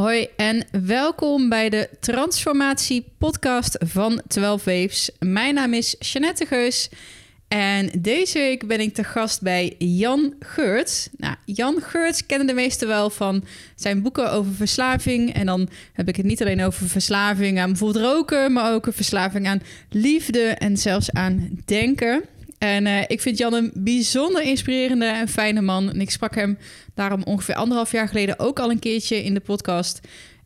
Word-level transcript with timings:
Hoi 0.00 0.28
en 0.36 0.64
welkom 0.70 1.48
bij 1.48 1.68
de 1.68 1.88
Transformatie 2.00 3.04
Podcast 3.18 3.76
van 3.78 4.22
12 4.26 4.64
Waves. 4.64 5.10
Mijn 5.18 5.54
naam 5.54 5.74
is 5.74 5.96
Jeanette 5.98 6.46
Geus 6.46 6.88
en 7.48 7.90
deze 7.98 8.38
week 8.38 8.66
ben 8.66 8.80
ik 8.80 8.94
te 8.94 9.04
gast 9.04 9.42
bij 9.42 9.74
Jan 9.78 10.34
Geurts. 10.38 11.08
Nou, 11.16 11.34
Jan 11.44 11.80
Geurts 11.80 12.26
kennen 12.26 12.46
de 12.46 12.52
meesten 12.52 12.88
wel 12.88 13.10
van 13.10 13.44
zijn 13.74 14.02
boeken 14.02 14.32
over 14.32 14.52
verslaving. 14.52 15.34
En 15.34 15.46
dan 15.46 15.68
heb 15.92 16.08
ik 16.08 16.16
het 16.16 16.26
niet 16.26 16.40
alleen 16.40 16.62
over 16.62 16.88
verslaving 16.88 17.60
aan 17.60 17.70
bijvoorbeeld 17.70 18.04
roken, 18.04 18.52
maar 18.52 18.72
ook 18.72 18.86
een 18.86 18.92
verslaving 18.92 19.46
aan 19.46 19.62
liefde 19.90 20.42
en 20.42 20.76
zelfs 20.76 21.12
aan 21.12 21.50
denken. 21.64 22.22
En 22.60 22.86
uh, 22.86 23.00
ik 23.06 23.20
vind 23.20 23.38
Jan 23.38 23.54
een 23.54 23.70
bijzonder 23.74 24.42
inspirerende 24.42 25.04
en 25.04 25.28
fijne 25.28 25.60
man. 25.60 25.90
En 25.90 26.00
ik 26.00 26.10
sprak 26.10 26.34
hem 26.34 26.58
daarom 26.94 27.22
ongeveer 27.22 27.54
anderhalf 27.54 27.92
jaar 27.92 28.08
geleden 28.08 28.38
ook 28.38 28.58
al 28.58 28.70
een 28.70 28.78
keertje 28.78 29.24
in 29.24 29.34
de 29.34 29.40
podcast. 29.40 30.00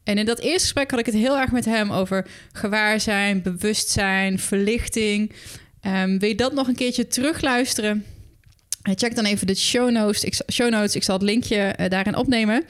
En 0.05 0.19
in 0.19 0.27
dat 0.27 0.39
eerste 0.39 0.61
gesprek 0.61 0.91
had 0.91 1.01
ik 1.01 1.07
het 1.07 1.15
heel 1.15 1.39
erg 1.39 1.51
met 1.51 1.65
hem 1.65 1.91
over 1.91 2.27
gewaarzijn, 2.53 3.43
bewustzijn, 3.43 4.39
verlichting. 4.39 5.33
Um, 5.87 6.19
wil 6.19 6.29
je 6.29 6.35
dat 6.35 6.53
nog 6.53 6.69
een 6.69 6.75
keertje 6.75 7.07
terugluisteren? 7.07 8.05
Check 8.83 9.15
dan 9.15 9.25
even 9.25 9.47
de 9.47 9.55
show 9.55 9.91
notes. 9.91 10.25
Ik, 10.25 10.43
show 10.53 10.71
notes. 10.71 10.97
Ik 10.97 11.03
zal 11.03 11.15
het 11.15 11.25
linkje 11.25 11.75
uh, 11.81 11.89
daarin 11.89 12.17
opnemen. 12.17 12.65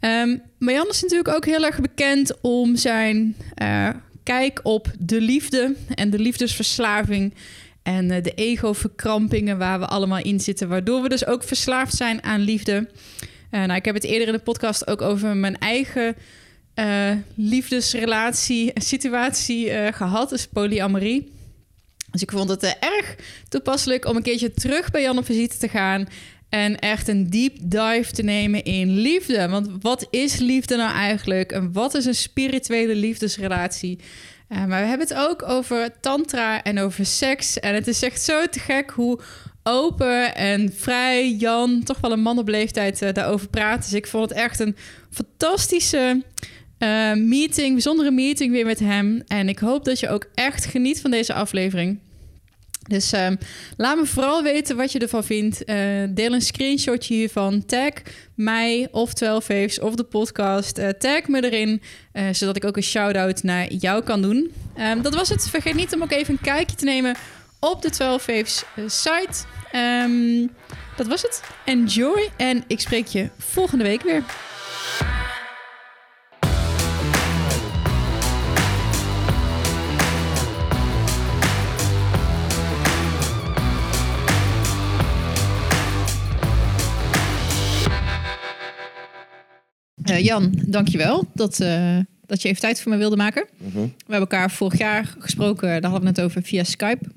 Um, 0.00 0.42
maar 0.58 0.74
Jan 0.74 0.88
is 0.88 1.02
natuurlijk 1.02 1.34
ook 1.34 1.46
heel 1.46 1.64
erg 1.64 1.80
bekend 1.80 2.40
om 2.40 2.76
zijn 2.76 3.36
kijk 4.22 4.60
op 4.62 4.90
de 4.98 5.20
liefde 5.20 5.74
en 5.94 6.10
de 6.10 6.18
liefdesverslaving. 6.18 7.34
En 7.82 8.10
uh, 8.10 8.22
de 8.22 8.34
ego-verkrampingen 8.34 9.58
waar 9.58 9.78
we 9.78 9.86
allemaal 9.86 10.22
in 10.22 10.40
zitten, 10.40 10.68
waardoor 10.68 11.02
we 11.02 11.08
dus 11.08 11.26
ook 11.26 11.42
verslaafd 11.42 11.94
zijn 11.94 12.22
aan 12.22 12.40
liefde. 12.40 12.88
nou, 13.50 13.74
ik 13.74 13.84
heb 13.84 13.94
het 13.94 14.04
eerder 14.04 14.26
in 14.26 14.32
de 14.32 14.38
podcast 14.38 14.86
ook 14.86 15.02
over 15.02 15.36
mijn 15.36 15.58
eigen 15.58 16.16
liefdesrelatie, 17.34 18.70
situatie 18.74 19.92
gehad, 19.92 20.28
dus 20.28 20.46
polyamorie. 20.46 21.32
Dus 22.10 22.22
ik 22.22 22.30
vond 22.30 22.48
het 22.48 22.62
erg 22.62 23.16
toepasselijk 23.48 24.04
om 24.04 24.16
een 24.16 24.22
keertje 24.22 24.52
terug 24.52 24.90
bij 24.90 25.02
Jan 25.02 25.18
op 25.18 25.24
visite 25.24 25.56
te 25.58 25.68
gaan. 25.68 26.08
En 26.48 26.78
echt 26.78 27.08
een 27.08 27.30
deep 27.30 27.56
dive 27.62 28.12
te 28.12 28.22
nemen 28.22 28.64
in 28.64 28.98
liefde. 28.98 29.48
Want 29.48 29.68
wat 29.80 30.06
is 30.10 30.38
liefde 30.38 30.76
nou 30.76 30.94
eigenlijk? 30.94 31.52
En 31.52 31.72
wat 31.72 31.94
is 31.94 32.04
een 32.04 32.14
spirituele 32.14 32.94
liefdesrelatie? 32.94 33.98
Uh, 34.52 34.64
maar 34.64 34.82
we 34.82 34.88
hebben 34.88 35.08
het 35.08 35.16
ook 35.16 35.42
over 35.48 36.00
tantra 36.00 36.62
en 36.62 36.78
over 36.78 37.06
seks. 37.06 37.60
En 37.60 37.74
het 37.74 37.86
is 37.86 38.02
echt 38.02 38.22
zo 38.22 38.46
te 38.46 38.58
gek 38.58 38.90
hoe 38.90 39.20
open 39.62 40.34
en 40.34 40.72
vrij 40.76 41.30
Jan, 41.30 41.82
toch 41.82 42.00
wel 42.00 42.12
een 42.12 42.20
man 42.20 42.38
op 42.38 42.48
leeftijd, 42.48 43.02
uh, 43.02 43.12
daarover 43.12 43.48
praat. 43.48 43.82
Dus 43.82 43.92
ik 43.92 44.06
vond 44.06 44.28
het 44.28 44.38
echt 44.38 44.60
een 44.60 44.76
fantastische 45.10 46.22
uh, 46.78 47.12
meeting, 47.14 47.72
bijzondere 47.72 48.10
meeting 48.10 48.52
weer 48.52 48.66
met 48.66 48.78
hem. 48.78 49.22
En 49.26 49.48
ik 49.48 49.58
hoop 49.58 49.84
dat 49.84 50.00
je 50.00 50.08
ook 50.08 50.26
echt 50.34 50.64
geniet 50.64 51.00
van 51.00 51.10
deze 51.10 51.32
aflevering. 51.34 51.98
Dus 52.88 53.12
uh, 53.12 53.28
laat 53.76 53.96
me 53.96 54.06
vooral 54.06 54.42
weten 54.42 54.76
wat 54.76 54.92
je 54.92 54.98
ervan 54.98 55.24
vindt. 55.24 55.68
Uh, 55.68 55.76
deel 56.10 56.32
een 56.32 56.40
screenshotje 56.40 57.14
hiervan. 57.14 57.64
Tag 57.64 57.92
mij 58.34 58.88
of 58.90 59.14
12 59.14 59.44
Faves 59.44 59.80
of 59.80 59.94
de 59.94 60.04
podcast. 60.04 60.78
Uh, 60.78 60.88
tag 60.88 61.28
me 61.28 61.50
erin, 61.50 61.82
zodat 62.32 62.56
ik 62.56 62.64
ook 62.64 62.76
een 62.76 62.82
shout-out 62.82 63.42
naar 63.42 63.72
jou 63.72 64.02
kan 64.02 64.22
doen. 64.22 64.52
Um, 64.78 65.02
dat 65.02 65.14
was 65.14 65.28
het. 65.28 65.48
Vergeet 65.48 65.74
niet 65.74 65.94
om 65.94 66.02
ook 66.02 66.12
even 66.12 66.34
een 66.34 66.40
kijkje 66.40 66.76
te 66.76 66.84
nemen 66.84 67.16
op 67.60 67.82
de 67.82 67.90
12 67.90 68.22
Faves 68.22 68.64
site. 68.86 69.44
Um, 69.76 70.50
dat 70.96 71.06
was 71.06 71.22
het. 71.22 71.42
Enjoy 71.64 72.30
en 72.36 72.64
ik 72.66 72.80
spreek 72.80 73.06
je 73.06 73.28
volgende 73.38 73.84
week 73.84 74.02
weer. 74.02 74.24
Uh, 90.12 90.24
Jan, 90.24 90.54
dankjewel 90.66 91.24
dat, 91.34 91.60
uh, 91.60 91.98
dat 92.26 92.42
je 92.42 92.48
even 92.48 92.60
tijd 92.60 92.80
voor 92.80 92.92
me 92.92 92.98
wilde 92.98 93.16
maken. 93.16 93.46
-hmm. 93.58 93.72
We 93.72 94.12
hebben 94.12 94.20
elkaar 94.20 94.50
vorig 94.50 94.78
jaar 94.78 95.14
gesproken, 95.18 95.68
daar 95.68 95.90
hadden 95.90 96.00
we 96.00 96.20
het 96.20 96.20
over 96.20 96.42
via 96.42 96.64
Skype. 96.64 97.08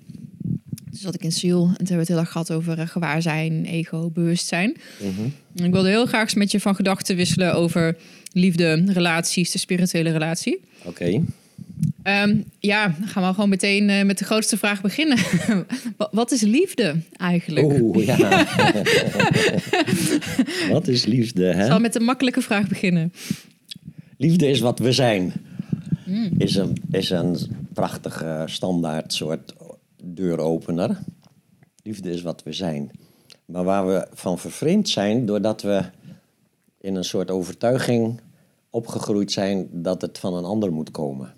Dus 0.92 1.02
zat 1.02 1.16
ik 1.16 1.24
in 1.24 1.32
Seoul 1.32 1.62
en 1.62 1.68
toen 1.68 1.76
hebben 1.78 1.96
we 1.96 2.00
het 2.00 2.08
heel 2.08 2.18
erg 2.18 2.32
gehad 2.32 2.52
over 2.52 2.80
uh, 2.80 2.88
gewaarzijn, 2.88 3.66
ego, 3.66 4.10
bewustzijn. 4.10 4.78
-hmm. 5.00 5.34
Ik 5.66 5.72
wilde 5.72 5.90
heel 5.90 6.06
graag 6.06 6.22
eens 6.22 6.34
met 6.34 6.52
je 6.52 6.60
van 6.60 6.76
gedachten 6.76 7.16
wisselen 7.16 7.56
over 7.56 7.98
liefde, 8.32 8.84
relaties, 8.86 9.52
de 9.52 9.58
spirituele 9.58 10.12
relatie. 10.12 10.60
Oké. 10.80 10.88
Okay. 10.90 11.24
Um, 12.08 12.46
ja, 12.60 12.96
dan 13.00 13.08
gaan 13.08 13.28
we 13.28 13.34
gewoon 13.34 13.50
meteen 13.50 13.90
uh, 13.90 14.04
met 14.04 14.18
de 14.18 14.26
grootste 14.26 14.58
vraag 14.58 14.82
beginnen. 14.82 15.18
Wat 16.12 16.32
is 16.32 16.42
liefde 16.42 16.96
eigenlijk? 17.18 17.66
Oeh, 17.82 18.06
ja. 18.06 18.46
wat 20.74 20.88
is 20.88 21.06
liefde? 21.06 21.46
Hè? 21.46 21.62
Ik 21.62 21.68
zal 21.68 21.80
met 21.80 21.96
een 21.96 22.04
makkelijke 22.04 22.42
vraag 22.42 22.68
beginnen. 22.68 23.14
Liefde 24.18 24.48
is 24.48 24.60
wat 24.60 24.80
we 24.80 24.92
zijn. 24.92 25.34
Mm. 26.06 26.32
Is, 26.38 26.56
een, 26.56 26.78
is 26.92 27.10
een 27.10 27.38
prachtige 27.74 28.44
standaard 28.46 29.14
soort 29.14 29.54
deuropener. 30.04 31.00
Liefde 31.84 32.10
is 32.10 32.22
wat 32.22 32.44
we 32.44 32.54
zijn. 32.54 32.92
Maar 33.46 33.64
waar 33.64 33.88
we 33.88 34.08
van 34.14 34.40
vervreemd 34.40 34.90
zijn, 34.90 35.26
doordat 35.26 35.62
we 35.62 35.84
in 36.82 36.96
een 36.96 37.04
soort 37.04 37.32
overtuiging 37.32 38.22
opgegroeid 38.70 39.32
zijn 39.32 39.68
dat 39.72 40.02
het 40.02 40.18
van 40.18 40.34
een 40.34 40.46
ander 40.46 40.72
moet 40.72 40.92
komen. 40.92 41.34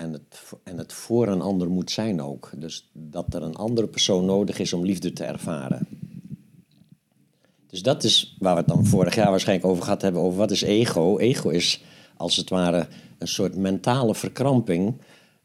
En 0.00 0.12
het, 0.12 0.52
en 0.64 0.78
het 0.78 0.92
voor 0.92 1.28
een 1.28 1.40
ander 1.40 1.70
moet 1.70 1.90
zijn 1.90 2.22
ook. 2.22 2.50
Dus 2.56 2.90
dat 2.92 3.34
er 3.34 3.42
een 3.42 3.56
andere 3.56 3.86
persoon 3.86 4.24
nodig 4.24 4.58
is 4.58 4.72
om 4.72 4.84
liefde 4.84 5.12
te 5.12 5.24
ervaren. 5.24 5.88
Dus 7.66 7.82
dat 7.82 8.04
is 8.04 8.36
waar 8.38 8.54
we 8.54 8.60
het 8.60 8.68
dan 8.68 8.86
vorig 8.86 9.14
jaar 9.14 9.30
waarschijnlijk 9.30 9.68
over 9.68 9.82
gehad 9.82 10.02
hebben. 10.02 10.22
Over 10.22 10.38
wat 10.38 10.50
is 10.50 10.62
ego? 10.62 11.18
Ego 11.18 11.48
is 11.48 11.82
als 12.16 12.36
het 12.36 12.50
ware 12.50 12.88
een 13.18 13.28
soort 13.28 13.56
mentale 13.56 14.14
verkramping. 14.14 14.94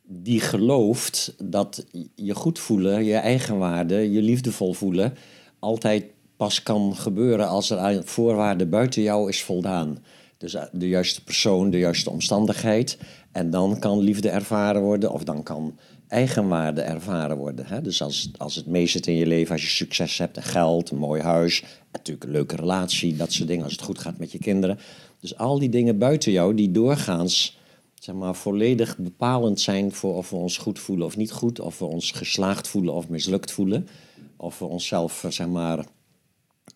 Die 0.03 0.39
gelooft 0.39 1.35
dat 1.43 1.85
je 2.16 2.35
goed 2.35 2.59
voelen, 2.59 3.03
je 3.03 3.16
eigenwaarde, 3.16 4.11
je 4.11 4.22
liefdevol 4.22 4.73
voelen. 4.73 5.13
altijd 5.59 6.05
pas 6.37 6.63
kan 6.63 6.95
gebeuren 6.95 7.47
als 7.47 7.69
er 7.69 7.77
aan 7.77 8.05
voorwaarden 8.05 8.69
buiten 8.69 9.01
jou 9.01 9.29
is 9.29 9.43
voldaan. 9.43 9.97
Dus 10.37 10.55
de 10.72 10.87
juiste 10.87 11.23
persoon, 11.23 11.69
de 11.69 11.77
juiste 11.77 12.09
omstandigheid. 12.09 12.97
En 13.35 13.50
dan 13.50 13.79
kan 13.79 14.00
liefde 14.00 14.29
ervaren 14.29 14.81
worden 14.81 15.12
of 15.12 15.23
dan 15.23 15.44
kan 15.44 15.78
eigenwaarde 16.07 16.81
ervaren 16.81 17.38
worden. 17.38 17.66
Hè? 17.66 17.81
Dus 17.81 18.01
als, 18.01 18.31
als 18.38 18.56
het 18.56 18.66
meezit 18.66 19.07
in 19.07 19.16
je 19.16 19.25
leven, 19.25 19.51
als 19.51 19.62
je 19.62 19.68
succes 19.68 20.18
hebt, 20.18 20.44
geld, 20.44 20.90
een 20.90 20.97
mooi 20.97 21.22
huis, 21.22 21.63
natuurlijk 21.91 22.25
een 22.25 22.31
leuke 22.31 22.56
relatie, 22.56 23.16
dat 23.16 23.31
soort 23.31 23.47
dingen, 23.47 23.63
als 23.63 23.72
het 23.72 23.81
goed 23.81 24.00
gaat 24.00 24.18
met 24.18 24.31
je 24.31 24.38
kinderen. 24.38 24.79
Dus 25.19 25.38
al 25.38 25.59
die 25.59 25.69
dingen 25.69 25.97
buiten 25.97 26.31
jou 26.31 26.56
die 26.56 26.72
doorgaans 26.72 27.59
zeg 28.00 28.16
maar, 28.16 28.35
volledig 28.35 28.97
bepalend 28.97 29.59
zijn 29.59 29.91
voor 29.91 30.16
of 30.16 30.29
we 30.29 30.35
ons 30.35 30.57
goed 30.57 30.79
voelen 30.79 31.06
of 31.06 31.17
niet 31.17 31.31
goed, 31.31 31.59
of 31.59 31.79
we 31.79 31.85
ons 31.85 32.12
geslaagd 32.12 32.67
voelen 32.67 32.94
of 32.94 33.09
mislukt 33.09 33.52
voelen, 33.52 33.88
of 34.35 34.59
we 34.59 34.66
onszelf 34.66 35.25
zeg 35.29 35.47
maar, 35.47 35.85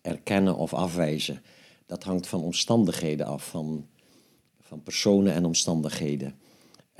erkennen 0.02 0.56
of 0.56 0.74
afwijzen. 0.74 1.42
Dat 1.86 2.04
hangt 2.04 2.26
van 2.26 2.42
omstandigheden 2.42 3.26
af, 3.26 3.46
van, 3.46 3.86
van 4.60 4.82
personen 4.82 5.34
en 5.34 5.44
omstandigheden. 5.44 6.39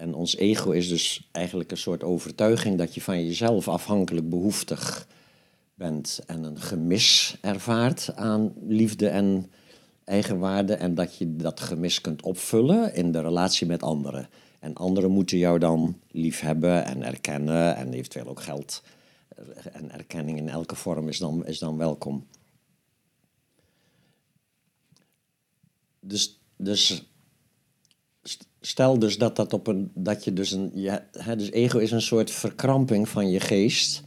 En 0.01 0.15
ons 0.15 0.37
ego 0.37 0.71
is 0.71 0.89
dus 0.89 1.29
eigenlijk 1.33 1.71
een 1.71 1.77
soort 1.77 2.03
overtuiging 2.03 2.79
dat 2.79 2.95
je 2.95 3.01
van 3.01 3.25
jezelf 3.25 3.69
afhankelijk 3.69 4.29
behoeftig 4.29 5.07
bent 5.75 6.21
en 6.27 6.45
een 6.45 6.61
gemis 6.61 7.37
ervaart 7.41 8.15
aan 8.15 8.53
liefde 8.67 9.09
en 9.09 9.51
eigenwaarde 10.05 10.75
en 10.75 10.95
dat 10.95 11.17
je 11.17 11.37
dat 11.37 11.61
gemis 11.61 12.01
kunt 12.01 12.23
opvullen 12.23 12.95
in 12.95 13.13
de 13.13 13.21
relatie 13.21 13.67
met 13.67 13.83
anderen. 13.83 14.29
En 14.59 14.75
anderen 14.75 15.11
moeten 15.11 15.39
jou 15.39 15.59
dan 15.59 16.01
lief 16.11 16.41
hebben 16.41 16.85
en 16.85 17.03
erkennen 17.03 17.77
en 17.77 17.93
eventueel 17.93 18.27
ook 18.27 18.43
geld 18.43 18.83
en 19.73 19.93
erkenning 19.93 20.39
in 20.39 20.49
elke 20.49 20.75
vorm 20.75 21.09
is 21.09 21.19
dan, 21.19 21.47
is 21.47 21.59
dan 21.59 21.77
welkom. 21.77 22.27
Dus, 26.01 26.41
dus 26.57 27.10
stel 28.61 28.99
dus 28.99 29.19
dat, 29.19 29.37
dat, 29.37 29.53
op 29.53 29.67
een, 29.67 29.91
dat 29.95 30.25
je 30.25 30.33
dus 30.33 30.53
een. 30.53 30.71
Ja, 30.75 31.07
hè, 31.13 31.37
dus 31.37 31.51
ego 31.51 31.79
is 31.79 31.91
een 31.91 32.03
soort 32.03 32.31
verkramping 32.31 33.09
van 33.09 33.31
je 33.31 33.41
geest. 33.41 34.03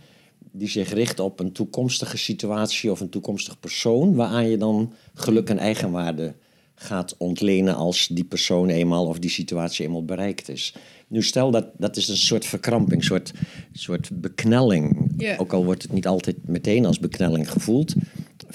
Die 0.51 0.69
zich 0.69 0.94
richt 0.94 1.19
op 1.19 1.39
een 1.39 1.51
toekomstige 1.51 2.17
situatie 2.17 2.91
of 2.91 3.00
een 3.00 3.09
toekomstig 3.09 3.59
persoon. 3.59 4.15
Waaraan 4.15 4.50
je 4.50 4.57
dan 4.57 4.94
geluk 5.13 5.50
en 5.50 5.57
eigenwaarde 5.57 6.33
gaat 6.75 7.15
ontlenen 7.17 7.75
als 7.75 8.07
die 8.07 8.23
persoon 8.23 8.69
eenmaal 8.69 9.07
of 9.07 9.19
die 9.19 9.29
situatie 9.29 9.85
eenmaal 9.85 10.05
bereikt 10.05 10.50
is. 10.50 10.75
Nu 11.07 11.23
stel 11.23 11.51
dat 11.51 11.67
dat 11.77 11.97
is 11.97 12.07
een 12.07 12.17
soort 12.17 12.45
verkramping, 12.45 13.01
een 13.01 13.07
soort, 13.07 13.31
soort 13.71 14.21
beknelling. 14.21 15.13
Yeah. 15.17 15.41
Ook 15.41 15.53
al 15.53 15.65
wordt 15.65 15.81
het 15.81 15.91
niet 15.91 16.07
altijd 16.07 16.47
meteen 16.47 16.85
als 16.85 17.00
beknelling 17.00 17.51
gevoeld 17.51 17.94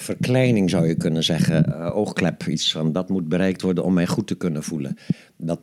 verkleining 0.01 0.69
zou 0.69 0.87
je 0.87 0.95
kunnen 0.95 1.23
zeggen. 1.23 1.65
Uh, 1.67 1.95
oogklep, 1.95 2.47
iets 2.47 2.71
van 2.71 2.91
dat 2.91 3.09
moet 3.09 3.27
bereikt 3.27 3.61
worden 3.61 3.83
om 3.83 3.93
mij 3.93 4.07
goed 4.07 4.27
te 4.27 4.35
kunnen 4.35 4.63
voelen. 4.63 4.97
Dat, 5.37 5.59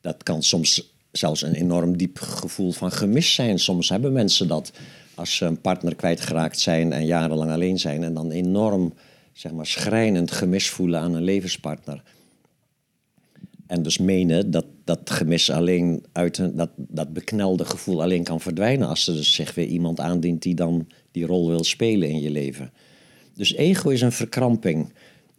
dat 0.00 0.22
kan 0.22 0.42
soms 0.42 0.94
zelfs 1.10 1.42
een 1.42 1.54
enorm 1.54 1.96
diep 1.96 2.18
gevoel 2.18 2.72
van 2.72 2.92
gemis 2.92 3.34
zijn. 3.34 3.58
Soms 3.58 3.88
hebben 3.88 4.12
mensen 4.12 4.48
dat 4.48 4.72
als 5.14 5.36
ze 5.36 5.44
een 5.44 5.60
partner 5.60 5.94
kwijtgeraakt 5.94 6.60
zijn 6.60 6.92
en 6.92 7.06
jarenlang 7.06 7.50
alleen 7.50 7.78
zijn 7.78 8.02
en 8.02 8.14
dan 8.14 8.30
enorm 8.30 8.94
zeg 9.32 9.52
maar, 9.52 9.66
schrijnend 9.66 10.30
gemis 10.30 10.70
voelen 10.70 11.00
aan 11.00 11.14
een 11.14 11.22
levenspartner. 11.22 12.02
En 13.66 13.82
dus 13.82 13.98
menen 13.98 14.50
dat 14.50 14.64
dat 14.84 15.10
gemis 15.10 15.50
alleen 15.50 16.04
uit 16.12 16.38
een, 16.38 16.56
dat, 16.56 16.70
dat 16.76 17.12
beknelde 17.12 17.64
gevoel 17.64 18.02
alleen 18.02 18.24
kan 18.24 18.40
verdwijnen 18.40 18.88
als 18.88 19.08
er 19.08 19.14
dus 19.14 19.34
zich 19.34 19.54
weer 19.54 19.66
iemand 19.66 20.00
aandient 20.00 20.42
die 20.42 20.54
dan 20.54 20.86
die 21.10 21.26
rol 21.26 21.48
wil 21.48 21.64
spelen 21.64 22.08
in 22.08 22.20
je 22.20 22.30
leven. 22.30 22.72
Dus 23.34 23.54
ego 23.54 23.88
is 23.88 24.00
een 24.00 24.12
verkramping. 24.12 24.92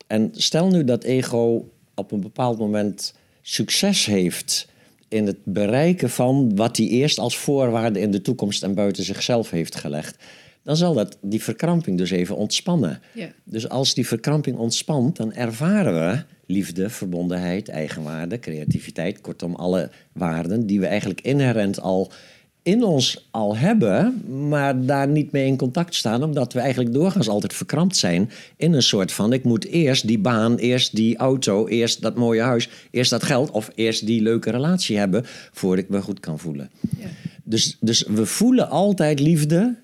En 0.08 0.30
stel 0.34 0.68
nu 0.68 0.84
dat 0.84 1.04
ego 1.04 1.70
op 1.96 2.12
een 2.12 2.22
bepaald 2.22 2.58
moment 2.58 3.14
succes 3.42 4.06
heeft 4.06 4.68
in 5.08 5.28
het 5.28 5.38
bereiken 5.44 6.10
van 6.10 6.56
wat 6.56 6.78
hij 6.78 6.88
eerst 6.88 7.20
als 7.20 7.38
voorwaarde 7.38 8.00
in 8.00 8.12
de 8.12 8.22
toekomst 8.22 8.64
en 8.64 8.74
buiten 8.74 9.04
zichzelf 9.04 9.50
heeft 9.50 9.76
gelegd. 9.76 10.24
Dan 10.64 10.78
zal 10.78 10.94
dat 10.94 11.18
die 11.22 11.44
verkramping 11.44 11.98
dus 11.98 12.12
even 12.12 12.36
ontspannen. 12.36 13.02
Ja. 13.14 13.32
Dus 13.44 13.70
als 13.70 13.94
die 13.94 14.08
verkramping 14.08 14.58
ontspant, 14.58 15.16
dan 15.16 15.34
ervaren 15.34 15.94
we 15.94 16.24
liefde, 16.46 16.90
verbondenheid, 16.90 17.70
eigenwaarde, 17.70 18.40
creativiteit. 18.40 19.22
Kortom, 19.22 19.56
alle 19.56 19.90
waarden 20.12 20.66
die 20.66 20.80
we 20.80 20.88
eigenlijk 20.88 21.22
inherent 21.22 21.82
al 21.82 22.12
in 22.66 22.84
ons 22.84 23.28
al 23.32 23.58
hebben, 23.58 24.24
maar 24.48 24.86
daar 24.86 25.08
niet 25.08 25.32
mee 25.32 25.46
in 25.46 25.58
contact 25.58 25.96
staan, 25.96 26.24
omdat 26.24 26.54
we 26.54 26.60
eigenlijk 26.60 26.94
doorgaans 26.94 27.28
altijd 27.28 27.54
verkrampt 27.54 27.96
zijn 27.96 28.30
in 28.58 28.74
een 28.74 28.84
soort 28.84 29.12
van: 29.12 29.34
ik 29.34 29.44
moet 29.44 29.66
eerst 29.66 30.08
die 30.08 30.20
baan, 30.20 30.56
eerst 30.56 30.96
die 30.96 31.18
auto, 31.18 31.68
eerst 31.68 32.02
dat 32.02 32.16
mooie 32.16 32.42
huis, 32.42 32.70
eerst 32.92 33.10
dat 33.10 33.24
geld 33.24 33.52
of 33.52 33.70
eerst 33.76 34.06
die 34.06 34.22
leuke 34.22 34.52
relatie 34.52 34.98
hebben 34.98 35.24
voordat 35.52 35.84
ik 35.84 35.90
me 35.90 36.02
goed 36.02 36.20
kan 36.20 36.40
voelen. 36.40 36.70
Ja. 37.00 37.08
Dus, 37.44 37.78
dus 37.80 38.04
we 38.08 38.26
voelen 38.26 38.70
altijd 38.70 39.20
liefde 39.20 39.76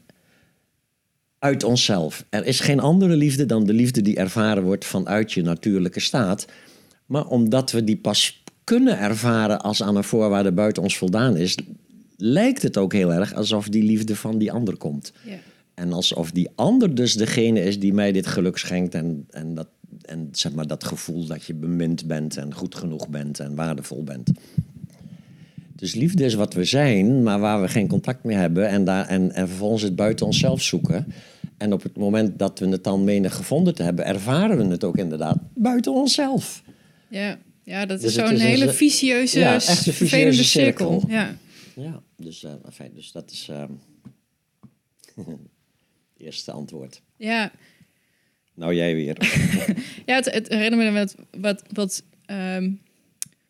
uit 1.40 1.64
onszelf. 1.64 2.26
Er 2.30 2.46
is 2.46 2.60
geen 2.60 2.80
andere 2.80 3.16
liefde 3.16 3.46
dan 3.46 3.66
de 3.66 3.74
liefde 3.74 4.02
die 4.02 4.16
ervaren 4.16 4.64
wordt 4.64 4.86
vanuit 4.86 5.32
je 5.32 5.42
natuurlijke 5.42 6.00
staat. 6.00 6.46
Maar 7.06 7.26
omdat 7.26 7.72
we 7.72 7.84
die 7.84 7.98
pas 7.98 8.44
kunnen 8.64 9.00
ervaren 9.00 9.62
als 9.62 9.84
aan 9.84 9.96
een 9.96 10.04
voorwaarde 10.04 10.52
buiten 10.52 10.84
ons 10.84 10.98
voldaan 10.98 11.38
is, 11.38 11.58
lijkt 12.22 12.62
het 12.62 12.78
ook 12.78 12.94
heel 12.94 13.14
erg 13.14 13.34
alsof 13.34 13.70
die 13.70 13.84
liefde 13.84 14.16
van 14.16 14.38
die 14.38 14.52
ander 14.52 14.78
komt. 14.78 15.12
Ja. 15.26 15.38
En 15.74 15.94
alsof 15.94 16.32
die 16.32 16.50
ander 16.56 16.96
dus 16.96 17.14
degene 17.14 17.64
is 17.64 17.80
die 17.80 17.94
mij 17.94 18.12
dit 18.12 18.28
geluk 18.28 18.58
schenkt 18.58 18.96
en, 18.96 19.26
en, 19.30 19.56
dat, 19.56 19.68
en 20.02 20.30
zeg 20.32 20.54
maar 20.54 20.68
dat 20.68 20.84
gevoel 20.84 21.26
dat 21.26 21.44
je 21.44 21.54
bemind 21.54 22.08
bent 22.08 22.38
en 22.38 22.54
goed 22.54 22.76
genoeg 22.76 23.10
bent 23.10 23.40
en 23.40 23.56
waardevol 23.56 24.04
bent. 24.04 24.32
Dus 25.76 25.94
liefde 25.94 26.24
is 26.24 26.34
wat 26.34 26.54
we 26.54 26.64
zijn, 26.64 27.24
maar 27.24 27.40
waar 27.40 27.62
we 27.62 27.68
geen 27.68 27.88
contact 27.88 28.24
mee 28.24 28.38
hebben 28.38 28.68
en, 28.68 28.86
daar, 28.86 29.08
en, 29.08 29.32
en 29.32 29.48
vervolgens 29.48 29.82
het 29.82 29.96
buiten 29.96 30.26
onszelf 30.26 30.62
zoeken. 30.62 31.06
En 31.58 31.74
op 31.74 31.84
het 31.84 31.98
moment 31.98 32.40
dat 32.40 32.60
we 32.60 32.68
het 32.68 32.84
dan 32.84 33.04
menen 33.04 33.32
gevonden 33.32 33.76
te 33.76 33.84
hebben, 33.84 34.06
ervaren 34.06 34.58
we 34.58 34.64
het 34.64 34.84
ook 34.84 34.98
inderdaad 34.98 35.38
buiten 35.54 35.94
onszelf. 35.94 36.64
Ja, 37.08 37.38
ja 37.64 37.86
dat 37.86 38.04
is 38.04 38.14
dus 38.14 38.28
zo'n 38.28 38.38
hele 38.38 38.70
vicieuze, 38.70 39.40
ja, 39.40 39.60
vervelende 39.62 40.44
cirkel. 40.44 40.92
cirkel. 40.92 41.16
Ja. 41.16 41.36
Ja, 41.76 42.02
dus, 42.22 42.44
uh, 42.44 42.52
enfin, 42.66 42.92
dus 42.94 43.12
dat 43.12 43.32
is 43.32 43.48
uh, 43.50 43.64
het 45.16 45.38
eerste 46.18 46.52
antwoord. 46.52 47.02
Ja. 47.16 47.52
Nou, 48.54 48.76
jij 48.76 48.96
weer. 48.96 49.18
ja, 50.06 50.16
het, 50.16 50.32
het 50.32 50.48
herinnert 50.48 50.94
me 50.94 51.00
wat, 51.00 51.16
wat, 51.32 51.64
wat 51.72 52.04
um, 52.28 52.82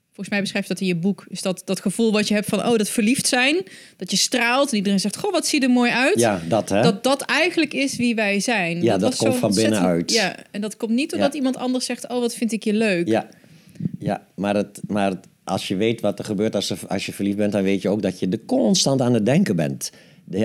volgens 0.06 0.29
mij 0.29 0.41
beschrijft 0.41 0.68
dat 0.68 0.79
in 0.79 0.88
je 0.88 0.95
boek. 0.95 1.25
Is 1.27 1.41
dat, 1.41 1.62
dat 1.65 1.79
gevoel 1.79 2.12
wat 2.12 2.27
je 2.27 2.33
hebt 2.33 2.47
van, 2.47 2.59
oh, 2.59 2.75
dat 2.75 2.89
verliefd 2.89 3.27
zijn. 3.27 3.63
Dat 3.97 4.12
je 4.12 4.18
straalt 4.18 4.71
en 4.71 4.77
iedereen 4.77 5.00
zegt, 5.00 5.17
goh, 5.17 5.31
wat 5.31 5.47
zie 5.47 5.62
er 5.62 5.69
mooi 5.69 5.91
uit. 5.91 6.19
Ja, 6.19 6.41
dat 6.47 6.69
hè. 6.69 6.81
Dat 6.81 7.03
dat 7.03 7.21
eigenlijk 7.21 7.74
is 7.74 7.95
wie 7.95 8.15
wij 8.15 8.39
zijn. 8.39 8.81
Ja, 8.81 8.97
dat, 8.97 9.12
dat 9.12 9.15
komt 9.15 9.35
van 9.35 9.53
binnenuit. 9.53 10.12
Ja, 10.12 10.35
en 10.51 10.62
dat 10.62 10.77
komt 10.77 10.91
niet 10.91 11.09
doordat 11.09 11.33
iemand 11.33 11.57
anders 11.57 11.85
zegt, 11.85 12.07
oh, 12.09 12.19
wat 12.19 12.35
vind 12.35 12.51
ik 12.51 12.63
je 12.63 12.74
leuk. 12.74 13.07
Ja, 13.07 13.29
ja 14.00 14.27
maar, 14.35 14.56
het, 14.56 14.81
maar 14.88 15.09
het, 15.09 15.27
als 15.43 15.67
je 15.67 15.75
weet 15.75 16.01
wat 16.01 16.19
er 16.19 16.25
gebeurt 16.25 16.55
als, 16.55 16.88
als 16.88 17.05
je 17.05 17.13
verliefd 17.13 17.38
bent, 17.38 17.51
dan 17.51 17.63
weet 17.63 17.81
je 17.81 17.89
ook 17.89 18.01
dat 18.01 18.19
je 18.19 18.29
de 18.29 18.45
constant 18.45 19.01
aan 19.01 19.13
het 19.13 19.25
denken 19.25 19.55
bent. 19.55 19.91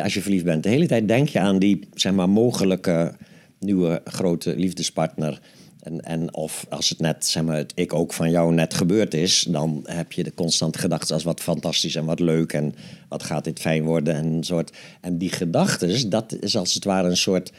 als 0.02 0.14
je 0.14 0.22
verliefd 0.22 0.44
bent. 0.44 0.62
De 0.62 0.69
hele 0.69 0.87
tijd 0.87 1.08
denk 1.08 1.28
je 1.28 1.40
aan 1.40 1.58
die 1.58 1.88
zeg 1.94 2.12
maar, 2.12 2.28
mogelijke 2.28 3.14
nieuwe 3.60 4.00
grote 4.04 4.56
liefdespartner. 4.56 5.40
En, 5.81 6.00
en 6.00 6.34
of 6.34 6.66
als 6.69 6.88
het 6.88 7.00
net, 7.00 7.26
zeg 7.26 7.43
maar, 7.43 7.56
het 7.56 7.72
ik 7.75 7.94
ook 7.94 8.12
van 8.12 8.31
jou 8.31 8.54
net 8.54 8.75
gebeurd 8.75 9.14
is, 9.14 9.46
dan 9.48 9.81
heb 9.84 10.12
je 10.12 10.22
de 10.22 10.34
constant 10.34 10.76
gedachten 10.76 11.14
als 11.14 11.25
wat 11.25 11.40
fantastisch 11.40 11.94
en 11.94 12.04
wat 12.04 12.20
leuk 12.20 12.52
en 12.52 12.75
wat 13.08 13.22
gaat 13.22 13.44
dit 13.44 13.60
fijn 13.60 13.84
worden 13.84 14.14
en 14.14 14.44
soort. 14.44 14.76
En 15.00 15.19
die 15.19 15.31
gedachten, 15.31 16.10
dat 16.10 16.37
is 16.40 16.56
als 16.56 16.75
het 16.75 16.84
ware 16.84 17.08
een 17.08 17.16
soort 17.16 17.52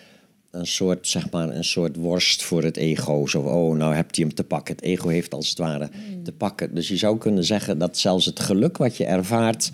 een 0.52 0.68
soort, 0.68 1.08
zeg 1.08 1.32
maar, 1.32 1.50
een 1.50 1.64
soort 1.64 1.96
worst 1.96 2.44
voor 2.44 2.64
het 2.64 2.78
ego. 2.78 3.26
Zo, 3.26 3.42
oh, 3.42 3.78
nou 3.78 3.96
hebt 3.96 4.16
hij 4.16 4.26
hem 4.26 4.36
te 4.36 4.44
pakken. 4.44 4.76
Het 4.76 4.84
ego 4.84 5.08
heeft 5.08 5.34
als 5.34 5.50
het 5.50 5.58
ware 5.58 5.90
mm. 5.94 6.24
te 6.24 6.32
pakken. 6.32 6.76
Dus 6.76 6.88
je 6.88 6.98
zou 6.98 7.18
kunnen 7.18 7.44
zeggen 7.44 7.78
dat 7.78 7.98
zelfs 7.98 8.26
het 8.26 8.40
geluk 8.40 8.78
wat 8.78 8.98
je 8.98 9.06
ervaart... 9.06 9.72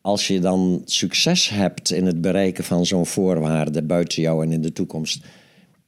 als 0.00 0.26
je 0.26 0.40
dan 0.40 0.82
succes 0.84 1.48
hebt 1.48 1.90
in 1.90 2.06
het 2.06 2.20
bereiken 2.20 2.64
van 2.64 2.86
zo'n 2.86 3.06
voorwaarde... 3.06 3.82
buiten 3.82 4.22
jou 4.22 4.44
en 4.44 4.52
in 4.52 4.62
de 4.62 4.72
toekomst... 4.72 5.24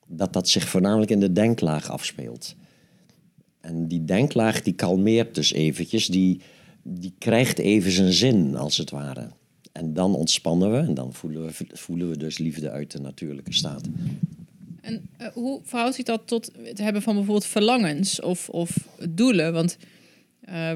dat 0.06 0.32
dat 0.32 0.48
zich 0.48 0.69
voornamelijk 0.69 1.10
in 1.10 1.20
de 1.20 1.32
denklaag 1.32 1.90
afspeelt. 1.90 2.54
En 3.60 3.88
die 3.88 4.04
denklaag 4.04 4.62
die 4.62 4.75
kalmeert 4.75 5.34
dus 5.34 5.52
eventjes. 5.52 6.06
Die, 6.06 6.40
die 6.82 7.14
krijgt 7.19 7.58
even 7.58 7.90
zijn 7.90 8.12
zin, 8.12 8.56
als 8.56 8.76
het 8.76 8.90
ware. 8.90 9.28
En 9.76 9.94
dan 9.94 10.14
ontspannen 10.14 10.70
we 10.70 10.78
en 10.78 10.94
dan 10.94 11.12
voelen 11.12 11.46
we, 11.46 11.67
voelen 11.73 12.08
we 12.11 12.17
dus 12.17 12.38
liefde 12.38 12.70
uit 12.70 12.90
de 12.90 13.00
natuurlijke 13.00 13.52
staat. 13.52 13.88
En 14.81 15.08
uh, 15.20 15.26
hoe 15.28 15.61
verhoudt 15.64 15.94
zich 15.94 16.05
dat 16.05 16.23
tot 16.25 16.50
het 16.62 16.78
hebben 16.78 17.02
van 17.02 17.14
bijvoorbeeld 17.14 17.46
verlangens 17.46 18.20
of, 18.20 18.49
of 18.49 18.76
doelen? 19.08 19.52
Want 19.52 19.76
uh, 20.49 20.73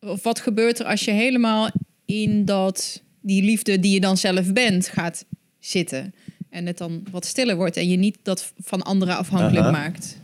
of 0.00 0.22
wat 0.22 0.40
gebeurt 0.40 0.78
er 0.78 0.86
als 0.86 1.04
je 1.04 1.10
helemaal 1.10 1.70
in 2.04 2.44
dat, 2.44 3.02
die 3.20 3.42
liefde 3.42 3.80
die 3.80 3.92
je 3.92 4.00
dan 4.00 4.16
zelf 4.16 4.52
bent 4.52 4.88
gaat 4.88 5.24
zitten? 5.58 6.14
En 6.50 6.66
het 6.66 6.78
dan 6.78 7.06
wat 7.10 7.24
stiller 7.24 7.56
wordt 7.56 7.76
en 7.76 7.88
je 7.88 7.96
niet 7.96 8.18
dat 8.22 8.52
van 8.58 8.82
anderen 8.82 9.16
afhankelijk 9.16 9.70
maakt? 9.70 10.16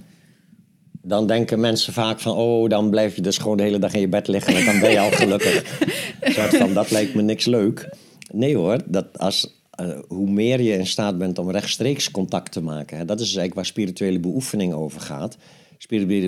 Dan 1.02 1.26
denken 1.26 1.60
mensen 1.60 1.92
vaak 1.92 2.20
van, 2.20 2.36
oh, 2.36 2.68
dan 2.68 2.90
blijf 2.90 3.16
je 3.16 3.22
dus 3.22 3.38
gewoon 3.38 3.56
de 3.56 3.62
hele 3.62 3.78
dag 3.78 3.94
in 3.94 4.00
je 4.00 4.08
bed 4.08 4.28
liggen 4.28 4.56
en 4.56 4.64
dan 4.64 4.80
ben 4.80 4.90
je 4.90 5.00
al 5.00 5.10
gelukkig. 5.10 5.78
soort 6.34 6.56
van, 6.56 6.74
dat 6.74 6.90
lijkt 6.90 7.14
me 7.14 7.22
niks 7.22 7.44
leuk. 7.44 7.88
Nee 8.32 8.56
hoor, 8.56 8.78
dat 8.86 9.18
als, 9.18 9.54
uh, 9.80 9.98
hoe 10.08 10.30
meer 10.30 10.60
je 10.60 10.72
in 10.72 10.86
staat 10.86 11.18
bent 11.18 11.38
om 11.38 11.50
rechtstreeks 11.50 12.10
contact 12.10 12.52
te 12.52 12.62
maken, 12.62 12.98
hè, 12.98 13.04
dat 13.04 13.20
is 13.20 13.26
eigenlijk 13.26 13.54
waar 13.54 13.66
spirituele 13.66 14.18
beoefening 14.18 14.72
over 14.72 15.00
gaat. 15.00 15.36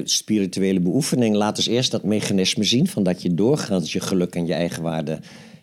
Spirituele 0.04 0.80
beoefening 0.80 1.34
laat 1.34 1.56
dus 1.56 1.66
eerst 1.66 1.90
dat 1.90 2.04
mechanisme 2.04 2.64
zien 2.64 2.88
van 2.88 3.02
dat 3.02 3.22
je 3.22 3.34
doorgaans 3.34 3.92
je 3.92 4.00
geluk 4.00 4.34
en 4.34 4.46
je 4.46 4.54
eigenwaarde 4.54 5.18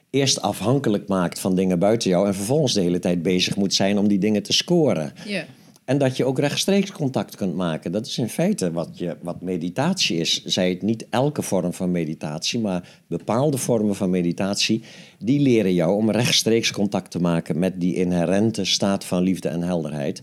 eerst 0.09 0.41
afhankelijk 0.41 1.07
maakt 1.07 1.39
van 1.39 1.55
dingen 1.55 1.79
buiten 1.79 2.09
jou 2.09 2.27
en 2.27 2.35
vervolgens 2.35 2.73
de 2.73 2.81
hele 2.81 2.99
tijd 2.99 3.21
bezig 3.21 3.55
moet 3.55 3.73
zijn 3.73 3.97
om 3.97 4.07
die 4.07 4.19
dingen 4.19 4.43
te 4.43 4.53
scoren. 4.53 5.13
Yeah. 5.25 5.43
En 5.89 5.97
dat 5.97 6.17
je 6.17 6.25
ook 6.25 6.39
rechtstreeks 6.39 6.91
contact 6.91 7.35
kunt 7.35 7.55
maken. 7.55 7.91
Dat 7.91 8.05
is 8.05 8.17
in 8.17 8.29
feite 8.29 8.71
wat, 8.71 8.89
je, 8.93 9.17
wat 9.21 9.41
meditatie 9.41 10.17
is. 10.17 10.43
Zij 10.45 10.69
het 10.69 10.81
niet 10.81 11.05
elke 11.09 11.41
vorm 11.41 11.73
van 11.73 11.91
meditatie, 11.91 12.59
maar 12.59 12.89
bepaalde 13.07 13.57
vormen 13.57 13.95
van 13.95 14.09
meditatie. 14.09 14.83
Die 15.19 15.39
leren 15.39 15.73
jou 15.73 15.95
om 15.95 16.11
rechtstreeks 16.11 16.71
contact 16.71 17.11
te 17.11 17.19
maken 17.19 17.59
met 17.59 17.79
die 17.81 17.95
inherente 17.95 18.65
staat 18.65 19.05
van 19.05 19.23
liefde 19.23 19.49
en 19.49 19.61
helderheid. 19.61 20.21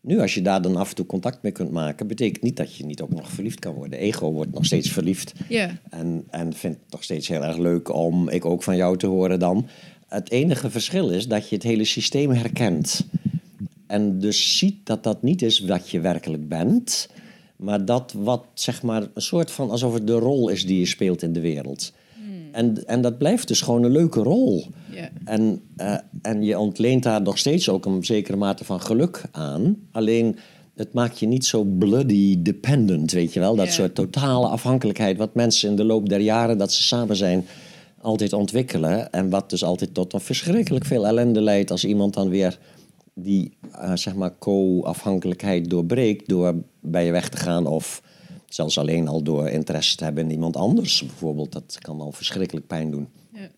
Nu, 0.00 0.20
als 0.20 0.34
je 0.34 0.42
daar 0.42 0.62
dan 0.62 0.76
af 0.76 0.88
en 0.88 0.94
toe 0.94 1.06
contact 1.06 1.42
mee 1.42 1.52
kunt 1.52 1.70
maken, 1.70 2.06
betekent 2.06 2.42
niet 2.42 2.56
dat 2.56 2.76
je 2.76 2.84
niet 2.84 3.00
ook 3.00 3.12
nog 3.12 3.30
verliefd 3.30 3.58
kan 3.58 3.74
worden. 3.74 3.98
Ego 3.98 4.32
wordt 4.32 4.52
nog 4.52 4.64
steeds 4.64 4.90
verliefd. 4.90 5.32
Yeah. 5.48 5.70
En, 5.90 6.24
en 6.30 6.52
vindt 6.52 6.78
het 6.82 6.92
nog 6.92 7.02
steeds 7.02 7.28
heel 7.28 7.44
erg 7.44 7.56
leuk 7.56 7.94
om 7.94 8.28
ik 8.28 8.44
ook 8.44 8.62
van 8.62 8.76
jou 8.76 8.96
te 8.96 9.06
horen 9.06 9.38
dan. 9.38 9.66
Het 10.08 10.30
enige 10.30 10.70
verschil 10.70 11.10
is 11.10 11.28
dat 11.28 11.48
je 11.48 11.54
het 11.54 11.64
hele 11.64 11.84
systeem 11.84 12.30
herkent. 12.30 13.06
En 13.92 14.18
dus 14.18 14.58
ziet 14.58 14.86
dat 14.86 15.02
dat 15.02 15.22
niet 15.22 15.42
is 15.42 15.60
wat 15.60 15.88
je 15.88 16.00
werkelijk 16.00 16.48
bent, 16.48 17.08
maar 17.56 17.84
dat 17.84 18.14
wat 18.16 18.44
zeg 18.54 18.82
maar 18.82 19.02
een 19.14 19.22
soort 19.22 19.50
van 19.50 19.70
alsof 19.70 19.94
het 19.94 20.06
de 20.06 20.18
rol 20.18 20.48
is 20.48 20.66
die 20.66 20.78
je 20.78 20.86
speelt 20.86 21.22
in 21.22 21.32
de 21.32 21.40
wereld. 21.40 21.92
Hmm. 22.14 22.48
En, 22.52 22.86
en 22.86 23.00
dat 23.00 23.18
blijft 23.18 23.48
dus 23.48 23.60
gewoon 23.60 23.82
een 23.82 23.90
leuke 23.90 24.22
rol. 24.22 24.66
En, 25.24 25.60
uh, 25.76 25.96
en 26.22 26.42
je 26.42 26.58
ontleent 26.58 27.02
daar 27.02 27.22
nog 27.22 27.38
steeds 27.38 27.68
ook 27.68 27.86
een 27.86 28.04
zekere 28.04 28.36
mate 28.36 28.64
van 28.64 28.80
geluk 28.80 29.22
aan. 29.30 29.76
Alleen 29.90 30.36
het 30.74 30.92
maakt 30.92 31.18
je 31.18 31.26
niet 31.26 31.46
zo 31.46 31.64
bloody 31.64 32.42
dependent, 32.42 33.12
weet 33.12 33.32
je 33.32 33.40
wel. 33.40 33.56
Dat 33.56 33.72
soort 33.72 33.94
totale 33.94 34.46
afhankelijkheid 34.46 35.16
wat 35.16 35.34
mensen 35.34 35.70
in 35.70 35.76
de 35.76 35.84
loop 35.84 36.08
der 36.08 36.20
jaren 36.20 36.58
dat 36.58 36.72
ze 36.72 36.82
samen 36.82 37.16
zijn 37.16 37.46
altijd 38.00 38.32
ontwikkelen. 38.32 39.12
En 39.12 39.30
wat 39.30 39.50
dus 39.50 39.64
altijd 39.64 39.94
tot 39.94 40.12
een 40.12 40.20
verschrikkelijk 40.20 40.84
veel 40.84 41.06
ellende 41.06 41.40
leidt 41.40 41.70
als 41.70 41.84
iemand 41.84 42.14
dan 42.14 42.28
weer 42.28 42.58
die 43.14 43.56
eh, 43.72 43.96
zeg 43.96 44.14
maar 44.14 44.38
co-afhankelijkheid 44.38 45.70
doorbreekt 45.70 46.28
door 46.28 46.54
bij 46.80 47.04
je 47.04 47.12
weg 47.12 47.28
te 47.28 47.36
gaan 47.36 47.66
of 47.66 48.02
zelfs 48.48 48.78
alleen 48.78 49.08
al 49.08 49.22
door 49.22 49.48
interesse 49.48 49.96
te 49.96 50.04
hebben 50.04 50.24
in 50.24 50.30
iemand 50.30 50.56
anders 50.56 51.06
bijvoorbeeld. 51.06 51.52
Dat 51.52 51.78
kan 51.80 52.00
al 52.00 52.12
verschrikkelijk 52.12 52.66
pijn 52.66 52.90
doen. 52.90 53.08
Ja. 53.32 53.50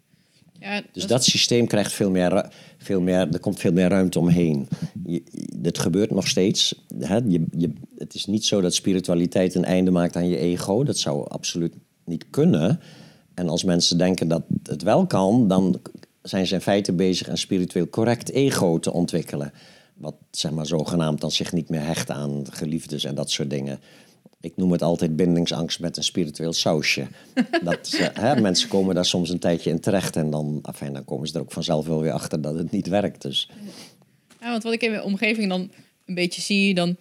Ja, 0.60 0.82
Dus 0.92 1.06
dat 1.06 1.24
systeem 1.24 1.66
krijgt 1.66 1.92
veel 1.92 2.10
meer, 2.10 2.52
veel 2.78 3.00
meer, 3.00 3.28
er 3.32 3.40
komt 3.40 3.58
veel 3.58 3.72
meer 3.72 3.88
ruimte 3.88 4.18
omheen. 4.18 4.68
Je, 5.04 5.22
dit 5.56 5.78
gebeurt 5.78 6.10
nog 6.10 6.28
steeds. 6.28 6.84
Hè? 6.98 7.16
Je, 7.16 7.44
je, 7.56 7.72
het 7.98 8.14
is 8.14 8.26
niet 8.26 8.44
zo 8.44 8.60
dat 8.60 8.74
spiritualiteit 8.74 9.54
een 9.54 9.64
einde 9.64 9.90
maakt 9.90 10.16
aan 10.16 10.28
je 10.28 10.36
ego. 10.36 10.84
Dat 10.84 10.98
zou 10.98 11.28
absoluut 11.28 11.74
niet 12.04 12.24
kunnen. 12.30 12.80
En 13.34 13.48
als 13.48 13.64
mensen 13.64 13.98
denken 13.98 14.28
dat 14.28 14.42
het 14.62 14.82
wel 14.82 15.06
kan, 15.06 15.48
dan 15.48 15.80
zijn 16.28 16.46
ze 16.46 16.54
in 16.54 16.60
feite 16.60 16.92
bezig 16.92 17.28
een 17.28 17.38
spiritueel 17.38 17.88
correct 17.88 18.30
ego 18.30 18.78
te 18.78 18.92
ontwikkelen. 18.92 19.52
Wat 19.94 20.14
zeg 20.30 20.50
maar 20.50 20.66
zogenaamd 20.66 21.20
dan 21.20 21.30
zich 21.30 21.52
niet 21.52 21.68
meer 21.68 21.86
hecht 21.86 22.10
aan 22.10 22.44
geliefdes 22.50 23.04
en 23.04 23.14
dat 23.14 23.30
soort 23.30 23.50
dingen. 23.50 23.80
Ik 24.40 24.56
noem 24.56 24.72
het 24.72 24.82
altijd 24.82 25.16
bindingsangst 25.16 25.80
met 25.80 25.96
een 25.96 26.02
spiritueel 26.04 26.52
sausje. 26.52 27.06
Dat, 27.64 27.78
ze- 27.88 28.10
hè, 28.14 28.40
mensen 28.40 28.68
komen 28.68 28.94
daar 28.94 29.04
soms 29.04 29.30
een 29.30 29.38
tijdje 29.38 29.70
in 29.70 29.80
terecht 29.80 30.16
en 30.16 30.30
dan, 30.30 30.58
afijn, 30.62 30.92
dan 30.92 31.04
komen 31.04 31.28
ze 31.28 31.34
er 31.34 31.40
ook 31.40 31.52
vanzelf 31.52 31.86
wel 31.86 32.00
weer 32.00 32.12
achter 32.12 32.40
dat 32.40 32.54
het 32.54 32.70
niet 32.70 32.86
werkt. 32.88 33.22
Dus 33.22 33.50
Ja, 34.40 34.50
want 34.50 34.62
wat 34.62 34.72
ik 34.72 34.82
in 34.82 34.90
mijn 34.90 35.02
omgeving 35.02 35.48
dan 35.48 35.70
een 36.06 36.14
beetje 36.14 36.40
zie, 36.42 36.74
dan 36.74 36.96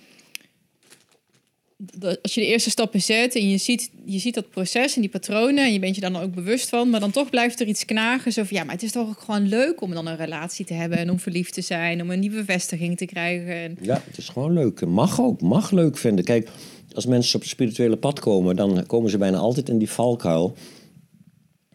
als 2.21 2.33
je 2.33 2.41
de 2.41 2.47
eerste 2.47 2.69
stappen 2.69 3.01
zet 3.01 3.35
en 3.35 3.49
je 3.49 3.57
ziet, 3.57 3.91
je 4.05 4.19
ziet 4.19 4.33
dat 4.33 4.49
proces 4.49 4.95
en 4.95 5.01
die 5.01 5.09
patronen 5.09 5.65
en 5.65 5.73
je 5.73 5.79
bent 5.79 5.95
je 5.95 6.01
dan 6.01 6.15
ook 6.15 6.33
bewust 6.33 6.69
van, 6.69 6.89
maar 6.89 6.99
dan 6.99 7.11
toch 7.11 7.29
blijft 7.29 7.59
er 7.59 7.67
iets 7.67 7.85
knagen. 7.85 8.31
Zo 8.31 8.43
van 8.43 8.57
ja, 8.57 8.63
maar 8.63 8.73
het 8.73 8.83
is 8.83 8.91
toch 8.91 9.07
ook 9.07 9.19
gewoon 9.19 9.47
leuk 9.47 9.81
om 9.81 9.93
dan 9.93 10.07
een 10.07 10.17
relatie 10.17 10.65
te 10.65 10.73
hebben 10.73 10.97
en 10.97 11.09
om 11.09 11.19
verliefd 11.19 11.53
te 11.53 11.61
zijn, 11.61 12.01
om 12.01 12.11
een 12.11 12.19
nieuwe 12.19 12.35
bevestiging 12.35 12.97
te 12.97 13.05
krijgen. 13.05 13.55
En, 13.55 13.77
ja, 13.81 14.01
het 14.07 14.17
is 14.17 14.29
gewoon 14.29 14.53
leuk. 14.53 14.85
Mag 14.85 15.21
ook, 15.21 15.41
mag 15.41 15.71
leuk 15.71 15.97
vinden. 15.97 16.25
Kijk, 16.25 16.49
als 16.93 17.05
mensen 17.05 17.35
op 17.35 17.41
het 17.41 17.49
spirituele 17.49 17.97
pad 17.97 18.19
komen, 18.19 18.55
dan 18.55 18.85
komen 18.85 19.09
ze 19.09 19.17
bijna 19.17 19.37
altijd 19.37 19.69
in 19.69 19.77
die 19.77 19.89
valkuil. 19.89 20.55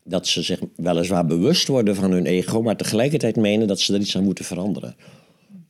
Dat 0.04 0.26
ze 0.26 0.42
zich 0.42 0.60
weliswaar 0.76 1.26
bewust 1.26 1.68
worden 1.68 1.94
van 1.94 2.10
hun 2.10 2.26
ego, 2.26 2.62
maar 2.62 2.76
tegelijkertijd 2.76 3.36
menen 3.36 3.66
dat 3.66 3.80
ze 3.80 3.94
er 3.94 4.00
iets 4.00 4.16
aan 4.16 4.24
moeten 4.24 4.44
veranderen. 4.44 4.96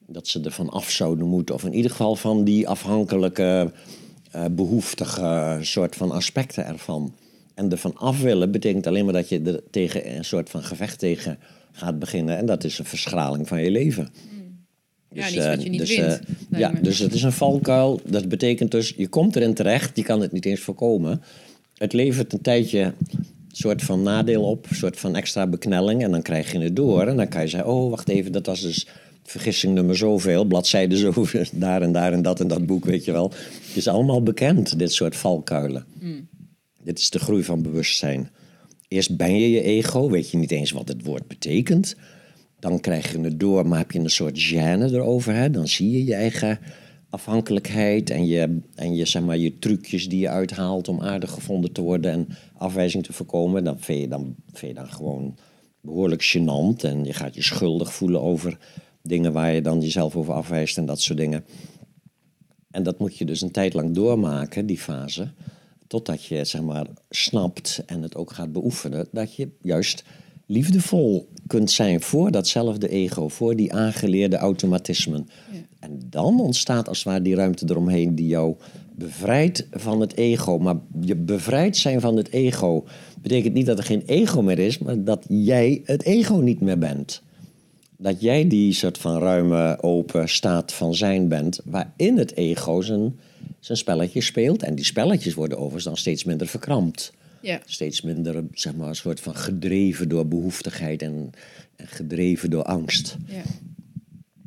Dat 0.07 0.29
ze 0.29 0.41
er 0.41 0.51
van 0.51 0.69
af 0.69 0.91
zouden 0.91 1.27
moeten, 1.27 1.55
of 1.55 1.65
in 1.65 1.75
ieder 1.75 1.91
geval 1.91 2.17
van 2.17 2.45
die 2.45 2.69
afhankelijke, 2.69 3.73
eh, 4.31 4.45
behoeftige 4.51 5.59
soort 5.61 5.97
van 5.97 6.11
aspecten 6.11 6.67
ervan. 6.67 7.15
En 7.55 7.71
ervan 7.71 7.97
af 7.97 8.21
willen 8.21 8.51
betekent 8.51 8.87
alleen 8.87 9.05
maar 9.05 9.15
dat 9.15 9.29
je 9.29 9.43
er 9.43 9.61
tegen 9.71 10.17
een 10.17 10.25
soort 10.25 10.51
van 10.51 10.63
gevecht 10.63 10.99
tegen 10.99 11.39
gaat 11.73 11.99
beginnen. 11.99 12.37
En 12.37 12.47
dat 12.47 12.65
is 12.65 12.79
een 12.79 12.85
verschraling 12.85 13.49
van 13.49 13.63
je 13.63 13.71
leven. 13.71 14.09
Ja, 15.13 15.25
Dus, 15.25 15.35
iets 15.35 15.47
wat 15.47 15.57
eh, 15.57 15.65
je 15.65 15.71
niet 15.71 15.79
dus, 15.79 15.97
wint, 15.97 16.21
eh, 16.51 16.59
ja, 16.59 16.71
me. 16.71 16.81
dus 16.81 16.99
het 16.99 17.15
is 17.15 17.23
een 17.23 17.33
valkuil. 17.33 18.01
Dat 18.07 18.29
betekent 18.29 18.71
dus, 18.71 18.95
je 18.97 19.09
komt 19.09 19.37
erin 19.37 19.55
terecht, 19.55 19.97
je 19.97 20.03
kan 20.03 20.21
het 20.21 20.33
niet 20.33 20.45
eens 20.45 20.61
voorkomen. 20.61 21.23
Het 21.75 21.93
levert 21.93 22.33
een 22.33 22.41
tijdje 22.41 22.81
een 22.81 23.25
soort 23.53 23.83
van 23.83 24.03
nadeel 24.03 24.43
op, 24.43 24.67
een 24.71 24.77
soort 24.77 24.99
van 24.99 25.17
extra 25.17 25.47
beknelling. 25.47 26.03
En 26.03 26.11
dan 26.11 26.23
krijg 26.23 26.53
je 26.53 26.59
het 26.59 26.77
door. 26.77 27.07
En 27.07 27.17
dan 27.17 27.29
kan 27.29 27.41
je 27.41 27.49
zeggen, 27.49 27.71
oh, 27.71 27.91
wacht 27.91 28.09
even, 28.09 28.33
dat 28.33 28.47
was 28.47 28.61
dus 28.61 28.87
vergissing 29.31 29.75
nummer 29.75 29.97
zoveel. 29.97 30.45
Bladzijde 30.45 30.97
zoveel, 31.07 31.45
daar 31.53 31.83
en 31.83 31.93
daar 31.93 32.13
en 32.13 32.23
dat 32.23 32.41
en 32.41 32.49
dat 32.49 32.67
boek, 32.67 32.85
weet 32.85 33.05
je 33.05 33.13
wel. 33.13 33.33
Het 33.67 33.77
is 33.77 33.89
allemaal 33.89 34.23
bekend, 34.23 34.79
dit 34.79 34.93
soort 34.93 35.17
valkuilen. 35.17 35.85
Dit 36.83 36.99
is 36.99 37.11
de 37.11 37.19
groei 37.19 37.45
van 37.45 37.63
bewustzijn. 37.63 38.31
Eerst 38.89 39.17
ben 39.17 39.41
je 39.41 39.51
je 39.51 39.63
ego, 39.63 40.11
weet 40.11 40.31
je 40.31 40.37
niet 40.37 40.51
eens 40.51 40.71
wat 40.71 40.89
het 40.89 41.05
woord 41.05 41.27
betekent. 41.27 41.97
Dan 42.59 42.81
krijg 42.81 43.13
je 43.13 43.21
het 43.21 43.41
door, 43.41 43.67
maar 43.67 43.79
heb 43.79 43.91
je 43.91 43.99
een 43.99 44.11
soort 44.11 44.53
gêne 44.53 44.93
erover. 44.93 45.35
Hè? 45.35 45.51
Dan 45.51 45.69
zie 45.69 45.91
je 45.91 46.05
je 46.05 46.15
eigen 46.15 46.59
afhankelijkheid 47.11 48.11
en, 48.11 48.27
je, 48.27 48.61
en 48.75 48.95
je, 48.95 49.05
zeg 49.05 49.23
maar, 49.23 49.39
je 49.39 49.59
trucjes 49.59 50.09
die 50.09 50.21
je 50.21 50.29
uithaalt 50.29 50.89
om 50.89 51.01
aardig 51.01 51.31
gevonden 51.31 51.73
te 51.73 51.81
worden 51.81 52.13
en 52.13 52.29
afwijzing 52.57 53.05
te 53.05 53.13
voorkomen. 53.13 53.65
Dan 53.65 53.81
vind 53.81 54.01
je 54.01 54.09
dan, 54.09 54.35
vind 54.53 54.73
je 54.73 54.79
dan 54.79 54.91
gewoon 54.91 55.37
behoorlijk 55.81 56.23
gênant 56.37 56.85
en 56.85 57.05
je 57.05 57.13
gaat 57.13 57.35
je 57.35 57.43
schuldig 57.43 57.93
voelen 57.93 58.21
over 58.21 58.59
dingen 59.09 59.33
waar 59.33 59.53
je 59.53 59.63
dan 59.63 59.81
jezelf 59.81 60.17
over 60.17 60.35
afwijst 60.35 60.79
en 60.79 60.87
dat 60.87 61.01
soort 61.01 61.19
dingen. 61.19 61.45
En 62.71 62.83
dat 62.83 62.99
moet 62.99 63.17
je 63.17 63.25
dus 63.25 63.41
een 63.41 63.51
tijd 63.51 63.75
lang 63.75 63.95
doormaken, 63.95 64.67
die 64.67 64.79
fase. 64.79 65.31
Totdat 65.87 66.25
je 66.25 66.45
zeg 66.45 66.63
maar 66.63 66.87
snapt 67.11 67.83
en 67.87 68.03
het 68.03 68.17
ook 68.17 68.33
gaat 68.33 68.53
beoefenen. 68.53 69.09
Dat 69.13 69.35
je 69.35 69.49
juist 69.63 70.05
liefdevol 70.47 71.29
kunt 71.47 71.71
zijn 71.71 72.01
voor 72.01 72.31
datzelfde 72.31 72.89
ego. 72.89 73.29
Voor 73.29 73.57
die 73.57 73.73
aangeleerde 73.73 74.37
automatismen. 74.37 75.29
Ja. 75.53 75.59
En 75.81 76.01
dan 76.11 76.41
ontstaat 76.41 76.89
als 76.89 76.99
het 76.99 77.07
ware 77.07 77.23
die 77.23 77.35
ruimte 77.35 77.67
eromheen 77.69 78.15
die 78.15 78.27
jou 78.27 78.57
bevrijdt 78.95 79.67
van 79.71 80.01
het 80.01 80.17
ego. 80.17 80.59
Maar 80.59 80.77
je 81.01 81.17
bevrijd 81.17 81.77
zijn 81.77 82.01
van 82.01 82.17
het 82.17 82.31
ego 82.31 82.85
betekent 83.23 83.55
niet 83.55 83.67
dat 83.67 83.79
er 83.79 83.85
geen 83.85 84.03
ego 84.07 84.43
meer 84.43 84.59
is. 84.59 84.79
Maar 84.79 85.05
dat 85.05 85.25
jij 85.29 85.81
het 85.85 86.03
ego 86.03 86.35
niet 86.35 86.61
meer 86.61 86.79
bent 86.79 87.23
dat 88.01 88.21
jij 88.21 88.49
die 88.49 88.73
soort 88.73 88.99
van 88.99 89.19
ruime, 89.19 89.83
open 89.83 90.29
staat 90.29 90.73
van 90.73 90.95
zijn 90.95 91.29
bent, 91.29 91.61
waarin 91.65 92.19
het 92.19 92.35
ego 92.37 92.81
zijn, 92.81 93.19
zijn 93.61 93.79
spelletjes 93.79 94.27
speelt. 94.27 94.63
En 94.63 94.75
die 94.75 94.85
spelletjes 94.85 95.35
worden 95.35 95.57
overigens 95.57 95.85
dan 95.85 95.97
steeds 95.97 96.25
minder 96.25 96.47
verkrampt. 96.47 97.13
ja. 97.41 97.61
Steeds 97.65 98.03
minder, 98.03 98.45
zeg 98.53 98.75
maar, 98.75 98.89
een 98.89 98.97
soort 98.97 99.21
van 99.21 99.37
gedreven 99.37 100.09
door 100.09 100.27
behoeftigheid 100.27 101.03
en, 101.03 101.31
en 101.77 101.87
gedreven 101.87 102.51
door 102.51 102.63
angst. 102.63 103.17
Ja. 103.27 103.43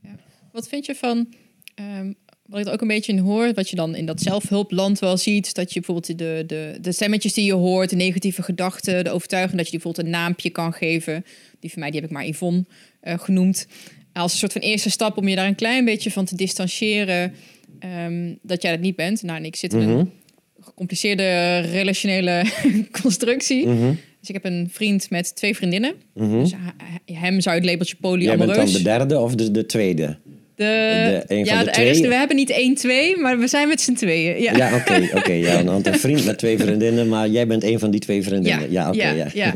ja. 0.01 0.15
Wat 0.51 0.67
vind 0.67 0.85
je 0.85 0.95
van, 0.95 1.33
ehm, 1.75 2.13
wat 2.51 2.59
ik 2.59 2.67
er 2.67 2.73
ook 2.73 2.81
een 2.81 2.87
beetje 2.87 3.11
in 3.11 3.17
hoor, 3.19 3.53
wat 3.53 3.69
je 3.69 3.75
dan 3.75 3.95
in 3.95 4.05
dat 4.05 4.21
zelfhulpland 4.21 4.99
wel 4.99 5.17
ziet, 5.17 5.53
dat 5.53 5.73
je 5.73 5.79
bijvoorbeeld 5.79 6.17
de, 6.17 6.43
de, 6.47 6.77
de 6.81 6.91
stemmetjes 6.91 7.33
die 7.33 7.45
je 7.45 7.53
hoort, 7.53 7.89
de 7.89 7.95
negatieve 7.95 8.43
gedachten, 8.43 9.03
de 9.03 9.09
overtuiging, 9.09 9.55
dat 9.57 9.65
je 9.65 9.71
die 9.71 9.79
bijvoorbeeld 9.81 10.05
een 10.15 10.21
naampje 10.21 10.49
kan 10.49 10.73
geven. 10.73 11.25
Die 11.59 11.71
van 11.71 11.79
mij, 11.79 11.91
die 11.91 11.99
heb 12.01 12.09
ik 12.09 12.15
maar 12.15 12.27
Yvonne 12.27 12.65
eh, 13.01 13.19
genoemd. 13.19 13.67
Als 14.13 14.31
een 14.31 14.37
soort 14.37 14.51
van 14.51 14.61
eerste 14.61 14.89
stap 14.89 15.17
om 15.17 15.27
je 15.27 15.35
daar 15.35 15.47
een 15.47 15.55
klein 15.55 15.85
beetje 15.85 16.11
van 16.11 16.25
te 16.25 16.35
distancieren, 16.35 17.33
ehm, 17.79 18.33
dat 18.41 18.61
jij 18.61 18.71
dat 18.71 18.79
niet 18.79 18.95
bent. 18.95 19.23
Nou, 19.23 19.37
en 19.37 19.45
ik 19.45 19.55
zit 19.55 19.73
in 19.73 19.79
Mhm. 19.79 19.89
een 19.89 20.11
gecompliceerde 20.59 21.57
relationele 21.59 22.43
constructie. 23.01 23.65
Dus 24.19 24.29
ik 24.29 24.33
heb 24.33 24.45
een 24.45 24.67
vriend 24.71 25.09
met 25.09 25.35
twee 25.35 25.55
vriendinnen. 25.55 25.93
Dus 26.13 26.51
hij- 26.57 27.15
hem 27.17 27.41
zou 27.41 27.55
je 27.55 27.61
het 27.61 27.69
labeltje 27.69 27.95
Mhm. 28.01 28.09
Jij 28.19 28.37
bent 28.37 28.39
polyamoreus... 28.39 28.71
dan 28.73 28.81
de 28.81 28.87
derde 28.89 29.19
of 29.19 29.35
de, 29.35 29.51
de 29.51 29.65
tweede? 29.65 30.17
De, 30.61 31.43
ja, 31.43 31.63
de 31.63 32.07
we 32.07 32.15
hebben 32.15 32.35
niet 32.35 32.49
één, 32.49 32.75
twee, 32.75 33.17
maar 33.17 33.39
we 33.39 33.47
zijn 33.47 33.67
met 33.67 33.81
z'n 33.81 33.93
tweeën. 33.93 34.41
Ja, 34.41 34.55
Ja, 34.55 34.75
oké, 34.75 35.09
oké. 35.15 35.31
ja, 35.31 35.63
want 35.63 35.87
een 35.87 35.99
vriend 36.05 36.25
met 36.25 36.37
twee 36.37 36.57
vriendinnen, 36.57 37.07
maar 37.09 37.27
jij 37.29 37.47
bent 37.47 37.63
een 37.63 37.79
van 37.79 37.91
die 37.91 37.99
twee 37.99 38.23
vriendinnen. 38.23 38.71
Ja, 38.71 38.83
Ja, 38.83 38.89
oké. 38.89 39.29
ja, 39.33 39.53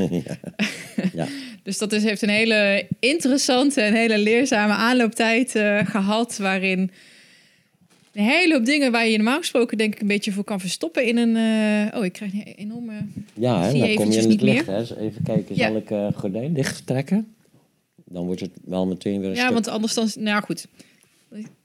ja. 1.13 1.27
Dus 1.63 1.77
dat 1.77 1.91
is, 1.91 2.03
heeft 2.03 2.21
een 2.21 2.29
hele 2.29 2.88
interessante 3.00 3.81
en 3.81 3.93
hele 3.93 4.17
leerzame 4.17 4.74
aanlooptijd 4.74 5.55
eh, 5.55 5.85
gehad. 5.85 6.38
Waarin 6.38 6.91
een 8.13 8.24
hele 8.24 8.53
hoop 8.53 8.65
dingen 8.65 8.91
waar 8.91 9.07
je 9.07 9.15
normaal 9.17 9.38
gesproken 9.39 9.77
denk 9.77 9.93
ik 9.95 10.01
een 10.01 10.07
beetje 10.07 10.31
voor 10.31 10.43
kan 10.43 10.59
verstoppen 10.59 11.05
in 11.05 11.17
een... 11.17 11.35
eh, 11.35 11.97
oh, 12.00 12.05
ik 12.05 12.13
krijg 12.13 12.33
een 12.33 12.53
enorme... 12.55 12.93
Ja, 13.33 13.62
hè, 13.63 13.79
dan 13.79 13.93
kom 13.95 14.12
je 14.12 14.13
in 14.13 14.19
het 14.19 14.27
niet 14.27 14.41
licht. 14.41 14.65
Hè. 14.67 14.79
Even 14.79 15.24
kijken, 15.24 15.55
zal 15.55 15.75
ik 15.75 15.91
eh 15.91 16.07
gordijn 16.15 16.53
dicht 16.53 16.88
trekken? 16.88 17.35
Dan 18.05 18.25
wordt 18.25 18.41
het 18.41 18.51
wel 18.65 18.85
meteen 18.85 19.19
weer 19.19 19.29
een 19.29 19.35
Ja, 19.35 19.41
stuk... 19.41 19.53
want 19.53 19.67
anders 19.67 19.93
dan... 19.93 20.09
Nou 20.19 20.43
goed. 20.43 20.67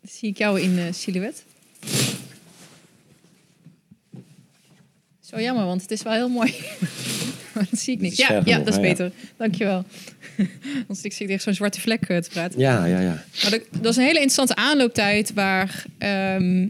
Zie 0.02 0.28
ik 0.28 0.38
jou 0.38 0.60
in 0.60 0.78
eh, 0.78 0.84
silhouet. 0.92 1.44
Zo 5.20 5.40
jammer, 5.40 5.64
want 5.64 5.82
het 5.82 5.90
is 5.90 6.02
wel 6.02 6.12
heel 6.12 6.28
mooi. 6.28 6.54
Maar 7.54 7.66
dat 7.70 7.80
zie 7.80 7.94
ik 7.94 8.00
is 8.00 8.16
Ja, 8.16 8.42
ja 8.44 8.58
dat 8.58 8.74
is 8.74 8.80
beter. 8.80 9.12
Dankjewel. 9.36 9.84
Anders 10.80 11.02
ik 11.02 11.12
zit 11.12 11.26
tegen 11.26 11.42
zo'n 11.42 11.54
zwarte 11.54 11.80
vlek 11.80 12.02
eh, 12.08 12.16
te 12.16 12.30
praten. 12.30 12.60
Ja, 12.60 12.84
ja, 12.84 13.00
ja. 13.00 13.24
Maar 13.42 13.50
dat, 13.50 13.60
dat 13.80 13.90
is 13.90 13.96
een 13.96 14.02
hele 14.02 14.20
interessante 14.20 14.54
aanlooptijd 14.54 15.32
waar 15.32 15.84
ehm, 15.98 16.68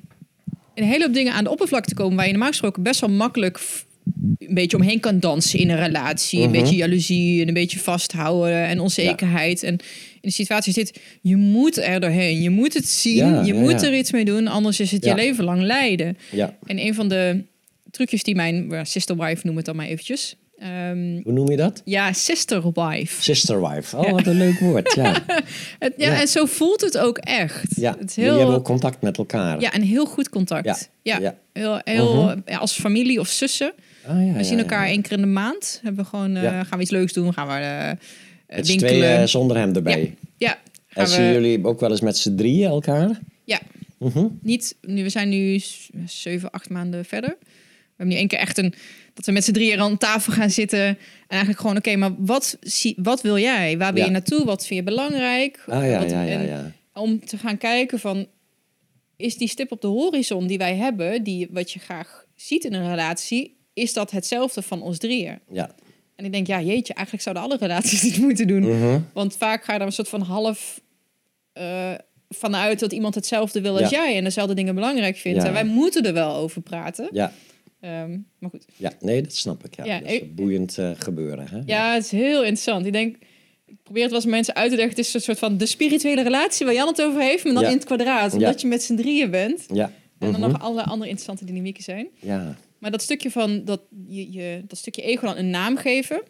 een 0.74 0.84
hele 0.84 1.04
hoop 1.04 1.14
dingen 1.14 1.32
aan 1.32 1.44
de 1.44 1.50
oppervlakte 1.50 1.94
komen 1.94 2.16
waar 2.16 2.24
je 2.26 2.30
normaal 2.30 2.50
gesproken 2.50 2.82
best 2.82 3.00
wel 3.00 3.10
makkelijk 3.10 3.60
een 4.38 4.54
beetje 4.54 4.76
omheen 4.76 5.00
kan 5.00 5.20
dansen 5.20 5.58
in 5.58 5.70
een 5.70 5.78
relatie. 5.78 6.40
Een 6.42 6.50
Mhm. 6.50 6.60
beetje 6.60 6.76
jaloezie 6.76 7.42
en 7.42 7.48
een 7.48 7.54
beetje 7.54 7.78
vasthouden 7.78 8.66
en 8.66 8.80
onzekerheid. 8.80 9.62
En 9.62 9.78
de 10.20 10.30
situatie 10.30 10.72
zit, 10.72 11.00
je 11.20 11.36
moet 11.36 11.76
er 11.78 12.00
doorheen. 12.00 12.40
Je 12.42 12.50
moet 12.50 12.74
het 12.74 12.88
zien, 12.88 13.16
Ja, 13.16 13.40
je 13.42 13.54
ja, 13.54 13.60
moet 13.60 13.80
ja. 13.80 13.86
er 13.86 13.94
iets 13.96 14.10
mee 14.12 14.24
doen, 14.24 14.46
anders 14.48 14.80
is 14.80 14.90
het 14.90 15.04
je 15.04 15.14
leven 15.14 15.44
lang 15.44 15.62
lijden. 15.62 16.16
ja. 16.30 16.56
En 16.66 16.78
een 16.78 16.94
van 16.94 17.08
de 17.08 17.44
trucjes 17.90 18.22
die 18.22 18.34
mijn 18.34 18.68
well, 18.68 18.84
sister 18.84 19.16
wife 19.16 19.46
noem 19.46 19.56
het 19.56 19.64
dan 19.64 19.76
maar 19.76 19.86
eventjes. 19.86 20.36
Ehm, 20.58 21.20
Hoe 21.22 21.32
noem 21.32 21.50
je 21.50 21.56
dat? 21.56 21.82
ja, 21.84 22.12
sister 22.12 22.62
wife. 22.74 23.22
Sister 23.22 23.68
wife. 23.68 23.96
Oh, 23.96 24.10
wat 24.10 24.26
een 24.26 24.36
leuk 24.36 24.58
woord. 24.58 24.94
Ja, 24.94 25.24
Het, 25.78 25.92
ja, 25.96 26.20
en 26.20 26.28
zo 26.28 26.44
voelt 26.44 26.80
het 26.80 26.98
ook 26.98 27.18
echt. 27.18 27.64
ja. 27.76 27.96
Het 27.98 28.08
is 28.08 28.14
Jullie 28.14 28.30
heel, 28.30 28.38
hebben 28.40 28.56
ook 28.56 28.64
contact 28.64 29.02
met 29.02 29.18
elkaar. 29.18 29.60
Ja, 29.60 29.74
een 29.74 29.82
heel 29.82 30.06
goed 30.06 30.28
contact. 30.28 30.64
Ja, 30.66 30.76
Ja, 31.02 31.18
ja. 31.20 31.34
heel, 31.52 31.80
heel 31.84 32.24
Mhm. 32.24 32.40
ja, 32.46 32.58
als 32.58 32.72
familie 32.72 33.20
of 33.20 33.28
zussen. 33.28 33.72
Ah, 34.06 34.26
ja, 34.26 34.32
We 34.32 34.44
zien 34.44 34.58
elkaar 34.58 34.86
één 34.86 35.02
keer 35.02 35.12
in 35.12 35.20
de 35.20 35.26
maand. 35.26 35.80
Hebben 35.82 36.04
we 36.04 36.10
gewoon, 36.10 36.36
eh, 36.36 36.42
gaan 36.42 36.66
we 36.76 36.80
iets 36.80 36.90
leuks 36.90 37.12
doen, 37.12 37.32
gaan 37.32 37.46
we 37.46 37.52
eh, 37.52 37.90
Het 38.56 38.64
is 38.64 38.68
winkelen. 38.68 38.94
twee 38.98 39.14
eh, 39.16 39.26
zonder 39.26 39.56
hem 39.56 39.74
erbij. 39.74 40.14
Ja, 40.36 40.58
En 40.88 41.08
zien 41.08 41.26
we... 41.26 41.32
jullie 41.32 41.64
ook 41.64 41.80
wel 41.80 41.90
eens 41.90 42.00
met 42.00 42.16
z'n 42.16 42.34
drieën 42.34 42.68
elkaar? 42.68 43.20
Ja, 43.44 43.60
Mhm. 43.98 44.26
niet, 44.42 44.76
nu, 44.82 45.02
we 45.02 45.08
zijn 45.08 45.28
nu 45.28 45.60
zeven, 46.06 46.50
acht 46.50 46.68
maanden 46.70 47.04
verder. 47.04 47.36
We 47.40 47.46
hebben 47.96 48.14
nu 48.14 48.14
één 48.20 48.28
keer 48.28 48.38
echt 48.38 48.58
een, 48.58 48.74
dat 49.14 49.26
we 49.26 49.32
met 49.32 49.44
z'n 49.44 49.52
drieën 49.52 49.80
aan 49.80 49.98
tafel 49.98 50.32
gaan 50.32 50.50
zitten. 50.50 50.78
En 50.86 50.96
eigenlijk 51.28 51.60
gewoon, 51.60 51.76
oké, 51.76 51.96
maar 51.96 52.14
wat, 52.18 52.56
zie, 52.60 52.94
wat 53.02 53.20
wil 53.22 53.38
jij? 53.38 53.78
Waar 53.78 53.92
wil 53.92 54.00
Ja. 54.02 54.06
je 54.06 54.12
naartoe? 54.12 54.44
Wat 54.44 54.66
vind 54.66 54.78
je 54.78 54.84
belangrijk? 54.84 55.64
Ah 55.66 55.84
ja, 55.86 55.98
Wat- 55.98 56.10
ja, 56.10 56.22
ja, 56.22 56.38
en 56.38 56.46
ja. 56.46 56.72
Om 56.94 57.24
te 57.24 57.38
gaan 57.38 57.58
kijken 57.58 57.98
van, 57.98 58.26
is 59.16 59.36
die 59.36 59.48
stip 59.48 59.72
op 59.72 59.80
de 59.80 59.86
horizon 59.86 60.46
die 60.46 60.58
wij 60.58 60.76
hebben, 60.76 61.22
die 61.22 61.48
wat 61.50 61.70
je 61.72 61.78
graag 61.78 62.24
ziet 62.36 62.64
in 62.64 62.72
een 62.74 62.88
relatie, 62.88 63.56
is 63.72 63.92
dat 63.92 64.10
hetzelfde 64.10 64.62
van 64.62 64.82
ons 64.82 64.98
drieën? 64.98 65.38
ja. 65.52 65.74
En 66.20 66.26
ik 66.26 66.32
denk, 66.32 66.46
ja, 66.46 66.60
jeetje, 66.60 66.94
eigenlijk 66.94 67.24
zouden 67.24 67.44
alle 67.44 67.56
relaties 67.56 68.00
dit 68.10 68.18
moeten 68.18 68.46
doen. 68.46 68.62
Mhm. 68.78 68.98
Want 69.12 69.36
vaak 69.36 69.64
ga 69.64 69.72
je 69.72 69.78
er 69.78 69.86
een 69.86 69.92
soort 69.92 70.08
van 70.08 70.20
half 70.20 70.80
eh, 71.52 71.92
vanuit 72.28 72.78
dat 72.80 72.92
iemand 72.92 73.14
hetzelfde 73.14 73.60
wil 73.60 73.72
als 73.80 73.90
Ja. 73.90 74.02
jij 74.04 74.16
en 74.16 74.24
dezelfde 74.24 74.54
dingen 74.54 74.74
belangrijk 74.74 75.16
vindt. 75.16 75.40
Ja. 75.40 75.46
En 75.46 75.52
wij 75.52 75.64
moeten 75.64 76.06
er 76.06 76.12
wel 76.12 76.34
over 76.34 76.60
praten. 76.62 77.08
ja. 77.12 77.32
Ehm, 77.80 78.18
maar 78.38 78.50
goed. 78.50 78.64
Ja, 78.76 78.92
nee, 79.00 79.22
dat 79.22 79.34
snap 79.34 79.64
ik. 79.64 79.76
Ja. 79.76 79.84
Ja, 79.84 80.00
dat 80.00 80.10
is 80.10 80.20
een 80.20 80.34
boeiend 80.34 80.78
eh, 80.78 80.90
gebeuren. 80.96 81.46
Hè? 81.48 81.60
Ja, 81.66 81.94
het 81.94 82.04
is 82.04 82.10
heel 82.10 82.38
interessant. 82.40 82.86
Ik 82.86 82.92
denk, 82.92 83.16
ik 83.66 83.82
probeer 83.82 84.02
het 84.02 84.10
wel 84.12 84.20
eens 84.20 84.30
mensen 84.30 84.54
uit 84.54 84.70
te 84.70 84.76
leggen. 84.76 84.96
Het 84.96 85.06
is 85.06 85.14
een 85.14 85.20
soort 85.20 85.38
van 85.38 85.56
de 85.56 85.66
spirituele 85.66 86.22
relatie 86.22 86.66
waar 86.66 86.74
Jan 86.74 86.86
het 86.88 87.02
over 87.02 87.20
heeft, 87.20 87.44
maar 87.44 87.52
dan 87.54 87.64
in 87.64 87.70
het 87.70 87.84
kwadraat. 87.84 88.32
Omdat 88.32 88.60
je 88.60 88.66
met 88.66 88.82
z'n 88.82 88.94
drieën 88.96 89.30
bent. 89.30 89.64
Ja. 89.72 89.84
En 90.18 90.30
dan 90.32 90.40
Mhm. 90.40 90.50
nog 90.50 90.60
alle 90.62 90.82
andere 90.82 91.10
interessante 91.10 91.44
dynamieken 91.44 91.82
zijn. 91.82 92.08
Ja. 92.18 92.56
Maar 92.80 92.90
dat 92.90 93.02
stukje 93.02 93.30
van 93.30 93.64
dat, 93.64 93.82
je, 94.06 94.32
je, 94.32 94.62
dat 94.66 94.78
stukje 94.78 95.02
ego 95.02 95.26
dan 95.26 95.36
een 95.36 95.50
naam 95.50 95.76
geven. 95.76 96.22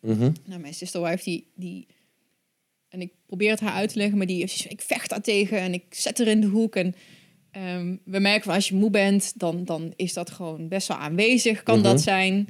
Mhm. 0.00 0.32
Nou, 0.44 0.60
mijn 0.60 0.74
sister 0.74 1.02
wife, 1.02 1.24
die, 1.24 1.46
die... 1.54 1.86
En 2.88 3.00
ik 3.00 3.12
probeer 3.26 3.50
het 3.50 3.60
haar 3.60 3.72
uit 3.72 3.92
te 3.92 3.98
leggen, 3.98 4.18
maar 4.18 4.26
die... 4.26 4.42
Ik 4.68 4.80
vecht 4.82 5.10
daar 5.10 5.20
tegen 5.20 5.58
en 5.58 5.72
ik 5.72 5.84
zet 5.90 6.18
er 6.18 6.26
in 6.26 6.40
de 6.40 6.46
hoek. 6.46 6.76
En 6.76 6.94
ehm, 7.50 7.96
we 8.04 8.18
merken 8.18 8.44
van 8.44 8.54
als 8.54 8.68
je 8.68 8.74
moe 8.74 8.90
bent, 8.90 9.38
dan, 9.38 9.64
dan 9.64 9.92
is 9.96 10.12
dat 10.12 10.30
gewoon 10.30 10.68
best 10.68 10.88
wel 10.88 10.96
aanwezig. 10.96 11.62
Kan 11.62 11.78
Mhm. 11.78 11.84
dat 11.84 12.00
zijn. 12.00 12.48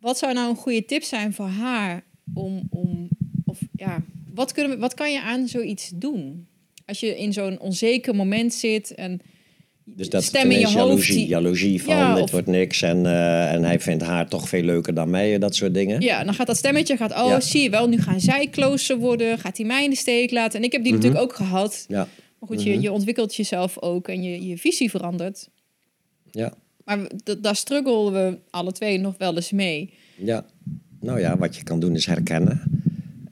Wat 0.00 0.18
zou 0.18 0.32
nou 0.32 0.50
een 0.50 0.56
goede 0.56 0.84
tip 0.84 1.02
zijn 1.02 1.32
voor 1.32 1.46
haar 1.46 2.04
om... 2.34 2.66
om 2.70 3.08
of 3.44 3.58
ja, 3.76 4.04
wat, 4.34 4.52
kunnen 4.52 4.72
we, 4.72 4.78
wat 4.78 4.94
kan 4.94 5.12
je 5.12 5.22
aan 5.22 5.48
zoiets 5.48 5.92
doen? 5.94 6.46
Als 6.86 7.00
je 7.00 7.18
in 7.18 7.32
zo'n 7.32 7.60
onzeker 7.60 8.14
moment 8.14 8.54
zit 8.54 8.94
en... 8.94 9.20
Dus 9.84 10.08
dat 10.08 10.22
stem 10.22 10.42
in 10.44 10.50
je 10.50 10.56
ineens 10.58 10.74
hoofd 10.74 10.86
jaloezie, 10.88 11.14
die- 11.14 11.26
jaloezie 11.26 11.82
van 11.82 11.94
Ja, 11.96 12.14
dit 12.14 12.22
of- 12.24 12.30
wordt 12.30 12.46
niks 12.46 12.82
en, 12.82 13.06
eh, 13.06 13.52
en 13.52 13.64
hij 13.64 13.80
vindt 13.80 14.02
haar 14.02 14.28
toch 14.28 14.48
veel 14.48 14.62
leuker 14.62 14.94
dan 14.94 15.10
mij, 15.10 15.38
dat 15.38 15.54
soort 15.54 15.74
dingen. 15.74 16.00
Ja, 16.00 16.24
dan 16.24 16.34
gaat 16.34 16.46
dat 16.46 16.56
stemmetje, 16.56 16.96
gaat, 16.96 17.10
oh, 17.12 17.28
Ja. 17.28 17.40
zie 17.40 17.62
je 17.62 17.70
wel, 17.70 17.88
nu 17.88 17.98
gaan 17.98 18.20
zij 18.20 18.48
closer 18.50 18.96
worden, 18.96 19.38
gaat 19.38 19.56
hij 19.56 19.66
mij 19.66 19.84
in 19.84 19.90
de 19.90 19.96
steek 19.96 20.30
laten. 20.30 20.58
En 20.58 20.64
ik 20.64 20.72
heb 20.72 20.82
die 20.82 20.92
Mhm. 20.92 21.00
natuurlijk 21.02 21.30
ook 21.30 21.36
gehad. 21.36 21.84
Ja, 21.88 22.08
Maar 22.38 22.48
goed, 22.50 22.62
je, 22.62 22.70
Mhm. 22.72 22.80
je 22.80 22.92
ontwikkelt 22.92 23.34
jezelf 23.36 23.78
ook 23.80 24.08
en 24.08 24.22
je, 24.22 24.46
je 24.46 24.58
visie 24.58 24.90
verandert. 24.90 25.48
ja, 26.30 26.52
Maar 26.84 26.98
daar 27.40 27.56
struggelen 27.56 28.12
we 28.12 28.38
alle 28.50 28.72
twee 28.72 28.98
nog 28.98 29.14
wel 29.18 29.34
eens 29.34 29.50
mee. 29.50 29.92
ja. 30.16 30.46
Nou 31.00 31.20
ja, 31.20 31.36
wat 31.38 31.56
je 31.56 31.62
kan 31.62 31.80
doen 31.80 31.94
is 31.94 32.06
herkennen. 32.06 32.62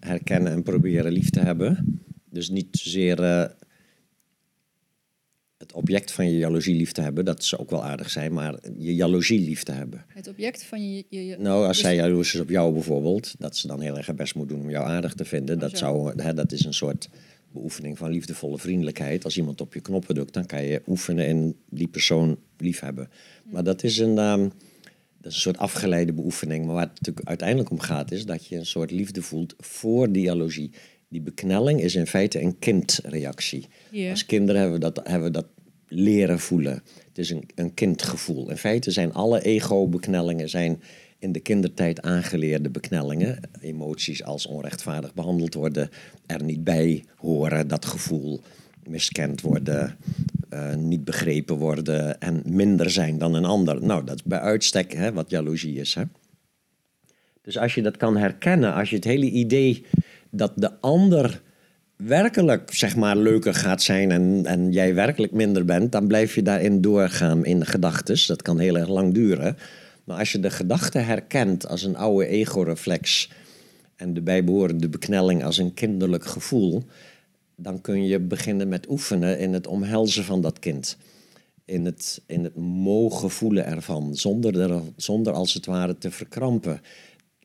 Herkennen 0.01 0.53
en 0.53 0.63
proberen 0.63 1.13
lief 1.13 1.31
te 1.31 1.41
hebben. 1.41 2.01
Dus 2.31 2.49
niet 2.51 2.67
zozeer 2.71 3.23
eh, 3.23 3.45
het 5.71 5.79
object 5.79 6.13
van 6.13 6.31
je 6.31 6.37
jaloezie 6.39 6.75
lief 6.75 6.93
te 6.93 7.01
hebben. 7.01 7.25
Dat 7.25 7.45
zou 7.45 7.63
ook 7.63 7.71
wel 7.71 7.85
aardig 7.85 8.11
zijn, 8.11 8.33
maar 8.33 8.55
je 8.79 8.95
jaloezie 8.95 9.41
lief 9.41 9.63
te 9.63 9.73
hebben. 9.73 10.05
Het 10.09 10.29
object 10.29 10.65
van 10.65 10.91
je... 10.95 11.05
je, 11.09 11.27
je- 11.27 11.37
Nou, 11.39 11.59
als 11.67 11.77
Dus- 11.77 11.87
zij 11.87 11.95
jaloers 11.95 12.35
is 12.35 12.41
op 12.41 12.49
jou 12.49 12.73
bijvoorbeeld, 12.73 13.35
dat 13.39 13.57
ze 13.57 13.67
dan 13.67 13.81
heel 13.81 13.97
erg 13.97 14.07
haar 14.07 14.15
best 14.15 14.35
moet 14.35 14.49
doen 14.49 14.61
om 14.61 14.71
jou 14.71 14.87
aardig 14.87 15.15
te 15.15 15.25
vinden, 15.25 15.59
dat, 15.59 15.71
zo. 15.71 15.77
zou, 15.77 16.23
hè, 16.23 16.35
dat 16.35 16.53
is 16.53 16.65
een 16.65 16.75
soort 16.75 17.09
beoefening 17.53 17.99
van 17.99 18.11
liefdevolle 18.11 18.59
vriendelijkheid. 18.59 19.25
Als 19.25 19.37
iemand 19.37 19.61
op 19.61 19.75
je 19.75 19.81
knoppen 19.81 20.15
drukt, 20.15 20.35
dan 20.35 20.47
kan 20.47 20.65
je 20.65 20.83
oefenen 20.87 21.27
in 21.27 21.57
die 21.69 21.89
persoon 21.89 22.39
liefhebben. 22.59 23.09
Maar 23.51 23.65
dat 23.65 23.83
is 23.83 23.99
een, 23.99 24.19
ehm, 24.19 24.41
dat 25.21 25.31
is 25.31 25.35
een 25.35 25.41
soort 25.41 25.59
afgeleide 25.59 26.13
beoefening. 26.13 26.65
Maar 26.65 26.75
waar 26.75 26.83
het 26.87 26.99
natuurlijk 27.01 27.29
uiteindelijk 27.29 27.71
om 27.71 27.81
gaat, 27.81 28.11
is 28.13 28.27
dat 28.27 28.47
je 28.47 28.57
een 28.57 28.67
soort 28.67 28.91
liefde 28.91 29.23
voelt 29.23 29.55
voor 29.59 30.13
die 30.13 30.23
jaloezie. 30.23 30.71
Die 31.09 31.21
beknelling 31.21 31.81
is 31.81 31.95
in 31.95 32.07
feite 32.07 32.41
een 32.41 32.59
kindreactie. 32.59 33.67
Als 34.11 34.27
kinderen 34.27 34.61
hebben 34.61 34.81
we 34.81 34.85
dat, 34.93 35.01
hebben 35.09 35.27
we 35.27 35.31
dat 35.35 35.47
leren 35.91 36.39
voelen. 36.39 36.83
Het 37.09 37.19
is 37.19 37.31
een, 37.31 37.49
een 37.55 37.75
kindgevoel. 37.75 38.51
In 38.51 38.57
feite 38.57 38.91
zijn 38.91 39.13
alle 39.13 39.43
ego-beknellingen 39.43 40.49
zijn 40.49 40.83
in 41.19 41.33
de 41.33 41.41
kindertijd 41.41 42.03
aangeleerde 42.03 42.71
beknellingen. 42.71 43.39
Emoties 43.61 44.25
als 44.25 44.47
onrechtvaardig 44.47 45.15
behandeld 45.15 45.55
worden, 45.55 45.91
er 46.27 46.45
niet 46.45 46.65
bij 46.65 47.05
horen, 47.17 47.69
dat 47.69 47.85
gevoel, 47.85 48.41
miskend 48.89 49.41
worden, 49.41 49.97
eh, 50.49 50.75
niet 50.75 51.05
begrepen 51.05 51.57
worden 51.57 52.21
en 52.21 52.43
minder 52.45 52.91
zijn 52.91 53.19
dan 53.19 53.35
een 53.35 53.45
ander. 53.45 53.85
Nou, 53.85 54.05
dat 54.05 54.15
is 54.15 54.23
bij 54.23 54.39
uitstek 54.39 54.93
hè, 54.93 55.13
wat 55.13 55.31
jaloezie 55.31 55.77
is. 55.77 55.95
Hè? 55.95 56.03
Dus 57.43 57.59
als 57.59 57.75
je 57.75 57.83
dat 57.83 57.97
kan 57.97 58.17
herkennen, 58.17 58.75
als 58.75 58.91
je 58.91 58.97
het 58.97 59.05
hele 59.05 59.31
idee 59.31 59.85
dat 60.31 60.53
de 60.57 60.81
ander 60.81 61.43
werkelijk 62.03 62.75
zeg 62.75 62.97
maar 62.97 63.17
leuker 63.17 63.55
gaat 63.55 63.83
zijn 63.83 64.11
en, 64.11 64.47
en 64.47 64.73
jij 64.73 64.95
werkelijk 64.95 65.33
minder 65.33 65.65
bent, 65.65 65.93
dan 65.93 66.07
blijf 66.07 66.35
je 66.35 66.43
daarin 66.43 66.81
doorgaan 66.81 67.45
in 67.45 67.67
gedachtes. 67.67 68.27
Dat 68.27 68.43
kan 68.43 68.59
heel 68.59 68.79
erg 68.79 68.89
lang 68.89 69.15
duren. 69.15 69.57
Maar 70.05 70.19
als 70.19 70.33
je 70.33 70.41
de 70.41 70.51
gedachte 70.51 70.99
herkent 70.99 71.69
als 71.69 71.83
een 71.83 71.97
oude 71.97 72.27
ego-reflex 72.27 73.31
en 73.97 74.15
de 74.15 74.23
bijbehorende 74.23 74.89
beknelling 74.89 75.45
als 75.45 75.59
een 75.59 75.75
kinderlijk 75.75 76.25
gevoel, 76.25 76.83
dan 77.57 77.81
kun 77.81 78.07
je 78.07 78.21
beginnen 78.21 78.69
met 78.69 78.89
oefenen 78.89 79.39
in 79.39 79.53
het 79.53 79.67
omhelzen 79.67 80.25
van 80.25 80.41
dat 80.41 80.59
kind. 80.59 80.97
In 81.65 81.85
het, 81.85 82.23
in 82.27 82.45
het 82.45 82.57
mogen 82.57 83.31
voelen 83.31 83.67
ervan, 83.67 84.17
zonder, 84.17 84.61
er, 84.61 84.83
zonder 84.97 85.33
als 85.33 85.55
het 85.55 85.67
ware 85.67 85.99
te 85.99 86.11
verkrampen. 86.11 86.81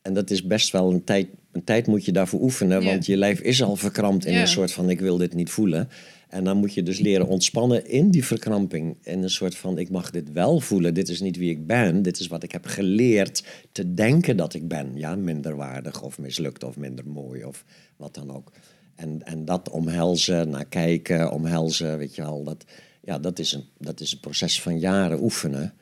En 0.01 0.13
dat 0.13 0.29
is 0.29 0.47
best 0.47 0.71
wel 0.71 0.91
een 0.91 1.03
tijd, 1.03 1.27
een 1.55 1.63
tijd 1.63 1.87
moet 1.87 2.05
je 2.05 2.11
daarvoor 2.11 2.41
oefenen, 2.41 2.83
want 2.83 3.05
je 3.05 3.17
lijf 3.17 3.39
is 3.39 3.63
al 3.63 3.75
verkrampt 3.75 4.25
in 4.25 4.35
een 4.35 4.47
soort 4.47 4.71
van 4.71 4.89
ik 4.89 4.99
wil 4.99 5.17
dit 5.17 5.33
niet 5.33 5.49
voelen. 5.49 5.89
En 6.29 6.43
dan 6.43 6.57
moet 6.57 6.73
je 6.73 6.83
dus 6.83 6.99
leren 6.99 7.27
ontspannen 7.27 7.89
in 7.89 8.11
die 8.11 8.25
verkramping. 8.25 8.97
In 9.03 9.23
een 9.23 9.29
soort 9.29 9.55
van 9.55 9.77
ik 9.77 9.89
mag 9.89 10.11
dit 10.11 10.31
wel 10.31 10.59
voelen, 10.59 10.93
dit 10.93 11.09
is 11.09 11.21
niet 11.21 11.37
wie 11.37 11.49
ik 11.49 11.67
ben, 11.67 12.01
dit 12.01 12.19
is 12.19 12.27
wat 12.27 12.43
ik 12.43 12.51
heb 12.51 12.65
geleerd 12.65 13.43
te 13.71 13.93
denken 13.93 14.37
dat 14.37 14.53
ik 14.53 14.67
ben. 14.67 14.91
Ja, 14.95 15.15
minderwaardig 15.15 16.03
of 16.03 16.19
mislukt 16.19 16.63
of 16.63 16.77
minder 16.77 17.07
mooi 17.07 17.43
of 17.43 17.65
wat 17.95 18.13
dan 18.13 18.35
ook. 18.35 18.51
En, 18.95 19.23
en 19.23 19.45
dat 19.45 19.69
omhelzen, 19.69 20.49
naar 20.49 20.65
kijken, 20.65 21.31
omhelzen, 21.31 21.97
weet 21.97 22.15
je 22.15 22.21
wel, 22.21 22.43
dat, 22.43 22.65
ja, 23.01 23.19
dat, 23.19 23.39
is 23.39 23.53
een, 23.53 23.63
dat 23.77 23.99
is 23.99 24.11
een 24.11 24.19
proces 24.19 24.61
van 24.61 24.79
jaren 24.79 25.23
oefenen. 25.23 25.73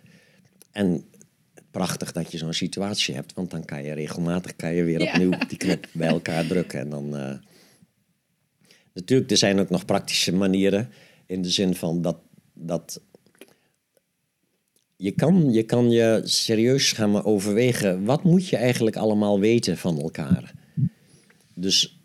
En 0.71 1.03
prachtig 1.73 2.11
dat 2.11 2.31
je 2.31 2.37
zo'n 2.37 2.53
situatie 2.53 3.15
hebt, 3.15 3.33
want 3.33 3.51
dan 3.51 3.65
kan 3.65 3.83
je 3.83 3.93
regelmatig 3.93 4.55
kan 4.55 4.73
je 4.73 4.83
weer 4.83 5.01
Ja. 5.01 5.11
opnieuw 5.11 5.31
die 5.47 5.57
knop 5.57 5.87
bij 6.01 6.07
elkaar 6.07 6.47
drukken. 6.47 6.79
En 6.79 6.89
dan, 6.89 7.17
eh, 7.17 7.37
Natuurlijk, 8.93 9.31
er 9.31 9.37
zijn 9.37 9.59
ook 9.59 9.69
nog 9.69 9.85
praktische 9.85 10.33
manieren 10.33 10.89
in 11.25 11.41
de 11.41 11.49
zin 11.49 11.75
van 11.75 12.01
dat, 12.01 12.17
dat 12.53 13.01
je, 14.97 15.11
kan, 15.11 15.51
je 15.51 15.63
kan 15.63 15.89
je 15.91 16.21
serieus 16.23 16.91
gaan 16.91 17.23
overwegen, 17.23 18.03
wat 18.05 18.23
moet 18.23 18.47
je 18.47 18.57
eigenlijk 18.57 18.95
allemaal 18.95 19.39
weten 19.39 19.77
van 19.77 19.99
elkaar? 20.01 20.53
Dus 21.55 21.99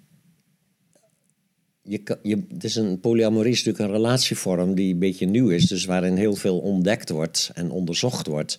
je, 1.83 2.18
je, 2.22 2.44
het 2.48 2.64
is 2.64 2.76
een 2.76 3.00
polyamorie 3.00 3.52
is 3.52 3.64
natuurlijk 3.64 3.85
een 3.85 4.00
relatievorm 4.00 4.74
die 4.74 4.92
een 4.92 4.98
beetje 4.98 5.26
nieuw 5.26 5.48
is, 5.48 5.66
dus 5.66 5.85
waarin 5.85 6.16
heel 6.16 6.35
veel 6.35 6.59
ontdekt 6.59 7.09
wordt 7.11 7.50
en 7.54 7.70
onderzocht 7.70 8.26
wordt. 8.26 8.59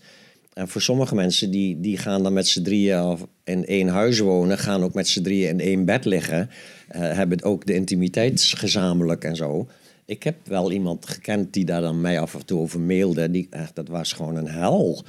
En 0.54 0.68
voor 0.68 0.82
sommige 0.82 1.16
mensen 1.16 1.52
die, 1.52 1.80
die 1.80 1.98
gaan 1.98 2.24
dan 2.24 2.34
met 2.34 2.48
z'n 2.48 2.62
drieën 2.62 3.02
of 3.04 3.28
in 3.44 3.66
één 3.66 3.88
huis 3.88 4.20
wonen, 4.20 4.58
gaan 4.58 4.84
ook 4.84 4.94
met 4.94 5.08
z'n 5.08 5.22
drieën 5.22 5.50
in 5.50 5.60
één 5.60 5.86
bed 5.86 6.06
liggen, 6.06 6.50
eh, 6.88 7.02
hebben 7.02 7.44
ook 7.44 7.66
de 7.66 7.74
intimiteit 7.74 8.42
gezamenlijk 8.42 9.24
en 9.24 9.36
zo. 9.36 9.68
Ik 10.06 10.24
heb 10.24 10.36
wel 10.44 10.72
iemand 10.72 11.06
gekend 11.10 11.54
die 11.54 11.66
daar 11.66 11.82
dan 11.82 12.02
mij 12.02 12.20
af 12.20 12.34
en 12.34 12.46
toe 12.46 12.60
over 12.60 12.80
mailde. 12.80 13.32
Die, 13.32 13.48
echt, 13.50 13.76
dat 13.76 13.88
was 13.88 14.14
gewoon 14.14 14.36
een 14.36 14.48
hel. 14.48 15.04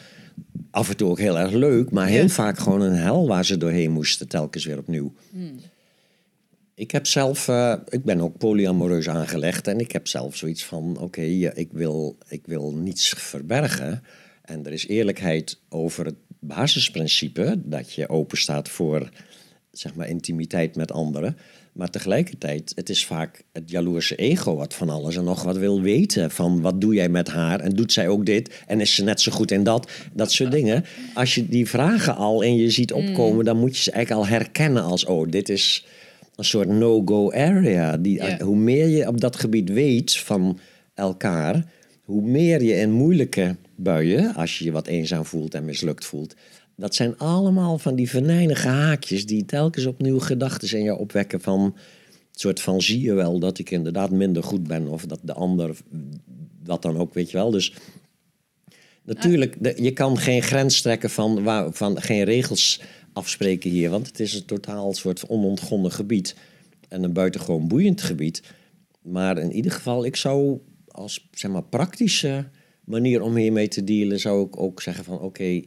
Af 0.70 0.88
en 0.88 0.96
toe 0.96 1.10
ook 1.10 1.18
heel 1.18 1.38
erg 1.38 1.52
leuk, 1.52 1.90
maar 1.90 2.06
heel 2.06 2.22
Ja. 2.22 2.28
vaak 2.28 2.58
gewoon 2.58 2.80
een 2.80 2.94
hel 2.94 3.26
waar 3.26 3.44
ze 3.44 3.56
doorheen 3.56 3.90
moesten, 3.90 4.28
telkens 4.28 4.64
weer 4.64 4.78
opnieuw. 4.78 5.12
Ik 6.74 6.90
heb 6.90 7.06
zelf, 7.06 7.48
eh, 7.48 7.74
ik 7.88 8.04
ben 8.04 8.20
ook 8.20 8.38
polyamoreus 8.38 9.08
aangelegd 9.08 9.66
en 9.66 9.78
ik 9.78 9.92
heb 9.92 10.06
zelf 10.08 10.36
zoiets 10.36 10.64
van, 10.64 10.96
oké, 10.98 11.20
ik, 11.20 11.68
wil, 11.72 12.16
ik 12.28 12.42
wil 12.46 12.72
niets 12.72 13.08
verbergen. 13.08 14.02
En 14.50 14.66
er 14.66 14.72
is 14.72 14.86
eerlijkheid 14.86 15.60
over 15.68 16.04
het 16.04 16.14
basisprincipe 16.40 17.60
dat 17.64 17.92
je 17.92 18.08
open 18.08 18.38
staat 18.38 18.68
voor, 18.68 19.08
zeg 19.72 19.94
maar, 19.94 20.08
intimiteit 20.08 20.76
met 20.76 20.92
anderen. 20.92 21.36
Maar 21.72 21.90
tegelijkertijd, 21.90 22.72
het 22.74 22.88
is 22.88 23.06
vaak 23.06 23.42
het 23.52 23.70
jaloerse 23.70 24.16
ego 24.16 24.56
wat 24.56 24.74
van 24.74 24.88
alles 24.88 25.16
en 25.16 25.24
nog 25.24 25.42
wat 25.42 25.56
wil 25.56 25.80
weten. 25.80 26.30
Van 26.30 26.60
wat 26.60 26.80
doe 26.80 26.94
jij 26.94 27.08
met 27.08 27.28
haar 27.28 27.60
en 27.60 27.70
doet 27.70 27.92
zij 27.92 28.08
ook 28.08 28.26
dit 28.26 28.62
en 28.66 28.80
is 28.80 28.94
ze 28.94 29.04
net 29.04 29.20
zo 29.20 29.32
goed 29.32 29.50
in 29.50 29.64
dat? 29.64 29.90
Dat 30.12 30.32
soort 30.32 30.50
dingen. 30.50 30.84
Als 31.14 31.34
je 31.34 31.48
die 31.48 31.68
vragen 31.68 32.16
al 32.16 32.42
in 32.42 32.56
je 32.56 32.70
ziet 32.70 32.92
opkomen, 32.92 33.44
dan 33.44 33.56
moet 33.56 33.76
je 33.76 33.82
ze 33.82 33.90
eigenlijk 33.90 34.24
al 34.24 34.36
herkennen 34.36 34.82
als, 34.82 35.04
oh, 35.04 35.30
dit 35.30 35.48
is 35.48 35.86
een 36.36 36.44
soort 36.44 36.68
no-go 36.68 37.32
area. 37.32 37.96
Die. 37.96 38.36
Hoe 38.42 38.56
meer 38.56 38.88
je 38.88 39.08
op 39.08 39.20
dat 39.20 39.36
gebied 39.36 39.68
weet 39.68 40.16
van 40.16 40.58
elkaar, 40.94 41.64
hoe 42.04 42.22
meer 42.22 42.62
je 42.62 42.74
in 42.74 42.90
moeilijke 42.90 43.56
buien, 43.82 44.34
als 44.34 44.58
je 44.58 44.64
je 44.64 44.72
wat 44.72 44.86
eenzaam 44.86 45.24
voelt 45.24 45.54
en 45.54 45.64
mislukt 45.64 46.04
voelt, 46.04 46.34
dat 46.76 46.94
zijn 46.94 47.18
allemaal 47.18 47.78
van 47.78 47.94
die 47.94 48.10
venijnige 48.10 48.68
haakjes 48.68 49.26
die 49.26 49.44
telkens 49.44 49.86
opnieuw 49.86 50.18
gedachten 50.18 50.78
in 50.78 50.84
jou 50.84 50.98
opwekken 50.98 51.40
van 51.40 51.74
soort 52.40 52.60
van 52.60 52.82
zie 52.82 53.00
je 53.00 53.14
wel 53.14 53.38
dat 53.38 53.58
ik 53.58 53.70
inderdaad 53.70 54.10
minder 54.10 54.42
goed 54.42 54.66
ben 54.66 54.86
of 54.86 55.06
dat 55.06 55.20
de 55.22 55.32
ander 55.32 55.76
dat 56.62 56.82
dan 56.82 56.96
ook, 56.96 57.14
weet 57.14 57.30
je 57.30 57.36
wel. 57.36 57.50
Dus 57.50 57.72
natuurlijk, 59.02 59.78
je 59.78 59.92
kan 59.92 60.18
geen 60.18 60.42
grens 60.42 60.80
trekken 60.80 61.10
van, 61.10 61.42
waar, 61.42 61.72
van 61.72 62.00
geen 62.00 62.24
regels 62.24 62.80
afspreken 63.12 63.70
hier, 63.70 63.90
want 63.90 64.06
het 64.06 64.20
is 64.20 64.34
een 64.34 64.44
totaal 64.44 64.92
soort 64.94 65.26
onontgonnen 65.26 65.92
gebied 65.92 66.36
en 66.88 67.02
een 67.02 67.12
buitengewoon 67.12 67.68
boeiend 67.68 68.02
gebied. 68.02 68.42
Maar 69.02 69.38
in 69.38 69.52
ieder 69.52 69.72
geval, 69.72 70.04
ik 70.04 70.16
zou 70.16 70.58
als 70.86 71.28
zeg 71.32 71.50
maar, 71.50 71.62
praktische 71.62 72.44
manier 72.90 73.22
om 73.22 73.36
hiermee 73.36 73.68
te 73.68 73.84
dealen, 73.84 74.20
zou 74.20 74.46
ik 74.46 74.60
ook 74.60 74.82
zeggen 74.82 75.04
van 75.04 75.18
oké, 75.20 75.62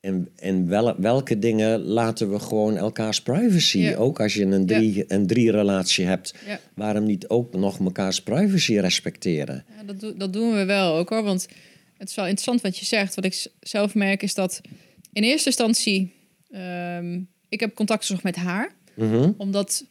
en, 0.00 0.28
en 0.36 0.68
wel, 0.68 1.00
welke 1.00 1.38
dingen 1.38 1.80
laten 1.80 2.30
we 2.30 2.38
gewoon 2.38 2.76
elkaars 2.76 3.22
privacy? 3.22 3.78
Ja. 3.78 3.96
Ook 3.96 4.20
als 4.20 4.34
je 4.34 4.44
een 4.44 4.66
drie, 4.66 5.04
een 5.08 5.26
drie 5.26 5.50
relatie 5.50 6.04
hebt, 6.04 6.34
Ja. 6.46 6.60
waarom 6.74 7.04
niet 7.04 7.28
ook 7.28 7.52
nog 7.54 7.80
mekaars 7.80 8.22
privacy 8.22 8.78
respecteren? 8.78 9.64
Ja, 9.76 9.82
dat, 9.84 10.00
doe- 10.00 10.16
dat 10.16 10.32
doen 10.32 10.54
we 10.54 10.64
wel 10.64 10.94
ook 10.94 11.08
hoor. 11.08 11.22
Want 11.22 11.48
het 11.96 12.08
is 12.08 12.14
wel 12.14 12.24
interessant 12.24 12.60
wat 12.60 12.78
je 12.78 12.84
zegt. 12.84 13.14
Wat 13.14 13.24
ik 13.24 13.46
zelf 13.60 13.94
merk 13.94 14.22
is 14.22 14.34
dat 14.34 14.60
in 15.12 15.22
eerste 15.22 15.46
instantie... 15.48 16.12
ehm, 16.50 17.20
ik 17.48 17.60
heb 17.60 17.74
contact 17.74 18.00
gezocht 18.04 18.22
met 18.22 18.36
haar. 18.36 18.74
Mhm. 18.94 19.30
Omdat 19.36 19.84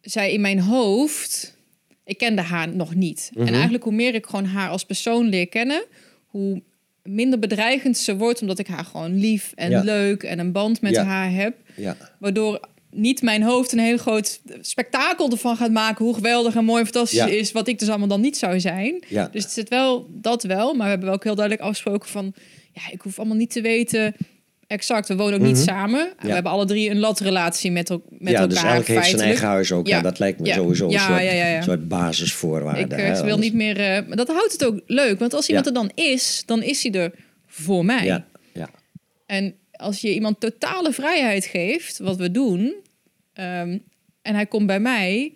zij 0.00 0.32
in 0.32 0.40
mijn 0.40 0.60
hoofd... 0.60 1.58
Ik 2.10 2.18
kende 2.18 2.42
haar 2.42 2.68
nog 2.68 2.94
niet. 2.94 3.30
Mhm. 3.34 3.46
En 3.46 3.52
eigenlijk 3.52 3.84
hoe 3.84 3.92
meer 3.92 4.14
ik 4.14 4.26
gewoon 4.26 4.44
haar 4.44 4.68
als 4.70 4.84
persoon 4.84 5.28
leer 5.28 5.48
kennen... 5.48 5.84
hoe 6.26 6.62
minder 7.02 7.38
bedreigend 7.38 7.98
ze 7.98 8.16
wordt... 8.16 8.40
omdat 8.40 8.58
ik 8.58 8.66
haar 8.66 8.84
gewoon 8.84 9.18
lief 9.18 9.52
en 9.56 9.70
Ja. 9.70 9.82
leuk 9.82 10.22
en 10.22 10.38
een 10.38 10.52
band 10.52 10.80
met 10.80 10.94
Ja. 10.94 11.04
haar 11.04 11.32
heb. 11.32 11.56
Ja, 11.76 11.96
Waardoor 12.18 12.60
niet 12.90 13.22
mijn 13.22 13.42
hoofd 13.42 13.72
een 13.72 13.78
heel 13.78 13.96
groot 13.96 14.40
spektakel 14.60 15.30
ervan 15.30 15.56
gaat 15.56 15.70
maken... 15.70 16.04
hoe 16.04 16.14
geweldig 16.14 16.54
en 16.56 16.64
mooi 16.64 16.80
en 16.80 16.86
fantastisch 16.86 17.26
is... 17.26 17.52
wat 17.52 17.68
ik 17.68 17.78
dus 17.78 17.88
allemaal 17.88 18.08
dan 18.08 18.20
niet 18.20 18.36
zou 18.36 18.60
zijn. 18.60 19.02
ja. 19.08 19.28
Dus 19.32 19.42
het 19.42 19.52
zit 19.52 19.68
wel 19.68 20.06
dat 20.12 20.42
wel, 20.42 20.74
maar 20.74 20.84
we 20.84 20.88
hebben 20.90 21.06
wel 21.06 21.16
ook 21.16 21.24
heel 21.24 21.34
duidelijk 21.34 21.66
afgesproken 21.66 22.08
van, 22.08 22.34
ja, 22.72 22.82
ik 22.90 23.00
hoef 23.00 23.18
allemaal 23.18 23.36
niet 23.36 23.50
te 23.50 23.60
weten 23.60 24.14
exact. 24.70 25.08
We 25.08 25.16
wonen 25.16 25.34
ook 25.34 25.46
niet 25.46 25.54
Mhm. 25.56 25.64
samen. 25.64 25.98
Ja. 26.00 26.26
We 26.26 26.32
hebben 26.32 26.52
alle 26.52 26.64
drie 26.66 26.90
een 26.90 26.98
latrelatie 26.98 27.70
met, 27.70 27.88
met 27.88 27.98
ja, 28.18 28.26
elkaar. 28.40 28.48
dus 28.48 28.62
elk 28.62 28.86
heeft 28.86 29.06
zijn 29.08 29.20
eigen 29.20 29.46
huis 29.46 29.72
ook. 29.72 29.86
Ja. 29.86 30.00
Dat 30.00 30.18
lijkt 30.18 30.40
me 30.40 30.52
sowieso 30.52 30.84
een 30.90 30.98
soort, 31.00 31.64
soort 31.64 31.88
basisvoorwaarde. 31.88 32.80
Ik 32.80 32.90
hè, 32.90 33.12
eh, 33.12 33.20
wil 33.20 33.38
niet 33.38 33.54
meer. 33.54 33.76
eh, 33.80 34.06
maar 34.06 34.16
dat 34.16 34.28
houdt 34.28 34.52
het 34.52 34.64
ook 34.64 34.80
leuk, 34.86 35.18
want 35.18 35.34
als 35.34 35.48
iemand 35.48 35.66
er 35.66 35.72
dan 35.72 35.90
is, 35.94 36.42
dan 36.46 36.62
is 36.62 36.82
hij 36.82 36.92
er 36.92 37.12
voor 37.46 37.84
mij. 37.84 38.04
Ja, 38.04 38.26
ja. 38.54 38.68
En 39.26 39.54
als 39.72 40.00
je 40.00 40.14
iemand 40.14 40.40
totale 40.40 40.92
vrijheid 40.92 41.44
geeft, 41.44 41.98
wat 41.98 42.16
we 42.16 42.30
doen, 42.30 42.74
ehm, 43.32 43.78
en 44.22 44.34
hij 44.34 44.46
komt 44.46 44.66
bij 44.66 44.80
mij, 44.80 45.32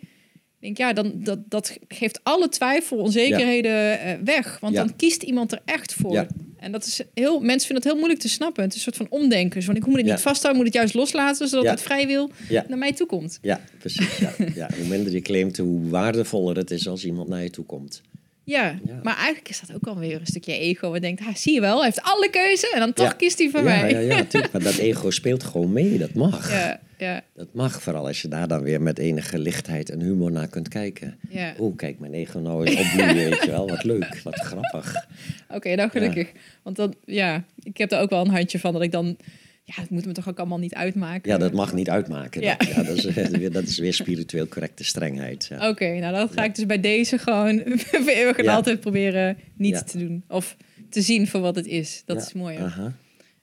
denk 0.61 0.73
ik, 0.73 0.79
ja, 0.79 0.93
dan 0.93 1.13
dat, 1.15 1.39
dat 1.51 1.77
geeft 1.89 2.21
alle 2.23 2.49
twijfel, 2.49 2.97
onzekerheden 2.99 4.01
eh, 4.01 4.13
weg. 4.25 4.59
Want 4.61 4.75
Ja. 4.75 4.85
dan 4.85 4.97
kiest 4.97 5.23
iemand 5.23 5.53
er 5.53 5.61
echt 5.65 5.93
voor. 5.95 6.13
Ja. 6.13 6.27
En 6.65 6.73
dat 6.73 6.85
is 6.87 7.01
heel, 7.15 7.41
mensen 7.41 7.67
vinden 7.67 7.77
het 7.77 7.85
heel 7.85 7.97
moeilijk 7.97 8.21
te 8.21 8.29
snappen. 8.29 8.63
Het 8.63 8.75
is 8.75 8.87
een 8.87 8.93
soort 8.95 9.09
van 9.09 9.19
omdenken. 9.21 9.57
Dus, 9.59 9.67
want 9.67 9.79
ik 9.79 9.87
moet 9.87 9.97
het 9.97 10.07
niet 10.07 10.21
vasthouden, 10.21 10.57
moet 10.57 10.73
het 10.73 10.75
juist 10.81 10.95
loslaten, 10.95 11.49
zodat 11.49 11.65
Ja. 11.65 11.71
het 11.71 11.83
vrij 11.83 12.07
wil 12.07 12.31
Ja. 12.49 12.65
naar 12.69 12.79
mij 12.79 12.93
toe 12.93 13.07
komt. 13.07 13.39
Ja, 13.43 13.61
precies. 13.79 14.19
Ja. 14.19 14.33
Ja, 14.55 14.69
hoe 14.77 14.87
minder 14.87 15.13
je 15.13 15.21
claimt, 15.21 15.57
hoe 15.57 15.89
waardevoller 15.89 16.57
het 16.57 16.71
is 16.71 16.89
als 16.89 17.05
iemand 17.05 17.29
naar 17.29 17.43
je 17.43 17.51
toe 17.51 17.65
komt. 17.65 18.03
Ja. 18.45 18.79
Maar 19.03 19.17
eigenlijk 19.17 19.49
is 19.49 19.61
dat 19.67 19.77
ook 19.77 19.87
alweer 19.87 20.21
een 20.21 20.27
stukje 20.27 20.59
ego. 20.59 20.91
Waar 20.91 21.01
denkt, 21.01 21.21
ah, 21.27 21.35
zie 21.35 21.55
je 21.55 21.61
wel, 21.61 21.77
hij 21.77 21.85
heeft 21.85 22.03
alle 22.03 22.31
keuze 22.31 22.71
en 22.75 22.81
dan 22.81 22.93
toch 22.93 23.17
kiest 23.17 23.39
hij 23.39 23.51
voor 23.51 23.63
mij. 23.63 23.91
Ja, 23.91 23.99
ja, 23.99 24.17
natuurlijk. 24.23 24.53
Maar 24.53 24.63
dat 24.63 24.77
ego 24.77 25.11
speelt 25.11 25.45
gewoon 25.45 25.73
mee. 25.73 25.99
Dat 25.99 26.15
mag. 26.15 26.51
ja, 26.51 26.81
ja, 26.99 27.25
Dat 27.35 27.55
mag, 27.55 27.83
vooral 27.83 28.07
als 28.07 28.23
je 28.23 28.29
daar 28.29 28.49
dan 28.49 28.63
weer 28.63 28.83
met 28.83 28.99
enige 28.99 29.39
lichtheid 29.39 29.91
en 29.91 30.01
humor 30.01 30.33
naar 30.33 30.49
kunt 30.49 30.69
kijken. 30.69 31.19
ja. 31.29 31.55
Oeh, 31.59 31.77
kijk, 31.77 31.99
mijn 31.99 32.15
ego 32.15 32.39
nou 32.39 32.67
eens 32.67 32.81
opbloeien, 32.81 33.15
weet 33.31 33.43
je 33.45 33.51
wel. 33.51 33.69
Wat 33.69 33.85
leuk, 33.85 34.21
wat 34.25 34.35
grappig. 34.35 35.07
Oké, 35.49 35.75
nou 35.75 35.91
gelukkig. 35.91 36.33
Want 36.63 36.77
dan, 36.77 36.95
ja, 37.05 37.45
ik 37.63 37.77
heb 37.77 37.93
er 37.93 37.99
ook 38.01 38.11
wel 38.11 38.21
een 38.25 38.31
handje 38.31 38.59
van 38.59 38.73
dat 38.73 38.83
ik 38.83 38.93
dan, 38.93 39.17
ja, 39.65 39.75
het 39.81 39.91
moet 39.91 40.07
me 40.07 40.13
toch 40.13 40.29
ook 40.29 40.39
allemaal 40.39 40.59
niet 40.59 40.75
uitmaken. 40.75 41.31
Ja, 41.33 41.39
dat 41.39 41.53
mag 41.53 41.73
niet 41.73 41.91
uitmaken. 41.91 42.41
Ja. 42.43 42.57
Dat, 42.57 42.69
ja, 42.69 42.83
dat, 42.83 42.97
is, 42.97 43.05
eh, 43.07 43.27
weer- 43.27 43.53
dat 43.53 43.63
is 43.67 43.79
weer 43.79 43.95
spiritueel 43.95 44.49
correcte 44.49 44.85
strengheid. 44.85 45.47
Ja. 45.51 45.69
Oké, 45.69 45.99
nou 45.99 46.15
dan 46.15 46.29
ga 46.29 46.45
ik 46.45 46.55
dus 46.55 46.67
bij 46.67 46.81
deze 46.81 47.19
gewoon 47.19 47.63
voor 47.77 48.07
eeuwig 48.13 48.37
en 48.37 48.49
altijd 48.49 48.81
proberen 48.81 49.37
niet 49.57 49.87
te 49.87 49.99
doen. 49.99 50.25
Of 50.29 50.57
te 50.91 51.01
zien 51.03 51.27
voor 51.29 51.41
wat 51.41 51.55
het 51.57 51.67
is. 51.67 52.03
Dat 52.07 52.23
is 52.23 52.33
mooi. 52.33 52.57
aha. 52.57 52.93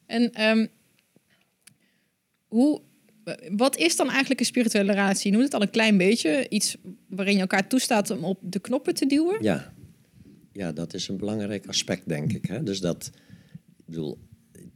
En 0.05 0.33
ehm, 0.33 0.65
hoe, 2.47 2.81
wat 3.55 3.77
is 3.77 3.95
dan 3.95 4.09
eigenlijk 4.09 4.39
een 4.39 4.45
spirituele 4.45 4.91
relatie? 4.91 5.31
Je 5.31 5.37
noemt 5.37 5.51
het 5.51 5.53
al 5.53 5.61
een 5.61 5.69
klein 5.69 5.97
beetje. 5.97 6.45
Iets 6.49 6.77
waarin 7.07 7.33
je 7.33 7.41
elkaar 7.41 7.67
toestaat 7.67 8.09
om 8.09 8.23
op 8.23 8.39
de 8.41 8.59
knoppen 8.59 8.93
te 8.93 9.05
duwen. 9.05 9.43
Ja. 9.43 9.73
ja, 10.51 10.71
dat 10.71 10.93
is 10.93 11.07
een 11.07 11.17
belangrijk 11.17 11.67
aspect, 11.67 12.07
denk 12.07 12.33
ik. 12.33 12.45
Hè? 12.45 12.63
Dus 12.63 12.79
dat, 12.79 13.11
ik 13.77 13.85
bedoel, 13.85 14.17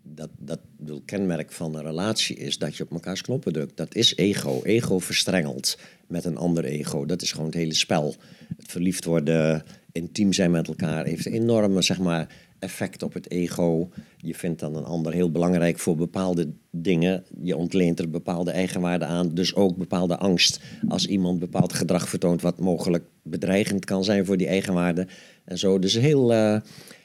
dat, 0.03 0.29
dat 0.37 0.59
kenmerk 1.05 1.51
van 1.51 1.75
een 1.75 1.83
relatie 1.83 2.35
is 2.35 2.57
dat 2.57 2.75
je 2.75 2.83
op 2.83 2.91
elkaars 2.91 3.21
knoppen 3.21 3.53
drukt. 3.53 3.77
Dat 3.77 3.95
is 3.95 4.15
ego. 4.15 4.61
Ego 4.63 4.99
verstrengelt 4.99 5.77
met 6.07 6.25
een 6.25 6.37
ander 6.37 6.65
ego. 6.65 7.05
Dat 7.05 7.21
is 7.21 7.31
gewoon 7.31 7.45
het 7.45 7.55
hele 7.55 7.73
spel. 7.73 8.15
Het 8.57 8.71
verliefd 8.71 9.05
worden, 9.05 9.63
intiem 9.91 10.33
zijn 10.33 10.51
met 10.51 10.67
elkaar, 10.67 11.05
heeft 11.05 11.25
enorme 11.25 11.81
zeg 11.81 11.99
maar, 11.99 12.44
effect 12.65 13.03
op 13.03 13.13
het 13.13 13.31
ego. 13.31 13.89
Je 14.17 14.35
vindt 14.35 14.59
dan 14.59 14.75
een 14.75 14.83
ander 14.83 15.13
heel 15.13 15.31
belangrijk 15.31 15.79
voor 15.79 15.95
bepaalde 15.95 16.49
dingen. 16.71 17.23
Je 17.41 17.57
ontleent 17.57 17.99
er 17.99 18.09
bepaalde 18.09 18.51
eigenwaarden 18.51 19.07
aan. 19.07 19.33
Dus 19.33 19.55
ook 19.55 19.77
bepaalde 19.77 20.17
angst 20.17 20.59
als 20.87 21.07
iemand 21.07 21.39
bepaald 21.39 21.73
gedrag 21.73 22.09
vertoont... 22.09 22.41
wat 22.41 22.59
mogelijk 22.59 23.03
bedreigend 23.23 23.85
kan 23.85 24.03
zijn 24.03 24.25
voor 24.25 24.37
die 24.37 24.47
eigenwaarden. 24.47 25.09
En 25.45 25.57
zo. 25.57 25.79
Dus, 25.79 25.93
heel, 25.93 26.33
eh, 26.33 26.57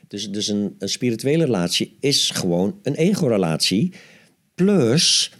dus, 0.09 0.31
dus 0.31 0.49
een, 0.49 0.75
een 0.79 0.89
spirituele 0.89 1.45
relatie 1.45 1.97
is 2.01 2.31
gewoon 2.31 2.79
een 2.83 2.95
ego-relatie. 2.95 3.93
Plus 4.55 5.33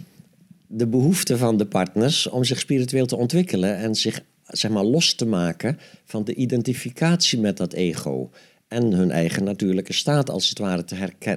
de 0.67 0.87
behoefte 0.87 1.37
van 1.37 1.57
de 1.57 1.67
partners 1.67 2.27
om 2.27 2.45
zich 2.45 2.59
spiritueel 2.59 3.07
te 3.07 3.17
ontwikkelen 3.17 3.77
en 3.77 3.95
zich 3.95 4.23
zeg 4.53 4.71
maar, 4.71 4.85
los 4.85 5.15
te 5.15 5.27
maken 5.27 5.79
van 6.05 6.25
de 6.25 6.35
identificatie 6.35 7.39
met 7.39 7.57
dat 7.57 7.73
ego. 7.73 8.31
En 8.71 8.93
hun 8.93 9.11
eigen 9.11 9.45
natuurlijke 9.45 9.93
staat 9.93 10.31
als 10.31 10.49
het 10.49 10.59
ware 10.59 10.85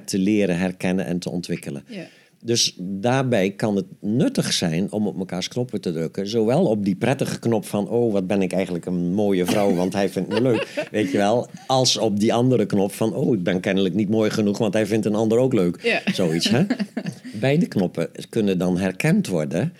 te, 0.04 0.18
leren 0.18 0.58
herkennen 0.58 1.04
en 1.06 1.18
te 1.18 1.30
ontwikkelen. 1.30 1.84
Ja. 1.88 2.06
Dus 2.42 2.74
daarbij 2.78 3.50
kan 3.50 3.76
het 3.76 3.84
nuttig 4.00 4.52
zijn 4.52 4.92
om 4.92 5.06
op 5.06 5.16
mekaars 5.16 5.48
knoppen 5.48 5.80
te 5.80 5.92
drukken. 5.92 6.28
Zowel 6.28 6.64
op 6.66 6.84
die 6.84 6.94
prettige 6.94 7.38
knop 7.38 7.64
van, 7.64 7.88
oh, 7.88 8.12
wat 8.12 8.26
ben 8.26 8.42
ik 8.42 8.52
eigenlijk 8.52 8.86
een 8.86 9.14
mooie 9.14 9.44
vrouw, 9.44 9.74
want 9.74 9.92
hij 9.92 10.08
vindt 10.08 10.28
me 10.28 10.42
leuk. 10.42 10.68
Weet 10.90 11.10
je 11.10 11.16
wel? 11.16 11.48
Als 11.66 11.96
op 11.96 12.20
die 12.20 12.34
andere 12.34 12.66
knop 12.66 12.92
van, 12.92 13.14
oh, 13.14 13.34
ik 13.34 13.42
ben 13.42 13.60
kennelijk 13.60 13.94
niet 13.94 14.08
mooi 14.08 14.30
genoeg, 14.30 14.58
want 14.58 14.74
hij 14.74 14.86
vindt 14.86 15.06
een 15.06 15.14
ander 15.14 15.38
ook 15.38 15.52
leuk. 15.52 15.82
Ja. 15.82 16.00
Zoiets, 16.12 16.48
hè? 16.48 16.64
Beide 17.40 17.66
knoppen 17.66 18.10
kunnen 18.28 18.58
dan 18.58 18.78
herkend 18.78 19.26
worden. 19.26 19.72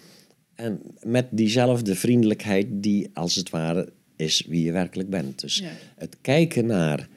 En 0.54 0.80
met 1.02 1.26
diezelfde 1.30 1.94
vriendelijkheid 1.94 2.66
die, 2.70 3.10
als 3.12 3.34
het 3.34 3.50
ware, 3.50 3.88
is 4.16 4.44
wie 4.48 4.64
je 4.64 4.72
werkelijk 4.72 5.10
bent. 5.10 5.40
Dus 5.40 5.58
Ja. 5.58 5.68
het 5.96 6.16
kijken 6.20 6.66
naar 6.66 7.08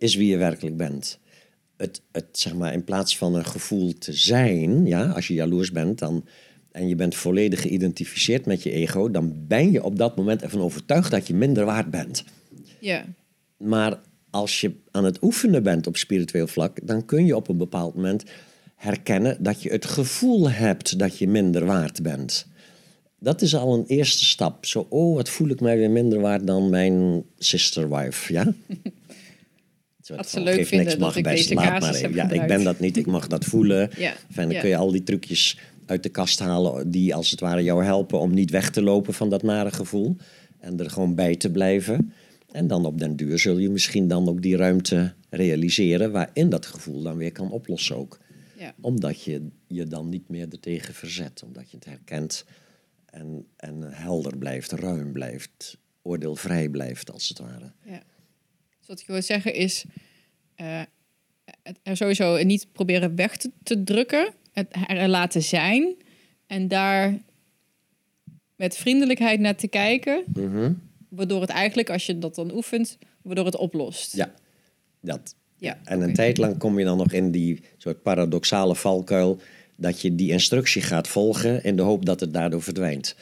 is 0.00 0.14
wie 0.14 0.28
je 0.28 0.36
werkelijk 0.36 0.76
bent. 0.76 1.18
Het, 1.76 2.02
het, 2.12 2.26
zeg 2.32 2.54
maar, 2.54 2.72
in 2.72 2.84
plaats 2.84 3.16
van 3.16 3.34
een 3.34 3.44
gevoel 3.44 3.92
te 3.98 4.12
zijn, 4.12 4.86
ja, 4.86 5.10
als 5.10 5.26
je 5.26 5.34
jaloers 5.34 5.72
bent 5.72 5.98
dan, 5.98 6.24
en 6.72 6.88
je 6.88 6.94
bent 6.94 7.14
volledig 7.14 7.60
geïdentificeerd 7.60 8.46
met 8.46 8.62
je 8.62 8.70
ego, 8.70 9.10
dan 9.10 9.34
ben 9.46 9.70
je 9.70 9.84
op 9.84 9.96
dat 9.96 10.16
moment 10.16 10.42
ervan 10.42 10.60
overtuigd 10.60 11.10
dat 11.10 11.26
je 11.26 11.34
minder 11.34 11.64
waard 11.64 11.90
bent. 11.90 12.24
Ja. 12.80 13.04
Maar 13.56 14.00
als 14.30 14.60
je 14.60 14.72
aan 14.90 15.04
het 15.04 15.22
oefenen 15.22 15.62
bent 15.62 15.86
op 15.86 15.96
spiritueel 15.96 16.46
vlak, 16.46 16.86
dan 16.86 17.04
kun 17.04 17.26
je 17.26 17.36
op 17.36 17.48
een 17.48 17.56
bepaald 17.56 17.94
moment 17.94 18.24
herkennen 18.76 19.42
dat 19.42 19.62
je 19.62 19.70
het 19.70 19.84
gevoel 19.84 20.50
hebt 20.50 20.98
dat 20.98 21.18
je 21.18 21.28
minder 21.28 21.64
waard 21.64 22.02
bent. 22.02 22.46
Dat 23.18 23.42
is 23.42 23.56
al 23.56 23.74
een 23.74 23.86
eerste 23.86 24.24
stap. 24.24 24.66
Zo, 24.66 24.86
oh, 24.88 25.14
wat 25.14 25.28
voel 25.28 25.48
ik 25.48 25.60
mij 25.60 25.76
weer 25.76 25.90
minder 25.90 26.20
waard 26.20 26.46
dan 26.46 26.70
mijn 26.70 27.24
sister 27.38 27.90
wife, 27.90 28.32
ja? 28.32 28.52
Dat 30.16 30.30
ze 30.30 30.40
leuk 30.40 30.54
geeft 30.54 30.68
vinden 30.68 30.86
niks, 30.86 30.98
dat 30.98 31.06
mag 31.06 31.16
ik 31.16 31.24
best, 31.24 31.36
deze 31.36 31.54
laat 31.54 31.64
casus 31.64 31.80
maar 31.80 32.00
heb 32.00 32.10
even. 32.10 32.36
Ja, 32.36 32.42
ik 32.42 32.48
ben 32.48 32.64
dat 32.64 32.80
niet, 32.80 32.96
ik 32.96 33.06
mag 33.06 33.26
dat 33.26 33.44
voelen. 33.44 33.90
Ja, 33.96 34.14
En 34.34 34.48
dan 34.48 34.60
kun 34.60 34.68
je 34.68 34.76
al 34.76 34.90
die 34.90 35.02
trucjes 35.02 35.58
uit 35.86 36.02
de 36.02 36.08
kast 36.08 36.38
halen 36.38 36.90
die 36.90 37.14
als 37.14 37.30
het 37.30 37.40
ware 37.40 37.62
jou 37.62 37.84
helpen 37.84 38.20
om 38.20 38.34
niet 38.34 38.50
weg 38.50 38.70
te 38.70 38.82
lopen 38.82 39.14
van 39.14 39.30
dat 39.30 39.42
nare 39.42 39.70
gevoel. 39.70 40.16
En 40.58 40.78
er 40.78 40.90
gewoon 40.90 41.14
bij 41.14 41.36
te 41.36 41.50
blijven. 41.50 42.12
En 42.52 42.66
dan 42.66 42.86
op 42.86 42.98
den 42.98 43.16
duur 43.16 43.38
zul 43.38 43.58
je 43.58 43.70
misschien 43.70 44.08
dan 44.08 44.28
ook 44.28 44.42
die 44.42 44.56
ruimte 44.56 45.12
realiseren 45.30 46.12
waarin 46.12 46.50
dat 46.50 46.66
gevoel 46.66 47.02
dan 47.02 47.16
weer 47.16 47.32
kan 47.32 47.50
oplossen 47.50 47.96
ook. 47.96 48.18
Ja. 48.58 48.74
Omdat 48.80 49.22
je 49.22 49.46
je 49.66 49.86
dan 49.86 50.08
niet 50.08 50.28
meer 50.28 50.46
ertegen 50.50 50.94
verzet, 50.94 51.42
omdat 51.42 51.70
je 51.70 51.76
het 51.76 51.86
herkent 51.86 52.44
En, 53.06 53.46
en 53.56 53.82
helder 53.82 54.36
blijft, 54.36 54.72
ruim 54.72 55.12
blijft, 55.12 55.78
oordeelvrij 56.02 56.68
blijft, 56.68 57.12
als 57.12 57.28
het 57.28 57.38
ware. 57.38 57.72
Ja. 57.84 58.02
Wat 58.90 59.00
ik 59.00 59.06
wil 59.06 59.22
zeggen 59.22 59.54
is, 59.54 59.84
eh, 60.54 60.82
het 61.62 61.78
er 61.82 61.96
sowieso 61.96 62.42
niet 62.42 62.66
proberen 62.72 63.14
weg 63.16 63.36
te, 63.36 63.50
te 63.62 63.82
drukken, 63.84 64.32
het 64.52 64.66
er 64.88 65.08
laten 65.08 65.42
zijn 65.42 65.94
en 66.46 66.68
daar 66.68 67.18
met 68.56 68.76
vriendelijkheid 68.76 69.40
naar 69.40 69.56
te 69.56 69.68
kijken, 69.68 70.24
Mhm. 70.34 70.72
waardoor 71.08 71.40
het 71.40 71.50
eigenlijk, 71.50 71.90
als 71.90 72.06
je 72.06 72.18
dat 72.18 72.34
dan 72.34 72.52
oefent, 72.54 72.98
waardoor 73.22 73.44
het 73.44 73.56
oplost. 73.56 74.16
Ja, 74.16 74.34
dat. 75.00 75.34
Ja, 75.56 75.78
En 75.84 75.98
een 76.00 76.04
oké. 76.04 76.14
tijd 76.14 76.38
lang 76.38 76.58
kom 76.58 76.78
je 76.78 76.84
dan 76.84 76.96
nog 76.96 77.12
in 77.12 77.30
die 77.30 77.60
soort 77.76 78.02
paradoxale 78.02 78.74
valkuil 78.74 79.40
dat 79.76 80.00
je 80.00 80.14
die 80.14 80.30
instructie 80.30 80.82
gaat 80.82 81.08
volgen 81.08 81.64
in 81.64 81.76
de 81.76 81.82
hoop 81.82 82.04
dat 82.06 82.20
het 82.20 82.32
daardoor 82.32 82.62
verdwijnt. 82.62 83.14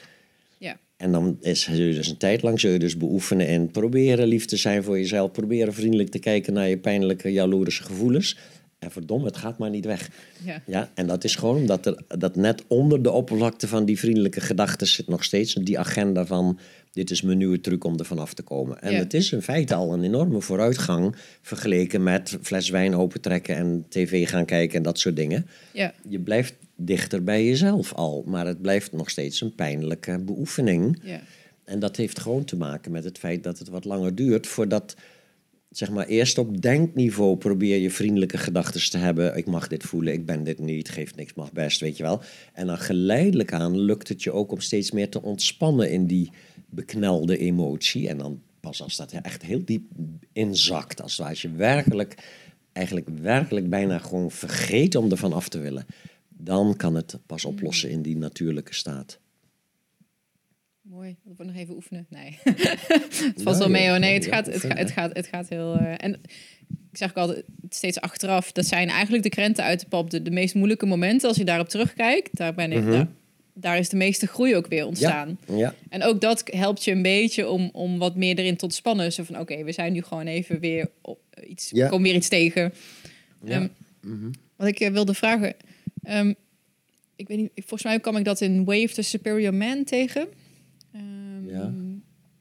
En 0.98 1.12
dan 1.12 1.37
is, 1.40 1.62
zul 1.62 1.74
je 1.74 1.94
dus 1.94 2.08
een 2.08 2.16
tijd 2.16 2.42
lang 2.42 2.61
zul 2.61 2.70
je 2.70 2.78
dus 2.78 2.96
beoefenen 2.96 3.46
en 3.46 3.70
proberen 3.70 4.26
lief 4.26 4.44
te 4.44 4.56
zijn 4.56 4.82
voor 4.82 4.98
jezelf. 4.98 5.30
Proberen 5.32 5.74
vriendelijk 5.74 6.08
te 6.08 6.18
kijken 6.18 6.52
naar 6.52 6.68
je 6.68 6.78
pijnlijke, 6.78 7.32
jaloerse 7.32 7.82
gevoelens. 7.82 8.37
En 8.78 8.90
verdomme, 8.90 9.26
het 9.26 9.37
gaat 9.37 9.58
maar 9.58 9.70
niet 9.70 9.84
weg. 9.84 10.11
Ja. 10.44 10.62
Ja, 10.66 10.90
en 10.94 11.06
dat 11.06 11.24
is 11.24 11.34
gewoon 11.37 11.56
omdat 11.56 11.87
er, 11.87 12.02
dat 12.18 12.37
net 12.37 12.64
onder 12.66 13.02
de 13.02 13.11
oppervlakte 13.11 13.68
van 13.68 13.84
die 13.84 13.98
vriendelijke 13.98 14.40
gedachten 14.40 14.87
zit 14.87 15.08
nog 15.08 15.24
steeds 15.24 15.54
die 15.54 15.78
agenda 15.78 16.26
van 16.26 16.58
dit 16.92 17.11
is 17.11 17.22
mijn 17.22 17.38
nieuwe 17.38 17.61
truc 17.61 17.84
om 17.84 17.98
er 17.98 18.04
vanaf 18.04 18.34
te 18.34 18.42
komen. 18.42 18.82
En 18.82 18.92
Ja. 18.92 18.98
het 18.98 19.14
is 19.14 19.32
in 19.32 19.42
feite 19.42 19.74
al 19.74 19.92
een 19.92 20.02
enorme 20.04 20.40
vooruitgang 20.40 21.16
vergeleken 21.42 22.02
met 22.02 22.38
fles 22.42 22.68
wijn 22.70 22.94
opentrekken 22.94 23.56
en 23.56 23.84
tv 23.88 24.28
gaan 24.28 24.44
kijken 24.44 24.76
en 24.76 24.82
dat 24.82 24.98
soort 24.98 25.16
dingen. 25.16 25.46
Ja. 25.72 25.94
Je 26.08 26.18
blijft 26.20 26.54
dichter 26.80 27.24
bij 27.24 27.44
jezelf 27.44 27.92
al, 27.92 28.24
maar 28.26 28.46
het 28.46 28.62
blijft 28.62 28.92
nog 28.92 29.10
steeds 29.10 29.40
een 29.40 29.54
pijnlijke 29.54 30.18
beoefening. 30.18 31.00
Ja. 31.02 31.20
En 31.64 31.78
dat 31.78 31.96
heeft 31.96 32.18
gewoon 32.18 32.44
te 32.44 32.56
maken 32.56 32.92
met 32.92 33.04
het 33.04 33.18
feit 33.18 33.42
dat 33.42 33.58
het 33.58 33.68
wat 33.68 33.84
langer 33.84 34.14
duurt 34.14 34.46
voordat, 34.46 34.96
zeg 35.70 35.90
maar, 35.90 36.06
eerst 36.06 36.38
op 36.38 36.62
denkniveau 36.62 37.36
probeer 37.36 37.78
je 37.78 37.90
vriendelijke 37.90 38.38
gedachten 38.38 38.90
te 38.90 38.98
hebben. 38.98 39.36
Ik 39.36 39.46
mag 39.46 39.68
dit 39.68 39.82
voelen, 39.82 40.12
ik 40.12 40.26
ben 40.26 40.44
dit 40.44 40.58
niet, 40.58 40.88
geeft 40.88 41.16
niks, 41.16 41.34
mag 41.34 41.52
best, 41.52 41.80
weet 41.80 41.96
je 41.96 42.02
wel. 42.02 42.22
En 42.52 42.66
dan 42.66 42.78
geleidelijk 42.78 43.52
aan 43.52 43.78
lukt 43.78 44.08
het 44.08 44.22
je 44.22 44.32
ook 44.32 44.52
om 44.52 44.60
steeds 44.60 44.90
meer 44.90 45.08
te 45.08 45.22
ontspannen 45.22 45.90
in 45.90 46.06
die 46.06 46.30
beknelde 46.70 47.38
emotie. 47.38 48.08
En 48.08 48.18
dan 48.18 48.42
pas 48.60 48.82
als 48.82 48.96
dat 48.96 49.12
echt 49.12 49.42
heel 49.42 49.64
diep 49.64 49.90
inzakt, 50.32 51.02
als, 51.02 51.20
als 51.20 51.42
je 51.42 51.50
werkelijk, 51.50 52.14
eigenlijk 52.72 53.08
werkelijk 53.08 53.70
bijna 53.70 53.98
gewoon 53.98 54.30
vergeet 54.30 54.94
om 54.94 55.10
ervan 55.10 55.32
af 55.32 55.48
te 55.48 55.58
willen. 55.58 55.86
Dan 56.48 56.76
kan 56.76 56.94
het 56.94 57.18
pas 57.26 57.44
oplossen 57.44 57.90
in 57.90 58.02
die 58.02 58.16
natuurlijke 58.16 58.74
staat. 58.74 59.18
Mooi. 60.82 61.16
Dat 61.24 61.37
wordt 61.37 61.52
nog 61.52 61.61
even 61.61 61.74
oefenen. 61.74 62.06
Nee. 62.08 62.38
het 62.44 63.42
valt 63.42 63.56
wel 63.58 63.68
mee 63.70 63.88
hoor. 63.88 63.98
Nee, 63.98 64.14
het 64.14 64.26
gaat, 64.26 64.46
het, 64.46 64.61
gaat, 64.61 64.78
het, 64.78 64.90
gaat, 64.90 65.16
het 65.16 65.26
gaat 65.26 65.48
heel... 65.48 65.74
eh, 65.74 65.94
en 65.96 66.20
ik 66.90 66.96
zeg 66.96 67.11
ook 67.11 67.16
altijd 67.16 67.44
steeds 67.68 68.00
achteraf, 68.00 68.52
dat 68.52 68.66
zijn 68.66 68.88
eigenlijk 68.88 69.22
de 69.22 69.28
krenten 69.28 69.64
uit 69.64 69.80
de 69.80 69.87
pap. 69.87 70.11
De, 70.11 70.22
de 70.22 70.30
meest 70.30 70.54
moeilijke 70.54 70.87
momenten, 70.87 71.28
als 71.28 71.37
je 71.37 71.44
daarop 71.44 71.68
terugkijkt, 71.68 72.37
daar, 72.37 72.54
ben 72.54 72.72
ik, 72.72 72.84
daar, 72.90 73.08
daar 73.54 73.78
is 73.78 73.88
de 73.88 73.96
meeste 73.96 74.26
groei 74.26 74.56
ook 74.56 74.66
weer 74.66 74.87
ontstaan. 74.87 75.38
Ja, 75.46 75.56
ja. 75.56 75.74
En 75.88 76.02
ook 76.02 76.20
dat 76.20 76.42
helpt 76.44 76.84
je 76.84 76.90
een 76.90 77.02
beetje 77.02 77.48
om, 77.48 77.70
om 77.72 77.98
wat 77.98 78.16
meer 78.16 78.38
erin 78.38 78.56
te 78.56 78.64
ontspannen. 78.64 79.12
Zo 79.12 79.22
van, 79.24 79.38
oké, 79.38 79.64
we 79.64 79.72
zijn 79.72 79.92
nu 79.92 80.02
gewoon 80.02 80.26
even 80.26 80.61
weer 80.61 80.90
op 81.00 81.20
iets, 81.46 81.70
Ja. 81.70 81.88
kom 81.88 82.02
weer 82.02 82.14
iets 82.14 82.28
tegen. 82.28 82.72
Ja. 83.44 83.68
Ehm, 84.02 84.30
Wat 84.56 84.66
ik 84.68 84.80
eh, 84.80 84.90
wilde 84.90 85.14
vragen, 85.14 85.54
ehm, 86.09 86.33
ik 87.16 87.29
weet 87.29 87.38
niet, 87.38 87.51
volgens 87.55 87.83
mij 87.83 88.01
kwam 88.01 88.16
ik 88.16 88.25
dat 88.25 88.40
in 88.40 88.64
Wave 88.64 88.88
the 88.94 89.03
Superior 89.03 89.55
Man 89.55 89.85
tegen. 89.85 90.29
Ehm, 90.92 91.49
Ja. 91.49 91.73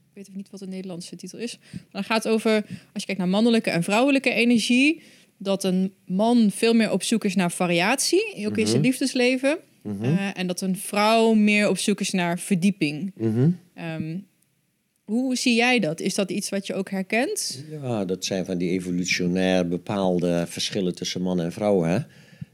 Ik 0.09 0.23
weet 0.23 0.35
even 0.35 0.37
niet 0.37 0.49
wat 0.49 0.59
de 0.59 0.67
Nederlandse 0.67 1.15
titel 1.15 1.39
is. 1.39 1.57
Maar 1.71 1.81
dan 1.91 2.03
gaat 2.03 2.23
het 2.23 2.33
over, 2.33 2.53
als 2.93 3.01
je 3.01 3.05
kijkt 3.05 3.17
naar 3.17 3.29
mannelijke 3.29 3.69
en 3.69 3.83
vrouwelijke 3.83 4.29
energie, 4.31 5.01
dat 5.37 5.63
een 5.63 5.93
man 6.05 6.51
veel 6.51 6.73
meer 6.73 6.91
op 6.91 7.03
zoek 7.03 7.25
is 7.25 7.35
naar 7.35 7.51
variatie, 7.51 8.47
ook 8.47 8.57
in 8.57 8.67
zijn 8.67 8.81
liefdesleven. 8.81 9.57
Eh, 10.01 10.29
en 10.39 10.47
dat 10.47 10.61
een 10.61 10.75
vrouw 10.77 11.33
meer 11.33 11.69
op 11.69 11.77
zoek 11.77 11.99
is 11.99 12.11
naar 12.11 12.39
verdieping. 12.39 13.11
Mhm. 13.15 13.49
Ehm, 13.73 14.17
hoe 15.03 15.35
zie 15.35 15.55
jij 15.55 15.79
dat? 15.79 15.99
Is 15.99 16.15
dat 16.15 16.31
iets 16.31 16.49
wat 16.49 16.67
je 16.67 16.73
ook 16.73 16.89
herkent? 16.89 17.63
Ja, 17.69 18.05
dat 18.05 18.25
zijn 18.25 18.45
van 18.45 18.57
die 18.57 18.69
evolutionair 18.69 19.67
bepaalde 19.67 20.45
verschillen 20.47 20.95
tussen 20.95 21.21
man 21.21 21.41
en 21.41 21.51
vrouw. 21.51 21.81
Hè? 21.83 21.99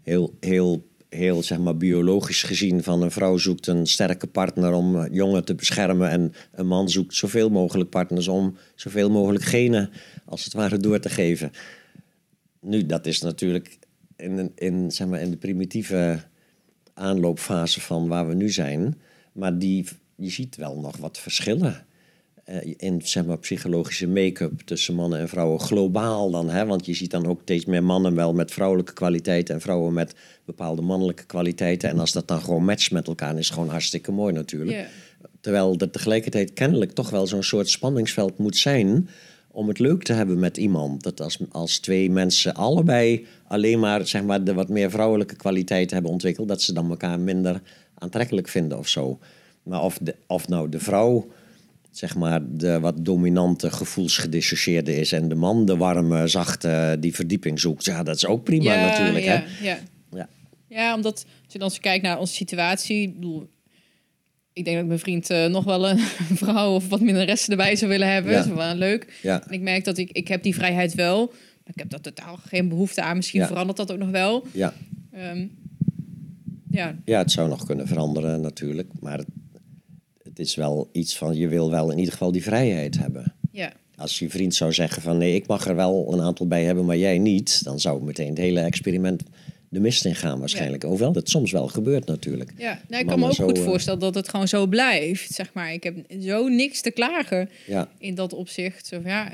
Heel, 0.04 0.34
heel, 0.39 0.88
heel 1.13 1.43
zeg 1.43 1.58
maar, 1.58 1.78
biologisch 1.78 2.43
gezien 2.43 2.84
van 2.84 3.02
een 3.02 3.12
vrouw 3.12 3.38
zoekt 3.38 3.67
een 3.67 3.88
sterke 3.88 4.28
partner 4.28 4.73
om 4.73 5.13
jongen 5.13 5.45
te 5.45 5.56
beschermen. 5.56 6.10
En 6.10 6.34
een 6.52 6.67
man 6.67 6.89
zoekt 6.89 7.15
zoveel 7.15 7.49
mogelijk 7.49 7.89
partners 7.89 8.28
om 8.28 8.58
zoveel 8.76 9.10
mogelijk 9.10 9.43
genen 9.43 9.89
als 10.26 10.43
het 10.43 10.54
ware 10.54 10.78
door 10.78 10.99
te 10.99 11.10
geven. 11.10 11.52
Nu, 12.60 12.86
dat 12.86 13.06
is 13.06 13.21
natuurlijk 13.21 13.78
in, 14.15 14.52
in, 14.56 14.91
zeg 14.91 15.08
maar, 15.08 15.21
in 15.21 15.32
de 15.32 15.38
primitieve 15.38 16.19
aanloopfase 16.93 17.82
van 17.82 18.08
waar 18.08 18.28
we 18.28 18.34
nu 18.34 18.49
zijn. 18.49 18.99
Maar 19.34 19.58
die, 19.58 19.88
je 20.15 20.30
ziet 20.30 20.56
wel 20.56 20.80
nog 20.80 20.97
wat 20.97 21.17
verschillen 21.17 21.86
in 22.77 23.01
zeg 23.03 23.25
maar, 23.25 23.38
psychologische 23.38 24.08
make-up 24.08 24.62
tussen 24.65 24.95
mannen 24.95 25.19
en 25.19 25.29
vrouwen 25.29 25.60
globaal 25.60 26.32
dan. 26.32 26.49
Hè? 26.49 26.65
Want 26.65 26.86
je 26.86 26.93
ziet 26.93 27.12
dan 27.12 27.27
ook 27.27 27.41
steeds 27.41 27.65
meer 27.65 27.84
mannen 27.84 28.15
wel 28.15 28.34
met 28.34 28.51
vrouwelijke 28.51 28.93
kwaliteiten 28.93 29.56
en 29.56 29.62
vrouwen 29.62 29.93
met 29.93 30.15
bepaalde 30.45 30.82
mannelijke 30.82 31.25
kwaliteiten. 31.25 31.89
En 31.89 31.99
als 31.99 32.12
dat 32.12 32.27
dan 32.27 32.41
gewoon 32.41 32.65
matcht 32.65 32.91
met 32.91 33.08
elkaar, 33.08 33.38
is 33.38 33.45
het 33.45 33.53
gewoon 33.53 33.69
hartstikke 33.69 34.12
mooi 34.12 34.34
natuurlijk. 34.34 34.88
Terwijl 35.41 35.75
er 35.77 35.91
tegelijkertijd 35.91 36.53
kennelijk 36.53 36.91
toch 36.91 37.10
wel 37.10 37.27
zo'n 37.27 37.43
soort 37.43 37.69
spanningsveld 37.69 38.38
moet 38.38 38.58
zijn 38.58 39.10
om 39.51 39.67
het 39.67 39.79
leuk 39.79 40.03
te 40.03 40.13
hebben 40.13 40.39
met 40.39 40.58
iemand. 40.58 41.03
Dat 41.03 41.21
als, 41.21 41.39
als 41.51 41.79
twee 41.79 42.12
mensen 42.12 42.53
allebei 42.53 43.25
alleen 43.47 43.79
maar, 43.79 44.08
zeg 44.08 44.23
maar 44.23 44.43
de 44.43 44.53
wat 44.53 44.69
meer 44.69 44.91
vrouwelijke 44.91 45.36
kwaliteiten 45.36 45.93
hebben 45.93 46.12
ontwikkeld, 46.12 46.47
dat 46.47 46.62
ze 46.62 46.73
dan 46.73 46.89
elkaar 46.89 47.19
minder 47.19 47.62
aantrekkelijk 47.93 48.47
vinden 48.47 48.77
of 48.77 48.88
zo. 48.88 49.19
Maar 49.63 49.82
of, 49.82 49.97
de, 50.01 50.15
of 50.27 50.47
nou 50.47 50.69
de 50.69 50.79
vrouw 50.79 51.27
zeg 51.93 52.15
maar, 52.15 52.41
de 52.49 52.79
wat 52.79 53.06
dominante, 53.06 53.71
gevoelsgedissocieerde 53.71 54.95
is 54.95 55.12
en 55.12 55.29
de 55.29 55.36
man 55.36 55.65
de 55.65 55.77
warme, 55.77 56.27
zachte, 56.27 56.97
die 56.99 57.15
verdieping 57.15 57.60
zoekt. 57.60 57.86
Ja, 57.86 58.03
dat 58.03 58.15
is 58.15 58.25
ook 58.25 58.43
prima 58.43 58.75
natuurlijk. 58.75 59.25
ja, 59.25 59.43
Hè? 59.45 59.65
Ja. 59.67 59.79
Ja. 60.12 60.29
ja, 60.67 60.95
omdat 60.95 61.25
als 61.43 61.53
je 61.53 61.60
dan 61.60 61.71
kijkt 61.79 62.03
naar 62.03 62.19
onze 62.19 62.34
situatie... 62.34 63.17
Ik, 64.53 64.65
denk 64.65 64.77
dat 64.77 64.86
mijn 64.86 64.99
vriend 64.99 65.29
eh, 65.29 65.45
nog 65.45 65.63
wel 65.63 65.89
een 65.89 65.99
vrouw 66.43 66.73
of 66.73 66.89
wat 66.89 67.01
minder 67.01 67.25
resten 67.25 67.51
erbij 67.51 67.75
zou 67.75 67.91
willen 67.91 68.13
hebben. 68.13 68.34
Dat 68.34 68.45
is 68.45 68.51
wel 68.51 68.75
leuk. 68.75 69.19
Ja. 69.21 69.47
En 69.47 69.53
ik 69.53 69.62
merk 69.62 69.86
dat 69.86 69.97
ik, 69.97 70.12
ik 70.12 70.27
heb 70.27 70.43
die 70.43 70.56
vrijheid 70.56 70.93
wel. 70.93 71.25
Maar 71.25 71.73
ik 71.73 71.79
heb 71.79 71.89
daar 71.89 72.01
totaal 72.01 72.38
geen 72.38 72.69
behoefte 72.69 73.01
aan. 73.01 73.15
Misschien 73.15 73.45
verandert 73.45 73.77
dat 73.77 73.91
ook 73.91 73.97
nog 73.97 74.10
wel. 74.10 74.47
Ja. 74.51 74.73
Ehm, 75.12 75.45
ja, 76.69 76.95
ja, 77.06 77.17
het 77.17 77.32
zou 77.32 77.49
nog 77.49 77.65
kunnen 77.65 77.88
veranderen 77.88 78.41
natuurlijk. 78.41 78.88
Maar 78.99 79.17
het, 79.17 79.27
het 80.33 80.39
is 80.39 80.55
wel 80.55 80.89
iets 80.91 81.17
van, 81.17 81.35
je 81.35 81.47
wil 81.47 81.71
wel 81.71 81.91
in 81.91 81.97
ieder 81.97 82.11
geval 82.13 82.31
die 82.31 82.43
vrijheid 82.43 82.97
hebben. 82.97 83.33
ja, 83.51 83.71
Als 83.95 84.19
je 84.19 84.29
vriend 84.29 84.55
zou 84.55 84.73
zeggen 84.73 85.01
van 85.01 85.17
nee, 85.17 85.35
ik 85.35 85.47
mag 85.47 85.67
er 85.67 85.75
wel 85.75 86.13
een 86.13 86.21
aantal 86.21 86.47
bij 86.47 86.63
hebben, 86.63 86.85
maar 86.85 86.97
jij 86.97 87.17
niet, 87.17 87.63
dan 87.63 87.79
zou 87.79 88.03
meteen 88.03 88.29
het 88.29 88.37
hele 88.37 88.59
experiment 88.59 89.23
de 89.69 89.79
mist 89.79 90.05
in 90.05 90.15
gaan 90.15 90.39
waarschijnlijk. 90.39 90.83
Hoewel 90.83 91.11
dat 91.11 91.29
soms 91.29 91.51
wel 91.51 91.67
gebeurt 91.67 92.05
natuurlijk. 92.05 92.53
ja. 92.57 92.81
Nou, 92.87 93.01
ik 93.01 93.07
kan 93.07 93.19
me 93.19 93.25
ook 93.25 93.33
zo, 93.33 93.45
goed 93.45 93.57
eh, 93.57 93.63
voorstellen 93.63 93.99
dat 93.99 94.15
het 94.15 94.29
gewoon 94.29 94.47
zo 94.47 94.67
blijft. 94.67 95.33
Zeg 95.33 95.53
maar. 95.53 95.73
Ik 95.73 95.83
heb 95.83 95.95
zo 96.21 96.47
niks 96.47 96.81
te 96.81 96.91
klagen 96.91 97.49
Ja, 97.67 97.89
in 97.97 98.15
dat 98.15 98.33
opzicht. 98.33 98.87
Zo, 98.87 99.01
ja, 99.05 99.31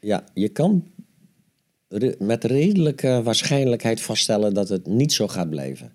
ja 0.00 0.24
je 0.34 0.48
kan 0.48 0.84
re- 1.88 2.14
met 2.18 2.44
redelijke 2.44 3.20
waarschijnlijkheid 3.22 4.00
vaststellen 4.00 4.54
dat 4.54 4.68
het 4.68 4.86
niet 4.86 5.12
zo 5.12 5.28
gaat 5.28 5.50
blijven. 5.50 5.92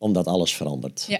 Omdat 0.00 0.26
alles 0.26 0.54
verandert. 0.54 1.04
ja. 1.08 1.18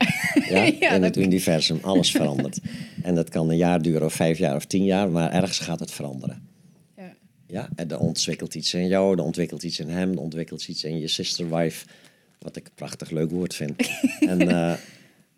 Ja, 0.48 0.62
Ja, 0.80 0.90
in 0.94 1.00
dat- 1.00 1.14
het 1.14 1.24
universum, 1.24 1.78
alles 1.82 2.10
verandert. 2.10 2.58
En 3.02 3.14
dat 3.14 3.28
kan 3.28 3.50
een 3.50 3.56
jaar 3.56 3.82
duren 3.82 4.04
of 4.04 4.14
vijf 4.14 4.38
jaar 4.38 4.56
of 4.56 4.64
tien 4.64 4.84
jaar, 4.84 5.10
maar 5.10 5.32
ergens 5.32 5.58
gaat 5.58 5.80
het 5.80 5.90
veranderen. 5.90 6.48
ja. 6.96 7.12
Ja, 7.46 7.68
en 7.76 7.90
er 7.90 7.98
ontwikkelt 7.98 8.54
iets 8.54 8.74
in 8.74 8.86
jou, 8.86 9.16
er 9.18 9.24
ontwikkelt 9.24 9.62
iets 9.62 9.78
in 9.80 9.88
hem, 9.88 10.12
er 10.12 10.18
ontwikkelt 10.20 10.68
iets 10.68 10.84
in 10.84 10.98
je 11.00 11.08
sister 11.08 11.56
wife, 11.56 11.86
wat 12.38 12.56
ik 12.56 12.66
een 12.66 12.72
prachtig 12.74 13.10
leuk 13.10 13.30
woord 13.30 13.54
vind. 13.54 13.74
en, 14.20 14.48
eh, 14.48 14.72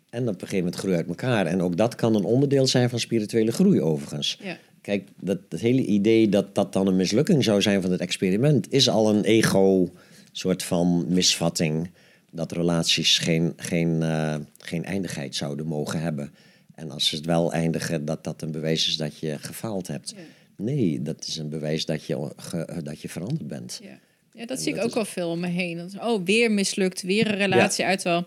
en 0.09 0.21
op 0.21 0.27
een 0.27 0.39
gegeven 0.39 0.57
moment 0.57 0.75
groei 0.75 0.95
uit 0.95 1.07
elkaar. 1.07 1.45
En 1.45 1.61
ook 1.61 1.77
dat 1.77 1.95
kan 1.95 2.15
een 2.15 2.23
onderdeel 2.23 2.67
zijn 2.67 2.89
van 2.89 2.99
spirituele 2.99 3.51
groei 3.51 3.81
overigens. 3.81 4.37
Ja. 4.43 4.57
Kijk, 4.81 5.07
dat, 5.19 5.37
het 5.49 5.59
hele 5.61 5.85
idee 5.85 6.29
dat 6.29 6.55
dat 6.55 6.73
dan 6.73 6.87
een 6.87 6.95
mislukking 6.95 7.43
zou 7.43 7.61
zijn 7.61 7.81
van 7.81 7.91
het 7.91 8.01
experiment, 8.01 8.71
is 8.71 8.89
al 8.89 9.09
een 9.09 9.23
ego 9.23 9.89
soort 10.31 10.63
van 10.63 11.05
misvatting. 11.09 11.89
Dat 12.35 12.51
relaties 12.51 13.17
geen, 13.17 13.53
geen, 13.57 14.01
eh, 14.01 14.35
geen 14.57 14.85
eindigheid 14.85 15.35
zouden 15.35 15.65
mogen 15.65 15.99
hebben. 16.01 16.33
En 16.75 16.91
als 16.91 17.07
ze 17.07 17.15
het 17.15 17.25
wel 17.25 17.53
eindigen, 17.53 18.05
dat 18.05 18.23
dat 18.23 18.41
een 18.41 18.51
bewijs 18.51 18.87
is 18.87 18.97
dat 18.97 19.19
je 19.19 19.37
gefaald 19.39 19.87
hebt. 19.87 20.13
Ja. 20.15 20.21
Nee, 20.57 21.01
dat 21.01 21.25
is 21.27 21.37
een 21.37 21.49
bewijs 21.49 21.85
dat 21.85 22.05
je, 22.05 22.31
ge- 22.37 22.79
dat 22.83 23.01
je 23.01 23.09
veranderd 23.09 23.47
bent. 23.47 23.79
Ja, 23.83 23.99
ja 24.33 24.45
dat 24.45 24.57
En 24.57 24.63
zie 24.63 24.73
ik 24.73 24.81
ook 24.81 24.87
is- 24.87 24.93
wel 24.93 25.05
veel 25.05 25.29
om 25.29 25.39
me 25.39 25.47
heen. 25.47 25.77
Dat 25.77 25.97
oh, 25.99 26.25
weer 26.25 26.51
mislukt, 26.51 27.01
weer 27.01 27.27
een 27.27 27.37
relatie 27.37 27.85
uit 27.85 28.03
wel. 28.03 28.25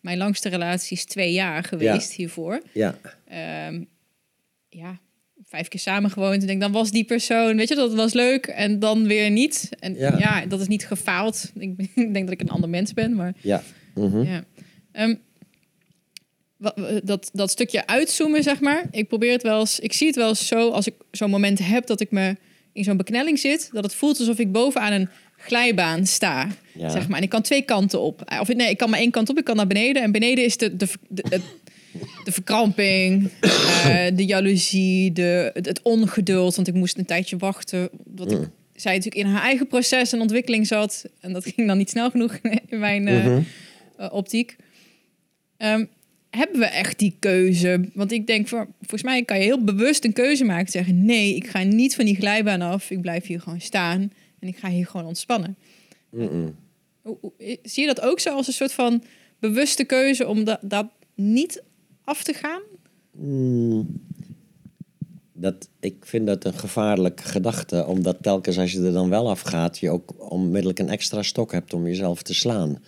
mijn 0.00 0.18
langste 0.18 0.48
relatie 0.48 0.96
is 0.96 1.04
twee 1.04 1.32
jaar 1.32 1.64
geweest 1.64 2.12
hiervoor. 2.12 2.62
Ja. 2.72 2.98
Ehm, 3.28 3.82
ja, 4.68 4.98
vijf 5.48 5.68
keer 5.68 5.80
samen 5.80 6.10
gewoond. 6.10 6.40
En 6.40 6.46
denk, 6.46 6.60
dan 6.60 6.72
was 6.72 6.90
die 6.90 7.04
persoon, 7.04 7.56
weet 7.56 7.68
je, 7.68 7.74
dat 7.74 7.94
was 7.94 8.12
leuk. 8.12 8.46
En 8.46 8.78
dan 8.78 9.06
weer 9.06 9.30
niet. 9.30 9.68
En 9.78 9.94
Ja. 9.94 10.18
ja, 10.18 10.46
dat 10.46 10.60
is 10.60 10.68
niet 10.68 10.86
gefaald. 10.86 11.50
Ik, 11.58 11.76
denk 11.94 12.14
dat 12.14 12.30
ik 12.30 12.40
een 12.40 12.50
ander 12.50 12.70
mens 12.70 12.92
ben, 12.92 13.14
maar 13.14 13.34
Ja. 13.40 13.62
Mhm. 13.94 14.22
ja. 14.22 14.44
Ehm, 14.92 15.14
dat, 17.02 17.30
dat 17.32 17.50
stukje 17.50 17.86
uitzoomen, 17.86 18.42
zeg 18.42 18.60
maar. 18.60 18.84
Ik 18.90 19.08
probeer 19.08 19.32
het 19.32 19.42
wel 19.42 19.60
eens. 19.60 19.80
Ik 19.80 19.92
zie 19.92 20.06
het 20.06 20.16
wel 20.16 20.28
eens 20.28 20.46
zo 20.46 20.70
als 20.70 20.86
ik 20.86 20.94
zo'n 21.10 21.30
moment 21.30 21.58
heb 21.58 21.86
dat 21.86 22.00
ik 22.00 22.10
me 22.10 22.36
in 22.72 22.84
zo'n 22.84 22.96
beknelling 22.96 23.38
zit. 23.38 23.68
Dat 23.72 23.84
het 23.84 23.94
voelt 23.94 24.18
alsof 24.18 24.38
ik 24.38 24.52
bovenaan 24.52 24.92
een 24.92 25.08
glijbaan 25.36 26.06
sta. 26.06 26.48
Ja. 26.74 26.88
Zeg 26.88 27.08
maar. 27.08 27.16
En 27.16 27.22
ik 27.22 27.28
kan 27.30 27.42
twee 27.42 27.62
kanten 27.62 28.00
op. 28.00 28.38
Of 28.40 28.54
nee, 28.54 28.70
ik 28.70 28.76
kan 28.76 28.90
maar 28.90 28.98
één 28.98 29.10
kant 29.10 29.28
op. 29.28 29.38
Ik 29.38 29.44
kan 29.44 29.56
naar 29.56 29.66
beneden. 29.66 30.02
En 30.02 30.12
beneden 30.12 30.44
is 30.44 30.56
de, 30.56 30.76
de, 30.76 30.88
de, 31.08 31.40
de, 32.24 32.32
verkramping, 32.32 33.30
eh, 33.40 34.06
de 34.14 34.24
jaloezie, 34.24 35.12
de, 35.12 35.50
het, 35.54 35.66
het 35.66 35.82
ongeduld. 35.82 36.56
Want 36.56 36.68
ik 36.68 36.74
moest 36.74 36.98
een 36.98 37.04
tijdje 37.04 37.36
wachten. 37.36 37.88
Omdat 38.06 38.32
ik, 38.32 38.38
zij 38.74 38.94
natuurlijk 38.96 39.26
in 39.26 39.32
haar 39.32 39.42
eigen 39.42 39.66
proces 39.66 40.12
en 40.12 40.20
ontwikkeling 40.20 40.66
zat. 40.66 41.04
En 41.20 41.32
dat 41.32 41.44
ging 41.44 41.66
dan 41.66 41.78
niet 41.78 41.90
snel 41.90 42.10
genoeg 42.10 42.38
in 42.68 42.78
mijn 42.78 43.08
eh, 43.08 43.24
Mhm. 43.24 43.40
eh, 43.96 44.08
optiek. 44.12 44.56
Ehm, 45.56 45.84
hebben 46.30 46.58
we 46.60 46.66
echt 46.66 46.98
die 46.98 47.16
keuze? 47.18 47.88
Want 47.94 48.12
ik 48.12 48.26
denk, 48.26 48.48
voor, 48.48 48.66
volgens 48.78 49.02
mij 49.02 49.22
kan 49.24 49.38
je 49.38 49.44
heel 49.44 49.64
bewust 49.64 50.04
een 50.04 50.12
keuze 50.12 50.44
maken. 50.44 50.70
Zeggen, 50.72 51.04
nee, 51.04 51.34
ik 51.34 51.46
ga 51.46 51.62
niet 51.62 51.94
van 51.94 52.04
die 52.04 52.16
glijbaan 52.16 52.60
af. 52.62 52.90
Ik 52.90 53.00
blijf 53.00 53.26
hier 53.26 53.40
gewoon 53.40 53.60
staan. 53.60 54.12
En 54.38 54.48
ik 54.48 54.56
ga 54.56 54.68
hier 54.68 54.86
gewoon 54.86 55.06
ontspannen. 55.06 55.56
Zie 57.62 57.82
je 57.82 57.86
dat 57.86 58.00
ook 58.00 58.20
zo 58.20 58.34
als 58.34 58.46
een 58.46 58.52
soort 58.52 58.72
van 58.72 59.02
bewuste 59.38 59.84
keuze 59.84 60.26
om 60.26 60.44
dat, 60.44 60.58
dat 60.62 60.86
niet 61.14 61.62
af 62.06 62.22
te 62.22 62.32
gaan? 62.32 62.62
Mm. 63.10 64.04
Dat, 65.32 65.68
ik 65.80 66.06
vind 66.06 66.26
dat 66.26 66.44
een 66.44 66.58
gevaarlijke 66.58 67.22
gedachte, 67.22 67.86
omdat 67.86 68.16
telkens 68.20 68.58
als 68.58 68.72
je 68.72 68.82
er 68.82 68.92
dan 68.92 69.08
wel 69.08 69.30
afgaat, 69.30 69.78
je 69.78 69.90
ook 69.90 70.30
onmiddellijk 70.30 70.78
een 70.78 70.88
extra 70.88 71.22
stok 71.22 71.52
hebt 71.52 71.74
om 71.74 71.86
jezelf 71.86 72.22
te 72.22 72.34
slaan. 72.34 72.82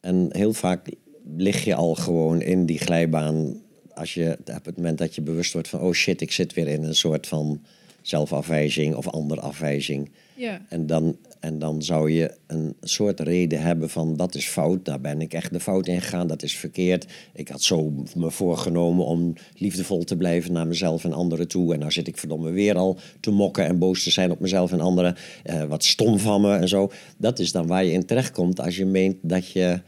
En 0.00 0.28
heel 0.30 0.52
vaak 0.52 0.88
lig 1.36 1.64
je 1.64 1.74
al 1.74 1.94
gewoon 1.94 2.40
in 2.40 2.66
die 2.66 2.78
glijbaan 2.78 3.62
als 3.94 4.14
je 4.14 4.38
op 4.56 4.64
het 4.64 4.76
moment 4.76 4.98
dat 4.98 5.14
je 5.14 5.20
bewust 5.20 5.52
wordt 5.52 5.68
van, 5.68 5.80
oh 5.80 5.92
shit, 5.92 6.20
ik 6.20 6.32
zit 6.32 6.54
weer 6.54 6.68
in 6.68 6.82
een 6.82 6.94
soort 6.94 7.26
van 7.26 7.62
zelfafwijzing 8.02 8.94
of 8.94 9.08
andere 9.08 9.40
afwijzing. 9.40 10.10
Ja. 10.36 10.66
En 10.68 10.86
dan, 10.86 11.16
en 11.44 11.58
dan 11.58 11.82
zou 11.82 12.10
je 12.10 12.34
een 12.46 12.74
soort 12.80 13.20
reden 13.20 13.60
hebben 13.60 13.90
van 13.90 14.16
dat 14.16 14.34
is 14.34 14.46
fout, 14.46 14.84
daar 14.84 15.00
ben 15.00 15.20
ik 15.20 15.32
echt 15.32 15.52
de 15.52 15.60
fout 15.60 15.86
in 15.86 16.00
gegaan, 16.00 16.26
dat 16.26 16.42
is 16.42 16.56
verkeerd. 16.56 17.06
Ik 17.34 17.48
had 17.48 17.62
zo 17.62 17.92
me 18.16 18.30
voorgenomen 18.30 19.04
om 19.04 19.32
liefdevol 19.56 20.04
te 20.04 20.16
blijven 20.16 20.52
naar 20.52 20.66
mezelf 20.66 21.04
en 21.04 21.12
anderen 21.12 21.48
toe. 21.48 21.72
En 21.72 21.78
nou 21.78 21.92
zit 21.92 22.06
ik 22.06 22.16
verdomme 22.16 22.50
weer 22.50 22.76
al 22.76 22.98
te 23.20 23.30
mokken 23.30 23.66
en 23.66 23.78
boos 23.78 24.02
te 24.02 24.10
zijn 24.10 24.30
op 24.30 24.40
mezelf 24.40 24.72
en 24.72 24.80
anderen. 24.80 25.16
Eh, 25.42 25.64
wat 25.64 25.84
stom 25.84 26.18
van 26.18 26.40
me 26.40 26.56
en 26.56 26.68
zo. 26.68 26.90
Dat 27.16 27.38
is 27.38 27.52
dan 27.52 27.66
waar 27.66 27.84
je 27.84 27.92
in 27.92 28.06
terechtkomt 28.06 28.60
als 28.60 28.76
je 28.76 28.86
meent 28.86 29.16
dat 29.22 29.50
je 29.50 29.80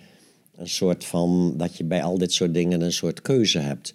een 0.57 0.69
soort 0.69 1.05
van 1.05 1.55
dat 1.57 1.77
je 1.77 1.85
bij 1.85 2.03
al 2.03 2.19
dit 2.19 2.33
soort 2.33 2.55
dingen 2.55 2.81
een 2.81 2.93
soort 2.93 3.23
keuze 3.23 3.59
hebt. 3.59 3.95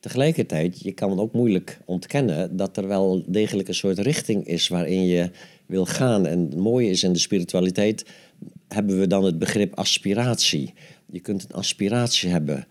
Tegelijkertijd, 0.00 0.80
je 0.80 0.92
kan 0.92 1.20
ook 1.20 1.32
moeilijk 1.32 1.80
ontkennen 1.84 2.56
dat 2.56 2.76
er 2.76 2.88
wel 2.88 3.24
degelijk 3.26 3.68
een 3.68 3.74
soort 3.74 3.98
richting 3.98 4.46
is 4.46 4.68
waarin 4.68 5.06
je 5.06 5.30
wil 5.66 5.86
gaan. 5.86 6.26
En 6.26 6.40
het 6.40 6.56
mooie 6.56 6.90
is 6.90 7.02
in 7.02 7.12
de 7.12 7.18
spiritualiteit 7.18 8.04
hebben 8.68 8.98
we 8.98 9.06
dan 9.06 9.24
het 9.24 9.38
begrip 9.38 9.74
aspiratie. 9.74 10.74
Je 11.10 11.20
kunt 11.20 11.44
een 11.44 11.54
aspiratie 11.54 12.30
hebben, 12.30 12.66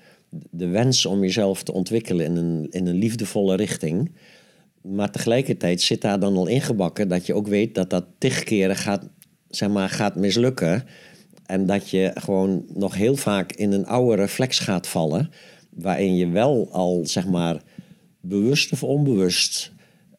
de 0.50 0.68
wens 0.68 1.06
om 1.06 1.22
jezelf 1.22 1.64
te 1.64 1.74
ontwikkelen 1.74 2.26
in 2.26 2.36
een, 2.36 2.68
in 2.70 2.88
een 2.88 2.96
liefdevolle 2.96 3.56
richting. 3.56 4.12
Maar 4.82 5.12
tegelijkertijd 5.12 5.82
zit 5.82 6.02
daar 6.02 6.20
dan 6.20 6.36
al 6.36 6.48
ingebakken 6.48 7.08
dat 7.08 7.26
je 7.26 7.34
ook 7.34 7.48
weet 7.48 7.76
dat 7.76 7.90
dat 7.90 8.06
tig 8.18 8.44
keren 8.44 8.76
gaat, 8.76 9.10
zeg 9.50 9.70
maar, 9.70 9.90
gaat 9.90 10.16
mislukken. 10.16 10.84
En 11.46 11.66
dat 11.66 11.90
je 11.90 12.12
gewoon 12.14 12.66
nog 12.74 12.96
heel 12.96 13.16
vaak 13.16 13.52
in 13.52 13.72
een 13.72 13.86
oude 13.86 14.16
reflex 14.16 14.60
gaat 14.60 14.88
vallen. 14.88 15.30
Waarin 15.70 16.16
je 16.16 16.28
wel 16.28 16.70
al, 16.72 17.02
zeg 17.06 17.28
maar, 17.28 17.62
bewust 18.22 18.72
of 18.72 18.84
onbewust 18.84 19.72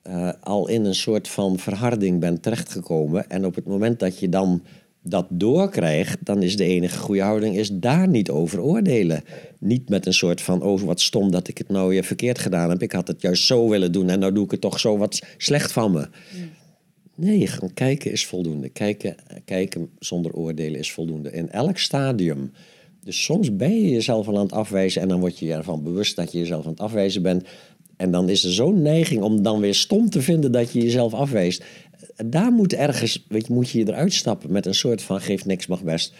eh, 0.04 0.32
al 0.40 0.68
in 0.68 0.84
een 0.84 0.94
soort 0.94 1.28
van 1.28 1.58
verharding 1.58 2.20
bent 2.20 2.42
terechtgekomen. 2.42 3.30
En 3.30 3.46
op 3.46 3.54
het 3.54 3.66
moment 3.66 3.98
dat 3.98 4.18
je 4.18 4.28
dan 4.28 4.62
dat 5.02 5.26
doorkrijgt, 5.30 6.18
dan 6.20 6.42
is 6.42 6.56
de 6.56 6.64
enige 6.64 6.98
goede 6.98 7.22
houding 7.22 7.56
is 7.56 7.70
daar 7.72 8.08
niet 8.08 8.30
over 8.30 8.60
oordelen. 8.60 9.22
Niet 9.58 9.88
met 9.88 10.06
een 10.06 10.14
soort 10.14 10.40
van, 10.40 10.62
oh 10.62 10.80
wat 10.80 11.00
stom 11.00 11.30
dat 11.30 11.48
ik 11.48 11.58
het 11.58 11.68
nou 11.68 11.88
weer 11.88 12.04
verkeerd 12.04 12.38
gedaan 12.38 12.70
heb. 12.70 12.82
Ik 12.82 12.92
had 12.92 13.08
het 13.08 13.20
juist 13.20 13.44
zo 13.44 13.68
willen 13.68 13.92
doen 13.92 14.08
en 14.08 14.18
nou 14.18 14.32
doe 14.32 14.44
ik 14.44 14.50
het 14.50 14.60
toch 14.60 14.80
zo 14.80 14.96
wat 14.96 15.22
slecht 15.36 15.72
van 15.72 15.92
me. 15.92 16.08
Nee, 17.14 17.46
gewoon 17.46 17.74
kijken 17.74 18.12
is 18.12 18.26
voldoende. 18.26 18.68
Kijken, 18.68 19.14
kijken 19.44 19.90
zonder 19.98 20.32
oordelen 20.32 20.78
is 20.78 20.92
voldoende. 20.92 21.30
In 21.32 21.50
elk 21.50 21.78
stadium. 21.78 22.52
Dus 23.04 23.24
soms 23.24 23.56
ben 23.56 23.80
je 23.80 23.90
jezelf 23.90 24.28
al 24.28 24.36
aan 24.36 24.42
het 24.42 24.52
afwijzen 24.52 25.02
en 25.02 25.08
dan 25.08 25.20
word 25.20 25.38
je 25.38 25.46
je 25.46 25.52
ervan 25.52 25.82
bewust 25.82 26.16
dat 26.16 26.32
je 26.32 26.38
jezelf 26.38 26.64
aan 26.64 26.70
het 26.70 26.80
afwijzen 26.80 27.22
bent. 27.22 27.44
En 27.96 28.10
dan 28.10 28.28
is 28.28 28.44
er 28.44 28.52
zo'n 28.52 28.82
neiging 28.82 29.22
om 29.22 29.42
dan 29.42 29.60
weer 29.60 29.74
stom 29.74 30.10
te 30.10 30.22
vinden 30.22 30.52
dat 30.52 30.72
je 30.72 30.82
jezelf 30.82 31.14
afwijst. 31.14 31.64
Daar 32.26 32.52
moet 32.52 32.72
ergens, 32.72 33.24
weet 33.28 33.46
je, 33.46 33.52
moet 33.52 33.70
je 33.70 33.88
eruit 33.88 34.12
stappen 34.12 34.52
met 34.52 34.66
een 34.66 34.74
soort 34.74 35.02
van 35.02 35.20
geeft 35.20 35.44
niks 35.44 35.66
mag 35.66 35.82
best. 35.82 36.14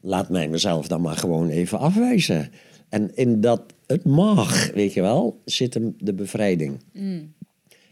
Laat 0.00 0.28
mij 0.28 0.48
mezelf 0.48 0.88
dan 0.88 1.00
maar 1.00 1.16
gewoon 1.16 1.48
even 1.48 1.78
afwijzen. 1.78 2.50
En 2.88 3.10
in 3.14 3.40
dat 3.40 3.62
het 3.86 4.04
mag, 4.04 4.70
weet 4.70 4.92
je 4.92 5.00
wel, 5.00 5.40
zit 5.44 5.74
hem 5.74 5.94
de 5.98 6.14
bevrijding. 6.14 6.80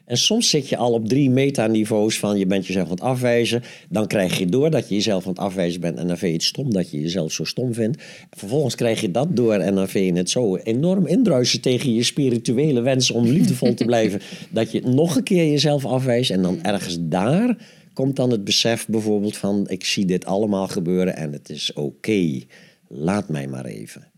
En 0.06 0.16
soms 0.16 0.50
zit 0.50 0.68
je 0.68 0.76
al 0.76 0.92
op 0.92 1.08
drie 1.08 1.30
metaniveaus 1.30 2.18
van 2.18 2.38
je 2.38 2.46
bent 2.46 2.66
jezelf 2.66 2.84
aan 2.84 2.90
het 2.90 3.00
afwijzen. 3.00 3.62
Dan 3.88 4.06
krijg 4.06 4.38
je 4.38 4.46
door 4.46 4.70
dat 4.70 4.88
je 4.88 4.94
jezelf 4.94 5.22
aan 5.24 5.30
het 5.30 5.38
afwijzen 5.38 5.80
bent 5.80 5.98
en 5.98 6.06
dan 6.06 6.18
vind 6.18 6.30
je 6.30 6.38
het 6.38 6.46
stom 6.46 6.72
dat 6.72 6.90
je 6.90 7.00
jezelf 7.00 7.32
zo 7.32 7.44
stom 7.44 7.74
vindt. 7.74 8.02
Vervolgens 8.30 8.74
krijg 8.74 9.00
je 9.00 9.10
dat 9.10 9.36
door 9.36 9.54
en 9.54 9.74
dan 9.74 9.88
vind 9.88 10.06
je 10.06 10.18
het 10.20 10.30
zo 10.30 10.56
enorm 10.56 11.06
indruisen 11.06 11.60
tegen 11.60 11.94
je 11.94 12.02
spirituele 12.02 12.80
wens 12.80 13.10
om 13.10 13.24
liefdevol 13.24 13.74
te 13.74 13.84
blijven. 13.84 14.20
Dat 14.50 14.72
je 14.72 14.80
nog 14.80 15.16
een 15.16 15.22
keer 15.22 15.50
jezelf 15.50 15.84
afwijst 15.84 16.30
en 16.30 16.42
dan 16.42 16.62
ergens 16.62 16.98
daar 17.00 17.58
komt 17.92 18.16
dan 18.16 18.30
het 18.30 18.44
besef 18.44 18.86
bijvoorbeeld 18.86 19.36
van 19.36 19.68
ik 19.68 19.84
zie 19.84 20.04
dit 20.04 20.24
allemaal 20.24 20.68
gebeuren 20.68 21.16
en 21.16 21.32
het 21.32 21.50
is 21.50 21.72
oké. 21.72 22.40
Laat 22.88 23.28
mij 23.28 23.46
maar 23.46 23.64
even. 23.64 24.10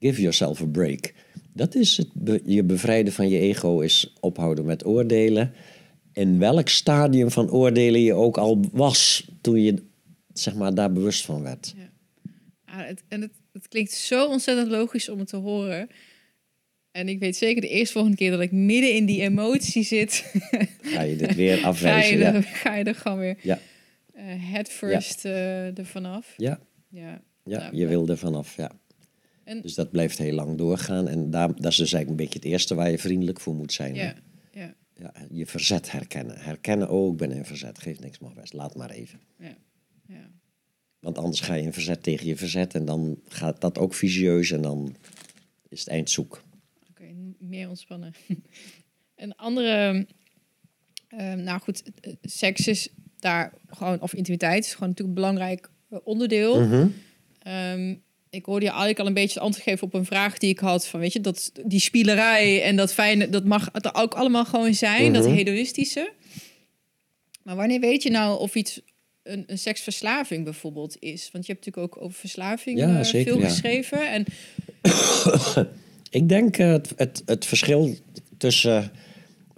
Give 0.00 0.20
yourself 0.20 0.62
a 0.62 0.66
break. 0.66 1.12
Dat 1.54 1.74
is 1.74 1.96
het 1.96 2.08
be- 2.12 2.42
je 2.44 2.62
bevrijden 2.64 3.12
van 3.12 3.28
je 3.28 3.38
ego, 3.38 3.80
is 3.80 4.12
ophouden 4.20 4.64
met 4.64 4.86
oordelen. 4.86 5.52
In 6.12 6.38
welk 6.38 6.68
stadium 6.68 7.30
van 7.30 7.50
oordelen 7.50 8.00
je 8.00 8.14
ook 8.14 8.36
al 8.38 8.64
was 8.72 9.28
toen 9.40 9.62
je 9.62 9.82
zeg 10.32 10.54
maar, 10.54 10.74
daar 10.74 10.92
bewust 10.92 11.24
van 11.24 11.42
werd. 11.42 11.74
Ah, 12.64 12.86
het, 12.86 13.02
en 13.08 13.20
het, 13.20 13.30
het 13.52 13.68
klinkt 13.68 13.92
zo 13.92 14.26
ontzettend 14.26 14.68
logisch 14.70 15.08
om 15.08 15.18
het 15.18 15.28
te 15.28 15.36
horen. 15.36 15.88
En 16.90 17.08
ik 17.08 17.18
weet 17.18 17.36
zeker 17.36 17.60
de 17.60 17.68
eerste 17.68 17.92
volgende 17.92 18.16
keer 18.16 18.30
dat 18.30 18.40
ik 18.40 18.52
midden 18.52 18.94
in 18.94 19.06
die 19.06 19.20
emotie 19.20 19.82
zit, 19.82 20.32
Ga 20.94 21.02
je 21.02 21.16
dit 21.16 21.34
weer 21.34 21.52
ga, 21.54 21.60
je 21.60 21.64
afwijzen? 21.66 22.20
er, 22.22 22.34
Ja. 22.34 22.40
ga 22.42 22.74
je 22.74 22.84
er 22.84 22.94
gewoon 22.94 23.18
weer 23.18 23.36
Ja. 23.42 23.58
eh 24.12 24.24
head 24.52 24.68
first 24.68 25.24
eh 25.24 25.78
er 25.78 25.86
vanaf. 25.86 26.34
Ja. 26.36 26.60
Ja. 26.88 27.20
ja, 27.44 27.58
Nou, 27.58 27.76
je 27.76 27.86
wil 27.86 28.08
er 28.08 28.18
vanaf, 28.18 28.56
ja. 28.56 28.70
En- 29.44 29.60
Dus 29.62 29.74
dat 29.74 29.90
blijft 29.90 30.18
heel 30.18 30.34
lang 30.34 30.58
doorgaan. 30.58 31.08
En 31.08 31.30
daar, 31.30 31.48
dat 31.48 31.70
is 31.72 31.76
dus 31.76 31.92
eigenlijk 31.92 32.08
een 32.10 32.16
beetje 32.16 32.38
het 32.38 32.48
eerste 32.48 32.74
waar 32.74 32.90
je 32.90 32.98
vriendelijk 32.98 33.40
voor 33.40 33.54
moet 33.54 33.72
zijn. 33.72 33.94
Ja, 33.94 34.14
ja, 34.52 34.74
Ja, 34.98 35.12
je 35.30 35.46
verzet 35.46 35.90
herkennen. 35.92 36.38
Herkennen, 36.38 36.90
oh, 36.90 37.12
ik 37.12 37.16
ben 37.18 37.32
in 37.32 37.44
verzet. 37.44 37.78
Geeft 37.78 38.00
niks, 38.00 38.18
mag 38.18 38.34
best. 38.34 38.52
Laat 38.52 38.74
maar 38.76 38.90
even. 38.90 39.20
ja, 39.38 39.56
ja. 40.06 40.30
Want 41.00 41.18
anders 41.18 41.40
ga 41.40 41.54
je 41.54 41.62
in 41.62 41.72
verzet 41.72 42.02
tegen 42.02 42.26
je 42.26 42.36
verzet. 42.36 42.74
En 42.74 42.84
dan 42.84 43.18
gaat 43.28 43.60
dat 43.60 43.78
ook 43.78 43.94
vicieus. 43.94 44.50
En 44.50 44.62
dan 44.62 44.96
is 45.68 45.78
het 45.80 45.88
eind 45.88 46.10
zoek. 46.10 46.42
Oké, 46.90 47.04
meer 47.38 47.68
ontspannen. 47.68 48.12
Een 49.16 49.34
andere, 49.36 50.06
ehm, 51.08 51.42
nou 51.42 51.60
goed, 51.60 51.82
seks 52.22 52.68
is 52.68 52.88
daar 53.18 53.52
gewoon, 53.66 54.00
of 54.00 54.14
intimiteit 54.14 54.64
is 54.64 54.74
gewoon 54.74 54.88
natuurlijk 54.88 55.18
een 55.18 55.22
belangrijk 55.24 55.70
eh, 55.88 55.98
onderdeel. 56.04 56.60
Mhm. 56.66 56.88
Ehm, 57.38 57.94
ik 58.34 58.44
hoorde 58.44 58.64
je 58.64 58.70
eigenlijk 58.70 59.00
al 59.00 59.06
een 59.06 59.14
beetje 59.14 59.34
het 59.34 59.42
antwoord 59.42 59.68
geven 59.68 59.86
op 59.86 59.94
een 59.94 60.04
vraag 60.04 60.38
die 60.38 60.50
ik 60.50 60.58
had. 60.58 60.86
Van 60.86 61.00
weet 61.00 61.12
je, 61.12 61.20
dat 61.20 61.52
die 61.64 61.80
spielerij 61.80 62.62
en 62.62 62.76
dat 62.76 62.92
fijne, 62.92 63.28
dat 63.30 63.44
mag 63.44 63.68
er 63.72 63.94
ook 63.94 64.14
allemaal 64.14 64.44
gewoon 64.44 64.74
zijn, 64.74 65.12
dat 65.12 65.24
Mhm. 65.24 65.34
hedonistische. 65.34 66.12
Maar 67.42 67.56
wanneer 67.56 67.80
weet 67.80 68.02
je 68.02 68.10
nou 68.10 68.38
of 68.38 68.54
iets 68.54 68.80
een, 69.22 69.44
een 69.46 69.58
seksverslaving 69.58 70.44
bijvoorbeeld 70.44 70.96
is? 71.00 71.28
Want 71.32 71.46
je 71.46 71.52
hebt 71.52 71.66
natuurlijk 71.66 71.94
ook 71.96 72.02
over 72.04 72.18
verslaving 72.18 72.78
Ja, 72.78 72.98
eh, 72.98 73.04
zeker, 73.04 73.32
veel 73.32 73.40
ja. 73.42 73.48
geschreven. 73.48 74.10
En 74.10 74.24
Ik 76.10 76.28
denk 76.28 76.58
eh, 76.58 76.70
het, 76.70 76.92
het, 76.96 77.22
het 77.26 77.44
verschil 77.46 77.94
tussen 78.38 78.90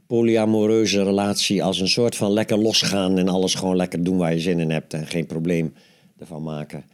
polyamoreuze 0.06 1.02
relatie 1.02 1.62
als 1.62 1.80
een 1.80 1.88
soort 1.88 2.16
van 2.16 2.30
lekker 2.32 2.58
losgaan 2.58 3.18
en 3.18 3.28
alles 3.28 3.54
gewoon 3.54 3.76
lekker 3.76 4.04
doen 4.04 4.16
waar 4.16 4.32
je 4.32 4.40
zin 4.40 4.60
in 4.60 4.70
hebt 4.70 4.94
en 4.94 5.06
geen 5.06 5.26
probleem 5.26 5.74
ervan 6.18 6.42
maken. 6.42 6.84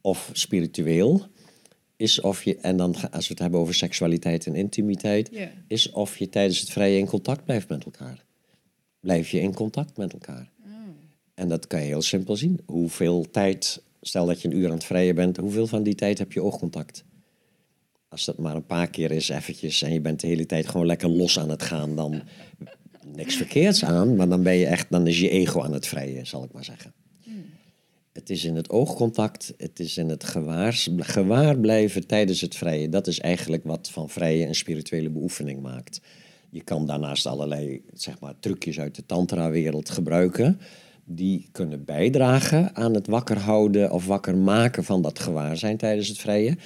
Of 0.00 0.30
spiritueel 0.32 1.26
is 1.96 2.20
of 2.20 2.44
je, 2.44 2.56
en 2.56 2.76
dan 2.76 2.94
als 3.10 3.26
we 3.26 3.32
het 3.32 3.38
hebben 3.38 3.60
over 3.60 3.74
seksualiteit 3.74 4.46
en 4.46 4.54
intimiteit, 4.54 5.30
is 5.66 5.90
of 5.90 6.18
je 6.18 6.28
tijdens 6.28 6.60
het 6.60 6.70
vrije 6.70 6.98
in 6.98 7.06
contact 7.06 7.44
blijft 7.44 7.68
met 7.68 7.84
elkaar. 7.84 8.24
Blijf 9.00 9.30
je 9.30 9.40
in 9.40 9.54
contact 9.54 9.96
met 9.96 10.12
elkaar. 10.12 10.50
En 11.34 11.48
dat 11.48 11.66
kan 11.66 11.80
je 11.80 11.86
heel 11.86 12.02
simpel 12.02 12.36
zien. 12.36 12.60
Hoeveel 12.66 13.30
tijd, 13.30 13.82
stel 14.00 14.26
dat 14.26 14.42
je 14.42 14.48
een 14.48 14.56
uur 14.56 14.66
aan 14.66 14.74
het 14.74 14.84
vrijen 14.84 15.14
bent, 15.14 15.36
hoeveel 15.36 15.66
van 15.66 15.82
die 15.82 15.94
tijd 15.94 16.18
heb 16.18 16.32
je 16.32 16.42
oogcontact? 16.42 17.04
Als 18.08 18.24
dat 18.24 18.38
maar 18.38 18.54
een 18.54 18.66
paar 18.66 18.90
keer 18.90 19.10
is, 19.10 19.28
eventjes, 19.28 19.82
en 19.82 19.92
je 19.92 20.00
bent 20.00 20.20
de 20.20 20.26
hele 20.26 20.46
tijd 20.46 20.68
gewoon 20.68 20.86
lekker 20.86 21.08
los 21.08 21.38
aan 21.38 21.50
het 21.50 21.62
gaan, 21.62 21.96
dan 21.96 22.22
niks 23.16 23.36
verkeerds 23.36 23.84
aan, 23.84 24.16
maar 24.16 24.28
dan 24.28 24.42
ben 24.42 24.54
je 24.54 24.66
echt, 24.66 24.90
dan 24.90 25.06
is 25.06 25.20
je 25.20 25.28
ego 25.28 25.62
aan 25.62 25.72
het 25.72 25.86
vrijen, 25.86 26.26
zal 26.26 26.44
ik 26.44 26.52
maar 26.52 26.64
zeggen. 26.64 26.92
Het 28.18 28.30
is 28.30 28.44
in 28.44 28.56
het 28.56 28.70
oogcontact, 28.70 29.54
het 29.56 29.80
is 29.80 29.96
in 29.96 30.08
het 30.08 30.24
gewaars, 30.24 30.88
gewaar 30.96 31.58
blijven 31.58 32.06
tijdens 32.06 32.40
het 32.40 32.56
vrije. 32.56 32.88
Dat 32.88 33.06
is 33.06 33.20
eigenlijk 33.20 33.64
wat 33.64 33.90
van 33.90 34.08
vrije 34.08 34.46
een 34.46 34.54
spirituele 34.54 35.10
beoefening 35.10 35.62
maakt. 35.62 36.00
Je 36.50 36.62
kan 36.62 36.86
daarnaast 36.86 37.26
allerlei 37.26 37.82
zeg 37.94 38.20
maar, 38.20 38.34
trucjes 38.40 38.80
uit 38.80 38.94
de 38.94 39.06
tantra-wereld 39.06 39.90
gebruiken. 39.90 40.60
Die 41.04 41.48
kunnen 41.52 41.84
bijdragen 41.84 42.76
aan 42.76 42.94
het 42.94 43.06
wakker 43.06 43.38
houden 43.38 43.90
of 43.90 44.06
wakker 44.06 44.36
maken 44.36 44.84
van 44.84 45.02
dat 45.02 45.18
gewaarzijn 45.18 45.76
tijdens 45.76 46.08
het 46.08 46.18
vrije. 46.18 46.56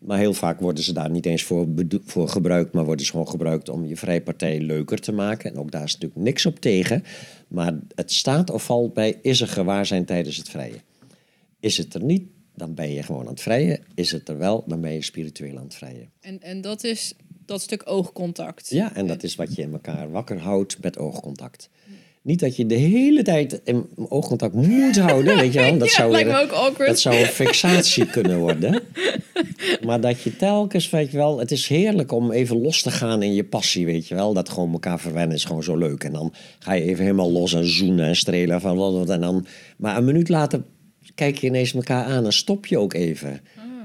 Maar 0.00 0.18
heel 0.18 0.34
vaak 0.34 0.60
worden 0.60 0.84
ze 0.84 0.92
daar 0.92 1.10
niet 1.10 1.26
eens 1.26 1.42
voor, 1.42 1.66
voor 2.04 2.28
gebruikt, 2.28 2.72
maar 2.72 2.84
worden 2.84 3.04
ze 3.04 3.10
gewoon 3.10 3.28
gebruikt 3.28 3.68
om 3.68 3.86
je 3.86 3.96
vrijpartij 3.96 4.60
leuker 4.60 4.98
te 4.98 5.12
maken. 5.12 5.50
En 5.50 5.58
ook 5.58 5.70
daar 5.70 5.84
is 5.84 5.92
natuurlijk 5.92 6.20
niks 6.20 6.46
op 6.46 6.60
tegen. 6.60 7.04
Maar 7.48 7.78
het 7.94 8.12
staat 8.12 8.50
of 8.50 8.64
valt 8.64 8.94
bij, 8.94 9.18
is 9.22 9.40
er 9.40 9.48
gewaarzijn 9.48 10.04
tijdens 10.04 10.36
het 10.36 10.48
vrije? 10.48 10.80
Is 11.62 11.78
het 11.78 11.94
er 11.94 12.02
niet, 12.04 12.22
dan 12.54 12.74
ben 12.74 12.92
je 12.92 13.02
gewoon 13.02 13.20
aan 13.26 13.32
het 13.32 13.40
vrijen. 13.40 13.80
Is 13.94 14.12
het 14.12 14.28
er 14.28 14.38
wel, 14.38 14.64
dan 14.66 14.80
ben 14.80 14.92
je 14.92 15.02
spiritueel 15.02 15.56
aan 15.56 15.64
het 15.64 15.74
vrijen. 15.74 16.10
En, 16.20 16.40
en 16.42 16.60
dat 16.60 16.84
is 16.84 17.14
dat 17.46 17.60
stuk 17.62 17.82
oogcontact. 17.84 18.70
Ja, 18.70 18.94
en 18.94 19.06
dat 19.06 19.22
is 19.22 19.34
wat 19.34 19.54
je 19.56 19.62
in 19.62 19.72
elkaar 19.72 20.10
wakker 20.10 20.38
houdt 20.38 20.82
met 20.82 20.98
oogcontact. 20.98 21.68
Niet 22.22 22.40
dat 22.40 22.56
je 22.56 22.66
de 22.66 22.74
hele 22.74 23.22
tijd 23.22 23.60
in 23.64 23.86
oogcontact 24.08 24.54
moet 24.54 24.98
houden, 24.98 25.36
weet 25.36 25.52
je 25.52 25.58
wel. 25.60 25.78
Dat 25.78 25.88
Ja, 25.88 25.94
zou 25.94 26.12
weer- 26.12 26.50
ook. 26.52 26.78
Dat 26.86 27.00
zou 27.00 27.16
een 27.16 27.26
fixatie 27.42 28.06
kunnen 28.06 28.38
worden. 28.38 28.82
Maar 29.84 30.00
dat 30.00 30.20
je 30.20 30.36
telkens, 30.36 30.90
weet 30.90 31.10
je 31.10 31.16
wel, 31.16 31.38
het 31.38 31.50
is 31.50 31.68
heerlijk 31.68 32.12
om 32.12 32.30
even 32.32 32.60
los 32.62 32.82
te 32.82 32.90
gaan 32.90 33.22
in 33.22 33.34
je 33.34 33.44
passie, 33.44 33.86
weet 33.86 34.08
je 34.08 34.14
wel. 34.14 34.32
Dat 34.32 34.48
gewoon 34.48 34.72
elkaar 34.72 35.00
verwennen 35.00 35.36
is 35.36 35.44
gewoon 35.44 35.62
zo 35.62 35.76
leuk. 35.76 36.04
En 36.04 36.12
dan 36.12 36.32
ga 36.58 36.72
je 36.72 36.82
even 36.82 37.02
helemaal 37.04 37.32
los 37.32 37.54
en 37.54 37.68
zoenen 37.68 38.06
en 38.06 38.16
strelen 38.16 38.60
van 38.60 38.76
wat 38.76 38.92
wat. 38.92 39.10
En 39.10 39.20
dan, 39.20 39.46
maar 39.76 39.96
een 39.96 40.04
minuut 40.04 40.28
later 40.28 40.62
kijk 41.14 41.38
je 41.38 41.46
ineens 41.46 41.74
elkaar 41.74 42.04
aan 42.04 42.24
en 42.24 42.32
stop 42.32 42.66
je 42.66 42.78
ook 42.78 42.94
even. 42.94 43.40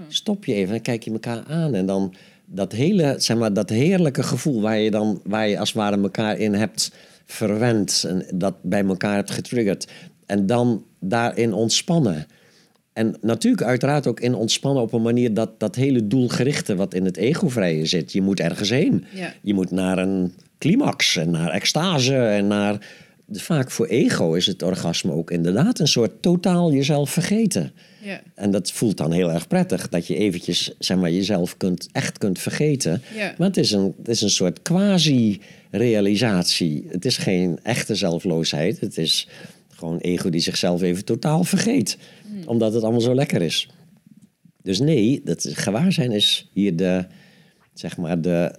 Stop 0.08 0.46
je 0.46 0.54
even 0.54 0.76
en 0.76 0.82
kijk 0.82 1.04
je 1.04 1.12
elkaar 1.12 1.44
aan. 1.48 1.76
En 1.76 1.86
dan 1.86 2.14
dat 2.46 2.72
hele, 2.72 3.16
zeg 3.18 3.38
maar, 3.38 3.54
dat 3.54 3.70
heerlijke 3.70 4.24
gevoel 4.24 4.62
waar 4.62 4.78
je 4.78 4.92
dan, 4.92 5.22
waar 5.24 5.48
je 5.48 5.60
als 5.60 5.70
het 5.70 5.78
ware 5.78 6.02
elkaar 6.02 6.38
in 6.38 6.54
hebt 6.54 6.92
verwend. 7.26 8.06
En 8.08 8.26
dat 8.34 8.56
bij 8.62 8.84
elkaar 8.84 9.16
hebt 9.16 9.32
getriggerd. 9.32 9.88
En 10.26 10.46
dan 10.46 10.84
daarin 11.00 11.54
ontspannen. 11.54 12.28
En 12.94 13.18
natuurlijk 13.22 13.64
uiteraard 13.64 14.08
ook 14.08 14.20
in 14.20 14.34
ontspannen 14.34 14.84
op 14.84 14.94
een 14.94 15.02
manier 15.02 15.34
dat 15.34 15.60
dat 15.60 15.76
hele 15.76 16.08
doelgerichte 16.08 16.76
wat 16.76 16.94
in 16.94 17.06
het 17.06 17.18
egovrije 17.18 17.86
zit. 17.86 18.12
Je 18.12 18.22
moet 18.22 18.40
ergens 18.40 18.70
heen. 18.70 19.06
Ja. 19.14 19.34
Je 19.42 19.54
moet 19.54 19.72
naar 19.72 19.98
een 19.98 20.34
climax 20.58 21.16
en 21.16 21.30
naar 21.30 21.50
extase 21.50 22.18
en 22.18 22.48
naar... 22.48 23.06
Vaak 23.32 23.72
voor 23.72 23.86
ego 23.86 24.34
is 24.34 24.46
het 24.46 24.62
orgasme 24.62 25.12
ook 25.12 25.32
inderdaad 25.32 25.80
een 25.80 25.88
soort 25.88 26.22
totaal 26.22 26.74
jezelf 26.74 27.10
vergeten. 27.10 27.72
Ja. 28.02 28.22
En 28.36 28.52
dat 28.52 28.72
voelt 28.72 28.98
dan 28.98 29.12
heel 29.12 29.32
erg 29.32 29.48
prettig, 29.48 29.90
dat 29.90 30.08
je 30.08 30.16
eventjes 30.16 30.76
zeg 30.80 30.98
maar, 30.98 31.12
jezelf 31.12 31.58
kunt, 31.58 31.90
echt 31.92 32.18
kunt 32.18 32.40
vergeten. 32.40 33.02
Ja. 33.16 33.34
Maar 33.38 33.48
het 33.48 33.58
is 33.58 33.72
een, 33.72 33.94
het 33.98 34.08
is 34.08 34.22
een 34.22 34.30
soort 34.30 34.62
quasi-realisatie. 34.62 36.86
Het 36.88 37.06
is 37.06 37.18
geen 37.18 37.60
echte 37.64 37.96
zelfloosheid. 37.96 38.80
Het 38.80 38.98
is 38.98 39.28
gewoon 39.70 39.98
ego 39.98 40.30
die 40.30 40.42
zichzelf 40.42 40.82
even 40.82 41.06
totaal 41.06 41.44
vergeet. 41.44 41.98
Omdat 42.46 42.74
het 42.74 42.84
allemaal 42.84 43.02
zo 43.02 43.16
lekker 43.16 43.42
is. 43.42 43.70
Dus 44.62 44.80
nee, 44.80 45.22
dat 45.24 45.50
gewaarzijn 45.54 46.12
is 46.12 46.50
hier 46.54 46.76
de, 46.76 47.06
zeg 47.74 47.98
maar 47.98 48.22
de, 48.22 48.56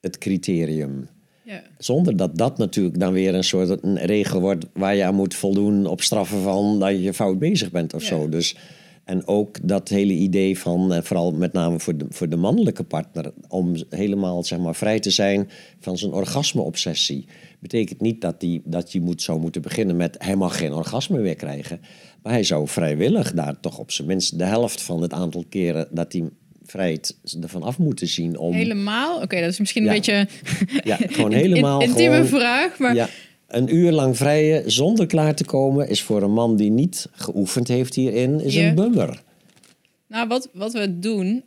het 0.00 0.18
criterium. 0.18 1.08
Ja. 1.48 1.62
Zonder 1.78 2.16
dat 2.16 2.36
dat 2.36 2.58
natuurlijk 2.58 2.98
dan 3.00 3.12
weer 3.12 3.34
een 3.34 3.44
soort 3.44 3.82
een 3.82 3.98
regel 3.98 4.40
wordt 4.40 4.66
waar 4.72 4.94
je 4.96 5.04
aan 5.04 5.14
moet 5.14 5.34
voldoen 5.34 5.86
op 5.86 6.02
straffen 6.02 6.42
van 6.42 6.78
dat 6.78 7.02
je 7.02 7.14
fout 7.14 7.38
bezig 7.38 7.70
bent 7.70 7.94
of 7.94 8.02
Ja. 8.02 8.08
zo. 8.08 8.28
Dus, 8.28 8.56
en 9.04 9.26
ook 9.26 9.68
dat 9.68 9.88
hele 9.88 10.12
idee 10.12 10.58
van, 10.58 10.92
eh, 10.92 11.02
vooral 11.02 11.32
met 11.32 11.52
name 11.52 11.80
voor 11.80 11.96
de, 11.96 12.06
voor 12.08 12.28
de 12.28 12.36
mannelijke 12.36 12.84
partner, 12.84 13.32
om 13.48 13.74
helemaal 13.90 14.44
zeg 14.44 14.58
maar, 14.58 14.74
vrij 14.74 15.00
te 15.00 15.10
zijn 15.10 15.48
van 15.80 15.98
zijn 15.98 16.12
orgasme-obsessie. 16.12 17.26
Betekent 17.60 18.00
niet 18.00 18.20
dat 18.20 18.34
hij 18.38 18.60
dat 18.64 18.92
je 18.92 19.00
moet, 19.00 19.22
zou 19.22 19.40
moeten 19.40 19.62
beginnen 19.62 19.96
met 19.96 20.16
hij 20.18 20.36
mag 20.36 20.58
geen 20.58 20.72
orgasme 20.72 21.18
meer 21.18 21.34
krijgen. 21.36 21.80
Maar 22.22 22.32
hij 22.32 22.42
zou 22.44 22.68
vrijwillig 22.68 23.32
daar 23.32 23.60
toch 23.60 23.78
op 23.78 23.90
zijn 23.90 24.08
minst 24.08 24.38
de 24.38 24.44
helft 24.44 24.82
van 24.82 25.02
het 25.02 25.12
aantal 25.12 25.44
keren 25.48 25.88
dat 25.90 26.12
hij 26.12 26.28
vrijt 26.70 27.16
ervan 27.40 27.62
af 27.62 27.78
moeten 27.78 28.06
zien 28.06 28.38
om. 28.38 28.52
Helemaal? 28.52 29.22
Oké, 29.22 29.40
dat 29.40 29.50
is 29.50 29.58
misschien 29.58 29.86
een 29.86 29.92
beetje 29.92 30.28
Ja, 30.84 30.96
gewoon 31.16 31.32
helemaal. 31.32 31.82
intieme 31.82 32.14
gewoon, 32.14 32.40
vraag. 32.40 32.78
Maar 32.78 32.94
Ja, 32.94 33.08
een 33.46 33.74
uur 33.74 33.92
lang 33.92 34.16
vrijen 34.16 34.70
zonder 34.70 35.06
klaar 35.06 35.34
te 35.34 35.44
komen 35.44 35.88
is 35.88 36.02
voor 36.02 36.22
een 36.22 36.32
man 36.32 36.56
die 36.56 36.70
niet 36.70 37.08
geoefend 37.12 37.68
heeft 37.68 37.94
hierin, 37.94 38.40
is 38.40 38.54
een 38.54 38.74
bummer. 38.74 39.22
Nou, 40.06 40.28
wat, 40.28 40.48
wat 40.52 40.72
we 40.72 40.98
doen. 40.98 41.44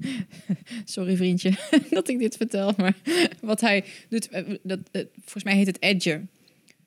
Sorry, 0.84 1.16
vriendje, 1.16 1.52
dat 1.90 2.08
ik 2.08 2.18
dit 2.18 2.36
vertel. 2.36 2.72
Maar 2.76 2.94
wat 3.40 3.60
hij 3.60 3.84
doet, 4.08 4.28
eh, 4.28 4.44
dat, 4.62 4.78
eh, 4.90 5.02
volgens 5.20 5.44
mij 5.44 5.54
heet 5.54 5.66
het 5.66 5.82
edgen. 5.82 6.28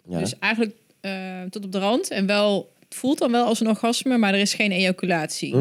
Ja. 0.09 0.19
Dus 0.19 0.39
eigenlijk 0.39 0.75
eh, 1.01 1.41
tot 1.49 1.65
op 1.65 1.71
de 1.71 1.79
rand. 1.79 2.09
En 2.09 2.25
wel, 2.25 2.71
het 2.79 2.95
voelt 2.95 3.17
dan 3.17 3.31
wel 3.31 3.45
als 3.45 3.59
een 3.59 3.67
orgasme, 3.67 4.17
maar 4.17 4.33
er 4.33 4.39
is 4.39 4.53
geen 4.53 4.71
ejaculatie. 4.71 5.55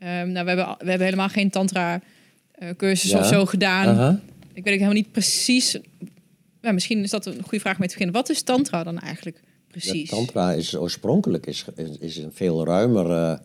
Ehm, 0.00 0.32
nou, 0.32 0.44
we 0.44 0.50
hebben, 0.50 0.76
we 0.78 0.88
hebben 0.88 1.06
helemaal 1.06 1.28
geen 1.28 1.50
tantra-cursus 1.50 3.10
Ja. 3.10 3.18
of 3.18 3.26
zo 3.26 3.46
gedaan. 3.46 4.20
Ik 4.52 4.64
weet 4.64 4.72
ook 4.74 4.80
helemaal 4.80 4.92
niet 4.92 5.12
precies. 5.12 5.78
Ja, 6.60 6.72
misschien 6.72 7.02
is 7.02 7.10
dat 7.10 7.26
een 7.26 7.42
goede 7.42 7.60
vraag 7.60 7.78
mee 7.78 7.88
te 7.88 7.94
beginnen. 7.94 8.20
Wat 8.20 8.30
is 8.30 8.42
tantra 8.42 8.82
dan 8.84 8.98
eigenlijk 8.98 9.40
precies? 9.68 10.10
tantra 10.10 10.52
is 10.52 10.76
oorspronkelijk 10.76 11.46
is, 11.46 11.64
is, 11.76 11.98
is 11.98 12.16
een 12.16 12.32
veel 12.32 12.64
ruimere 12.64 13.40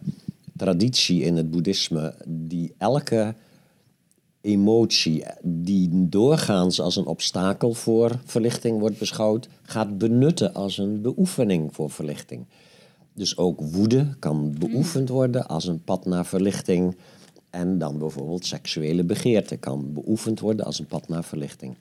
traditie 0.58 1.22
in 1.22 1.36
het 1.36 1.51
boeddhisme 1.51 2.14
die 2.26 2.74
elke 2.78 3.36
emotie 4.41 5.24
die 5.41 5.89
doorgaans 6.10 6.80
als 6.80 6.95
een 6.95 7.06
obstakel 7.06 7.74
voor 7.74 8.20
verlichting 8.26 8.80
wordt 8.80 8.97
beschouwd, 8.99 9.47
gaat 9.64 9.97
benutten 9.97 10.53
als 10.53 10.78
een 10.78 11.01
beoefening 11.01 11.74
voor 11.74 11.89
verlichting. 11.91 12.45
Dus 13.16 13.38
ook 13.38 13.61
woede 13.61 14.16
kan 14.20 14.55
beoefend 14.59 15.09
worden 15.09 15.47
als 15.47 15.68
een 15.68 15.84
pad 15.84 16.05
naar 16.05 16.26
verlichting. 16.26 16.97
En 17.49 17.78
dan 17.78 17.97
bijvoorbeeld 17.97 18.45
seksuele 18.45 19.03
begeerte 19.03 19.57
kan 19.57 19.93
beoefend 19.93 20.39
worden 20.39 20.66
als 20.66 20.80
een 20.80 20.86
pad 20.86 21.07
naar 21.07 21.24
verlichting. 21.24 21.76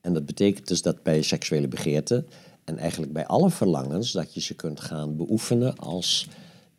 En 0.00 0.12
dat 0.12 0.26
betekent 0.26 0.68
dus 0.68 0.82
dat 0.82 1.02
bij 1.02 1.22
seksuele 1.22 1.68
begeerte 1.68 2.24
en 2.64 2.78
eigenlijk 2.78 3.12
bij 3.12 3.26
alle 3.26 3.50
verlangens, 3.50 4.12
dat 4.12 4.34
je 4.34 4.40
ze 4.40 4.54
kunt 4.54 4.80
gaan 4.80 5.16
beoefenen 5.16 5.76
als 5.76 6.28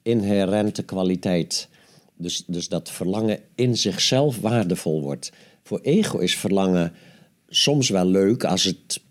inherente 0.01 0.83
kwaliteit. 0.83 1.67
Dus, 2.15 2.43
dus 2.47 2.69
dat 2.69 2.89
verlangen 2.89 3.39
in 3.55 3.77
zichzelf 3.77 4.39
waardevol 4.39 5.01
wordt. 5.01 5.31
Voor 5.63 5.79
ego 5.79 6.17
is 6.17 6.37
verlangen 6.37 6.93
soms 7.49 7.89
wel 7.89 8.05
leuk 8.05 8.43
als 8.43 8.63
het 8.63 9.01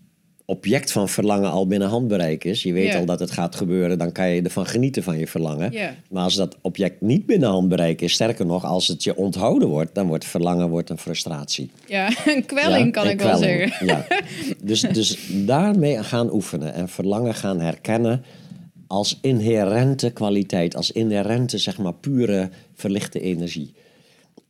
object 0.51 0.91
van 0.91 1.09
verlangen 1.09 1.51
al 1.51 1.67
binnen 1.67 1.87
handbereik 1.87 2.43
is. 2.43 2.63
Je 2.63 2.73
weet 2.73 2.95
al 2.95 3.05
dat 3.05 3.19
het 3.19 3.31
gaat 3.31 3.55
gebeuren, 3.55 3.97
dan 3.97 4.11
kan 4.11 4.29
je 4.29 4.41
ervan 4.41 4.65
genieten 4.65 5.03
van 5.03 5.17
je 5.17 5.27
verlangen. 5.27 5.73
Maar 6.09 6.23
als 6.23 6.35
dat 6.35 6.57
object 6.61 7.01
niet 7.01 7.25
binnen 7.25 7.49
handbereik 7.49 8.01
is, 8.01 8.13
sterker 8.13 8.45
nog, 8.45 8.65
als 8.65 8.87
het 8.87 9.03
je 9.03 9.15
onthouden 9.15 9.67
wordt, 9.67 9.95
dan 9.95 10.07
wordt 10.07 10.25
verlangen 10.25 10.69
wordt 10.69 10.89
een 10.89 10.97
frustratie. 10.97 11.69
Ja, 11.87 12.07
een 12.25 12.45
kwelling 12.45 12.85
Ja, 12.85 12.91
kan 12.91 13.09
ik 13.09 13.21
wel 13.21 13.37
zeggen. 13.37 13.87
Ja. 13.87 14.05
Dus, 14.63 14.81
dus 14.81 15.17
daarmee 15.31 16.03
gaan 16.03 16.33
oefenen 16.33 16.73
en 16.73 16.89
verlangen 16.89 17.33
gaan 17.33 17.59
herkennen 17.59 18.23
als 18.87 19.17
inherente 19.21 20.11
kwaliteit, 20.11 20.75
als 20.75 20.91
inherente, 20.91 21.57
zeg 21.57 21.77
maar, 21.77 21.93
pure 21.93 22.49
verlichte 22.73 23.19
energie. 23.19 23.73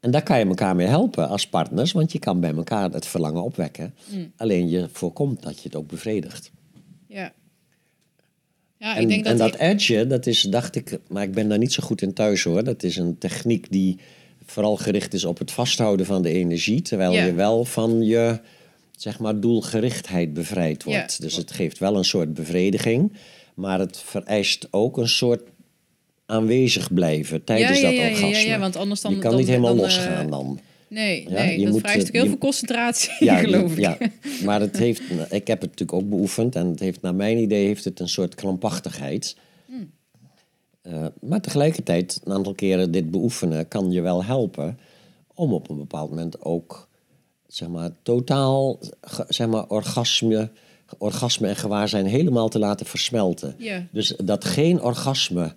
En 0.02 0.12
daar 0.12 0.24
kan 0.24 0.40
je 0.40 0.46
elkaar 0.46 0.76
mee 0.76 0.88
helpen 0.88 1.30
als 1.30 1.48
partners, 1.48 1.92
want 1.92 2.12
je 2.12 2.20
kan 2.20 2.40
bij 2.40 2.54
elkaar 2.56 2.92
het 2.92 3.06
verlangen 3.06 3.44
opwekken. 3.44 3.94
Mm. 4.12 4.32
Alleen 4.38 4.70
je 4.70 4.90
voorkomt 4.92 5.44
dat 5.44 5.56
je 5.58 5.64
het 5.64 5.76
ook 5.76 5.88
bevredigt. 5.88 6.52
Ja. 7.08 7.34
Ja, 8.78 8.96
En, 8.96 9.02
ik 9.02 9.08
denk 9.08 9.24
dat, 9.24 9.32
en 9.34 9.38
dat 9.40 9.54
ik- 9.54 9.60
edge, 9.60 10.08
dat 10.08 10.26
is, 10.26 10.42
dacht 10.42 10.76
ik, 10.76 11.00
maar 11.08 11.24
ik 11.24 11.32
ben 11.32 11.50
daar 11.50 11.58
niet 11.58 11.74
zo 11.74 11.84
goed 11.84 12.02
in 12.02 12.14
thuis 12.14 12.44
hoor. 12.44 12.64
Dat 12.64 12.84
is 12.84 12.98
een 12.98 13.18
techniek 13.18 13.72
die 13.72 14.00
vooral 14.46 14.78
gericht 14.78 15.14
is 15.14 15.26
op 15.26 15.38
het 15.38 15.52
vasthouden 15.52 16.06
van 16.06 16.22
de 16.22 16.30
energie, 16.32 16.82
terwijl 16.82 17.12
Ja. 17.12 17.26
je 17.26 17.34
wel 17.34 17.66
van 17.66 18.02
je, 18.04 18.40
zeg 18.98 19.20
maar, 19.20 19.40
doelgerichtheid 19.40 20.34
bevrijd 20.34 20.84
Ja. 20.86 20.92
wordt. 20.98 21.22
Dus 21.22 21.36
het 21.36 21.52
geeft 21.52 21.78
wel 21.78 21.98
een 21.98 22.06
soort 22.06 22.34
bevrediging, 22.34 23.14
maar 23.54 23.80
het 23.80 23.98
vereist 23.98 24.68
ook 24.72 24.98
een 24.98 25.10
soort 25.10 25.42
aanwezig 26.32 26.94
blijven 26.94 27.44
tijdens 27.44 27.80
ja, 27.80 27.90
ja, 27.90 27.96
dat 27.96 28.20
ja, 28.20 28.26
orgasme. 28.26 28.48
ja, 28.50 28.60
want 28.60 28.76
anders 28.76 29.02
dan... 29.02 29.12
je 29.14 29.20
kan 29.20 29.30
dan, 29.30 29.40
niet 29.40 29.50
helemaal 29.50 29.76
dan, 29.76 29.86
eh, 29.86 29.96
losgaan 29.96 30.30
dan. 30.30 30.60
Nee, 30.88 31.28
nee 31.30 31.58
je 31.60 31.64
dat 31.64 31.74
moet, 31.74 31.82
vereist 31.82 32.02
eh, 32.02 32.08
ook 32.08 32.14
heel 32.14 32.24
je- 32.24 32.30
veel 32.30 32.38
concentratie, 32.38 33.12
Ja, 33.20 33.36
geloof 33.46 33.72
ik. 33.72 33.80
ja, 33.80 33.98
maar 34.44 34.60
het 34.60 34.78
heeft, 34.78 35.02
ik 35.30 35.48
heb 35.48 35.62
het 35.62 35.70
natuurlijk 35.70 35.94
ook 35.94 36.10
beoefend 36.10 36.56
en 36.56 36.68
het 36.68 36.80
heeft, 36.80 37.02
naar 37.02 37.16
mijn 37.16 37.38
idee 37.38 37.66
heeft 37.66 37.84
het 37.84 38.00
een 38.00 38.10
soort 38.10 38.36
krampachtigheid. 38.36 39.36
Hmm. 39.66 39.92
Eh, 40.82 41.06
maar 41.22 41.42
tegelijkertijd, 41.42 42.22
een 42.24 42.34
aantal 42.34 42.54
keren 42.54 42.92
dit 42.92 43.12
beoefenen 43.12 43.68
kan 43.68 43.92
je 43.92 44.02
wel 44.02 44.24
helpen 44.24 44.78
om 45.34 45.54
op 45.54 45.70
een 45.70 45.78
bepaald 45.78 46.10
moment 46.10 46.42
ook, 46.42 46.88
zeg 47.48 47.68
maar, 47.68 47.90
totaal, 48.04 48.80
zeg 49.28 49.48
maar, 49.48 49.68
orgasme, 49.68 50.52
orgasme 50.98 51.48
en 51.48 51.56
gewaarzijn 51.56 52.06
helemaal 52.06 52.50
te 52.50 52.60
laten 52.60 52.86
versmelten. 52.86 53.56
Ja. 53.58 53.88
Dus 53.92 54.14
dat 54.24 54.46
geen 54.46 54.82
orgasme, 54.82 55.54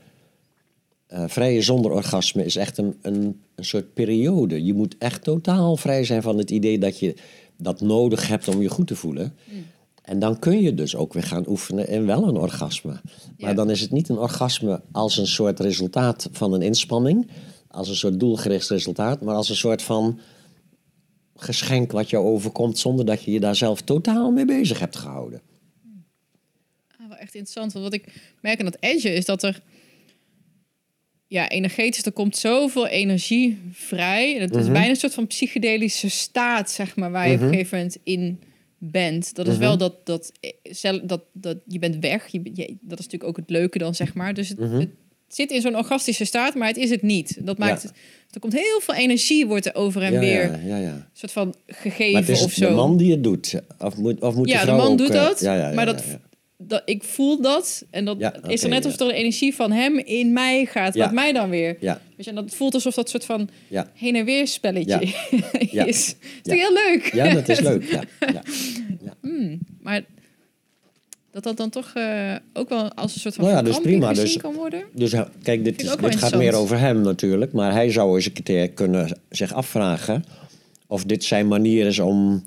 eh, 1.14 1.24
vrije 1.26 1.62
zonder 1.62 1.90
orgasme, 1.92 2.44
is 2.44 2.56
echt 2.56 2.78
een, 2.78 2.96
een, 3.02 3.40
een 3.54 3.64
soort 3.64 3.94
periode. 3.94 4.64
Je 4.64 4.74
moet 4.74 4.94
echt 4.98 5.22
totaal 5.22 5.76
vrij 5.76 6.04
zijn 6.04 6.22
van 6.22 6.38
het 6.38 6.50
idee 6.50 6.78
dat 6.78 6.98
je 6.98 7.14
dat 7.56 7.80
nodig 7.80 8.28
hebt 8.28 8.48
om 8.48 8.62
je 8.62 8.68
goed 8.68 8.86
te 8.86 8.96
voelen. 8.96 9.34
En 10.02 10.18
dan 10.18 10.38
kun 10.38 10.62
je 10.62 10.74
dus 10.74 10.96
ook 10.96 11.12
weer 11.12 11.22
gaan 11.22 11.48
oefenen 11.48 11.88
in 11.88 12.06
wel 12.06 12.28
een 12.28 12.36
orgasme. 12.36 12.90
Maar 13.38 13.50
Ja. 13.50 13.54
dan 13.54 13.70
is 13.70 13.80
het 13.80 13.90
niet 13.90 14.08
een 14.08 14.18
orgasme 14.18 14.80
als 14.92 15.16
een 15.16 15.26
soort 15.26 15.60
resultaat 15.60 16.28
van 16.32 16.52
een 16.52 16.62
inspanning, 16.62 17.26
als 17.68 17.88
een 17.88 17.96
soort 17.96 18.20
doelgericht 18.20 18.68
resultaat, 18.68 19.22
maar 19.22 19.34
als 19.34 19.48
een 19.48 19.56
soort 19.56 19.82
van 19.82 20.18
geschenk 21.36 21.92
wat 21.92 22.10
jou 22.10 22.24
overkomt 22.26 22.78
zonder 22.78 23.04
dat 23.04 23.22
je 23.22 23.30
je 23.30 23.40
daar 23.40 23.56
zelf 23.56 23.80
totaal 23.80 24.30
mee 24.30 24.44
bezig 24.44 24.78
hebt 24.78 24.96
gehouden. 24.96 25.40
Ah, 26.98 27.08
wel 27.08 27.16
echt 27.16 27.34
interessant. 27.34 27.72
Want 27.72 27.84
wat 27.84 27.94
ik 27.94 28.32
merk 28.40 28.58
aan 28.58 28.64
dat 28.64 28.76
edge 28.80 29.12
is 29.14 29.24
dat 29.24 29.42
er... 29.42 29.62
Ja, 31.34 31.48
energetisch, 31.48 32.04
er 32.04 32.12
komt 32.12 32.36
zoveel 32.36 32.86
energie 32.86 33.58
vrij. 33.72 34.34
Het 34.38 34.50
Mhm. 34.50 34.58
is 34.60 34.66
bijna 34.66 34.88
een 34.88 34.96
soort 34.96 35.14
van 35.14 35.26
psychedelische 35.26 36.08
staat, 36.10 36.70
zeg 36.70 36.96
maar, 36.96 37.10
waar 37.10 37.28
je 37.28 37.34
op 37.34 37.40
een 37.40 37.48
gegeven 37.48 37.76
moment 37.78 37.96
in 38.04 38.40
bent. 38.78 39.34
Dat 39.34 39.46
is 39.46 39.52
Mhm. 39.52 39.62
wel 39.62 39.76
dat, 39.78 40.06
dat, 40.06 40.32
eh, 40.82 40.92
dat, 41.02 41.22
dat 41.32 41.56
je 41.68 41.78
bent 41.78 41.96
weg. 42.00 42.26
Je, 42.26 42.40
je- 42.42 42.76
dat 42.80 42.98
is 42.98 43.04
natuurlijk 43.04 43.24
ook 43.24 43.36
het 43.36 43.50
leuke 43.50 43.78
dan, 43.78 43.94
zeg 43.94 44.14
maar. 44.14 44.34
Dus 44.34 44.48
het, 44.48 44.58
Mhm. 44.58 44.74
het 44.78 44.88
zit 45.28 45.50
in 45.50 45.60
zo'n 45.60 45.76
orgastische 45.76 46.24
staat, 46.24 46.54
maar 46.54 46.68
het 46.68 46.76
is 46.76 46.90
het 46.90 47.02
niet. 47.02 47.46
Dat 47.46 47.58
maakt 47.58 47.82
Ja. 47.82 47.88
het... 47.88 47.96
Er 48.30 48.40
komt 48.40 48.52
heel 48.52 48.80
veel 48.80 48.94
energie, 48.94 49.46
wordt 49.46 49.66
er 49.66 49.74
over 49.74 50.02
en 50.02 50.12
ja, 50.12 50.18
weer 50.20 50.50
ja, 50.50 50.58
ja, 50.66 50.76
ja. 50.76 50.92
een 50.92 51.04
soort 51.12 51.32
van 51.32 51.46
Maar 51.66 51.76
gegeven 51.76 52.20
het 52.20 52.28
is 52.28 52.42
of 52.44 52.52
zo. 52.52 52.68
de 52.68 52.74
man 52.74 52.96
die 52.96 53.10
het 53.10 53.22
doet. 53.24 53.54
Of 53.78 53.96
moet, 53.96 54.20
of 54.20 54.34
moet 54.34 54.48
ja, 54.48 54.54
de 54.54 54.58
de 54.60 54.66
vrouw 54.66 54.76
man 54.82 54.92
ook, 54.92 54.98
doet 54.98 55.10
eh, 55.10 55.14
dat, 55.24 55.40
ja, 55.40 55.54
ja, 55.56 55.68
ja, 55.68 55.74
maar 55.74 55.86
dat. 55.86 56.04
Dat, 56.68 56.82
ik 56.84 57.02
voel 57.02 57.40
dat. 57.40 57.84
En 57.90 58.04
dat 58.04 58.16
Ja, 58.18 58.34
is 58.46 58.62
er 58.62 58.68
net 58.68 58.84
alsof 58.84 58.98
ja. 58.98 59.04
er 59.04 59.10
een 59.10 59.18
energie 59.18 59.54
van 59.54 59.72
hem 59.72 59.98
in 59.98 60.32
mij 60.32 60.64
gaat, 60.64 60.94
Ja. 60.94 61.04
wat 61.04 61.14
mij 61.14 61.32
dan 61.32 61.50
weer. 61.50 61.76
Ja, 61.80 62.00
Weet 62.16 62.24
je, 62.24 62.30
en 62.30 62.36
dat 62.36 62.54
voelt 62.54 62.74
alsof 62.74 62.94
dat 62.94 63.08
soort 63.08 63.24
van 63.24 63.48
ja. 63.68 63.90
heen 63.94 64.16
en 64.16 64.24
weer 64.24 64.46
spelletje 64.48 65.12
Ja. 65.70 65.84
is. 65.86 66.14
Dat 66.42 66.54
is 66.54 66.60
heel 66.60 66.72
leuk. 66.72 67.14
ja, 67.14 67.34
dat 67.34 67.48
is 67.48 67.60
leuk. 67.60 67.84
Ja, 67.90 68.02
ja. 69.04 69.12
maar 69.82 70.04
dat 71.30 71.42
dat 71.42 71.56
dan 71.56 71.70
toch 71.70 71.90
eh, 71.94 72.34
ook 72.52 72.68
wel 72.68 72.92
als 72.92 73.14
een 73.14 73.20
soort 73.20 73.34
van 73.34 73.44
Nou 73.44 73.56
ja, 73.56 73.62
dus 73.62 73.80
prima, 73.80 74.08
gezien 74.08 74.24
dus- 74.24 74.36
kan 74.36 74.54
worden. 74.54 74.84
Dus 74.92 75.12
eh, 75.12 75.22
kijk, 75.42 75.64
dit, 75.64 75.82
is, 75.82 75.90
gaat 76.00 76.36
meer 76.36 76.54
over 76.54 76.78
hem 76.78 77.00
natuurlijk. 77.00 77.52
Maar 77.52 77.72
hij 77.72 77.90
zou 77.90 78.14
eens 78.16 78.26
een 78.26 78.42
keer 78.42 78.70
kunnen 78.70 79.18
zich 79.30 79.52
afvragen 79.52 80.24
of 80.86 81.04
dit 81.04 81.24
zijn 81.24 81.48
manier 81.48 81.86
is 81.86 81.98
om 81.98 82.44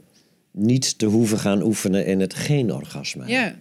niet 0.51 0.97
te 0.97 1.05
hoeven 1.05 1.37
gaan 1.37 1.61
oefenen 1.61 2.05
in 2.05 2.19
het 2.19 2.33
geen 2.33 2.73
orgasme. 2.73 3.27
Ja. 3.27 3.55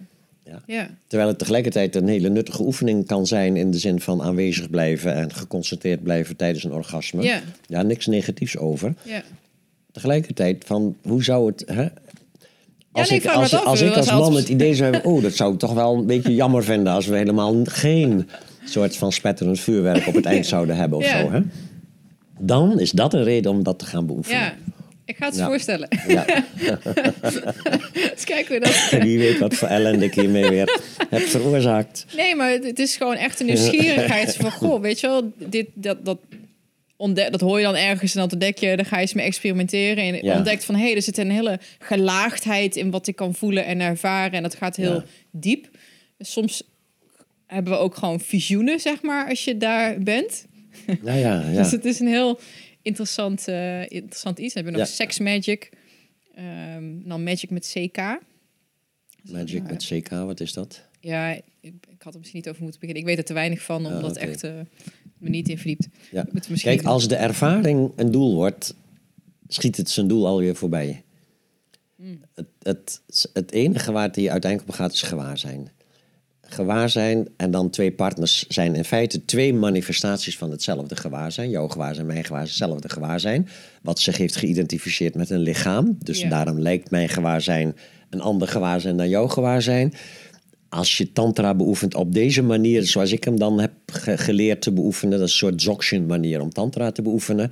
Ja. 0.47 0.61
Ja. 0.65 0.89
Terwijl 1.07 1.29
het 1.29 1.39
tegelijkertijd 1.39 1.95
een 1.95 2.07
hele 2.07 2.29
nuttige 2.29 2.61
oefening 2.63 3.05
kan 3.05 3.27
zijn 3.27 3.55
in 3.55 3.71
de 3.71 3.77
zin 3.77 4.01
van 4.01 4.21
aanwezig 4.21 4.69
blijven 4.69 5.13
en 5.13 5.33
geconcentreerd 5.33 6.03
blijven 6.03 6.35
tijdens 6.35 6.63
een 6.63 6.73
orgasme. 6.73 7.23
Ja. 7.23 7.41
Ja, 7.65 7.81
niks 7.81 8.05
negatiefs 8.05 8.57
over. 8.57 8.93
Ja. 9.03 9.23
Tegelijkertijd 9.91 10.63
van 10.65 10.95
hoe 11.01 11.23
zou 11.23 11.47
het. 11.47 11.63
Hè? 11.67 11.85
Als, 12.91 13.09
nee, 13.09 13.19
ik, 13.19 13.25
als, 13.25 13.51
het 13.51 13.59
af. 13.59 13.65
als 13.65 13.79
Dat 13.79 13.89
ik 13.89 13.95
als 13.95 14.05
is 14.05 14.11
man 14.11 14.35
het 14.35 14.49
idee 14.49 14.75
zou 14.75 14.93
hebben, 14.93 15.11
oh, 15.11 15.21
dat 15.21 15.33
zou 15.33 15.53
ik 15.53 15.59
toch 15.59 15.73
wel 15.73 15.95
een 15.95 16.05
beetje 16.05 16.35
jammer 16.35 16.63
vinden 16.63 16.93
als 16.93 17.05
we 17.05 17.17
helemaal 17.17 17.55
geen 17.63 18.29
soort 18.65 18.97
van 18.97 19.11
spetterend 19.11 19.59
vuurwerk 19.59 20.07
op 20.07 20.13
het 20.13 20.25
eind 20.25 20.45
zouden 20.55 20.75
hebben 20.75 20.97
of 20.97 21.05
Ja. 21.05 21.19
zo. 21.19 21.31
Hè? 21.31 21.39
Dan 22.39 22.79
is 22.79 22.91
dat 22.91 23.13
een 23.13 23.23
reden 23.23 23.51
om 23.51 23.63
dat 23.63 23.79
te 23.79 23.85
gaan 23.85 24.05
beoefenen. 24.05 24.53
Ik 25.07 25.15
ga 25.17 25.25
het 25.25 25.35
Ja. 25.35 25.45
voorstellen. 25.47 25.87
Ja. 26.07 26.25
Eens 28.11 28.23
kijken 28.23 28.47
hoe 28.47 28.59
dat... 28.59 28.89
Wie 29.03 29.17
weet 29.17 29.37
wat 29.39 29.53
voor 29.53 29.67
ellende 29.67 30.05
ik 30.05 30.13
hiermee 30.13 30.49
weer 30.49 30.79
heb 31.09 31.21
veroorzaakt. 31.21 32.05
Nee, 32.15 32.35
maar 32.35 32.51
het, 32.51 32.79
is 32.79 32.95
gewoon 32.95 33.15
echt 33.15 33.39
een 33.39 33.45
nieuwsgierigheid 33.45 34.35
van... 34.35 34.51
Goh, 34.61 34.81
weet 34.81 34.99
je 34.99 35.07
wel, 35.07 35.31
dit, 35.37 35.67
dat, 35.73 36.05
dat, 36.05 36.19
ontdek, 36.95 37.31
dat 37.31 37.41
hoor 37.41 37.57
je 37.57 37.63
dan 37.65 37.75
ergens 37.75 38.15
en 38.15 38.21
dat 38.21 38.31
ontdek 38.31 38.57
je. 38.57 38.75
Dan 38.75 38.85
ga 38.85 38.95
je 38.95 39.01
eens 39.01 39.13
mee 39.13 39.25
experimenteren. 39.25 40.03
En 40.03 40.25
Ja. 40.25 40.35
ontdekt 40.35 40.65
van... 40.65 40.75
hé, 40.75 40.81
hey, 40.85 40.95
er 40.95 41.01
zit 41.01 41.17
een 41.17 41.31
hele 41.31 41.59
gelaagdheid 41.79 42.75
in 42.75 42.91
wat 42.91 43.07
ik 43.07 43.15
kan 43.15 43.35
voelen 43.35 43.65
en 43.65 43.79
ervaren. 43.81 44.31
En 44.31 44.43
dat 44.43 44.55
gaat 44.55 44.75
heel 44.75 44.93
Ja. 44.93 45.03
diep. 45.31 45.67
Soms 46.19 46.63
hebben 47.47 47.73
we 47.73 47.79
ook 47.79 47.95
gewoon 47.95 48.19
visioenen, 48.19 48.79
zeg 48.79 49.01
maar, 49.01 49.29
als 49.29 49.43
je 49.43 49.57
daar 49.57 49.99
bent. 49.99 50.45
Nou 51.01 51.19
ja, 51.19 51.43
ja. 51.51 51.61
Dus 51.61 51.71
het 51.71 51.85
is 51.85 51.99
een 51.99 52.07
heel 52.07 52.39
interessant, 52.87 53.47
eh, 53.47 53.81
interessant 53.81 54.39
iets. 54.39 54.53
Dan 54.53 54.63
hebben 54.63 54.81
we 54.81 54.87
nog 54.87 54.87
Ja. 54.87 54.95
Sex 54.95 55.19
Magic. 55.19 55.69
Ehm, 56.35 56.83
dan 57.03 57.23
Magic 57.23 57.49
met 57.49 57.73
CK. 57.73 57.97
Magic 59.31 59.63
met 59.63 59.83
CK, 59.85 60.09
wat 60.09 60.39
is 60.39 60.53
dat? 60.53 60.85
Ja, 60.99 61.31
ik, 61.31 61.43
ik 61.61 62.01
had 62.01 62.13
er 62.13 62.19
misschien 62.19 62.39
niet 62.39 62.49
over 62.49 62.61
moeten 62.61 62.79
beginnen. 62.79 63.03
Ik 63.03 63.09
weet 63.09 63.17
er 63.19 63.25
te 63.25 63.33
weinig 63.33 63.61
van, 63.61 63.85
omdat 63.85 64.17
Ah, 64.17 64.23
echt 64.23 64.43
eh, 64.43 64.51
me 65.17 65.29
niet 65.29 65.49
in 65.49 65.57
verdiept. 65.57 65.87
Ja. 66.11 66.21
Ik 66.25 66.33
moet 66.33 66.49
misschien 66.49 66.75
Kijk, 66.75 66.85
als 66.87 67.07
de 67.07 67.15
ervaring 67.15 67.91
een 67.95 68.11
doel 68.11 68.35
wordt, 68.35 68.75
schiet 69.47 69.77
het 69.77 69.89
zijn 69.89 70.07
doel 70.07 70.27
alweer 70.27 70.55
voorbij. 70.55 71.03
Hmm. 71.95 72.21
Het, 72.33 72.47
het, 72.61 73.01
het 73.33 73.51
enige 73.51 73.91
waar 73.91 74.03
het 74.03 74.15
hier 74.15 74.31
uiteindelijk 74.31 74.71
om 74.71 74.77
gaat 74.77 74.93
is 74.93 75.01
gewaarzijn. 75.01 75.71
Gewaarzijn 76.49 77.27
en 77.37 77.51
dan 77.51 77.69
twee 77.69 77.91
partners 77.91 78.45
zijn 78.47 78.75
in 78.75 78.83
feite 78.83 79.25
twee 79.25 79.53
manifestaties 79.53 80.37
van 80.37 80.51
hetzelfde 80.51 80.95
gewaarzijn. 80.95 81.49
Jouw 81.49 81.67
gewaarzijn, 81.67 82.05
mijn 82.05 82.23
gewaarzijn, 82.23 82.59
hetzelfde 82.59 82.89
gewaarzijn. 82.89 83.47
Wat 83.81 83.99
zich 83.99 84.17
heeft 84.17 84.35
geïdentificeerd 84.35 85.15
met 85.15 85.29
een 85.29 85.39
lichaam. 85.39 85.97
Dus 85.99 86.21
Ja. 86.21 86.29
daarom 86.29 86.59
lijkt 86.59 86.91
mijn 86.91 87.09
gewaarzijn 87.09 87.75
een 88.09 88.21
ander 88.21 88.47
gewaarzijn 88.47 88.97
dan 88.97 89.09
jouw 89.09 89.27
gewaarzijn. 89.27 89.93
Als 90.69 90.97
je 90.97 91.11
tantra 91.11 91.55
beoefent 91.55 91.95
op 91.95 92.13
deze 92.13 92.41
manier, 92.43 92.83
zoals 92.83 93.11
ik 93.11 93.23
hem 93.23 93.39
dan 93.39 93.59
heb 93.59 93.71
ge- 93.85 94.17
geleerd 94.17 94.61
te 94.61 94.71
beoefenen, 94.73 95.17
dat 95.19 95.27
is 95.27 95.31
een 95.33 95.37
soort 95.39 95.57
dzogchen 95.57 96.05
manier 96.05 96.41
om 96.41 96.49
tantra 96.49 96.91
te 96.91 97.01
beoefenen. 97.01 97.51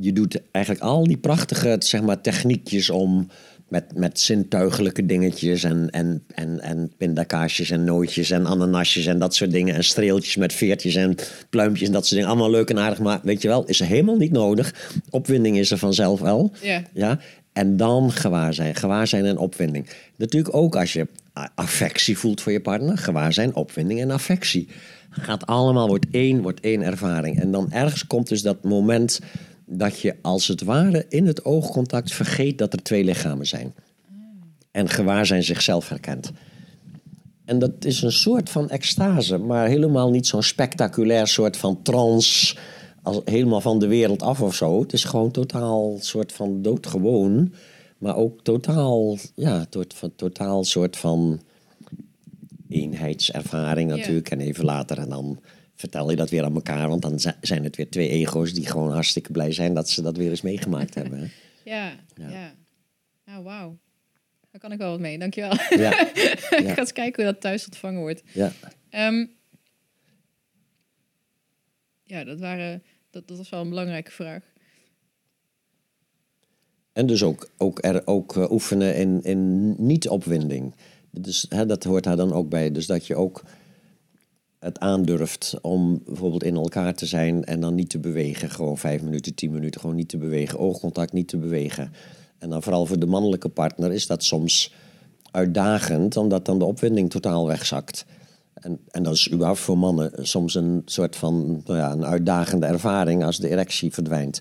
Je 0.00 0.12
doet 0.12 0.40
eigenlijk 0.50 0.84
al 0.84 1.04
die 1.04 1.16
prachtige 1.16 1.76
zeg 1.78 2.02
maar, 2.02 2.20
techniekjes 2.20 2.90
om 2.90 3.28
met, 3.68 3.84
met 3.94 4.20
zintuigelijke 4.20 5.06
dingetjes 5.06 5.64
en, 5.64 5.90
en, 5.90 6.22
en, 6.34 6.60
en 6.60 6.92
pindakaasjes 6.96 7.70
en 7.70 7.84
nootjes 7.84 8.30
en 8.30 8.46
ananasjes 8.46 9.06
en 9.06 9.18
dat 9.18 9.34
soort 9.34 9.50
dingen. 9.50 9.74
En 9.74 9.84
streeltjes 9.84 10.36
met 10.36 10.52
veertjes 10.52 10.94
en 10.94 11.14
pluimpjes 11.50 11.86
en 11.88 11.94
dat 11.94 12.06
soort 12.06 12.14
dingen. 12.14 12.28
Allemaal 12.28 12.50
leuk 12.50 12.70
en 12.70 12.78
aardig, 12.78 12.98
maar 12.98 13.20
weet 13.22 13.42
je 13.42 13.48
wel, 13.48 13.64
is 13.64 13.80
er 13.80 13.86
helemaal 13.86 14.16
niet 14.16 14.32
nodig. 14.32 14.90
Opwinding 15.10 15.58
is 15.58 15.70
er 15.70 15.78
vanzelf 15.78 16.20
wel. 16.20 16.52
Ja. 16.62 16.82
Ja? 16.92 17.18
En 17.52 17.76
dan 17.76 18.12
gewaarzijn. 18.12 18.74
Gewaarzijn 18.74 19.24
en 19.24 19.38
opwinding. 19.38 19.86
Natuurlijk 20.16 20.54
ook 20.54 20.76
als 20.76 20.92
je 20.92 21.06
affectie 21.54 22.18
voelt 22.18 22.40
voor 22.40 22.52
je 22.52 22.60
partner. 22.60 22.98
Gewaarzijn, 22.98 23.54
opwinding 23.54 24.00
en 24.00 24.10
affectie. 24.10 24.68
Gaat 25.10 25.46
allemaal, 25.46 25.88
wordt 25.88 26.06
één, 26.10 26.42
wordt 26.42 26.60
één 26.60 26.82
ervaring. 26.82 27.40
En 27.40 27.50
dan 27.50 27.72
ergens 27.72 28.06
komt 28.06 28.28
dus 28.28 28.42
dat 28.42 28.64
moment 28.64 29.20
dat 29.66 30.00
je 30.00 30.16
als 30.22 30.48
het 30.48 30.62
ware 30.62 31.06
in 31.08 31.26
het 31.26 31.44
oogcontact 31.44 32.12
vergeet 32.12 32.58
dat 32.58 32.72
er 32.72 32.82
twee 32.82 33.04
lichamen 33.04 33.46
zijn. 33.46 33.74
En 34.70 34.88
gewaarzijn 34.88 35.42
zichzelf 35.42 35.88
herkent. 35.88 36.32
En 37.44 37.58
dat 37.58 37.84
is 37.84 38.02
een 38.02 38.12
soort 38.12 38.50
van 38.50 38.70
extase, 38.70 39.38
maar 39.38 39.66
helemaal 39.66 40.10
niet 40.10 40.26
zo'n 40.26 40.42
spectaculair 40.42 41.26
soort 41.26 41.56
van 41.56 41.82
trance, 41.82 42.56
als 43.02 43.20
helemaal 43.24 43.60
van 43.60 43.78
de 43.78 43.86
wereld 43.86 44.22
af 44.22 44.40
of 44.40 44.54
zo. 44.54 44.80
Het 44.80 44.92
is 44.92 45.04
gewoon 45.04 45.30
totaal 45.30 45.96
soort 46.00 46.32
van 46.32 46.62
doodgewoon, 46.62 47.52
maar 47.98 48.16
ook 48.16 48.42
totaal, 48.42 49.18
ja, 49.34 49.64
tot, 49.64 49.94
van, 49.94 50.12
totaal 50.16 50.64
soort 50.64 50.96
van 50.96 51.40
eenheidservaring 52.68 53.90
Ja. 53.90 53.96
natuurlijk. 53.96 54.30
En 54.30 54.40
even 54.40 54.64
later 54.64 54.98
en 54.98 55.08
dan 55.08 55.38
vertel 55.74 56.10
je 56.10 56.16
dat 56.16 56.30
weer 56.30 56.44
aan 56.44 56.54
elkaar, 56.54 56.88
want 56.88 57.02
dan 57.02 57.20
zi- 57.20 57.30
zijn 57.40 57.64
het 57.64 57.76
weer 57.76 57.90
twee 57.90 58.08
ego's 58.08 58.52
die 58.54 58.66
gewoon 58.66 58.92
hartstikke 58.92 59.32
blij 59.32 59.52
zijn 59.52 59.74
dat 59.74 59.88
ze 59.88 60.02
dat 60.02 60.16
weer 60.16 60.30
eens 60.30 60.42
meegemaakt 60.42 60.94
hebben. 60.94 61.30
Ja, 61.64 61.96
Ja. 62.14 62.28
ja. 62.28 62.54
Nou, 63.24 63.44
wauw. 63.44 63.78
Daar 64.50 64.60
kan 64.60 64.72
ik 64.72 64.78
wel 64.78 64.90
wat 64.90 65.00
mee, 65.00 65.18
dankjewel. 65.18 65.50
Ja, 65.84 66.00
ik 66.14 66.68
ga 66.68 66.76
eens 66.78 66.92
kijken 66.92 67.24
hoe 67.24 67.32
dat 67.32 67.40
thuis 67.40 67.64
ontvangen 67.64 68.00
wordt. 68.00 68.22
ja. 68.32 68.52
Ehm, 68.90 69.26
ja, 72.02 72.24
dat, 72.24 72.38
waren, 72.40 72.82
dat, 73.10 73.28
dat 73.28 73.36
was 73.36 73.48
wel 73.50 73.60
een 73.60 73.68
belangrijke 73.68 74.10
vraag. 74.10 74.42
En 76.92 77.06
dus 77.06 77.22
ook, 77.22 77.50
ook, 77.56 77.84
er, 77.84 78.06
ook 78.06 78.36
eh, 78.36 78.50
oefenen 78.50 78.96
in, 78.96 79.22
in 79.22 79.74
niet-opwinding. 79.86 80.74
Dus 81.10 81.46
hè, 81.48 81.66
dat 81.66 81.84
hoort 81.84 82.04
daar 82.04 82.16
dan 82.16 82.32
ook 82.32 82.48
bij. 82.48 82.70
Dus 82.70 82.86
dat 82.86 83.06
je 83.06 83.14
ook 83.16 83.42
het 84.64 84.78
aandurft 84.78 85.54
om 85.62 86.02
bijvoorbeeld 86.04 86.44
in 86.44 86.54
elkaar 86.54 86.94
te 86.94 87.06
zijn 87.06 87.44
en 87.44 87.60
dan 87.60 87.74
niet 87.74 87.90
te 87.90 87.98
bewegen. 87.98 88.50
Gewoon 88.50 88.78
vijf 88.78 89.02
minuten, 89.02 89.34
tien 89.34 89.52
minuten, 89.52 89.80
gewoon 89.80 89.96
niet 89.96 90.08
te 90.08 90.18
bewegen. 90.18 90.58
Oogcontact 90.58 91.12
niet 91.12 91.28
te 91.28 91.36
bewegen. 91.36 91.92
En 92.38 92.50
dan 92.50 92.62
vooral 92.62 92.86
voor 92.86 92.98
de 92.98 93.06
mannelijke 93.06 93.48
partner 93.48 93.92
is 93.92 94.06
dat 94.06 94.24
soms 94.24 94.72
uitdagend, 95.30 96.16
omdat 96.16 96.44
dan 96.44 96.58
de 96.58 96.64
opwinding 96.64 97.10
totaal 97.10 97.46
wegzakt. 97.46 98.04
En, 98.54 98.80
en 98.90 99.02
dat 99.02 99.14
is 99.14 99.32
überhaupt 99.32 99.60
voor 99.60 99.78
mannen 99.78 100.26
soms 100.26 100.54
een 100.54 100.82
soort 100.84 101.16
van 101.16 101.62
nou 101.64 101.78
ja, 101.78 101.92
een 101.92 102.04
uitdagende 102.04 102.66
ervaring 102.66 103.24
als 103.24 103.38
de 103.38 103.48
erectie 103.48 103.92
verdwijnt. 103.92 104.40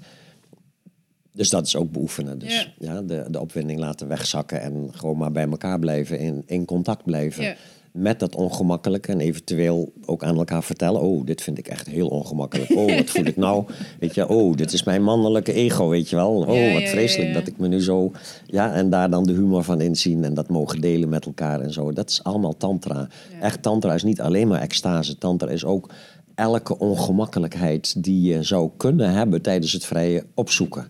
Dus 1.31 1.49
dat 1.49 1.65
is 1.65 1.75
ook 1.75 1.91
beoefenen. 1.91 2.39
Dus 2.39 2.73
ja, 2.79 3.01
de, 3.01 3.25
de 3.29 3.39
opwinding 3.39 3.79
laten 3.79 4.07
wegzakken 4.07 4.61
en 4.61 4.89
gewoon 4.91 5.17
maar 5.17 5.31
bij 5.31 5.47
elkaar 5.49 5.79
blijven, 5.79 6.19
in, 6.19 6.43
in 6.45 6.65
contact 6.65 7.03
blijven. 7.03 7.43
Ja. 7.43 7.55
Met 7.93 8.19
dat 8.19 8.35
ongemakkelijke 8.35 9.11
en 9.11 9.19
eventueel 9.19 9.93
ook 10.05 10.23
aan 10.23 10.37
elkaar 10.37 10.63
vertellen: 10.63 11.01
Oh, 11.01 11.25
dit 11.25 11.41
vind 11.41 11.57
ik 11.57 11.67
echt 11.67 11.87
heel 11.87 12.07
ongemakkelijk. 12.07 12.71
Oh, 12.75 12.95
wat 12.97 13.09
voel 13.09 13.25
ik 13.25 13.37
nou? 13.37 13.65
Weet 13.99 14.15
je, 14.15 14.27
oh, 14.27 14.55
dit 14.55 14.73
is 14.73 14.83
mijn 14.83 15.03
mannelijke 15.03 15.53
ego, 15.53 15.89
weet 15.89 16.09
je 16.09 16.15
wel. 16.15 16.35
Oh, 16.35 16.55
Ja, 16.55 16.73
wat 16.73 16.89
vreselijk 16.89 17.29
ja, 17.29 17.33
ja. 17.33 17.39
dat 17.39 17.47
ik 17.47 17.57
me 17.57 17.67
nu 17.67 17.81
zo. 17.81 18.11
Ja, 18.45 18.73
en 18.73 18.89
daar 18.89 19.09
dan 19.09 19.23
de 19.23 19.33
humor 19.33 19.63
van 19.63 19.81
inzien 19.81 20.23
en 20.23 20.33
dat 20.33 20.49
mogen 20.49 20.81
delen 20.81 21.09
met 21.09 21.25
elkaar 21.25 21.59
en 21.61 21.73
zo. 21.73 21.91
Dat 21.91 22.09
is 22.09 22.23
allemaal 22.23 22.57
Tantra. 22.57 23.07
Echt, 23.41 23.61
Tantra 23.61 23.93
is 23.93 24.03
niet 24.03 24.21
alleen 24.21 24.47
maar 24.47 24.61
extase. 24.61 25.17
Tantra 25.17 25.49
is 25.49 25.65
ook 25.65 25.89
elke 26.35 26.77
ongemakkelijkheid 26.77 28.03
die 28.03 28.21
je 28.33 28.43
zou 28.43 28.69
kunnen 28.77 29.11
hebben 29.11 29.41
tijdens 29.41 29.73
het 29.73 29.85
vrije 29.85 30.25
opzoeken. 30.33 30.87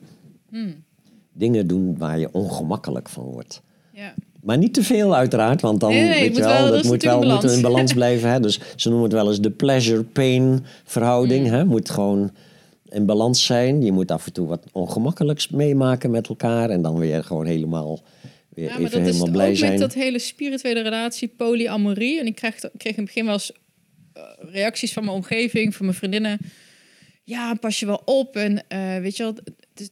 Hmm. 0.49 0.83
Dingen 1.33 1.67
doen 1.67 1.97
waar 1.97 2.19
je 2.19 2.33
ongemakkelijk 2.33 3.09
van 3.09 3.23
wordt. 3.23 3.61
Ja. 3.91 4.13
Maar 4.43 4.57
niet 4.57 4.73
te 4.73 4.83
veel 4.83 5.15
uiteraard, 5.15 5.61
want 5.61 5.79
dan 5.79 5.89
Nee, 5.89 6.01
nee, 6.01 6.19
weet 6.19 6.27
moet 6.27 6.37
je 6.37 6.43
wel, 6.43 6.61
wel- 6.61 6.71
dat 6.71 6.83
is 6.83 6.89
moet 6.89 7.03
wel 7.03 7.21
in 7.53 7.61
balans. 7.61 7.93
blijven. 8.01 8.29
Hè? 8.31 8.39
Dus 8.39 8.59
ze 8.75 8.89
noemen 8.89 9.07
het 9.09 9.17
wel 9.17 9.27
eens 9.27 9.41
de 9.41 9.51
pleasure-pain 9.51 10.65
verhouding. 10.83 11.45
Mm. 11.47 11.53
Hè? 11.53 11.65
Moet 11.65 11.89
gewoon 11.89 12.31
in 12.89 13.05
balans 13.05 13.45
zijn. 13.45 13.81
Je 13.81 13.91
moet 13.91 14.11
af 14.11 14.25
en 14.25 14.33
toe 14.33 14.47
wat 14.47 14.65
ongemakkelijks 14.71 15.49
meemaken 15.49 16.11
met 16.11 16.27
elkaar 16.27 16.69
en 16.69 16.81
dan 16.81 16.97
weer 16.99 17.23
gewoon 17.23 17.45
helemaal, 17.45 18.01
weer 18.49 18.65
Ja, 18.65 18.71
maar 18.71 18.79
even 18.81 18.91
dat 18.91 18.99
is 18.99 19.05
helemaal 19.05 19.27
ook 19.27 19.33
blij 19.33 19.55
zijn. 19.55 19.71
met 19.71 19.79
dat 19.79 19.93
hele 19.93 20.19
spirituele 20.19 20.81
relatie, 20.81 21.27
polyamorie. 21.27 22.19
En 22.19 22.25
ik 22.25 22.35
kreeg, 22.35 22.55
kreeg 22.55 22.95
in 22.95 23.03
het 23.03 23.05
begin 23.05 23.23
wel 23.25 23.33
eens 23.33 23.51
eh, 24.13 24.23
reacties 24.51 24.93
van 24.93 25.03
mijn 25.03 25.15
omgeving, 25.15 25.75
van 25.75 25.85
mijn 25.85 25.97
vriendinnen. 25.97 26.37
Ja, 27.23 27.53
pas 27.53 27.79
je 27.79 27.85
wel 27.85 28.01
op. 28.05 28.35
En 28.35 28.63
eh, 28.67 28.97
weet 28.97 29.17
je 29.17 29.23
wel, 29.23 29.33
het 29.33 29.79
is, 29.81 29.89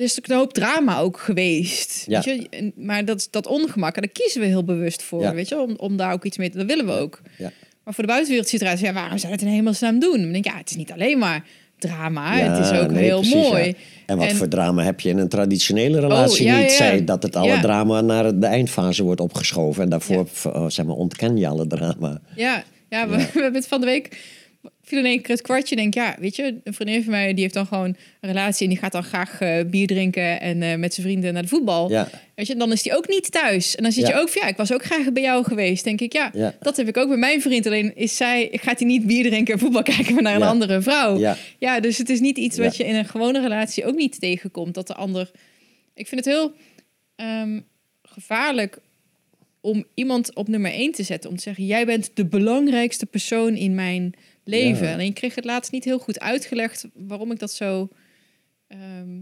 is 0.00 0.18
een 0.22 0.36
hoop 0.36 0.52
drama 0.52 0.98
ook 0.98 1.18
geweest. 1.18 2.04
Ja. 2.06 2.22
Weet 2.22 2.24
je? 2.24 2.46
En, 2.50 2.72
maar 2.76 3.04
dat, 3.04 3.28
dat 3.30 3.46
ongemak, 3.46 3.96
en 3.96 4.02
daar 4.02 4.10
kiezen 4.10 4.40
we 4.40 4.46
heel 4.46 4.64
bewust 4.64 5.02
voor. 5.02 5.22
Ja. 5.22 5.34
Weet 5.34 5.48
je, 5.48 5.60
om, 5.60 5.74
om 5.76 5.96
daar 5.96 6.12
ook 6.12 6.24
iets 6.24 6.36
mee 6.36 6.50
te 6.50 6.58
Dat 6.58 6.66
willen 6.66 6.86
we 6.86 6.92
ook. 6.92 7.20
Ja. 7.38 7.52
Maar 7.84 7.94
voor 7.94 8.04
de 8.04 8.10
buitenwereld 8.10 8.48
ziet 8.48 8.60
het 8.60 8.68
eruit, 8.68 8.84
ja, 8.84 8.92
waarom 8.92 9.18
zou 9.18 9.32
je 9.32 9.38
het 9.38 9.46
in 9.46 9.52
hemelsnaam 9.54 9.98
doen? 9.98 10.20
Dan 10.20 10.32
denk 10.32 10.44
ik, 10.44 10.52
ja, 10.52 10.58
het 10.58 10.70
is 10.70 10.76
niet 10.76 10.92
alleen 10.92 11.18
maar 11.18 11.44
drama. 11.78 12.36
Ja, 12.36 12.52
het 12.52 12.72
is 12.72 12.78
ook 12.80 12.90
nee, 12.90 13.04
heel 13.04 13.20
precies, 13.20 13.34
mooi. 13.34 13.64
ja. 13.64 13.72
En 14.06 14.16
wat 14.16 14.28
En- 14.28 14.36
voor 14.36 14.48
drama 14.48 14.82
heb 14.82 15.00
je 15.00 15.08
in 15.08 15.18
een 15.18 15.28
traditionele 15.28 16.00
relatie 16.00 16.46
Oh, 16.46 16.52
ja, 16.52 16.58
niet? 16.58 16.70
Zij 16.72 17.04
dat 17.04 17.22
het 17.22 17.36
alle 17.36 17.60
drama 17.60 18.00
naar 18.00 18.38
de 18.38 18.46
eindfase 18.46 19.02
wordt 19.02 19.20
opgeschoven. 19.20 19.82
En 19.82 19.88
daarvoor 19.88 20.28
oh, 20.44 20.68
zeg 20.68 20.86
maar, 20.86 20.96
ontken 20.96 21.36
je 21.36 21.48
alle 21.48 21.66
drama. 21.66 22.20
Ja, 22.36 22.64
ja, 22.88 23.08
we, 23.08 23.16
Ja. 23.16 23.18
we 23.32 23.40
hebben 23.40 23.54
het 23.54 23.68
van 23.68 23.80
de 23.80 23.86
week 23.86 24.18
viel 24.82 24.98
in 24.98 25.04
één 25.04 25.20
keer 25.22 25.34
het 25.34 25.44
kwartje. 25.44 25.76
Denk 25.76 25.94
ja, 25.94 26.16
weet 26.20 26.36
je, 26.36 26.60
een 26.64 26.74
vriendin 26.74 27.02
van 27.02 27.10
mij 27.12 27.32
die 27.32 27.42
heeft 27.42 27.54
dan 27.54 27.66
gewoon 27.66 27.96
een 28.20 28.28
relatie 28.30 28.62
en 28.64 28.68
die 28.72 28.78
gaat 28.78 28.92
dan 28.92 29.02
graag 29.04 29.40
eh, 29.40 29.64
bier 29.66 29.86
drinken 29.86 30.40
en 30.40 30.62
eh, 30.62 30.76
met 30.76 30.94
zijn 30.94 31.06
vrienden 31.06 31.32
naar 31.32 31.42
de 31.42 31.48
voetbal. 31.48 31.90
Ja, 31.90 32.08
Weet 32.34 32.46
je, 32.46 32.52
en 32.52 32.58
dan 32.58 32.72
is 32.72 32.82
die 32.82 32.96
ook 32.96 33.08
niet 33.08 33.32
thuis. 33.32 33.76
En 33.76 33.82
dan 33.82 33.92
zit 33.92 34.06
Ja. 34.06 34.14
je 34.14 34.20
ook 34.20 34.28
van 34.28 34.42
ja, 34.42 34.48
ik 34.48 34.56
was 34.56 34.72
ook 34.72 34.84
graag 34.84 35.12
bij 35.12 35.22
jou 35.22 35.44
geweest. 35.44 35.84
Denk 35.84 36.00
ik 36.00 36.12
ja, 36.12 36.30
Ja. 36.34 36.54
dat 36.60 36.76
heb 36.76 36.88
ik 36.88 36.96
ook 36.96 37.08
met 37.08 37.18
mijn 37.18 37.40
vriend. 37.40 37.66
Alleen 37.66 37.96
is 37.96 38.16
zij 38.16 38.48
gaat 38.52 38.78
hij 38.78 38.88
niet 38.88 39.06
bier 39.06 39.24
drinken 39.28 39.54
en 39.54 39.60
voetbal 39.60 39.82
kijken, 39.94 40.14
maar 40.14 40.22
naar 40.22 40.34
een 40.36 40.42
andere 40.42 40.82
vrouw. 40.82 41.36
ja, 41.58 41.80
dus 41.80 41.98
het 41.98 42.08
is 42.08 42.20
niet 42.20 42.38
iets 42.38 42.58
wat 42.58 42.76
je 42.76 42.84
in 42.84 42.94
een 42.94 43.04
gewone 43.04 43.40
relatie 43.40 43.84
ook 43.86 43.94
niet 43.96 44.20
tegenkomt. 44.20 44.74
Dat 44.74 44.86
de 44.86 44.94
ander. 44.94 45.30
Ik 45.94 46.06
vind 46.08 46.24
het 46.24 46.34
heel 46.34 46.52
ehm, 47.16 47.60
gevaarlijk 48.02 48.78
om 49.60 49.84
iemand 49.94 50.34
op 50.34 50.48
nummer 50.48 50.70
één 50.72 50.92
te 50.92 51.02
zetten. 51.02 51.30
Om 51.30 51.36
te 51.36 51.42
zeggen: 51.42 51.66
Jij 51.66 51.86
bent 51.86 52.10
de 52.14 52.26
belangrijkste 52.26 53.06
persoon 53.06 53.54
in 53.56 53.74
mijn 53.74 54.14
leven. 54.44 54.86
Ja. 54.86 54.92
En 54.92 55.00
ik 55.00 55.14
kreeg 55.14 55.34
het 55.34 55.44
laatst 55.44 55.72
niet 55.72 55.84
heel 55.84 55.98
goed 55.98 56.20
uitgelegd 56.20 56.86
waarom 56.94 57.30
ik 57.30 57.38
dat 57.38 57.52
zo. 57.52 57.88
ehm, 58.68 59.20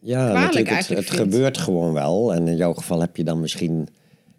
Ja, 0.00 0.28
kwalijk. 0.30 0.68
Het, 0.68 0.88
het 0.88 1.10
gebeurt 1.10 1.58
gewoon 1.58 1.92
wel. 1.92 2.34
En 2.34 2.48
in 2.48 2.56
jouw 2.56 2.72
geval 2.74 3.00
heb 3.00 3.16
je 3.16 3.24
dan 3.24 3.40
misschien 3.40 3.88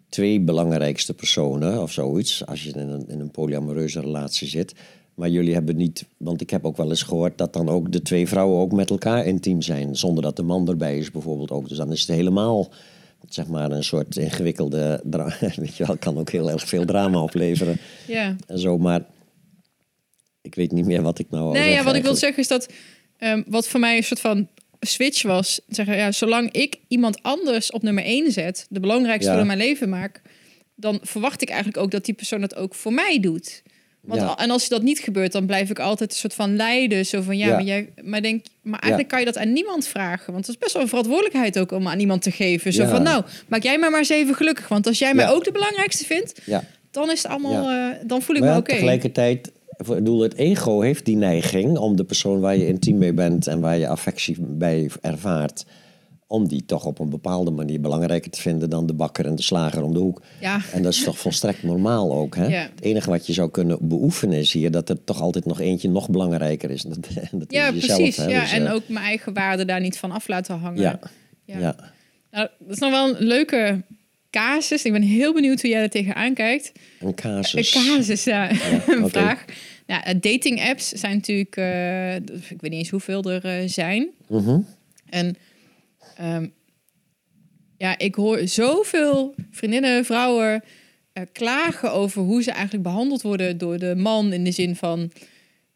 twee 0.08 0.40
belangrijkste 0.40 1.14
personen 1.14 1.82
of 1.82 1.92
zoiets. 1.92 2.46
Als 2.46 2.62
je 2.62 2.70
in 2.72 2.88
een, 2.88 3.08
in 3.08 3.20
een 3.20 3.30
polyamoreuze 3.30 4.00
relatie 4.00 4.48
zit. 4.48 4.72
Maar 5.14 5.28
jullie 5.28 5.54
hebben 5.54 5.76
niet, 5.76 6.04
want 6.16 6.40
ik 6.40 6.50
heb 6.50 6.64
ook 6.64 6.76
wel 6.76 6.88
eens 6.88 7.02
gehoord 7.02 7.38
dat 7.38 7.52
dan 7.52 7.68
ook 7.68 7.92
de 7.92 8.02
twee 8.02 8.28
vrouwen 8.28 8.58
ook 8.60 8.72
met 8.72 8.90
elkaar 8.90 9.26
intiem 9.26 9.62
zijn. 9.62 9.96
Zonder 9.96 10.22
dat 10.22 10.36
de 10.36 10.42
man 10.42 10.68
erbij 10.68 10.98
is 10.98 11.10
bijvoorbeeld 11.10 11.50
ook. 11.50 11.68
Dus 11.68 11.76
dan 11.78 11.92
is 11.92 12.00
het 12.00 12.16
helemaal, 12.16 12.68
zeg 13.28 13.46
maar, 13.46 13.70
een 13.70 13.84
soort 13.84 14.16
ingewikkelde. 14.16 15.00
Weet 15.56 15.76
je 15.76 15.86
wel, 15.86 15.96
kan 15.96 16.18
ook 16.18 16.30
heel 16.30 16.50
erg 16.50 16.68
veel 16.68 16.84
drama 16.84 17.20
opleveren. 17.22 17.78
ja. 18.06 18.36
En 18.46 18.58
zo, 18.58 18.78
maar 18.78 19.04
ik 20.46 20.54
weet 20.54 20.72
niet 20.72 20.84
meer 20.86 21.02
wat 21.02 21.18
ik 21.18 21.26
nou. 21.30 21.52
Nee, 21.52 21.72
ja, 21.72 21.82
wat 21.82 21.94
ik 21.94 22.02
wil 22.02 22.14
zeggen 22.14 22.38
is 22.42 22.48
dat 22.48 22.66
ehm, 23.18 23.42
wat 23.46 23.68
voor 23.68 23.80
mij 23.80 23.96
een 23.96 24.04
soort 24.04 24.20
van 24.20 24.48
switch 24.80 25.22
was. 25.22 25.60
Zeggen, 25.68 25.96
ja, 25.96 26.12
zolang 26.12 26.52
ik 26.52 26.76
iemand 26.88 27.22
anders 27.22 27.70
op 27.70 27.82
nummer 27.82 28.04
één 28.04 28.32
zet, 28.32 28.66
de 28.68 28.80
belangrijkste 28.80 29.30
Ja. 29.30 29.36
van 29.36 29.46
mijn 29.46 29.58
leven 29.58 29.88
maak, 29.88 30.20
dan 30.74 30.98
verwacht 31.02 31.42
ik 31.42 31.48
eigenlijk 31.48 31.78
ook 31.78 31.90
dat 31.90 32.04
die 32.04 32.14
persoon 32.14 32.42
het 32.42 32.56
ook 32.56 32.74
voor 32.74 32.92
mij 32.92 33.18
doet. 33.20 33.62
Want, 34.00 34.20
Ja. 34.20 34.26
al- 34.26 34.36
En 34.38 34.50
als 34.50 34.68
dat 34.68 34.82
niet 34.82 34.98
gebeurt, 34.98 35.32
dan 35.32 35.46
blijf 35.46 35.70
ik 35.70 35.78
altijd 35.78 36.10
een 36.10 36.16
soort 36.16 36.34
van 36.34 36.56
lijden. 36.56 37.06
Zo 37.06 37.20
van 37.22 37.36
ja, 37.38 37.46
Ja. 37.46 37.52
maar 37.52 37.62
jij, 37.64 37.88
maar 38.02 38.22
denk, 38.22 38.44
maar 38.62 38.78
eigenlijk 38.80 39.10
kan 39.10 39.18
je 39.20 39.24
dat 39.26 39.38
aan 39.38 39.52
niemand 39.52 39.86
vragen, 39.86 40.32
want 40.32 40.46
het 40.46 40.54
is 40.54 40.60
best 40.60 40.72
wel 40.72 40.82
een 40.82 40.88
verantwoordelijkheid 40.88 41.58
ook 41.58 41.72
om 41.72 41.88
aan 41.88 42.00
iemand 42.00 42.22
te 42.22 42.30
geven. 42.30 42.72
Zo 42.72 42.86
van 42.86 43.02
nou, 43.02 43.24
maak 43.48 43.62
jij 43.62 43.78
mij 43.78 43.90
maar 43.90 43.98
eens 43.98 44.08
even 44.08 44.34
gelukkig, 44.34 44.68
want 44.68 44.86
als 44.86 44.98
jij 44.98 45.14
mij 45.14 45.28
ook 45.28 45.44
de 45.44 45.52
belangrijkste 45.52 46.04
vindt, 46.04 46.40
Ja. 46.44 46.64
dan 46.90 47.10
is 47.10 47.22
het 47.22 47.32
allemaal, 47.32 47.68
eh, 47.70 47.98
dan 48.06 48.22
voel 48.22 48.36
ik 48.36 48.40
Maar 48.42 48.50
me 48.50 48.56
ja, 48.56 48.60
oké. 48.62 48.72
tegelijkertijd, 48.72 49.52
ik 49.78 49.86
bedoel, 49.86 50.20
het 50.20 50.34
ego 50.34 50.80
heeft 50.80 51.04
die 51.04 51.16
neiging 51.16 51.78
om 51.78 51.96
de 51.96 52.04
persoon 52.04 52.40
waar 52.40 52.56
je 52.56 52.66
intiem 52.66 52.98
mee 52.98 53.12
bent 53.12 53.46
en 53.46 53.60
waar 53.60 53.78
je 53.78 53.88
affectie 53.88 54.36
bij 54.40 54.90
ervaart, 55.00 55.64
om 56.26 56.48
die 56.48 56.64
toch 56.64 56.84
op 56.84 56.98
een 56.98 57.08
bepaalde 57.10 57.50
manier 57.50 57.80
belangrijker 57.80 58.30
te 58.30 58.40
vinden 58.40 58.70
dan 58.70 58.86
de 58.86 58.92
bakker 58.94 59.26
en 59.26 59.34
de 59.34 59.42
slager 59.42 59.82
om 59.82 59.92
de 59.92 59.98
hoek. 59.98 60.22
Ja. 60.40 60.60
En 60.72 60.82
dat 60.82 60.92
is 60.92 61.02
toch 61.04 61.18
volstrekt 61.18 61.62
normaal 61.62 62.12
ook. 62.12 62.36
Hè? 62.36 62.46
Ja. 62.46 62.60
Het 62.74 62.80
enige 62.84 63.10
wat 63.10 63.26
je 63.26 63.32
zou 63.32 63.50
kunnen 63.50 63.78
beoefenen 63.80 64.38
is 64.38 64.52
hier 64.52 64.70
dat 64.70 64.88
er 64.88 65.04
toch 65.04 65.20
altijd 65.20 65.44
nog 65.46 65.60
eentje 65.60 65.88
nog 65.88 66.10
belangrijker 66.10 66.70
is. 66.70 66.82
Dat, 66.82 66.98
dat 67.32 67.52
Ja, 67.52 67.68
is 67.68 67.74
jezelf, 67.74 67.98
precies. 67.98 68.16
hè? 68.16 68.24
Ja, 68.26 68.40
Dus, 68.40 68.52
en 68.52 68.66
eh, 68.66 68.74
ook 68.74 68.88
mijn 68.88 69.04
eigen 69.04 69.32
waarde 69.34 69.64
daar 69.64 69.80
niet 69.80 69.98
van 69.98 70.10
af 70.10 70.28
laten 70.28 70.58
hangen. 70.58 70.80
Ja, 70.82 70.98
Ja. 71.44 71.58
ja. 71.58 71.76
Nou, 72.30 72.48
dat 72.58 72.70
is 72.70 72.78
nog 72.78 72.90
wel 72.90 73.08
een 73.08 73.26
leuke 73.26 73.82
casus. 74.30 74.84
Ik 74.84 74.92
ben 74.92 75.02
heel 75.02 75.32
benieuwd 75.32 75.60
hoe 75.60 75.70
jij 75.70 75.82
er 75.82 75.90
tegenaan 75.90 76.34
kijkt. 76.34 76.72
een 77.00 77.14
casus. 77.14 77.74
Een 77.74 77.82
casus, 77.82 78.24
ja. 78.24 78.50
een 78.86 78.98
oké. 78.98 79.08
vraag. 79.08 79.44
Nou, 79.86 80.02
eh, 80.02 80.14
dating 80.20 80.68
apps 80.68 80.88
zijn 80.88 81.14
natuurlijk... 81.14 81.56
eh, 81.56 82.14
ik 82.16 82.60
weet 82.60 82.70
niet 82.70 82.72
eens 82.72 82.90
hoeveel 82.90 83.22
er 83.22 83.44
eh, 83.44 83.68
zijn. 83.68 84.08
Mhm. 84.28 84.60
En 85.10 85.36
ehm, 86.16 86.46
ja, 87.76 87.98
ik 87.98 88.14
hoor 88.14 88.48
zoveel 88.48 89.34
vriendinnen, 89.50 90.04
vrouwen 90.04 90.64
klagen 91.32 91.92
over 91.92 92.22
hoe 92.22 92.42
ze 92.42 92.50
eigenlijk 92.50 92.82
behandeld 92.82 93.22
worden 93.22 93.58
door 93.58 93.78
de 93.78 93.94
man. 93.94 94.32
In 94.32 94.44
de 94.44 94.50
zin 94.50 94.76
van 94.76 95.10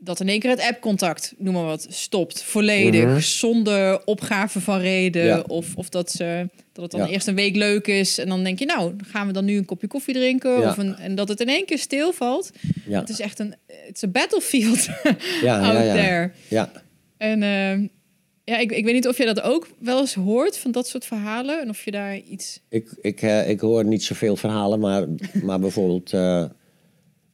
dat 0.00 0.20
in 0.20 0.28
één 0.28 0.40
keer 0.40 0.50
het 0.50 0.60
appcontact, 0.60 1.34
noem 1.38 1.54
maar 1.54 1.64
wat, 1.64 1.86
stopt. 1.88 2.42
Volledig, 2.42 3.04
Mhm. 3.04 3.18
zonder 3.20 4.04
opgave 4.06 4.60
van 4.60 4.78
reden. 4.80 5.24
Ja. 5.24 5.44
Of, 5.46 5.76
of 5.76 5.88
dat, 5.88 6.10
ze, 6.10 6.48
dat 6.72 6.82
het 6.82 6.90
dan 6.92 7.00
Ja. 7.00 7.06
eerst 7.12 7.26
een 7.26 7.34
week 7.34 7.56
leuk 7.56 7.86
is. 7.86 8.18
En 8.18 8.28
dan 8.28 8.44
denk 8.44 8.58
je, 8.58 8.64
nou, 8.64 8.92
gaan 9.06 9.26
we 9.26 9.32
dan 9.32 9.44
nu 9.44 9.56
een 9.56 9.64
kopje 9.64 9.86
koffie 9.86 10.14
drinken? 10.14 10.60
Ja. 10.60 10.68
Of 10.68 10.76
een, 10.78 10.96
en 10.96 11.14
dat 11.14 11.28
het 11.28 11.40
in 11.40 11.48
één 11.48 11.64
keer 11.64 11.78
stilvalt. 11.78 12.50
Ja. 12.86 13.00
Het 13.00 13.08
is 13.08 13.20
echt 13.20 13.38
een, 13.38 13.54
it's 13.88 14.02
a 14.02 14.08
battlefield 14.08 14.88
Ja, 15.42 15.60
out 15.60 15.84
ja, 15.86 15.94
there. 15.94 16.30
ja. 16.48 16.70
En 17.16 17.42
ehm, 17.42 17.86
ja, 18.44 18.58
ik, 18.58 18.72
ik 18.72 18.84
weet 18.84 18.94
niet 18.94 19.08
of 19.08 19.18
je 19.18 19.24
dat 19.24 19.40
ook 19.42 19.68
wel 19.78 20.00
eens 20.00 20.14
hoort 20.14 20.58
van 20.58 20.70
dat 20.70 20.88
soort 20.88 21.04
verhalen. 21.04 21.60
En 21.60 21.68
of 21.68 21.84
je 21.84 21.90
daar 21.90 22.16
iets. 22.16 22.60
Ik, 22.68 22.88
ik, 23.00 23.22
eh, 23.22 23.48
ik 23.48 23.60
hoor 23.60 23.84
niet 23.84 24.02
zoveel 24.04 24.36
verhalen, 24.36 24.80
maar, 24.80 25.06
maar 25.42 25.60
bijvoorbeeld, 25.60 26.12
eh, 26.12 26.44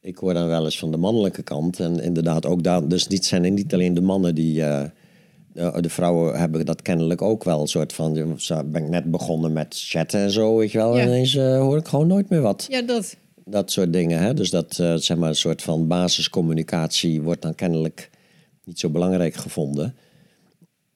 ik 0.06 0.18
hoor 0.18 0.34
dan 0.34 0.46
wel 0.46 0.64
eens 0.64 0.78
van 0.78 0.90
de 0.90 0.96
mannelijke 0.96 1.42
kant. 1.42 1.80
En 1.80 2.00
inderdaad 2.00 2.46
ook 2.46 2.62
daar, 2.62 2.88
dus 2.88 3.06
dit 3.06 3.24
zijn 3.24 3.54
niet 3.54 3.74
alleen 3.74 3.94
de 3.94 4.00
mannen 4.00 4.34
die, 4.34 4.62
eh, 4.62 4.84
de, 5.52 5.80
de 5.80 5.88
vrouwen 5.88 6.38
hebben 6.38 6.66
dat 6.66 6.82
kennelijk 6.82 7.22
ook 7.22 7.44
wel. 7.44 7.60
Een 7.60 7.66
soort 7.66 7.92
van, 7.92 8.12
ben 8.66 8.82
ik 8.84 8.88
net 8.88 9.10
begonnen 9.10 9.52
met 9.52 9.74
chatten 9.88 10.20
en 10.20 10.30
zo, 10.30 10.56
weet 10.56 10.72
je 10.72 10.78
wel. 10.78 10.96
Ja. 10.96 11.02
En 11.02 11.08
ineens 11.08 11.34
eh, 11.34 11.58
hoor 11.58 11.76
ik 11.76 11.88
gewoon 11.88 12.06
nooit 12.06 12.28
meer 12.28 12.40
wat. 12.40 12.66
Ja, 12.68 12.82
dat. 12.82 13.16
Dat 13.44 13.70
soort 13.70 13.92
dingen, 13.92 14.18
hè. 14.18 14.34
Dus 14.34 14.50
dat, 14.50 14.78
eh, 14.78 14.94
zeg 14.94 15.16
maar, 15.16 15.28
een 15.28 15.34
soort 15.34 15.62
van 15.62 15.86
basiscommunicatie 15.86 17.22
wordt 17.22 17.42
dan 17.42 17.54
kennelijk 17.54 18.10
niet 18.64 18.78
zo 18.78 18.90
belangrijk 18.90 19.34
gevonden. 19.34 19.94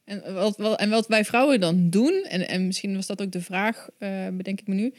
En 0.04 0.34
wat, 0.34 0.56
wat, 0.56 0.80
en 0.80 0.90
wat 0.90 1.06
wij 1.06 1.24
vrouwen 1.24 1.61
dan 1.61 1.90
doen, 1.90 2.26
en, 2.28 2.48
en 2.48 2.66
misschien 2.66 2.94
was 2.94 3.06
dat 3.06 3.22
ook 3.22 3.32
de 3.32 3.40
vraag, 3.40 3.88
eh, 3.98 4.11
bedenk 4.32 4.61
ik 4.61 4.66
me 4.66 4.74
nu. 4.74 4.92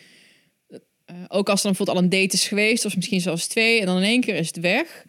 Eh, 1.12 1.18
ook 1.28 1.50
als 1.50 1.60
er 1.60 1.64
dan 1.64 1.76
bijvoorbeeld 1.76 1.98
al 1.98 2.04
een 2.04 2.22
date 2.22 2.36
is 2.36 2.48
geweest, 2.48 2.86
of 2.86 2.96
misschien 2.96 3.22
zelfs 3.22 3.48
twee, 3.48 3.80
en 3.80 3.86
dan 3.86 3.98
in 3.98 4.04
één 4.04 4.22
keer 4.22 4.36
is 4.36 4.48
het 4.48 4.60
weg. 4.60 5.06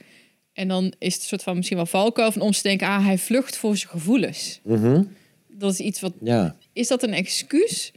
En 0.53 0.69
dan 0.69 0.93
is 0.99 1.13
het 1.13 1.23
een 1.23 1.29
soort 1.29 1.43
van 1.43 1.57
misschien 1.57 1.77
wel 1.77 1.87
valkuil 1.87 2.33
van 2.33 2.43
om 2.43 2.53
te 2.53 2.63
denken, 2.63 2.87
ah, 2.87 3.05
hij 3.05 3.19
vlucht 3.19 3.57
voor 3.57 3.77
zijn 3.77 3.91
gevoelens. 3.91 4.61
Mhm. 4.63 5.03
Dat 5.49 5.73
is 5.73 5.79
iets 5.79 6.01
wat. 6.01 6.13
Ja. 6.21 6.57
Is 6.73 6.89
dat 6.89 7.03
een 7.03 7.13
excuus? 7.13 7.93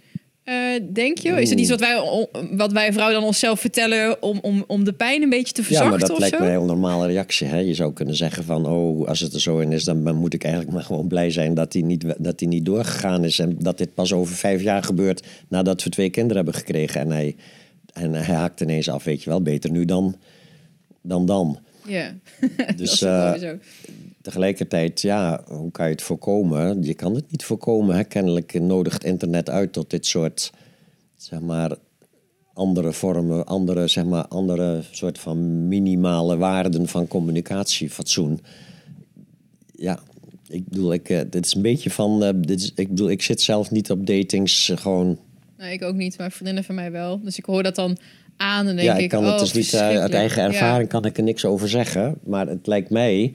eh, 0.46 0.56
denk 0.94 1.18
je? 1.18 1.42
Is 1.42 1.50
het 1.50 1.60
iets 1.60 1.70
wat 1.70 1.80
wij, 1.80 2.28
wat 2.52 2.72
wij 2.72 2.94
vrouwen 2.94 3.16
dan 3.16 3.26
onszelf 3.26 3.60
vertellen 3.60 4.22
om, 4.22 4.40
om, 4.42 4.64
om 4.68 4.84
de 4.84 4.94
pijn 4.94 5.22
een 5.22 5.30
beetje 5.30 5.54
te 5.54 5.62
ja, 5.62 5.68
verzachten 5.68 6.00
maar 6.00 6.08
dat 6.08 6.20
lijkt 6.20 6.36
zo? 6.36 6.42
me 6.42 6.48
een 6.48 6.58
heel 6.58 6.66
normale 6.66 7.08
reactie. 7.08 7.48
Hè? 7.48 7.60
Je 7.60 7.74
zou 7.74 7.94
kunnen 7.94 8.16
zeggen 8.16 8.44
van, 8.44 8.66
oh, 8.66 9.08
als 9.08 9.20
het 9.20 9.34
er 9.34 9.42
zo 9.42 9.60
in 9.60 9.72
is... 9.72 9.84
dan 9.84 10.04
dan 10.04 10.16
moet 10.16 10.34
ik 10.34 10.44
eigenlijk 10.44 10.74
maar 10.74 10.84
gewoon 10.84 11.08
blij 11.08 11.30
zijn 11.30 11.54
dat 11.54 11.74
hij 11.74 11.82
niet, 11.82 12.06
dat 12.18 12.40
hij 12.40 12.50
niet 12.50 12.66
doorgegaan 12.66 13.24
is... 13.24 13.40
en 13.40 13.56
dat 13.60 13.78
dit 13.78 13.94
pas 13.94 14.14
over 14.14 14.36
vijf 14.36 14.62
jaar 14.62 14.84
gebeurt 14.84 15.26
nadat 15.48 15.84
we 15.84 15.90
twee 15.90 16.10
kinderen 16.10 16.36
hebben 16.36 16.54
gekregen. 16.54 17.02
En 17.02 17.12
hij, 17.12 17.36
en 17.96 18.14
hij 18.14 18.36
haakt 18.36 18.62
ineens 18.62 18.90
af, 18.90 19.04
weet 19.04 19.24
je 19.24 19.30
wel, 19.30 19.42
beter 19.42 19.72
nu 19.72 19.86
dan 19.86 20.16
dan. 21.06 21.26
dan. 21.26 21.60
Ja, 21.88 22.14
dat 22.58 22.78
Dus 22.78 22.92
is 22.92 23.02
eh, 23.02 23.52
tegelijkertijd, 24.22 25.02
ja, 25.02 25.44
hoe 25.48 25.72
kan 25.72 25.86
je 25.86 25.92
het 25.92 26.02
voorkomen? 26.02 26.84
Je 26.84 26.94
kan 26.94 27.16
het 27.16 27.32
niet 27.32 27.44
voorkomen. 27.44 27.96
Hè? 27.96 28.04
Kennelijk 28.04 28.60
nodigt 28.60 29.04
internet 29.04 29.50
uit 29.50 29.74
tot 29.74 29.90
dit 29.90 30.06
soort, 30.06 30.52
zeg 31.16 31.40
maar, 31.40 31.78
andere 32.54 32.94
vormen, 32.94 33.46
andere, 33.46 33.88
zeg 33.88 34.06
maar, 34.06 34.28
andere 34.28 34.84
soort 34.92 35.20
van 35.20 35.68
minimale 35.68 36.38
waarden 36.38 36.88
van 36.88 37.08
communicatie, 37.08 37.90
fatsoen. 37.90 38.40
Ja, 39.72 40.00
ik 40.48 40.68
bedoel, 40.68 40.94
ik, 40.94 41.10
eh, 41.10 41.22
dit 41.30 41.46
is 41.46 41.54
een 41.56 41.62
beetje 41.62 41.90
van, 41.90 42.24
eh, 42.24 42.34
dit 42.36 42.62
is, 42.62 42.72
ik 42.76 42.90
bedoel, 42.90 43.10
ik 43.10 43.22
zit 43.22 43.42
zelf 43.42 43.72
niet 43.72 43.92
op 43.92 44.08
datings, 44.08 44.72
gewoon, 44.76 45.20
Nee, 45.58 45.74
ik 45.74 45.84
ook 45.84 45.96
niet, 45.96 46.18
maar 46.18 46.32
vriendinnen 46.32 46.64
van 46.64 46.76
mij 46.76 46.92
wel. 46.92 47.22
Dus 47.22 47.38
ik 47.38 47.46
hoor 47.46 47.64
dat 47.64 47.76
dan 47.76 47.98
aan 48.38 48.68
en 48.68 48.76
denk 48.76 48.88
ja, 48.88 48.96
ik, 48.96 49.02
ik 49.02 49.10
kan 49.10 49.26
oh, 49.26 49.32
het 49.32 49.40
dus 49.40 49.54
niet 49.54 49.74
eh, 49.74 49.82
uit 49.82 50.14
eigen 50.14 50.42
Ja. 50.42 50.48
ervaring 50.48 50.90
kan 50.90 51.06
ik 51.06 51.18
er 51.18 51.24
niks 51.24 51.46
over 51.46 51.70
zeggen, 51.70 52.18
maar 52.24 52.48
het 52.48 52.68
lijkt 52.68 52.90
mij 52.90 53.34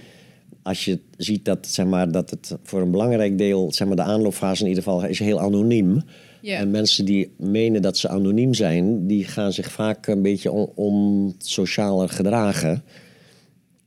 als 0.62 0.85
je 0.85 0.99
ziet 1.16 1.45
dat, 1.45 1.66
zeg 1.66 1.87
maar, 1.87 2.11
dat 2.12 2.31
het 2.31 2.57
voor 2.62 2.81
een 2.81 2.91
belangrijk 2.91 3.39
deel, 3.39 3.73
zeg 3.73 3.87
maar, 3.87 3.97
de 3.97 4.03
aanloopfase 4.03 4.62
in 4.62 4.68
ieder 4.68 4.83
geval 4.83 5.05
is 5.05 5.18
heel 5.18 5.41
anoniem. 5.41 6.03
Ja. 6.41 6.59
En 6.59 6.71
mensen 6.71 7.05
die 7.05 7.35
menen 7.37 7.83
dat 7.83 7.99
ze 7.99 8.09
anoniem 8.09 8.55
zijn, 8.55 9.07
die 9.07 9.25
gaan 9.25 9.53
zich 9.53 9.73
vaak 9.73 10.07
een 10.07 10.23
beetje 10.23 10.51
on, 10.51 10.71
onsocialer 10.75 12.09
gedragen. 12.09 12.83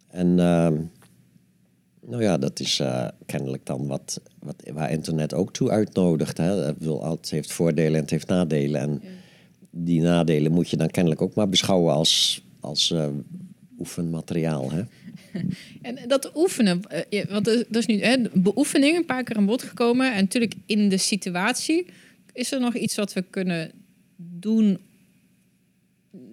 En 0.09 0.39
ehm, 0.39 0.73
nou 2.05 2.23
ja, 2.23 2.37
dat 2.37 2.59
is 2.59 2.79
eh, 2.79 3.07
kennelijk 3.25 3.65
dan 3.65 3.87
wat, 3.87 4.21
wat, 4.39 4.55
waar 4.73 4.91
internet 4.91 5.33
ook 5.33 5.53
toe 5.53 5.69
uitnodigt. 5.69 6.37
Hè. 6.37 6.69
Ik 6.69 6.77
bedoel, 6.77 7.09
Het 7.09 7.29
heeft 7.29 7.51
voordelen 7.51 7.93
en 7.93 8.01
het 8.01 8.09
heeft 8.09 8.27
nadelen. 8.27 8.81
En 8.81 9.01
die 9.69 10.01
nadelen 10.01 10.51
moet 10.51 10.69
je 10.69 10.77
dan 10.77 10.89
kennelijk 10.89 11.21
ook 11.21 11.35
maar 11.35 11.49
beschouwen 11.49 11.93
als, 11.93 12.43
als 12.59 12.91
eh, 12.91 13.07
oefenmateriaal. 13.79 14.71
Hè. 14.71 14.81
En 15.81 15.97
dat 16.07 16.31
oefenen, 16.35 16.81
eh, 17.09 17.25
want 17.29 17.45
dat 17.45 17.65
is 17.69 17.85
nu 17.85 18.01
hè, 18.01 18.17
beoefening 18.33 18.97
een 18.97 19.05
paar 19.05 19.23
keer 19.23 19.35
aan 19.35 19.45
bod 19.45 19.63
gekomen. 19.63 20.13
En 20.13 20.19
natuurlijk 20.19 20.53
in 20.65 20.89
de 20.89 20.97
situatie 20.97 21.85
is 22.33 22.51
er 22.51 22.59
nog 22.59 22.75
iets 22.75 22.95
wat 22.95 23.13
we 23.13 23.21
kunnen 23.29 23.71
doen. 24.15 24.77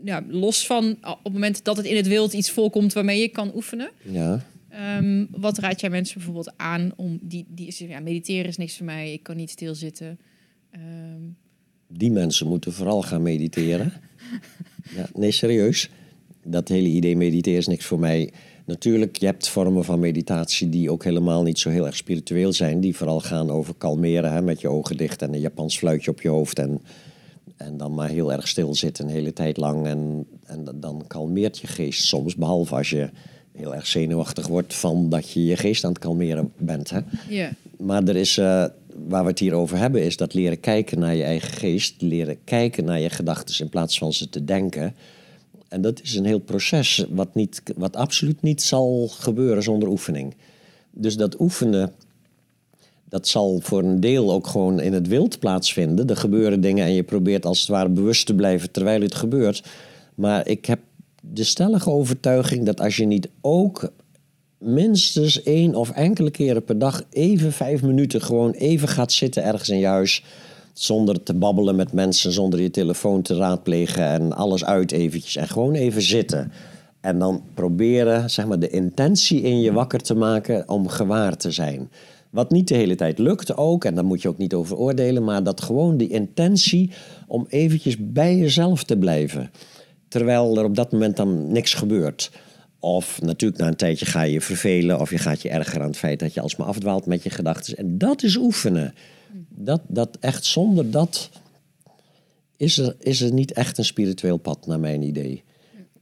Ja, 0.04 0.24
los 0.28 0.66
van 0.66 0.90
op 1.00 1.24
het 1.24 1.32
moment 1.32 1.64
dat 1.64 1.76
het 1.76 1.86
in 1.86 1.96
het 1.96 2.06
wild 2.06 2.32
iets 2.32 2.50
voorkomt 2.50 2.92
waarmee 2.92 3.20
je 3.20 3.28
kan 3.28 3.54
oefenen. 3.54 3.90
Ja. 4.02 4.44
Ehm, 4.70 5.26
wat 5.30 5.58
raad 5.58 5.80
jij 5.80 5.90
mensen 5.90 6.14
bijvoorbeeld 6.16 6.52
aan 6.56 6.92
om 6.96 7.18
die, 7.22 7.46
die 7.48 7.88
ja, 7.88 8.00
mediteren 8.00 8.46
is 8.46 8.56
niks 8.56 8.76
voor 8.76 8.86
mij, 8.86 9.12
ik 9.12 9.22
kan 9.22 9.36
niet 9.36 9.50
stilzitten. 9.50 10.18
Ehm 10.70 11.22
Die 11.88 12.10
mensen 12.10 12.46
moeten 12.46 12.72
vooral 12.72 13.02
gaan 13.02 13.22
mediteren. 13.22 13.92
ja, 14.96 15.08
nee, 15.14 15.30
serieus. 15.30 15.90
Dat 16.44 16.68
hele 16.68 16.88
idee 16.88 17.16
mediteren 17.16 17.58
is 17.58 17.66
niks 17.66 17.84
voor 17.84 17.98
mij. 17.98 18.32
Natuurlijk, 18.66 19.16
je 19.16 19.26
hebt 19.26 19.48
vormen 19.48 19.84
van 19.84 20.00
meditatie 20.00 20.68
die 20.68 20.90
ook 20.90 21.04
helemaal 21.04 21.42
niet 21.42 21.58
zo 21.58 21.70
heel 21.70 21.86
erg 21.86 21.96
spiritueel 21.96 22.52
zijn. 22.52 22.80
Die 22.80 22.96
vooral 22.96 23.20
gaan 23.20 23.50
over 23.50 23.74
kalmeren 23.74 24.32
hè, 24.32 24.42
met 24.42 24.60
je 24.60 24.68
ogen 24.68 24.96
dicht 24.96 25.22
en 25.22 25.34
een 25.34 25.40
Japans 25.40 25.78
fluitje 25.78 26.10
op 26.10 26.20
je 26.20 26.28
hoofd. 26.28 26.58
En, 26.58 26.82
en 27.56 27.76
dan 27.76 27.94
maar 27.94 28.08
heel 28.08 28.32
erg 28.32 28.48
stilzitten 28.48 29.04
een 29.04 29.10
hele 29.10 29.32
tijd 29.32 29.56
lang. 29.56 29.86
En, 29.86 30.26
en 30.44 30.64
dan 30.74 31.04
kalmeert 31.06 31.58
je 31.58 31.66
geest 31.66 32.04
soms. 32.04 32.36
Behalve 32.36 32.74
als 32.74 32.90
je 32.90 33.10
heel 33.60 33.74
erg 33.74 33.86
zenuwachtig 33.86 34.46
wordt 34.46 34.74
van 34.74 35.08
dat 35.08 35.30
je 35.30 35.44
je 35.44 35.56
geest 35.56 35.84
aan 35.84 35.90
het 35.90 36.00
kalmeren 36.00 36.52
bent. 36.56 36.90
Hè. 36.90 37.00
ja, 37.28 37.50
Maar 37.78 38.02
er 38.02 38.16
is, 38.16 38.38
eh, 38.38 38.64
waar 39.08 39.22
we 39.22 39.30
het 39.30 39.38
hier 39.38 39.52
over 39.52 39.78
hebben, 39.78 40.02
is 40.02 40.16
dat 40.16 40.34
leren 40.34 40.60
kijken 40.60 40.98
naar 40.98 41.14
je 41.14 41.22
eigen 41.22 41.52
geest, 41.52 42.02
leren 42.02 42.36
kijken 42.44 42.84
naar 42.84 43.00
je 43.00 43.10
gedachten 43.10 43.64
in 43.64 43.68
plaats 43.68 43.98
van 43.98 44.12
ze 44.12 44.28
te 44.28 44.44
denken. 44.44 44.94
En 45.68 45.80
dat 45.80 46.02
is 46.02 46.14
een 46.14 46.24
heel 46.24 46.38
proces 46.38 47.04
wat, 47.10 47.34
niet, 47.34 47.62
wat 47.76 47.96
absoluut 47.96 48.42
niet 48.42 48.62
zal 48.62 49.08
gebeuren 49.08 49.62
zonder 49.62 49.88
oefening. 49.88 50.34
Dus 50.90 51.16
dat 51.16 51.40
oefenen, 51.40 51.92
dat 53.08 53.28
zal 53.28 53.60
voor 53.62 53.82
een 53.82 54.00
deel 54.00 54.32
ook 54.32 54.46
gewoon 54.46 54.80
in 54.80 54.92
het 54.92 55.08
wild 55.08 55.38
plaatsvinden. 55.38 56.08
Er 56.08 56.16
gebeuren 56.16 56.60
dingen 56.60 56.84
en 56.84 56.92
je 56.92 57.02
probeert 57.02 57.46
als 57.46 57.60
het 57.60 57.68
ware 57.68 57.88
bewust 57.88 58.26
te 58.26 58.34
blijven 58.34 58.70
terwijl 58.70 59.00
het 59.00 59.14
gebeurt. 59.14 59.64
Maar 60.14 60.48
ik 60.48 60.66
heb 60.66 60.78
de 61.20 61.44
stellige 61.44 61.90
overtuiging 61.90 62.64
dat 62.64 62.80
als 62.80 62.96
je 62.96 63.06
niet 63.06 63.28
ook 63.40 63.92
minstens 64.58 65.42
één 65.42 65.74
of 65.74 65.90
enkele 65.90 66.30
keren 66.30 66.64
per 66.64 66.78
dag 66.78 67.02
even 67.10 67.52
vijf 67.52 67.82
minuten 67.82 68.22
gewoon 68.22 68.50
even 68.50 68.88
gaat 68.88 69.12
zitten 69.12 69.44
ergens 69.44 69.68
in 69.68 69.78
je 69.78 69.86
huis. 69.86 70.24
Zonder 70.72 71.22
te 71.22 71.34
babbelen 71.34 71.76
met 71.76 71.92
mensen, 71.92 72.32
zonder 72.32 72.60
je 72.60 72.70
telefoon 72.70 73.22
te 73.22 73.36
raadplegen 73.36 74.04
en 74.04 74.32
alles 74.32 74.64
uit 74.64 74.92
eventjes. 74.92 75.36
En 75.36 75.48
gewoon 75.48 75.74
even 75.74 76.02
zitten. 76.02 76.52
En 77.00 77.18
dan 77.18 77.42
proberen 77.54 78.30
zeg 78.30 78.46
maar, 78.46 78.58
de 78.58 78.70
intentie 78.70 79.40
in 79.40 79.60
je 79.60 79.72
wakker 79.72 80.00
te 80.00 80.14
maken 80.14 80.68
om 80.68 80.88
gewaar 80.88 81.36
te 81.36 81.50
zijn. 81.50 81.90
Wat 82.30 82.50
niet 82.50 82.68
de 82.68 82.74
hele 82.74 82.94
tijd 82.94 83.18
lukt 83.18 83.56
ook, 83.56 83.84
en 83.84 83.94
daar 83.94 84.04
moet 84.04 84.22
je 84.22 84.28
ook 84.28 84.38
niet 84.38 84.54
over 84.54 84.76
oordelen, 84.76 85.24
maar 85.24 85.42
dat 85.42 85.60
gewoon 85.60 85.96
die 85.96 86.08
intentie 86.08 86.90
om 87.26 87.46
eventjes 87.48 87.96
bij 87.98 88.36
jezelf 88.36 88.84
te 88.84 88.96
blijven. 88.96 89.50
Terwijl 90.10 90.58
er 90.58 90.64
op 90.64 90.74
dat 90.74 90.92
moment 90.92 91.16
dan 91.16 91.52
niks 91.52 91.74
gebeurt. 91.74 92.30
Of 92.78 93.22
natuurlijk 93.22 93.60
na 93.60 93.68
een 93.68 93.76
tijdje 93.76 94.06
ga 94.06 94.22
je 94.22 94.32
je 94.32 94.40
vervelen 94.40 95.00
of 95.00 95.10
je 95.10 95.18
gaat 95.18 95.42
je 95.42 95.48
erger 95.48 95.80
aan 95.80 95.86
het 95.86 95.96
feit 95.96 96.18
dat 96.18 96.34
je 96.34 96.40
alsmaar 96.40 96.66
afdwaalt 96.66 97.06
met 97.06 97.22
je 97.22 97.30
gedachten. 97.30 97.76
En 97.76 97.98
dat 97.98 98.22
is 98.22 98.36
oefenen. 98.36 98.94
Dat, 99.48 99.80
dat 99.88 100.16
echt 100.20 100.44
zonder 100.44 100.90
dat 100.90 101.30
is 102.56 102.78
er, 102.78 102.96
is 102.98 103.20
er 103.20 103.32
niet 103.32 103.52
echt 103.52 103.78
een 103.78 103.84
spiritueel 103.84 104.36
pad 104.36 104.66
naar 104.66 104.80
mijn 104.80 105.02
idee. 105.02 105.42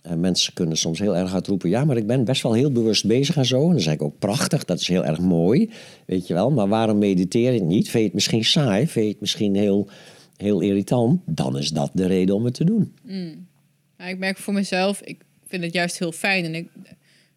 En 0.02 0.20
mensen 0.20 0.52
kunnen 0.52 0.76
soms 0.76 0.98
heel 0.98 1.16
erg 1.16 1.30
hard 1.30 1.46
roepen, 1.46 1.68
ja, 1.68 1.84
maar 1.84 1.96
ik 1.96 2.06
ben 2.06 2.24
best 2.24 2.42
wel 2.42 2.52
heel 2.52 2.72
bewust 2.72 3.06
bezig 3.06 3.36
en 3.36 3.46
zo. 3.46 3.64
En 3.64 3.70
dan 3.70 3.80
zeg 3.80 3.94
ik 3.94 4.02
ook 4.02 4.18
prachtig, 4.18 4.64
dat 4.64 4.80
is 4.80 4.88
heel 4.88 5.04
erg 5.04 5.20
mooi, 5.20 5.70
weet 6.06 6.26
je 6.26 6.34
wel. 6.34 6.50
Maar 6.50 6.68
waarom 6.68 6.98
mediteer 6.98 7.52
je 7.52 7.62
niet? 7.62 7.90
Vind 7.90 7.98
je 7.98 8.04
het 8.04 8.14
misschien 8.14 8.44
saai? 8.44 8.86
Vind 8.86 9.04
je 9.04 9.11
het 9.11 9.20
misschien 9.20 9.54
heel, 9.54 9.88
heel 10.36 10.61
irritant? 10.61 11.20
Dan 11.26 11.59
is 11.59 11.70
dat 11.70 11.90
de 11.94 12.06
reden 12.06 12.34
om 12.34 12.44
het 12.44 12.54
te 12.54 12.64
doen. 12.64 12.94
Maar 13.99 14.09
ik 14.09 14.18
merk 14.18 14.38
voor 14.38 14.55
mezelf, 14.55 15.01
ik 15.01 15.20
vind 15.49 15.62
het 15.62 15.72
juist 15.72 15.99
heel 15.99 16.12
fijn. 16.12 16.44
En 16.44 16.55
ik, 16.55 16.68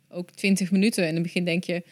ook 0.10 0.32
20 0.32 0.72
minuten. 0.72 1.04
En 1.04 1.10
in 1.10 1.16
het 1.16 1.24
begin 1.24 1.46
denk 1.46 1.64
je, 1.64 1.84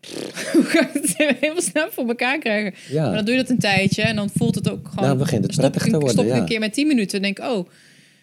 hoe 0.52 0.62
ga 0.62 0.80
ik 0.80 0.92
het 0.92 1.14
helemaal 1.40 1.62
snel 1.62 1.90
voor 1.90 2.08
elkaar 2.08 2.38
krijgen? 2.38 2.74
Ja. 2.90 3.04
Maar 3.04 3.14
dan 3.14 3.24
doe 3.24 3.34
je 3.34 3.40
dat 3.40 3.50
een 3.50 3.58
tijdje 3.58 4.02
en 4.02 4.16
dan 4.16 4.30
voelt 4.34 4.54
het 4.54 4.70
ook 4.70 4.88
gewoon... 4.88 5.04
Nou, 5.04 5.18
begint 5.18 5.44
het 5.44 5.56
prettig 5.56 5.82
te 5.82 5.90
worden, 5.90 6.10
Stop 6.10 6.24
ik 6.24 6.30
ja. 6.30 6.36
een 6.36 6.44
keer 6.44 6.60
met 6.60 6.72
10 6.72 6.86
minuten 6.86 7.16
en 7.16 7.22
denk 7.22 7.38
oh, 7.38 7.68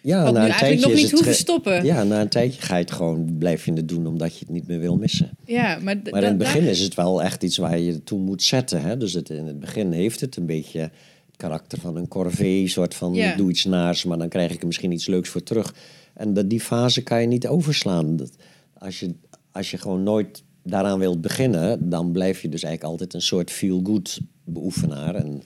Ja, 0.00 0.22
na 0.22 0.28
een 0.28 0.36
eigenlijk 0.36 0.58
tijdje 0.58 0.86
nog 0.86 0.96
niet 0.96 1.10
hoeven 1.10 1.34
stoppen. 1.34 1.84
Ja, 1.84 2.04
na 2.04 2.20
een 2.20 2.28
tijdje 2.28 2.60
ga 2.60 2.74
je 2.76 2.80
het 2.82 2.92
gewoon, 2.92 3.36
blijf 3.38 3.64
je 3.64 3.72
het 3.72 3.88
doen 3.88 4.06
omdat 4.06 4.32
je 4.32 4.38
het 4.38 4.48
niet 4.48 4.66
meer 4.66 4.80
wil 4.80 4.96
missen. 4.96 5.30
ja. 5.44 5.78
Maar, 5.82 5.96
Maar 6.10 6.22
in 6.22 6.28
het 6.28 6.38
begin 6.38 6.62
is 6.62 6.80
het 6.80 6.94
wel 6.94 7.22
echt 7.22 7.42
iets 7.42 7.56
waar 7.56 7.78
je 7.78 8.04
toe 8.04 8.18
moet 8.18 8.42
zetten. 8.42 8.82
Hè? 8.82 8.96
Dus 8.96 9.12
het, 9.12 9.30
in 9.30 9.46
het 9.46 9.60
begin 9.60 9.92
heeft 9.92 10.20
het 10.20 10.36
een 10.36 10.46
beetje 10.46 10.90
karakter 11.38 11.78
van 11.80 11.96
een 11.96 12.08
corvée, 12.08 12.68
soort 12.68 12.94
van 12.94 13.14
Ja. 13.14 13.30
ik 13.30 13.36
doe 13.36 13.50
iets 13.50 13.64
naars, 13.64 14.04
maar 14.04 14.18
dan 14.18 14.28
krijg 14.28 14.52
ik 14.52 14.60
er 14.60 14.66
misschien 14.66 14.92
iets 14.92 15.06
leuks 15.06 15.28
voor 15.28 15.42
terug. 15.42 15.74
En 16.14 16.34
dat, 16.34 16.50
die 16.50 16.60
fase 16.60 17.02
kan 17.02 17.20
je 17.20 17.26
niet 17.26 17.46
overslaan. 17.46 18.16
Dat, 18.16 18.30
als, 18.78 19.00
je, 19.00 19.14
als 19.52 19.70
je 19.70 19.78
gewoon 19.78 20.02
nooit 20.02 20.42
daaraan 20.62 20.98
wilt 20.98 21.20
beginnen, 21.20 21.88
dan 21.88 22.12
blijf 22.12 22.42
je 22.42 22.48
dus 22.48 22.62
eigenlijk 22.62 22.92
altijd 22.92 23.14
een 23.14 23.26
soort 23.26 23.50
feel-good 23.50 24.20
beoefenaar. 24.44 25.14
En 25.14 25.42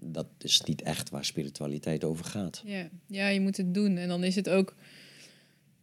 dat 0.00 0.26
is 0.38 0.62
niet 0.62 0.82
echt 0.82 1.10
waar 1.10 1.24
spiritualiteit 1.24 2.04
over 2.04 2.24
gaat. 2.24 2.62
Ja, 2.66 2.88
ja, 3.06 3.28
je 3.28 3.40
moet 3.40 3.56
het 3.56 3.74
doen. 3.74 3.96
En 3.96 4.08
dan 4.08 4.24
is 4.24 4.34
het 4.34 4.48
ook 4.48 4.74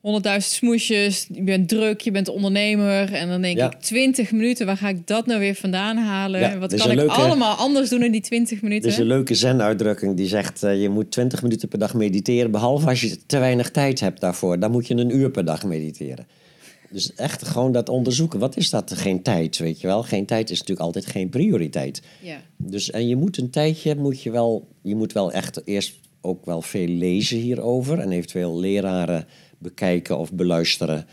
honderdduizend 0.01 0.53
smoesjes. 0.53 1.27
Je 1.33 1.41
bent 1.43 1.69
druk, 1.69 2.01
je 2.01 2.11
bent 2.11 2.27
ondernemer. 2.27 3.13
En 3.13 3.27
dan 3.29 3.41
denk 3.41 3.57
Ja. 3.57 3.71
ik, 3.71 3.79
20 3.81 4.31
minuten, 4.31 4.65
waar 4.65 4.77
ga 4.77 4.89
ik 4.89 5.07
dat 5.07 5.25
nou 5.25 5.39
weer 5.39 5.55
vandaan 5.55 5.97
halen? 5.97 6.39
Ja, 6.39 6.57
Wat 6.57 6.75
kan 6.75 6.89
ik 6.91 6.95
leuke- 6.97 7.11
allemaal 7.13 7.55
anders 7.55 7.89
doen 7.89 8.03
in 8.03 8.11
die 8.11 8.21
20 8.21 8.57
Er 8.57 8.63
minuten? 8.63 8.89
is 8.89 8.97
een 8.97 9.05
leuke 9.05 9.35
zen-uitdrukking 9.35 10.15
die 10.17 10.27
zegt... 10.27 10.63
eh, 10.63 10.81
je 10.81 10.89
moet 10.89 11.11
20 11.11 11.41
minuten 11.41 11.67
per 11.67 11.79
dag 11.79 11.93
mediteren... 11.93 12.51
behalve 12.51 12.87
als 12.87 13.01
je 13.01 13.25
te 13.25 13.37
weinig 13.39 13.71
tijd 13.71 13.99
hebt 13.99 14.21
daarvoor. 14.21 14.59
Dan 14.59 14.71
moet 14.71 14.87
je 14.87 14.95
een 14.95 15.15
uur 15.15 15.31
per 15.31 15.45
dag 15.45 15.63
mediteren. 15.63 16.27
Dus 16.91 17.13
echt 17.15 17.47
gewoon 17.47 17.71
dat 17.71 17.89
onderzoeken. 17.89 18.39
Wat 18.39 18.57
is 18.57 18.69
dat? 18.69 18.91
Geen 18.95 19.21
tijd, 19.21 19.57
weet 19.57 19.81
je 19.81 19.87
wel? 19.87 20.03
Geen 20.03 20.25
tijd 20.25 20.49
is 20.49 20.59
natuurlijk 20.59 20.85
altijd 20.85 21.05
geen 21.05 21.29
prioriteit. 21.29 22.01
Ja. 22.21 22.37
Dus, 22.57 22.91
en 22.91 23.07
je 23.07 23.15
moet 23.15 23.37
een 23.37 23.49
tijdje, 23.49 23.95
moet 23.95 24.21
je 24.23 24.31
wel... 24.31 24.67
Je 24.81 24.95
moet 24.95 25.13
wel 25.13 25.31
echt 25.31 25.61
eerst 25.65 25.93
ook 26.21 26.45
wel 26.45 26.61
veel 26.61 26.87
lezen 26.87 27.37
hierover... 27.37 27.99
en 27.99 28.11
eventueel 28.11 28.59
leraren 28.59 29.25
bekijken 29.59 30.17
of 30.17 30.33
beluisteren... 30.33 31.05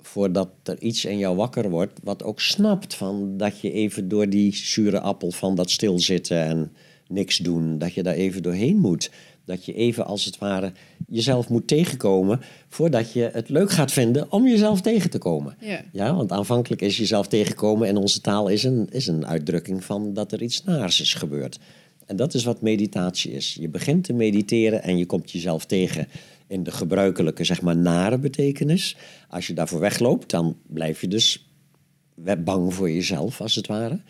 voordat 0.00 0.48
er 0.62 0.80
iets 0.80 1.04
in 1.04 1.18
jou 1.18 1.36
wakker 1.36 1.70
wordt, 1.70 2.00
wat 2.02 2.22
ook 2.22 2.40
snapt 2.40 2.94
van 2.94 3.36
dat 3.36 3.60
je 3.60 3.72
even 3.72 4.08
door 4.08 4.28
die 4.28 4.54
zure 4.54 5.00
appel 5.00 5.30
van 5.30 5.54
dat 5.54 5.70
stilzitten 5.70 6.38
en 6.38 6.72
niks 7.08 7.36
doen, 7.38 7.78
dat 7.78 7.94
je 7.94 8.02
daar 8.02 8.14
even 8.14 8.42
doorheen 8.42 8.78
moet. 8.78 9.10
Dat 9.44 9.64
je 9.64 9.74
even 9.74 10.06
als 10.06 10.24
het 10.24 10.38
ware 10.38 10.72
jezelf 11.08 11.48
moet 11.48 11.66
tegenkomen 11.66 12.40
voordat 12.68 13.12
je 13.12 13.30
het 13.32 13.48
leuk 13.48 13.70
gaat 13.70 13.92
vinden 13.92 14.32
om 14.32 14.46
jezelf 14.46 14.80
tegen 14.80 15.10
te 15.10 15.18
komen. 15.18 15.56
Ja. 15.60 15.84
Ja, 15.92 16.14
want 16.14 16.32
aanvankelijk 16.32 16.82
is 16.82 16.96
jezelf 16.96 17.26
tegenkomen 17.26 17.88
en 17.88 17.96
onze 17.96 18.20
taal 18.20 18.48
is 18.48 18.64
een, 18.64 18.88
is 18.90 19.06
een 19.06 19.26
uitdrukking 19.26 19.84
van 19.84 20.14
dat 20.14 20.32
er 20.32 20.42
iets 20.42 20.64
naars 20.64 21.00
is 21.00 21.14
gebeurd. 21.14 21.58
En 22.06 22.16
dat 22.16 22.34
is 22.34 22.44
wat 22.44 22.62
meditatie 22.62 23.32
is. 23.32 23.56
Je 23.60 23.68
begint 23.68 24.04
te 24.04 24.12
mediteren 24.12 24.82
en 24.82 24.98
je 24.98 25.06
komt 25.06 25.30
jezelf 25.30 25.64
tegen 25.64 26.08
in 26.52 26.62
de 26.62 26.70
gebruikelijke, 26.70 27.44
zeg 27.44 27.62
maar, 27.62 27.76
nare 27.76 28.18
betekenis. 28.18 28.96
Als 29.28 29.46
je 29.46 29.54
daarvoor 29.54 29.80
wegloopt, 29.80 30.30
dan 30.30 30.56
blijf 30.66 31.00
je 31.00 31.08
dus 31.08 31.50
bang 32.44 32.74
voor 32.74 32.90
jezelf, 32.90 33.40
als 33.40 33.54
het 33.54 33.66
ware. 33.66 34.00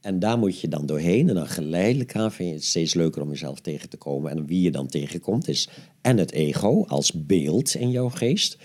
En 0.00 0.18
daar 0.18 0.38
moet 0.38 0.60
je 0.60 0.68
dan 0.68 0.86
doorheen. 0.86 1.28
En 1.28 1.34
dan 1.34 1.46
geleidelijk 1.46 2.16
aan 2.16 2.32
vind 2.32 2.48
je 2.48 2.54
het 2.54 2.64
steeds 2.64 2.94
leuker 2.94 3.22
om 3.22 3.28
jezelf 3.28 3.60
tegen 3.60 3.88
te 3.88 3.96
komen. 3.96 4.30
En 4.30 4.46
wie 4.46 4.60
je 4.60 4.70
dan 4.70 4.86
tegenkomt 4.86 5.48
is 5.48 5.68
en 6.00 6.18
het 6.18 6.32
ego 6.32 6.84
als 6.84 7.12
beeld 7.12 7.74
in 7.74 7.90
jouw 7.90 8.08
geest. 8.08 8.58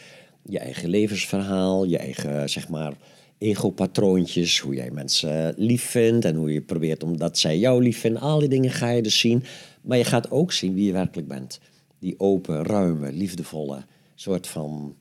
Je 0.46 0.60
eigen 0.60 0.90
levensverhaal, 0.90 1.84
je 1.84 1.98
eigen, 1.98 2.50
zeg 2.50 2.70
maar, 2.70 2.94
ego-patroontjes. 3.38 4.60
Hoe 4.60 4.76
jij 4.76 4.92
mensen 4.92 5.54
lief 5.58 5.84
vindt 5.84 6.26
en 6.26 6.36
hoe 6.36 6.54
je 6.54 6.62
probeert 6.62 7.04
omdat 7.04 7.38
zij 7.38 7.58
jou 7.58 7.84
lief 7.84 8.00
vinden. 8.00 8.22
Al 8.22 8.40
die 8.40 8.50
dingen 8.50 8.72
ga 8.72 8.90
je 8.90 9.02
dus 9.02 9.20
zien. 9.20 9.44
Maar 9.82 9.98
je 9.98 10.04
gaat 10.04 10.32
ook 10.32 10.52
zien 10.52 10.74
wie 10.74 10.86
je 10.86 10.92
werkelijk 10.92 11.28
bent. 11.28 11.60
Die 12.04 12.20
open, 12.20 12.64
ruime, 12.64 13.12
liefdevolle 13.12 13.86
soort 14.16 14.48
van 14.48 14.96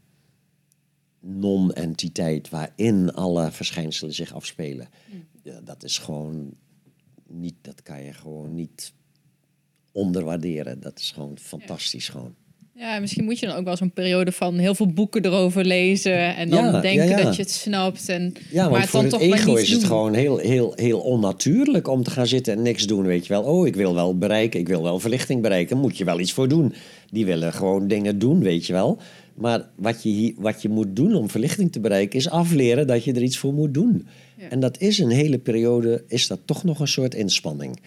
non-entiteit 1.21 2.49
waarin 2.49 3.13
alle 3.13 3.51
verschijnselen 3.51 4.15
zich 4.15 4.33
afspelen. 4.33 4.89
Ja, 5.43 5.61
dat 5.61 5.85
is 5.85 5.99
gewoon 5.99 6.55
niet, 7.27 7.55
dat 7.61 7.83
kan 7.83 8.03
je 8.03 8.13
gewoon 8.13 8.55
niet 8.55 8.93
onderwaarderen. 9.93 10.81
Dat 10.81 10.99
is 10.99 11.11
gewoon 11.11 11.39
fantastisch 11.39 12.09
gewoon. 12.09 12.35
Ja, 12.75 12.99
misschien 12.99 13.25
moet 13.25 13.39
je 13.39 13.47
dan 13.47 13.57
ook 13.57 13.65
wel 13.65 13.77
zo'n 13.77 13.93
periode 13.93 14.33
van 14.33 14.59
heel 14.59 14.75
veel 14.75 14.87
boeken 14.87 15.25
erover 15.25 15.65
lezen 15.65 16.37
en 16.37 16.51
dan 16.51 16.65
Ja, 16.65 16.81
denken 16.81 17.09
ja, 17.09 17.19
ja. 17.19 17.25
dat 17.25 17.37
je 17.37 17.43
het 17.43 17.51
snapt. 17.51 18.09
En, 18.09 18.33
Ja, 18.51 18.69
maar 18.69 18.81
het 18.81 18.89
voor 18.89 19.03
dan 19.03 19.21
het 19.21 19.33
ego 19.33 19.55
is 19.55 19.71
het 19.71 19.85
gewoon 19.85 20.15
heel, 20.15 20.39
heel, 20.39 20.73
heel 20.77 21.01
onnatuurlijk 21.01 21.89
om 21.89 22.03
te 22.03 22.11
gaan 22.11 22.27
zitten 22.27 22.53
en 22.53 22.63
niks 22.63 22.87
doen. 22.87 23.05
Weet 23.07 23.27
je 23.27 23.33
wel, 23.33 23.43
oh, 23.43 23.67
ik 23.67 23.75
wil 23.75 23.95
wel 23.95 24.19
bereiken, 24.19 24.61
ik 24.61 24.69
wil 24.69 24.83
wel 24.83 24.99
verlichting 24.99 25.43
bereiken, 25.43 25.79
moet 25.79 25.99
je 25.99 26.05
wel 26.05 26.21
iets 26.21 26.33
voor 26.33 26.49
doen. 26.49 26.75
Die 27.11 27.27
willen 27.27 27.53
gewoon 27.53 27.89
dingen 27.89 28.19
doen, 28.19 28.41
weet 28.43 28.67
je 28.67 28.73
wel. 28.73 28.99
Maar 29.35 29.69
wat 29.77 30.03
je, 30.03 30.09
hier, 30.09 30.35
wat 30.37 30.63
je 30.63 30.69
moet 30.69 30.97
doen 30.97 31.15
om 31.15 31.31
verlichting 31.31 31.73
te 31.73 31.81
bereiken, 31.81 32.19
is 32.19 32.31
afleren 32.31 32.87
dat 32.87 33.05
je 33.05 33.13
er 33.13 33.23
iets 33.23 33.39
voor 33.39 33.55
moet 33.55 33.75
doen. 33.75 34.07
En 34.49 34.61
dat 34.61 34.81
is 34.81 34.99
een 34.99 35.11
hele 35.11 35.39
periode, 35.39 36.05
is 36.09 36.27
dat 36.27 36.41
toch 36.45 36.65
nog 36.65 36.81
een 36.81 36.89
soort 36.89 37.15
inspanning. 37.15 37.81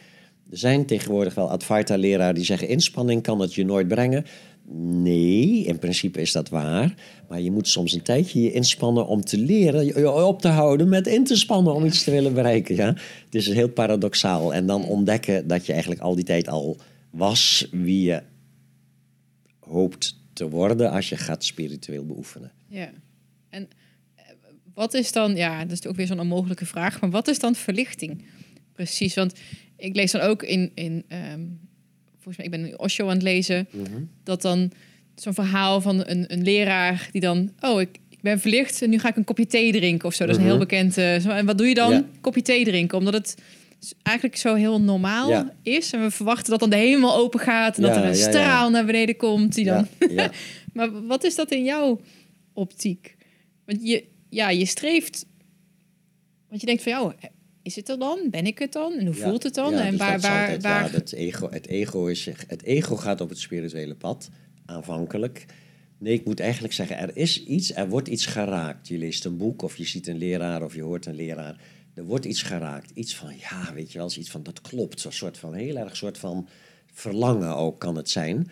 Er 0.52 0.58
zijn 0.58 0.86
tegenwoordig 0.86 1.34
wel 1.34 1.50
Advaita-leraren 1.50 2.36
die 2.36 2.44
zeggen: 2.44 2.68
inspanning 2.68 3.22
kan 3.22 3.40
het 3.40 3.54
je 3.54 3.66
nooit 3.66 3.88
brengen. 3.88 4.26
Nee, 4.72 5.64
in 5.64 5.80
principe 5.80 6.22
is 6.22 6.32
dat 6.32 6.50
waar. 6.50 6.94
Maar 7.30 7.42
je 7.42 7.52
moet 7.52 7.68
soms 7.68 7.94
een 7.94 8.02
tijdje 8.02 8.42
je 8.42 8.52
inspannen 8.52 9.08
om 9.08 9.22
te 9.22 9.38
leren, 9.38 9.86
je 9.86 10.12
op 10.12 10.42
te 10.42 10.48
houden 10.48 10.90
met 10.90 11.08
in 11.08 11.24
te 11.24 11.36
spannen 11.36 11.74
om 11.74 11.86
iets 11.86 12.04
te 12.04 12.12
willen 12.12 12.34
bereiken. 12.34 12.76
Ja? 12.76 12.88
Het 13.26 13.36
is 13.36 13.48
heel 13.48 13.70
paradoxaal. 13.70 14.54
En 14.54 14.66
dan 14.66 14.86
ontdekken 14.86 15.48
dat 15.48 15.66
je 15.66 15.72
eigenlijk 15.72 16.02
al 16.02 16.16
die 16.16 16.24
tijd 16.24 16.48
al 16.48 16.78
was 17.10 17.68
wie 17.72 18.04
je 18.04 18.22
hoopt 19.60 20.20
te 20.34 20.50
worden 20.50 20.92
als 20.92 21.10
je 21.10 21.18
gaat 21.18 21.44
spiritueel 21.44 22.06
beoefenen. 22.06 22.52
Ja. 22.68 22.92
En 23.50 23.70
eh, 24.16 24.24
wat 24.74 24.94
is 24.94 25.12
dan, 25.12 25.36
ja, 25.36 25.66
dat 25.66 25.72
is 25.72 25.88
ook 25.88 25.96
weer 25.96 26.08
zo'n 26.08 26.20
onmogelijke 26.20 26.66
vraag, 26.66 27.02
maar 27.02 27.10
wat 27.10 27.28
is 27.28 27.40
dan 27.40 27.56
verlichting? 27.56 28.26
Precies, 28.74 29.14
want 29.14 29.34
ik 29.78 29.96
lees 29.96 30.12
dan 30.12 30.22
ook 30.22 30.44
in, 30.44 30.72
in 30.74 31.04
ehm, 31.08 31.42
volgens 32.26 32.38
mij, 32.38 32.46
ik 32.46 32.52
ben 32.52 32.62
nu 32.62 32.76
Osho 32.78 33.04
aan 33.08 33.14
het 33.14 33.22
lezen, 33.24 33.68
dat 34.24 34.42
dan 34.42 34.72
zo'n 35.16 35.34
verhaal 35.34 35.82
van 35.82 36.04
een, 36.08 36.34
een 36.34 36.44
leraar 36.44 37.10
die 37.12 37.22
dan, 37.22 37.52
oh, 37.60 37.82
ik, 37.82 37.98
ik 38.10 38.22
ben 38.22 38.40
verlicht 38.40 38.82
en 38.82 38.90
nu 38.90 39.00
ga 39.00 39.10
ik 39.10 39.16
een 39.16 39.24
kopje 39.24 39.48
thee 39.48 39.72
drinken 39.72 40.08
of 40.08 40.14
zo. 40.14 40.26
Dat 40.26 40.36
is 40.36 40.42
een 40.42 40.48
heel 40.48 40.58
bekend. 40.58 40.98
eh, 40.98 41.26
en 41.26 41.46
wat 41.46 41.58
doe 41.58 41.68
je 41.68 41.74
dan? 41.74 41.92
Ja. 41.92 42.06
Kopje 42.22 42.42
thee 42.42 42.64
drinken, 42.64 42.98
omdat 42.98 43.14
het 43.14 43.36
eigenlijk 44.04 44.38
zo 44.38 44.54
heel 44.56 44.82
normaal 44.82 45.30
Ja. 45.30 45.54
is. 45.64 45.92
En 45.94 46.02
we 46.02 46.12
verwachten 46.12 46.52
dat 46.52 46.60
dan 46.60 46.70
de 46.70 46.76
hemel 46.76 47.16
open 47.16 47.40
gaat 47.40 47.76
en 47.78 47.82
dat 47.82 47.96
er 47.96 48.06
een 48.06 48.16
straal 48.16 48.70
naar 48.70 48.86
beneden 48.86 49.18
komt 49.18 49.56
die 49.56 49.66
dan 49.66 49.88
maar 50.74 51.06
wat 51.08 51.24
is 51.24 51.36
dat 51.36 51.52
in 51.52 51.64
jouw 51.64 52.02
optiek? 52.54 53.16
Want 53.66 53.88
je, 53.88 54.04
ja, 54.30 54.50
je 54.50 54.66
streeft. 54.66 55.26
Want 56.50 56.62
je 56.62 56.68
denkt 56.68 56.84
van 56.84 56.92
jou, 56.92 57.14
is 57.66 57.76
het 57.76 57.90
er 57.90 58.00
dan? 58.00 58.20
Ben 58.30 58.46
ik 58.46 58.60
het 58.60 58.74
dan? 58.74 58.94
En 58.94 59.06
hoe 59.06 59.16
Ja, 59.16 59.28
voelt 59.28 59.44
het 59.44 59.54
dan? 59.54 59.72
ja, 59.74 59.84
en 59.86 59.90
dus 59.92 60.00
waar, 60.00 60.12
dat 60.12 60.22
waar, 60.22 60.42
altijd- 60.42 60.62
waar. 60.62 60.92
Ja, 60.92 61.18
ego, 61.18 61.50
het, 61.50 61.68
ego 61.68 62.06
is, 62.08 62.26
het 62.48 62.64
ego 62.64 62.96
gaat 62.96 63.22
op 63.22 63.30
het 63.30 63.40
spirituele 63.40 63.96
pad, 63.96 64.30
aanvankelijk. 64.66 65.46
Nee, 65.98 66.14
ik 66.14 66.26
moet 66.26 66.40
eigenlijk 66.40 66.74
zeggen, 66.74 66.98
er 66.98 67.18
is 67.18 67.44
iets, 67.44 67.76
er 67.76 67.90
wordt 67.90 68.08
iets 68.08 68.26
geraakt. 68.26 68.88
Je 68.88 68.98
leest 68.98 69.26
een 69.26 69.38
boek 69.38 69.62
of 69.62 69.78
je 69.78 69.86
ziet 69.86 70.08
een 70.08 70.18
leraar 70.18 70.64
of 70.64 70.76
je 70.76 70.82
hoort 70.82 71.06
een 71.06 71.16
leraar. 71.16 71.60
Er 71.94 72.04
wordt 72.04 72.26
iets 72.26 72.42
geraakt. 72.42 72.92
Iets 72.94 73.16
van, 73.16 73.38
ja, 73.38 73.74
weet 73.74 73.92
je 73.92 73.98
wel, 73.98 74.12
iets 74.18 74.30
van, 74.32 74.44
dat 74.44 74.62
klopt. 74.62 75.00
Zo'n 75.00 75.12
soort 75.12 75.38
van, 75.38 75.54
heel 75.54 75.78
erg 75.78 75.96
soort 75.96 76.18
van 76.18 76.48
verlangen 76.94 77.56
ook 77.56 77.80
kan 77.80 77.96
het 77.96 78.10
zijn. 78.10 78.50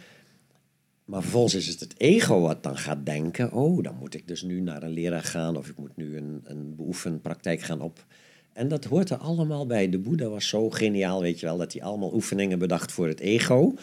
Maar 1.06 1.22
vervolgens 1.22 1.54
is 1.54 1.68
het 1.68 1.80
het 1.80 1.94
ego 2.00 2.40
wat 2.40 2.64
dan 2.64 2.78
gaat 2.78 3.06
denken: 3.06 3.52
oh, 3.52 3.84
dan 3.84 3.96
moet 4.00 4.14
ik 4.14 4.28
dus 4.28 4.42
nu 4.42 4.60
naar 4.62 4.84
een 4.84 4.90
leraar 4.94 5.24
gaan 5.24 5.58
of 5.58 5.70
ik 5.70 5.78
moet 5.78 5.98
nu 5.98 6.18
een, 6.18 6.42
een 6.44 6.76
beoefenpraktijk 6.76 7.62
gaan 7.62 7.82
op. 7.82 8.06
En 8.54 8.68
dat 8.68 8.86
hoort 8.86 9.10
er 9.10 9.18
allemaal 9.18 9.66
bij. 9.66 9.90
De 9.90 10.00
Boeddha 10.00 10.28
was 10.28 10.48
zo 10.48 10.70
geniaal, 10.70 11.22
weet 11.22 11.40
je 11.40 11.46
wel, 11.46 11.58
dat 11.58 11.74
hij 11.74 11.82
allemaal 11.82 12.14
oefeningen 12.14 12.60
bedacht 12.60 12.92
voor 12.92 13.08
het 13.08 13.20
ego. 13.20 13.74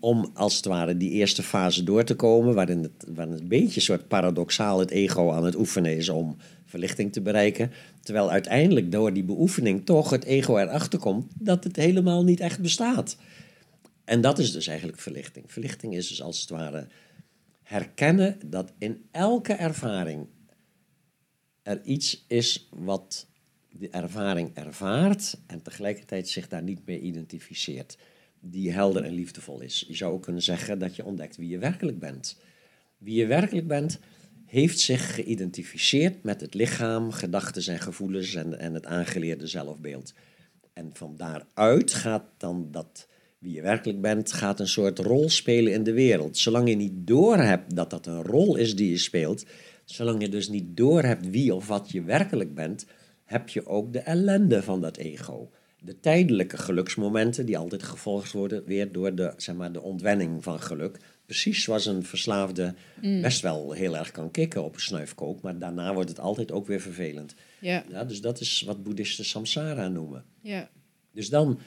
Om 0.00 0.30
als 0.34 0.56
het 0.56 0.64
ware 0.64 0.96
die 0.96 1.10
eerste 1.10 1.42
fase 1.42 1.84
door 1.84 2.04
te 2.04 2.14
komen, 2.14 2.54
waarin 2.54 2.82
het, 2.82 3.04
waarin 3.14 3.32
het 3.32 3.42
een 3.42 3.48
beetje 3.48 3.80
soort 3.80 4.08
paradoxaal 4.08 4.78
het 4.78 4.90
ego 4.90 5.30
aan 5.30 5.44
het 5.44 5.56
oefenen 5.56 5.96
is 5.96 6.08
om 6.08 6.36
verlichting 6.64 7.12
te 7.12 7.20
bereiken. 7.20 7.70
Terwijl 8.02 8.30
uiteindelijk 8.30 8.92
door 8.92 9.12
die 9.12 9.24
beoefening 9.24 9.86
toch 9.86 10.10
het 10.10 10.24
ego 10.24 10.58
erachter 10.58 10.98
komt 10.98 11.32
dat 11.38 11.64
het 11.64 11.76
helemaal 11.76 12.24
niet 12.24 12.40
echt 12.40 12.60
bestaat. 12.60 13.16
En 14.04 14.20
dat 14.20 14.38
is 14.38 14.52
dus 14.52 14.66
eigenlijk 14.66 14.98
verlichting. 14.98 15.52
Verlichting 15.52 15.94
is 15.94 16.08
dus 16.08 16.22
als 16.22 16.40
het 16.40 16.50
ware 16.50 16.86
herkennen 17.62 18.36
dat 18.46 18.72
in 18.78 19.04
elke 19.10 19.52
ervaring 19.52 20.26
er 21.62 21.80
iets 21.84 22.24
is 22.28 22.68
wat 22.70 23.29
de 23.78 23.88
ervaring 23.88 24.50
ervaart 24.54 25.38
en 25.46 25.62
tegelijkertijd 25.62 26.28
zich 26.28 26.48
daar 26.48 26.62
niet 26.62 26.86
mee 26.86 27.00
identificeert. 27.00 27.98
Die 28.40 28.72
helder 28.72 29.04
en 29.04 29.12
liefdevol 29.12 29.60
is. 29.60 29.84
Je 29.88 29.96
zou 29.96 30.12
ook 30.12 30.22
kunnen 30.22 30.42
zeggen 30.42 30.78
dat 30.78 30.96
je 30.96 31.04
ontdekt 31.04 31.36
wie 31.36 31.48
je 31.48 31.58
werkelijk 31.58 31.98
bent. 31.98 32.36
Wie 32.98 33.14
je 33.14 33.26
werkelijk 33.26 33.66
bent, 33.66 33.98
heeft 34.46 34.78
zich 34.78 35.14
geïdentificeerd 35.14 36.22
met 36.22 36.40
het 36.40 36.54
lichaam, 36.54 37.10
gedachten 37.10 37.72
en 37.72 37.80
gevoelens 37.80 38.34
en, 38.34 38.58
en 38.58 38.74
het 38.74 38.86
aangeleerde 38.86 39.46
zelfbeeld. 39.46 40.14
En 40.72 40.90
van 40.92 41.16
daaruit 41.16 41.92
gaat 41.92 42.24
dan 42.36 42.68
dat 42.70 43.08
wie 43.38 43.52
je 43.52 43.62
werkelijk 43.62 44.00
bent, 44.00 44.32
gaat 44.32 44.60
een 44.60 44.68
soort 44.68 44.98
rol 44.98 45.28
spelen 45.28 45.72
in 45.72 45.82
de 45.82 45.92
wereld. 45.92 46.38
Zolang 46.38 46.68
je 46.68 46.74
niet 46.74 47.06
doorhebt 47.06 47.76
dat 47.76 47.90
dat 47.90 48.06
een 48.06 48.22
rol 48.22 48.56
is 48.56 48.76
die 48.76 48.90
je 48.90 48.98
speelt, 48.98 49.46
zolang 49.84 50.22
je 50.22 50.28
dus 50.28 50.48
niet 50.48 50.76
doorhebt 50.76 51.30
wie 51.30 51.54
of 51.54 51.66
wat 51.66 51.90
je 51.90 52.02
werkelijk 52.02 52.54
bent, 52.54 52.86
heb 53.30 53.48
je 53.48 53.66
ook 53.66 53.92
de 53.92 53.98
ellende 53.98 54.62
van 54.62 54.80
dat 54.80 54.96
ego. 54.96 55.50
De 55.78 56.00
tijdelijke 56.00 56.56
geluksmomenten 56.56 57.46
die 57.46 57.58
altijd 57.58 57.82
gevolgd 57.82 58.32
worden 58.32 58.64
weer 58.64 58.92
door 58.92 59.14
de, 59.14 59.32
zeg 59.36 59.54
maar, 59.54 59.72
de 59.72 59.80
ontwenning 59.80 60.42
van 60.42 60.60
geluk. 60.60 60.98
Precies 61.26 61.62
zoals 61.62 61.86
een 61.86 62.04
verslaafde 62.04 62.74
best 63.00 63.40
wel 63.40 63.72
heel 63.72 63.96
erg 63.96 64.10
kan 64.10 64.30
kicken 64.30 64.64
op 64.64 64.74
een 64.74 64.80
snuifkook, 64.80 65.42
maar 65.42 65.58
daarna 65.58 65.94
wordt 65.94 66.08
het 66.08 66.20
altijd 66.20 66.52
ook 66.52 66.66
weer 66.66 66.80
vervelend. 66.80 67.34
Ja, 67.60 67.84
Ja, 67.90 68.04
dus 68.04 68.20
dat 68.20 68.40
is 68.40 68.62
wat 68.66 68.82
boeddhisten 68.82 69.24
samsara 69.24 69.88
noemen. 69.88 70.24
ja, 70.40 70.70
Dus 71.12 71.28
dan, 71.28 71.58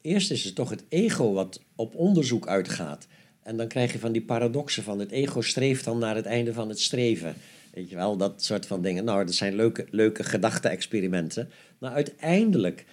eerst 0.00 0.30
is 0.30 0.44
het 0.44 0.54
toch 0.54 0.70
het 0.70 0.84
ego 0.88 1.32
wat 1.32 1.62
op 1.76 1.94
onderzoek 1.94 2.46
uitgaat. 2.46 3.06
En 3.42 3.56
dan 3.56 3.68
krijg 3.68 3.92
je 3.92 3.98
van 3.98 4.12
die 4.12 4.22
paradoxen 4.22 4.82
van 4.82 4.98
het 4.98 5.10
ego 5.10 5.40
streeft 5.40 5.84
dan 5.84 5.98
naar 5.98 6.16
het 6.16 6.26
einde 6.26 6.52
van 6.52 6.68
het 6.68 6.80
streven. 6.80 7.34
Weet 7.80 7.90
je 7.90 7.96
wel, 7.96 8.16
dat 8.16 8.42
soort 8.42 8.66
van 8.66 8.82
dingen. 8.82 9.04
Nou, 9.04 9.24
dat 9.24 9.34
zijn 9.34 9.54
leuke, 9.54 9.86
leuke 9.90 10.24
gedachte-experimenten. 10.24 11.48
Maar 11.78 11.92
uiteindelijk 11.92 12.86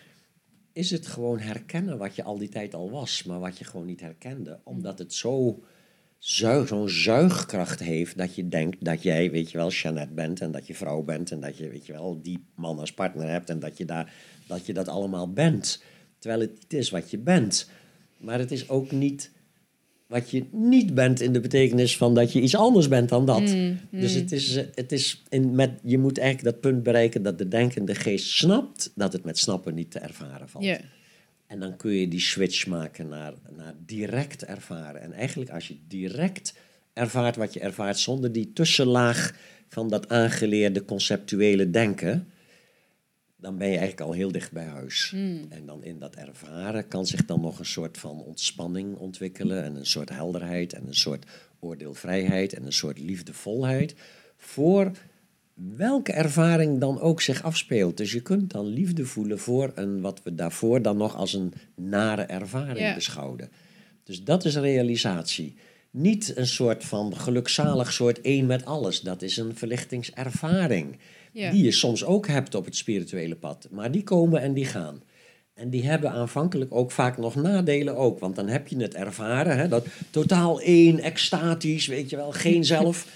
is 0.74 0.92
het 0.92 1.08
gewoon 1.08 1.40
herkennen 1.40 1.98
wat 1.98 2.16
je 2.16 2.24
al 2.24 2.38
die 2.38 2.50
tijd 2.50 2.74
al 2.74 2.92
was, 2.92 3.24
maar 3.24 3.40
wat 3.40 3.58
je 3.58 3.66
gewoon 3.66 3.86
niet 3.86 4.02
herkende. 4.02 4.60
Omdat 4.64 5.00
het 5.00 5.14
zo 5.14 5.64
zo'n 6.20 6.90
zuigkracht 6.90 7.80
heeft 7.80 8.18
dat 8.18 8.36
je 8.36 8.48
denkt 8.48 8.86
dat 8.86 9.04
jij, 9.04 9.32
weet 9.32 9.52
je 9.52 9.58
wel, 9.58 9.70
Jeannette 9.70 10.14
bent 10.14 10.42
en 10.42 10.52
dat 10.52 10.68
je 10.68 10.76
vrouw 10.76 11.02
bent 11.02 11.32
en 11.32 11.40
dat 11.40 11.58
je, 11.58 11.70
weet 11.70 11.86
je 11.86 11.94
wel, 11.94 12.22
die 12.22 12.46
man 12.56 12.80
als 12.80 12.94
partner 12.94 13.30
hebt 13.30 13.50
en 13.50 13.60
dat 13.60 13.78
je, 13.78 13.86
daar, 13.86 14.14
dat, 14.48 14.66
je 14.66 14.74
dat 14.74 14.88
allemaal 14.88 15.34
bent. 15.34 15.84
Terwijl 16.18 16.42
het 16.42 16.54
niet 16.54 16.74
is 16.74 16.90
wat 16.90 17.12
je 17.12 17.18
bent. 17.18 17.70
Maar 18.18 18.40
het 18.40 18.52
is 18.52 18.70
ook 18.70 18.92
niet 18.92 19.32
wat 20.08 20.30
je 20.30 20.46
niet 20.52 20.94
bent 20.94 21.22
in 21.22 21.34
de 21.34 21.40
betekenis 21.40 21.98
van 21.98 22.16
dat 22.16 22.34
je 22.34 22.42
iets 22.42 22.56
anders 22.56 22.88
bent 22.88 23.10
dan 23.10 23.26
dat. 23.26 23.56
Dus 23.92 24.14
het 24.14 24.32
is, 24.32 24.56
het 24.56 24.92
is 24.92 25.24
in, 25.30 25.56
met, 25.56 25.72
je 25.84 25.98
moet 25.98 26.18
eigenlijk 26.18 26.54
dat 26.54 26.72
punt 26.72 26.84
bereiken 26.84 27.24
dat 27.24 27.38
de 27.38 27.48
denkende 27.48 27.96
geest 27.96 28.30
snapt 28.30 28.92
dat 28.96 29.14
het 29.14 29.24
met 29.24 29.38
snappen 29.38 29.76
niet 29.76 29.92
te 29.92 30.00
ervaren 30.00 30.50
valt. 30.50 30.66
En 31.48 31.60
dan 31.60 31.76
kun 31.76 31.92
je 31.92 32.08
die 32.08 32.20
switch 32.20 32.68
maken 32.68 33.08
naar, 33.08 33.34
naar 33.56 33.74
direct 33.86 34.46
ervaren. 34.46 35.02
En 35.02 35.14
eigenlijk 35.14 35.50
als 35.50 35.68
je 35.68 35.76
direct 35.88 36.54
ervaart 36.94 37.36
wat 37.36 37.54
je 37.54 37.60
ervaart 37.60 38.00
zonder 38.00 38.32
die 38.32 38.54
tussenlaag 38.54 39.36
van 39.70 39.90
dat 39.90 40.10
aangeleerde 40.10 40.86
conceptuele 40.86 41.70
denken, 41.70 42.28
dan 43.38 43.58
ben 43.58 43.68
je 43.68 43.78
eigenlijk 43.78 44.08
al 44.10 44.14
heel 44.14 44.32
dicht 44.32 44.52
bij 44.52 44.66
huis. 44.66 45.12
En 45.50 45.66
dan 45.66 45.84
in 45.84 46.00
dat 46.00 46.16
ervaren 46.16 46.88
kan 46.88 47.06
zich 47.06 47.26
dan 47.26 47.42
nog 47.42 47.60
een 47.60 47.66
soort 47.66 47.98
van 47.98 48.24
ontspanning 48.24 48.96
ontwikkelen 48.96 49.64
en 49.64 49.76
een 49.76 49.86
soort 49.86 50.10
helderheid 50.10 50.74
en 50.74 50.88
een 50.88 50.96
soort 50.96 51.26
oordeelvrijheid 51.60 52.54
en 52.54 52.66
een 52.66 52.74
soort 52.74 53.00
liefdevolheid 53.00 53.96
voor 54.38 54.92
welke 55.54 56.12
ervaring 56.12 56.80
dan 56.80 57.00
ook 57.00 57.22
zich 57.22 57.44
afspeelt. 57.44 57.98
Dus 57.98 58.12
je 58.12 58.22
kunt 58.22 58.52
dan 58.52 58.66
liefde 58.66 59.06
voelen 59.06 59.40
voor 59.40 59.72
een 59.76 60.02
wat 60.02 60.24
we 60.24 60.36
daarvoor 60.36 60.82
dan 60.82 60.98
nog 60.98 61.16
als 61.16 61.34
een 61.34 61.54
nare 61.76 62.22
ervaring 62.22 62.80
Ja. 62.80 62.94
beschouwden. 62.94 63.50
Dus 64.04 64.24
dat 64.24 64.46
is 64.46 64.56
realisatie. 64.56 65.56
Niet 65.92 66.34
een 66.36 66.48
soort 66.48 66.86
van 66.86 67.18
gelukzalig 67.18 67.94
soort 67.94 68.22
één 68.22 68.46
met 68.46 68.66
alles. 68.66 69.02
Dat 69.02 69.22
is 69.22 69.38
een 69.38 69.56
verlichtingservaring. 69.56 70.98
Ja. 71.38 71.52
Die 71.52 71.64
je 71.64 71.72
soms 71.72 72.06
ook 72.06 72.28
hebt 72.28 72.56
op 72.56 72.66
het 72.66 72.76
spirituele 72.76 73.36
pad. 73.36 73.68
Maar 73.72 73.92
die 73.92 74.04
komen 74.04 74.42
en 74.42 74.54
die 74.54 74.66
gaan. 74.66 75.02
En 75.54 75.70
die 75.70 75.86
hebben 75.86 76.12
aanvankelijk 76.12 76.74
ook 76.74 76.92
vaak 76.92 77.18
nog 77.18 77.36
nadelen 77.36 77.96
ook. 77.96 78.20
Want 78.20 78.36
dan 78.36 78.48
heb 78.48 78.68
je 78.68 78.78
het 78.78 78.94
ervaren, 78.94 79.58
hè, 79.58 79.68
dat 79.68 79.86
totaal 80.10 80.62
één, 80.62 81.00
extatisch, 81.00 81.88
weet 81.88 82.10
je 82.10 82.16
wel, 82.16 82.32
geen 82.32 82.66
zelf. 82.76 83.08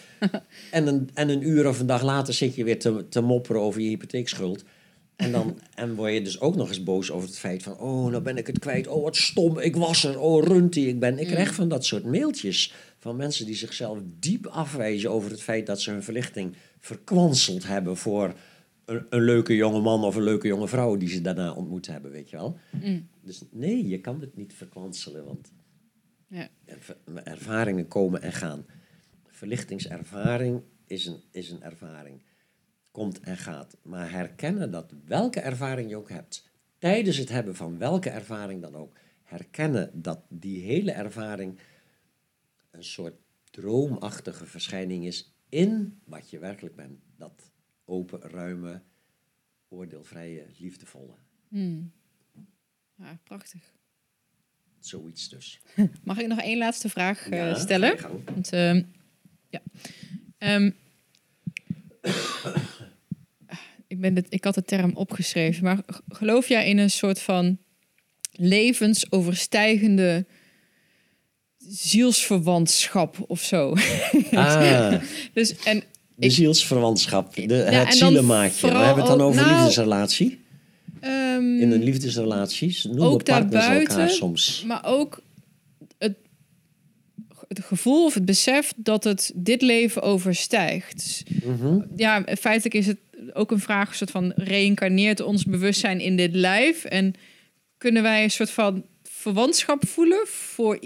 en, 0.71 0.87
een, 0.87 1.09
en 1.13 1.29
een 1.29 1.47
uur 1.47 1.67
of 1.67 1.79
een 1.79 1.85
dag 1.85 2.01
later 2.01 2.33
zit 2.33 2.55
je 2.55 2.63
weer 2.63 2.79
te, 2.79 3.05
te 3.09 3.21
mopperen 3.21 3.61
over 3.61 3.81
je 3.81 3.87
hypotheekschuld. 3.87 4.63
En 5.15 5.31
dan 5.31 5.59
en 5.75 5.95
word 5.95 6.13
je 6.13 6.21
dus 6.21 6.39
ook 6.39 6.55
nog 6.55 6.67
eens 6.67 6.83
boos 6.83 7.11
over 7.11 7.27
het 7.27 7.37
feit 7.37 7.63
van... 7.63 7.77
oh, 7.77 8.09
nou 8.09 8.23
ben 8.23 8.37
ik 8.37 8.47
het 8.47 8.59
kwijt, 8.59 8.87
oh 8.87 9.03
wat 9.03 9.15
stom, 9.15 9.59
ik 9.59 9.75
was 9.75 10.03
er, 10.03 10.19
oh 10.19 10.43
runtie, 10.43 10.87
ik 10.87 10.99
ben... 10.99 11.19
Ik 11.19 11.27
krijg 11.27 11.53
van 11.53 11.69
dat 11.69 11.85
soort 11.85 12.05
mailtjes 12.05 12.73
van 13.01 13.15
mensen 13.15 13.45
die 13.45 13.55
zichzelf 13.55 13.99
diep 14.19 14.45
afwijzen... 14.45 15.11
over 15.11 15.31
het 15.31 15.41
feit 15.41 15.65
dat 15.65 15.81
ze 15.81 15.91
hun 15.91 16.03
verlichting 16.03 16.55
verkwanseld 16.79 17.67
hebben... 17.67 17.97
voor 17.97 18.33
een, 18.85 19.05
een 19.09 19.21
leuke 19.21 19.55
jonge 19.55 19.81
man 19.81 20.03
of 20.03 20.15
een 20.15 20.23
leuke 20.23 20.47
jonge 20.47 20.67
vrouw 20.67 20.97
die 20.97 21.09
ze 21.09 21.21
daarna 21.21 21.53
ontmoet 21.53 21.87
hebben, 21.87 22.11
weet 22.11 22.29
je 22.29 22.35
wel. 22.37 22.57
Dus 23.21 23.43
nee, 23.51 23.87
je 23.87 24.01
kan 24.01 24.21
het 24.21 24.35
niet 24.35 24.53
verkwanselen, 24.53 25.25
want 25.25 25.51
Ja. 26.27 26.49
erv- 26.65 26.95
ervaringen 27.23 27.87
komen 27.87 28.21
en 28.21 28.31
gaan. 28.33 28.65
Verlichtingservaring 29.27 30.61
is 30.87 31.05
een, 31.05 31.21
is 31.31 31.49
een 31.49 31.63
ervaring. 31.63 32.21
Komt 32.91 33.19
en 33.19 33.37
gaat. 33.37 33.77
Maar 33.81 34.11
herkennen 34.11 34.71
dat 34.71 34.93
welke 35.05 35.39
ervaring 35.39 35.89
je 35.89 35.95
ook 35.97 36.09
hebt, 36.09 36.49
tijdens 36.77 37.17
het 37.17 37.29
hebben 37.29 37.55
van 37.55 37.77
welke 37.77 38.09
ervaring 38.09 38.61
dan 38.61 38.75
ook, 38.75 38.93
herkennen 39.23 39.89
dat 39.93 40.19
die 40.29 40.61
hele 40.61 40.91
ervaring 40.91 41.57
een 42.71 42.83
soort 42.83 43.15
droomachtige 43.51 44.45
verschijning 44.45 45.05
is 45.05 45.33
in 45.49 45.99
wat 46.05 46.29
je 46.29 46.39
werkelijk 46.39 46.75
bent. 46.75 46.99
Dat 47.17 47.51
open, 47.85 48.21
ruime, 48.21 48.81
oordeelvrije, 49.69 50.45
liefdevolle. 50.57 51.15
Hmm. 51.47 51.91
Ja, 52.97 53.19
prachtig. 53.23 53.73
Zoiets 54.79 55.29
dus. 55.29 55.61
Mag 56.03 56.17
ik 56.19 56.27
nog 56.27 56.39
één 56.39 56.57
laatste 56.57 56.89
vraag 56.89 57.29
eh, 57.29 57.37
Ja, 57.37 57.55
stellen? 57.55 57.91
je 57.91 57.97
gang. 57.97 58.23
Want, 58.23 58.53
ehm, 58.53 58.83
ja. 59.49 59.61
Ehm, 60.37 60.71
ik, 63.87 63.99
ben 63.99 64.13
dit, 64.13 64.33
ik 64.33 64.43
had 64.43 64.55
de 64.55 64.63
term 64.63 64.95
opgeschreven, 64.95 65.63
maar 65.63 65.83
geloof 66.07 66.47
jij 66.47 66.69
in 66.69 66.77
een 66.77 66.89
soort 66.89 67.19
van 67.21 67.57
levensoverstijgende 68.31 70.25
zielsverwantschap 71.71 73.15
of 73.27 73.41
zo? 73.41 73.75
Ah, 74.31 74.93
dus, 75.33 75.55
en 75.63 75.83
de 76.15 76.25
Ik- 76.25 76.31
zielsverwantschap, 76.31 77.35
de, 77.35 77.41
Ja, 77.41 77.63
het 77.63 77.97
vooral 78.53 78.79
We 78.79 78.85
hebben 78.85 79.03
het 79.03 79.17
dan 79.17 79.21
over 79.21 79.41
nou, 79.41 79.55
liefdesrelatie. 79.55 80.39
ehm, 80.99 81.59
In 81.59 81.71
een 81.71 81.83
liefdesrelatie 81.83 82.79
noemen 82.83 83.03
ook 83.03 83.23
partners 83.23 83.51
daarbuiten, 83.65 83.93
elkaar 83.99 84.09
soms. 84.09 84.63
Maar 84.67 84.81
ook 84.85 85.21
het, 85.97 86.15
het 87.47 87.59
gevoel 87.63 88.05
of 88.05 88.13
het 88.13 88.25
besef 88.25 88.73
dat 88.75 89.03
het 89.03 89.31
dit 89.35 89.61
leven 89.61 90.01
overstijgt. 90.01 90.93
Dus, 90.93 91.23
Mhm. 91.43 91.81
ja, 91.95 92.23
feitelijk 92.39 92.73
is 92.75 92.87
het 92.87 92.97
ook 93.33 93.51
een 93.51 93.59
vraag, 93.59 93.89
een 93.89 93.95
soort 93.95 94.11
van 94.11 94.31
reïncarneert 94.35 95.19
ons 95.19 95.45
bewustzijn 95.45 95.99
in 95.99 96.15
dit 96.17 96.35
lijf 96.35 96.83
en 96.85 97.13
kunnen 97.77 98.03
wij 98.03 98.23
een 98.23 98.31
soort 98.31 98.51
van 98.51 98.85
verwantschap 99.03 99.87
voelen 99.87 100.27
voor 100.27 100.79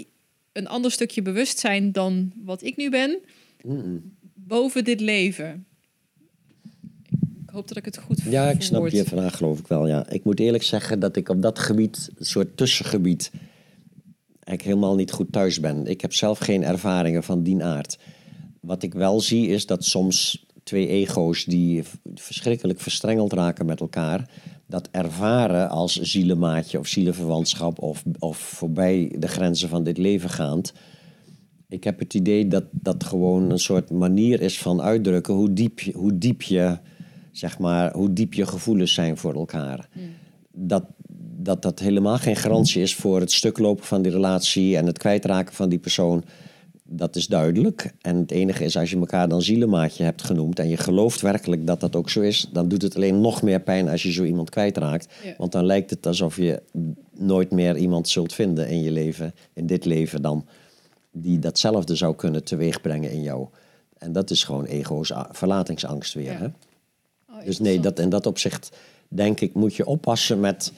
een 0.56 0.68
ander 0.68 0.90
stukje 0.90 1.22
bewustzijn 1.22 1.92
dan 1.92 2.32
wat 2.44 2.62
ik 2.62 2.76
nu 2.76 2.90
ben 2.90 3.18
boven 4.34 4.84
dit 4.84 5.00
leven. 5.00 5.66
Ik 7.42 7.52
hoop 7.52 7.68
dat 7.68 7.76
ik 7.76 7.84
het 7.84 7.98
goed 7.98 8.22
Ja, 8.22 8.50
ik 8.50 8.62
snap 8.62 8.88
je 8.88 9.04
vraag 9.04 9.36
geloof 9.36 9.58
ik 9.58 9.66
wel, 9.66 9.86
ja. 9.86 10.08
Ik 10.08 10.24
moet 10.24 10.40
eerlijk 10.40 10.62
zeggen 10.62 11.00
dat 11.00 11.16
ik 11.16 11.28
op 11.28 11.42
dat 11.42 11.58
gebied, 11.58 12.10
een 12.16 12.26
soort 12.26 12.56
tussengebied, 12.56 13.30
eigenlijk 14.30 14.62
helemaal 14.62 14.94
niet 14.94 15.10
goed 15.10 15.32
thuis 15.32 15.60
ben. 15.60 15.86
Ik 15.86 16.00
heb 16.00 16.12
zelf 16.12 16.38
geen 16.38 16.64
ervaringen 16.64 17.22
van 17.22 17.42
die 17.42 17.64
aard. 17.64 17.98
Wat 18.60 18.82
ik 18.82 18.94
wel 18.94 19.20
zie 19.20 19.48
is 19.48 19.66
dat 19.66 19.84
soms 19.84 20.46
twee 20.62 20.88
ego's 20.88 21.44
die 21.44 21.82
verschrikkelijk 22.14 22.80
verstrengeld 22.80 23.32
raken 23.32 23.66
met 23.66 23.80
elkaar, 23.80 24.30
dat 24.66 24.88
ervaren 24.90 25.70
als 25.70 26.00
zielenmaatje 26.00 26.78
of 26.78 26.86
zielenverwantschap 26.86 27.82
of, 27.82 28.04
of 28.18 28.38
voorbij 28.38 29.14
de 29.18 29.28
grenzen 29.28 29.68
van 29.68 29.84
dit 29.84 29.98
leven 29.98 30.30
gaand. 30.30 30.72
Ik 31.68 31.84
heb 31.84 31.98
het 31.98 32.14
idee 32.14 32.48
dat 32.48 32.64
dat 32.70 33.04
gewoon 33.04 33.50
een 33.50 33.58
soort 33.58 33.90
manier 33.90 34.40
is 34.40 34.58
van 34.58 34.82
uitdrukken 34.82 35.34
hoe 35.34 35.52
diep 35.52 35.80
je, 35.80 35.92
hoe 35.92 36.18
diep 36.18 36.42
je, 36.42 36.78
zeg 37.32 37.58
maar, 37.58 37.92
hoe 37.92 38.12
diep 38.12 38.34
je 38.34 38.46
gevoelens 38.46 38.94
zijn 38.94 39.16
voor 39.16 39.34
elkaar. 39.34 39.88
Dat, 40.52 40.84
dat 41.38 41.62
dat 41.62 41.78
helemaal 41.78 42.18
geen 42.18 42.36
garantie 42.36 42.82
is 42.82 42.94
voor 42.94 43.20
het 43.20 43.32
stuklopen 43.32 43.84
van 43.84 44.02
die 44.02 44.12
relatie 44.12 44.76
en 44.76 44.86
het 44.86 44.98
kwijtraken 44.98 45.54
van 45.54 45.68
die 45.68 45.78
persoon. 45.78 46.24
Dat 46.88 47.16
is 47.16 47.26
duidelijk. 47.26 47.92
En 48.00 48.16
het 48.16 48.30
enige 48.30 48.64
is, 48.64 48.76
als 48.76 48.90
je 48.90 48.98
elkaar 48.98 49.28
dan 49.28 49.42
zielenmaatje 49.42 50.04
hebt 50.04 50.22
genoemd 50.22 50.58
en 50.58 50.68
je 50.68 50.76
gelooft 50.76 51.20
werkelijk 51.20 51.66
dat 51.66 51.80
dat 51.80 51.96
ook 51.96 52.10
zo 52.10 52.20
is, 52.20 52.48
dan 52.52 52.68
doet 52.68 52.82
het 52.82 52.96
alleen 52.96 53.20
nog 53.20 53.42
meer 53.42 53.60
pijn 53.60 53.88
als 53.88 54.02
je 54.02 54.12
zo 54.12 54.24
iemand 54.24 54.50
kwijtraakt. 54.50 55.14
Ja. 55.24 55.34
Want 55.38 55.52
dan 55.52 55.64
lijkt 55.64 55.90
het 55.90 56.06
alsof 56.06 56.36
je 56.36 56.62
nooit 57.18 57.50
meer 57.50 57.76
iemand 57.76 58.08
zult 58.08 58.32
vinden 58.32 58.68
in 58.68 58.82
je 58.82 58.90
leven, 58.90 59.34
in 59.52 59.66
dit 59.66 59.84
leven 59.84 60.22
dan, 60.22 60.46
die 61.10 61.38
datzelfde 61.38 61.96
zou 61.96 62.14
kunnen 62.14 62.44
teweegbrengen 62.44 63.10
in 63.10 63.22
jou. 63.22 63.46
En 63.98 64.12
dat 64.12 64.30
is 64.30 64.44
gewoon 64.44 64.64
ego's 64.64 65.12
verlatingsangst 65.30 66.14
weer. 66.14 66.32
Ja. 66.32 66.38
Hè? 66.38 66.46
Oh, 67.28 67.44
Dus 67.44 67.58
nee, 67.58 67.80
dat, 67.80 67.98
in 67.98 68.08
dat 68.08 68.26
opzicht 68.26 68.76
denk 69.08 69.40
ik 69.40 69.54
moet 69.54 69.74
je 69.74 69.86
oppassen 69.86 70.40
met 70.40 70.72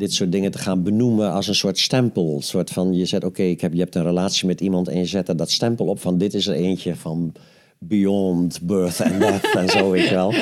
dit 0.00 0.12
soort 0.12 0.32
dingen 0.32 0.50
te 0.50 0.58
gaan 0.58 0.82
benoemen 0.82 1.32
als 1.32 1.48
een 1.48 1.54
soort 1.54 1.78
stempel. 1.78 2.34
Een 2.36 2.42
soort 2.42 2.70
van, 2.70 2.94
je 2.94 3.04
zet, 3.06 3.24
oké, 3.24 3.42
ik 3.42 3.60
heb, 3.60 3.72
je 3.72 3.80
hebt 3.80 3.94
een 3.94 4.02
relatie 4.04 4.46
met 4.46 4.60
iemand 4.60 4.88
en 4.88 4.98
je 4.98 5.04
zet 5.06 5.28
er 5.28 5.36
dat 5.36 5.50
stempel 5.50 5.86
op 5.86 6.00
van 6.00 6.18
dit 6.18 6.34
is 6.34 6.46
er 6.46 6.54
eentje 6.54 6.96
van 6.96 7.32
beyond 7.78 8.58
birth 8.62 9.00
and 9.00 9.18
death 9.20 9.54
en 9.56 9.68
zo, 9.68 9.90
weet 9.90 10.08
je 10.08 10.14
wel. 10.14 10.32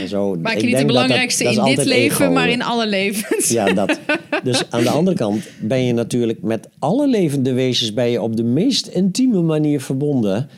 En 0.00 0.08
zo. 0.08 0.34
Maak 0.34 0.52
Ik 0.52 0.60
je 0.60 0.66
niet 0.66 0.70
de 0.70 0.76
denk 0.76 0.76
dat 0.76 0.80
dat- 0.80 0.86
belangrijkste 0.86 1.44
dat 1.44 1.56
in 1.56 1.64
dit 1.76 1.84
leven, 1.84 2.24
ego. 2.24 2.32
maar 2.32 2.48
in 2.48 2.62
alle 2.62 2.86
levens. 2.86 3.48
Ja, 3.48 3.72
dat. 3.72 3.98
Dus 4.44 4.70
aan 4.70 4.82
de 4.82 4.90
andere 4.90 5.16
kant 5.16 5.48
ben 5.60 5.84
je 5.84 5.92
natuurlijk 5.92 6.42
met 6.42 6.68
alle 6.78 7.08
levende 7.08 7.52
wezens 7.52 7.92
ben 7.94 8.10
je 8.10 8.22
op 8.22 8.36
de 8.36 8.42
meest 8.42 8.86
intieme 8.86 9.40
manier 9.42 9.80
verbonden. 9.80 10.48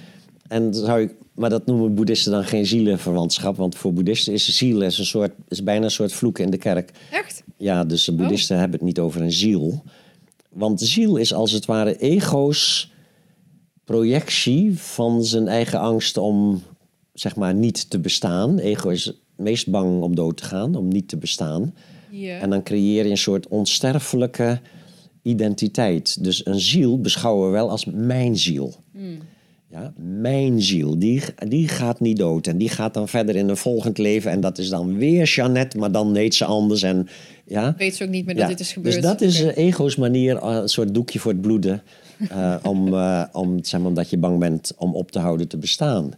En 0.48 0.74
zou 0.74 1.00
ik, 1.00 1.14
maar 1.36 1.50
dat 1.50 1.66
noemen 1.66 1.94
boeddhisten 1.94 2.32
dan 2.32 2.44
geen 2.44 2.66
zielenverwantschap, 2.66 3.56
want 3.56 3.74
voor 3.74 3.92
boeddhisten 3.92 4.32
is 4.32 4.56
ziel 4.56 4.82
is 4.82 4.98
een 4.98 5.04
soort, 5.04 5.32
is 5.48 5.62
bijna 5.62 5.84
een 5.84 5.90
soort 5.90 6.12
vloek 6.12 6.38
in 6.38 6.50
de 6.50 6.56
kerk. 6.56 6.90
Echt? 7.10 7.42
Ja, 7.56 7.84
dus 7.84 8.04
de 8.04 8.12
boeddhisten 8.12 8.58
hebben 8.58 8.78
het 8.78 8.86
niet 8.86 8.98
over 8.98 9.20
een 9.20 9.32
ziel. 9.32 9.82
Want 10.48 10.80
ziel 10.80 11.16
is 11.16 11.34
als 11.34 11.52
het 11.52 11.64
ware 11.64 11.98
ego's 11.98 12.92
projectie 13.84 14.78
van 14.78 15.24
zijn 15.24 15.48
eigen 15.48 15.80
angst 15.80 16.16
om, 16.16 16.62
zeg 17.12 17.36
maar, 17.36 17.54
niet 17.54 17.90
te 17.90 17.98
bestaan. 17.98 18.58
Ego 18.58 18.88
is 18.88 19.04
het 19.04 19.16
meest 19.36 19.70
bang 19.70 20.02
om 20.02 20.14
dood 20.14 20.36
te 20.36 20.44
gaan, 20.44 20.74
om 20.74 20.88
niet 20.88 21.08
te 21.08 21.16
bestaan. 21.16 21.74
En 22.40 22.50
dan 22.50 22.62
creëer 22.62 23.04
je 23.04 23.10
een 23.10 23.18
soort 23.18 23.48
onsterfelijke 23.48 24.60
identiteit. 25.22 26.24
Dus 26.24 26.46
een 26.46 26.60
ziel 26.60 27.00
beschouwen 27.00 27.46
we 27.46 27.52
wel 27.52 27.70
als 27.70 27.84
mijn 27.84 28.38
ziel. 28.38 28.74
Ja, 29.70 29.92
mijn 29.96 30.62
ziel, 30.62 30.98
die, 30.98 31.22
die 31.48 31.68
gaat 31.68 32.00
niet 32.00 32.16
dood. 32.16 32.46
En 32.46 32.58
die 32.58 32.68
gaat 32.68 32.94
dan 32.94 33.08
verder 33.08 33.36
in 33.36 33.48
een 33.48 33.56
volgend 33.56 33.98
leven. 33.98 34.30
En 34.30 34.40
dat 34.40 34.58
is 34.58 34.68
dan 34.68 34.96
weer 34.96 35.24
Jeannette, 35.24 35.78
maar 35.78 35.92
dan 35.92 36.14
heet 36.16 36.34
ze 36.34 36.44
anders. 36.44 36.82
En 36.82 37.08
Ja? 37.44 37.74
Weet 37.78 37.96
ze 37.96 38.04
ook 38.04 38.10
niet 38.10 38.24
meer 38.26 38.34
dat 38.34 38.44
Ja, 38.44 38.50
dit 38.50 38.60
is 38.60 38.72
gebeurd. 38.72 38.94
Dus 38.94 39.04
dat 39.04 39.20
is 39.20 39.40
Oké. 39.42 39.50
eh, 39.50 39.66
ego's 39.66 39.96
manier, 39.96 40.36
eh, 40.36 40.54
een 40.54 40.68
soort 40.68 40.94
doekje 40.94 41.18
voor 41.18 41.32
het 41.32 41.40
bloeden. 41.40 41.82
eh, 42.28 42.54
om, 42.72 42.94
om, 43.32 43.64
zeg 43.64 43.80
maar, 43.80 43.88
omdat 43.88 44.10
je 44.10 44.18
bang 44.18 44.38
bent 44.38 44.72
om 44.76 44.94
op 44.94 45.10
te 45.10 45.18
houden 45.18 45.48
te 45.48 45.56
bestaan. 45.58 46.10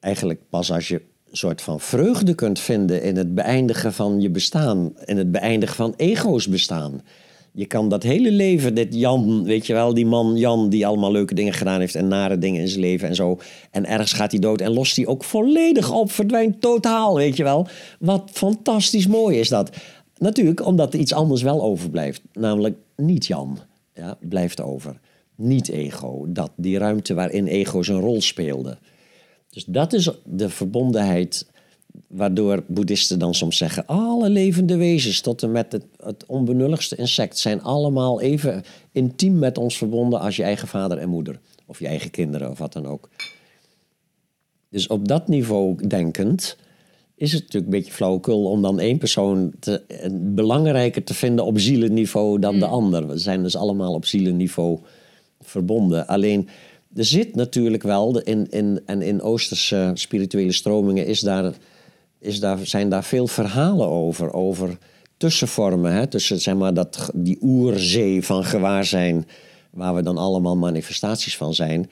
Eigenlijk 0.00 0.40
pas 0.50 0.72
als 0.72 0.88
je 0.88 0.94
een 1.30 1.36
soort 1.36 1.62
van 1.62 1.80
vreugde 1.80 2.34
kunt 2.34 2.60
vinden 2.60 3.02
in 3.02 3.16
het 3.16 3.34
beëindigen 3.34 3.92
van 3.92 4.20
je 4.20 4.30
bestaan. 4.30 4.92
In 5.04 5.16
het 5.16 5.32
beëindigen 5.32 5.76
van 5.76 5.94
ego's 5.96 6.48
bestaan. 6.48 7.02
Je 7.56 7.66
kan 7.66 7.88
dat 7.88 8.02
hele 8.02 8.30
leven, 8.30 8.74
dit 8.74 8.94
Jan, 8.94 9.44
weet 9.44 9.66
je 9.66 9.72
wel, 9.72 9.94
die 9.94 10.06
man 10.06 10.36
Jan 10.36 10.68
die 10.68 10.86
allemaal 10.86 11.12
leuke 11.12 11.34
dingen 11.34 11.52
gedaan 11.52 11.80
heeft 11.80 11.94
en 11.94 12.08
nare 12.08 12.38
dingen 12.38 12.60
in 12.60 12.68
zijn 12.68 12.80
leven 12.80 13.08
en 13.08 13.14
zo. 13.14 13.38
En 13.70 13.86
ergens 13.86 14.12
gaat 14.12 14.30
hij 14.30 14.40
dood 14.40 14.60
en 14.60 14.72
lost 14.72 14.96
hij 14.96 15.06
ook 15.06 15.24
volledig 15.24 15.92
op, 15.92 16.10
verdwijnt 16.10 16.60
totaal, 16.60 17.16
weet 17.16 17.36
je 17.36 17.42
wel. 17.42 17.66
Wat 17.98 18.30
fantastisch 18.32 19.06
mooi 19.06 19.38
is 19.38 19.48
dat. 19.48 19.76
Natuurlijk 20.18 20.66
omdat 20.66 20.94
er 20.94 21.00
iets 21.00 21.12
anders 21.12 21.42
wel 21.42 21.62
overblijft, 21.62 22.22
namelijk 22.32 22.76
niet 22.96 23.26
Jan, 23.26 23.58
ja, 23.94 24.18
blijft 24.20 24.60
over. 24.60 25.00
Niet 25.36 25.68
ego, 25.68 26.26
dat, 26.28 26.50
die 26.56 26.78
ruimte 26.78 27.14
waarin 27.14 27.46
ego 27.46 27.82
zijn 27.82 28.00
rol 28.00 28.20
speelde. 28.20 28.78
Dus 29.50 29.64
dat 29.64 29.92
is 29.92 30.10
de 30.24 30.48
verbondenheid 30.48 31.46
waardoor 32.06 32.62
boeddhisten 32.66 33.18
dan 33.18 33.34
soms 33.34 33.56
zeggen... 33.56 33.86
alle 33.86 34.30
levende 34.30 34.76
wezens 34.76 35.20
tot 35.20 35.42
en 35.42 35.52
met 35.52 35.72
het, 35.72 35.84
het 36.02 36.24
onbenulligste 36.26 36.96
insect... 36.96 37.38
zijn 37.38 37.62
allemaal 37.62 38.20
even 38.20 38.62
intiem 38.92 39.38
met 39.38 39.58
ons 39.58 39.76
verbonden 39.76 40.20
als 40.20 40.36
je 40.36 40.42
eigen 40.42 40.68
vader 40.68 40.98
en 40.98 41.08
moeder. 41.08 41.40
Of 41.66 41.78
je 41.78 41.86
eigen 41.86 42.10
kinderen 42.10 42.50
of 42.50 42.58
wat 42.58 42.72
dan 42.72 42.86
ook. 42.86 43.08
Dus 44.68 44.86
op 44.86 45.08
dat 45.08 45.28
niveau 45.28 45.86
denkend 45.86 46.56
is 47.14 47.32
het 47.32 47.42
natuurlijk 47.42 47.72
een 47.72 47.78
beetje 47.78 47.92
flauwekul... 47.92 48.44
om 48.44 48.62
dan 48.62 48.80
één 48.80 48.98
persoon 48.98 49.52
te, 49.60 49.80
eh, 49.80 50.10
belangrijker 50.12 51.04
te 51.04 51.14
vinden 51.14 51.44
op 51.44 51.58
zielenniveau 51.58 52.38
dan 52.38 52.58
de 52.58 52.66
ander. 52.66 53.08
We 53.08 53.18
zijn 53.18 53.42
dus 53.42 53.56
allemaal 53.56 53.94
op 53.94 54.04
zielenniveau 54.04 54.78
verbonden. 55.40 56.06
Alleen 56.06 56.48
er 56.94 57.04
zit 57.04 57.34
natuurlijk 57.34 57.82
wel, 57.82 58.20
in, 58.20 58.46
in, 58.50 58.80
en 58.86 59.02
in 59.02 59.22
Oosterse 59.22 59.90
spirituele 59.94 60.52
stromingen 60.52 61.06
is 61.06 61.20
daar, 61.20 61.54
is 62.24 62.40
daar, 62.40 62.58
zijn 62.62 62.88
daar 62.88 63.04
veel 63.04 63.26
verhalen 63.26 63.88
over. 63.88 64.32
Over 64.32 64.78
tussenvormen, 65.16 65.92
hè? 65.92 66.06
tussen 66.06 66.40
zeg 66.40 66.54
maar, 66.54 66.74
dat, 66.74 67.10
die 67.14 67.38
oerzee 67.40 68.24
van 68.24 68.44
gewaarzijn, 68.44 69.26
waar 69.70 69.94
we 69.94 70.02
dan 70.02 70.18
allemaal 70.18 70.56
manifestaties 70.56 71.36
van 71.36 71.54
zijn. 71.54 71.90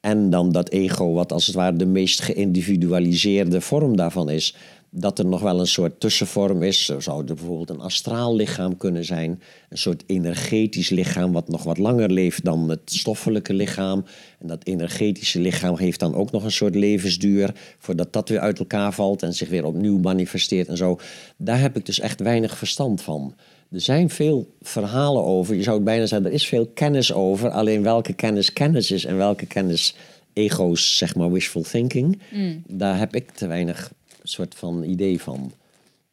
En 0.00 0.30
dan 0.30 0.52
dat 0.52 0.68
ego, 0.68 1.12
wat 1.12 1.32
als 1.32 1.46
het 1.46 1.54
ware 1.54 1.76
de 1.76 1.86
meest 1.86 2.22
geïndividualiseerde 2.22 3.60
vorm 3.60 3.96
daarvan 3.96 4.30
is. 4.30 4.56
Dat 4.94 5.18
er 5.18 5.26
nog 5.26 5.40
wel 5.40 5.60
een 5.60 5.66
soort 5.66 6.00
tussenvorm 6.00 6.62
is. 6.62 6.84
Zo 6.84 7.00
zou 7.00 7.18
er 7.18 7.34
bijvoorbeeld 7.34 7.70
een 7.70 7.80
astraal 7.80 8.36
lichaam 8.36 8.76
kunnen 8.76 9.04
zijn. 9.04 9.42
Een 9.68 9.78
soort 9.78 10.02
energetisch 10.06 10.88
lichaam 10.88 11.32
wat 11.32 11.48
nog 11.48 11.62
wat 11.62 11.78
langer 11.78 12.10
leeft 12.10 12.44
dan 12.44 12.68
het 12.68 12.80
stoffelijke 12.84 13.54
lichaam. 13.54 14.04
En 14.38 14.46
dat 14.46 14.64
energetische 14.64 15.40
lichaam 15.40 15.78
heeft 15.78 16.00
dan 16.00 16.14
ook 16.14 16.30
nog 16.30 16.44
een 16.44 16.52
soort 16.52 16.74
levensduur. 16.74 17.54
Voordat 17.78 18.12
dat 18.12 18.28
weer 18.28 18.40
uit 18.40 18.58
elkaar 18.58 18.92
valt 18.92 19.22
en 19.22 19.34
zich 19.34 19.48
weer 19.48 19.64
opnieuw 19.64 19.98
manifesteert 19.98 20.68
en 20.68 20.76
zo. 20.76 20.98
Daar 21.36 21.60
heb 21.60 21.76
ik 21.76 21.86
dus 21.86 22.00
echt 22.00 22.20
weinig 22.20 22.56
verstand 22.56 23.02
van. 23.02 23.34
Er 23.70 23.80
zijn 23.80 24.10
veel 24.10 24.54
verhalen 24.60 25.24
over. 25.24 25.54
Je 25.54 25.62
zou 25.62 25.76
het 25.76 25.84
bijna 25.84 26.06
zeggen, 26.06 26.26
er 26.26 26.34
is 26.34 26.46
veel 26.46 26.66
kennis 26.66 27.12
over. 27.12 27.50
Alleen 27.50 27.82
welke 27.82 28.12
kennis 28.12 28.52
kennis 28.52 28.90
is 28.90 29.04
en 29.04 29.16
welke 29.16 29.46
kennis 29.46 29.94
ego's, 30.32 30.96
zeg 30.96 31.14
maar 31.14 31.32
wishful 31.32 31.62
thinking. 31.62 32.18
Daar 32.66 32.98
heb 32.98 33.14
ik 33.14 33.30
te 33.30 33.46
weinig 33.46 33.92
soort 34.22 34.54
van 34.54 34.82
idee 34.82 35.20
van. 35.20 35.52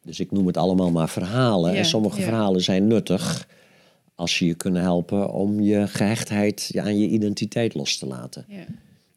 Dus 0.02 0.20
ik 0.20 0.30
noem 0.30 0.46
het 0.46 0.56
allemaal 0.56 0.90
maar 0.90 1.08
verhalen. 1.08 1.72
Ja, 1.72 1.78
en 1.78 1.84
sommige 1.84 2.18
ja. 2.18 2.24
verhalen 2.24 2.60
zijn 2.60 2.86
nuttig 2.86 3.48
als 4.14 4.34
ze 4.34 4.46
je 4.46 4.54
kunnen 4.54 4.82
helpen 4.82 5.32
om 5.32 5.60
je 5.60 5.86
gehechtheid 5.86 6.70
aan 6.76 6.98
je 6.98 7.08
identiteit 7.08 7.74
los 7.74 7.96
te 7.96 8.06
laten. 8.06 8.44
Ja. 8.48 8.64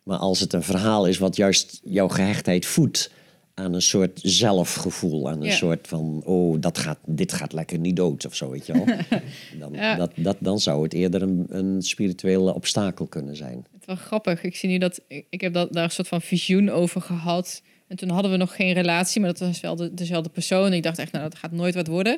Maar 0.04 0.18
als 0.18 0.40
het 0.40 0.54
een 0.54 0.64
verhaal 0.64 1.08
is 1.08 1.18
wat 1.18 1.36
juist 1.36 1.82
jouw 1.84 2.08
gehechtheid 2.08 2.66
voedt 2.66 3.12
aan 3.54 3.74
een 3.74 3.82
soort 3.82 4.20
zelfgevoel, 4.24 5.30
aan 5.30 5.44
een 5.44 5.52
soort 5.52 5.88
van, 5.88 6.22
oh, 6.26 6.62
dat 6.62 6.78
gaat, 6.78 6.98
dit 7.06 7.34
gaat 7.34 7.54
lekker 7.54 7.78
niet 7.80 7.96
dood 7.96 8.26
of 8.26 8.36
zo, 8.36 8.50
weet 8.50 8.66
je 8.66 8.74
wel. 8.74 8.86
Dan, 9.60 9.98
dat, 9.98 10.12
dat, 10.16 10.38
dan 10.40 10.60
zou 10.60 10.84
het 10.84 10.94
eerder 10.94 11.22
een, 11.22 11.46
een 11.50 11.82
spirituele 11.82 12.54
obstakel 12.54 13.06
kunnen 13.06 13.36
zijn. 13.36 13.66
Het 13.72 13.82
is 13.82 13.86
wel 13.86 13.96
grappig. 13.96 14.44
Ik 14.44 14.56
zie 14.56 14.70
nu 14.70 14.78
dat 14.78 15.02
ik, 15.08 15.26
ik 15.30 15.42
heb 15.42 15.54
dat, 15.54 15.74
daar 15.74 15.84
een 15.84 15.92
soort 15.92 16.08
van 16.08 16.22
visioen 16.22 16.70
over 16.70 17.02
gehad. 17.02 17.62
En 17.94 18.00
toen 18.00 18.10
hadden 18.10 18.32
we 18.32 18.38
nog 18.38 18.56
geen 18.56 18.74
relatie, 18.74 19.22
maar 19.22 19.30
dat 19.34 19.48
was 19.48 19.60
wel 19.60 19.76
de, 19.76 19.94
dezelfde 19.94 20.30
persoon. 20.30 20.66
En 20.66 20.74
ik 20.74 20.84
dacht 20.84 20.98
echt, 20.98 21.12
nou, 21.12 21.24
dat 21.30 21.40
gaat 21.40 21.52
nooit 21.52 21.76
wat 21.76 21.88
worden. 21.88 22.14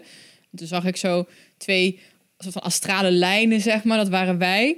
En 0.52 0.58
toen 0.58 0.68
zag 0.68 0.86
ik 0.86 0.98
zo 0.98 1.26
twee 1.58 2.00
soort 2.38 2.54
van 2.54 2.62
astrale 2.62 3.12
lijnen, 3.12 3.62
zeg 3.62 3.84
maar. 3.84 3.98
Dat 3.98 4.10
waren 4.10 4.38
wij. 4.38 4.78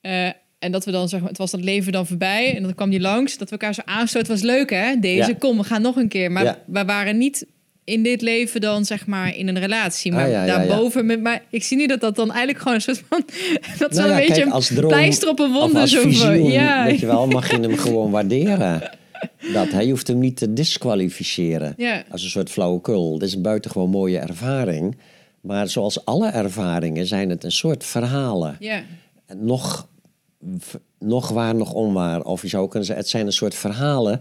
Eh, 0.00 0.26
en 0.58 0.72
dat 0.72 0.84
we 0.84 0.90
dan, 0.90 1.08
zeg 1.08 1.20
maar, 1.20 1.28
het 1.28 1.38
was 1.38 1.50
dat 1.50 1.60
leven 1.64 1.92
dan 1.92 2.06
voorbij. 2.06 2.56
En 2.56 2.62
dan 2.62 2.74
kwam 2.74 2.90
die 2.90 3.00
langs, 3.00 3.38
dat 3.38 3.50
we 3.50 3.56
elkaar 3.56 3.74
zo 3.74 3.80
aanstoot. 3.84 4.26
was 4.28 4.40
leuk, 4.42 4.70
hè? 4.70 4.94
Deze, 5.00 5.28
Ja. 5.30 5.34
kom, 5.38 5.56
we 5.56 5.64
gaan 5.64 5.82
nog 5.82 5.96
een 5.96 6.08
keer. 6.08 6.32
Maar 6.32 6.44
Ja. 6.44 6.58
we 6.66 6.84
waren 6.84 7.18
niet 7.18 7.46
in 7.84 8.02
dit 8.02 8.22
leven 8.22 8.60
dan, 8.60 8.84
zeg 8.84 9.06
maar, 9.06 9.36
in 9.36 9.48
een 9.48 9.58
relatie. 9.58 10.12
Maar 10.12 10.24
Ah, 10.24 10.30
ja, 10.30 10.46
daarboven, 10.46 11.06
Met, 11.06 11.22
maar 11.22 11.42
ik 11.50 11.62
zie 11.62 11.76
nu 11.76 11.86
dat 11.86 12.00
dat 12.00 12.16
dan 12.16 12.28
eigenlijk 12.28 12.58
gewoon 12.58 12.74
een 12.74 12.80
soort 12.80 13.02
van... 13.08 13.22
Dat 13.78 13.90
is 13.90 13.96
Nou 13.96 14.08
wel 14.08 14.18
een 14.18 14.26
beetje 14.26 14.42
kijk, 14.42 14.54
als 14.54 14.66
droom 14.66 14.88
pleister 14.88 15.28
op 15.28 15.38
een 15.38 15.46
of 15.46 15.52
wonder. 15.60 15.80
als 15.80 15.90
zo 15.90 16.02
visioen, 16.02 16.50
ja, 16.50 16.84
weet 16.84 17.00
je 17.00 17.06
wel, 17.06 17.26
mag 17.26 17.50
je 17.50 17.60
hem 17.60 17.76
gewoon 17.76 18.10
waarderen. 18.10 18.90
Dat, 19.52 19.68
hè, 19.70 19.80
je 19.80 19.90
hoeft 19.90 20.06
hem 20.08 20.18
niet 20.18 20.36
te 20.36 20.52
disqualificeren 20.52 21.74
Ja. 21.76 22.04
als 22.10 22.22
een 22.22 22.30
soort 22.30 22.50
flauwekul. 22.50 23.12
Het 23.12 23.22
is 23.22 23.34
een 23.34 23.42
buitengewoon 23.42 23.90
mooie 23.90 24.18
ervaring. 24.18 24.96
Maar 25.40 25.68
zoals 25.68 26.04
alle 26.04 26.28
ervaringen 26.28 27.06
zijn 27.06 27.30
het 27.30 27.44
een 27.44 27.52
soort 27.52 27.84
verhalen. 27.84 28.56
ja. 28.60 28.82
Nog, 29.36 29.88
nog 30.98 31.28
waar, 31.28 31.54
nog 31.54 31.72
onwaar. 31.72 32.22
Of 32.22 32.42
je 32.42 32.48
zou 32.48 32.68
kunnen 32.68 32.84
zeggen, 32.86 33.04
het 33.04 33.12
zijn 33.12 33.26
een 33.26 33.32
soort 33.32 33.54
verhalen 33.54 34.20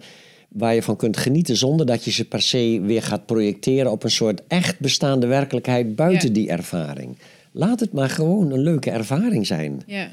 waar 0.50 0.74
je 0.74 0.84
van 0.84 0.96
kunt 0.96 1.18
genieten 1.18 1.58
zonder 1.58 1.86
dat 1.86 2.04
je 2.04 2.12
ze 2.12 2.26
per 2.28 2.42
se 2.42 2.80
weer 2.84 3.04
gaat 3.04 3.26
projecteren 3.26 3.92
op 3.92 4.04
een 4.04 4.12
soort 4.12 4.42
echt 4.48 4.80
bestaande 4.80 5.28
werkelijkheid 5.28 5.96
buiten 5.96 6.28
Ja. 6.28 6.34
die 6.34 6.50
ervaring. 6.50 7.18
Laat 7.52 7.80
het 7.80 7.94
maar 7.94 8.10
gewoon 8.10 8.52
een 8.52 8.60
leuke 8.64 8.92
ervaring 8.92 9.48
zijn. 9.48 9.82
Ja, 9.86 10.08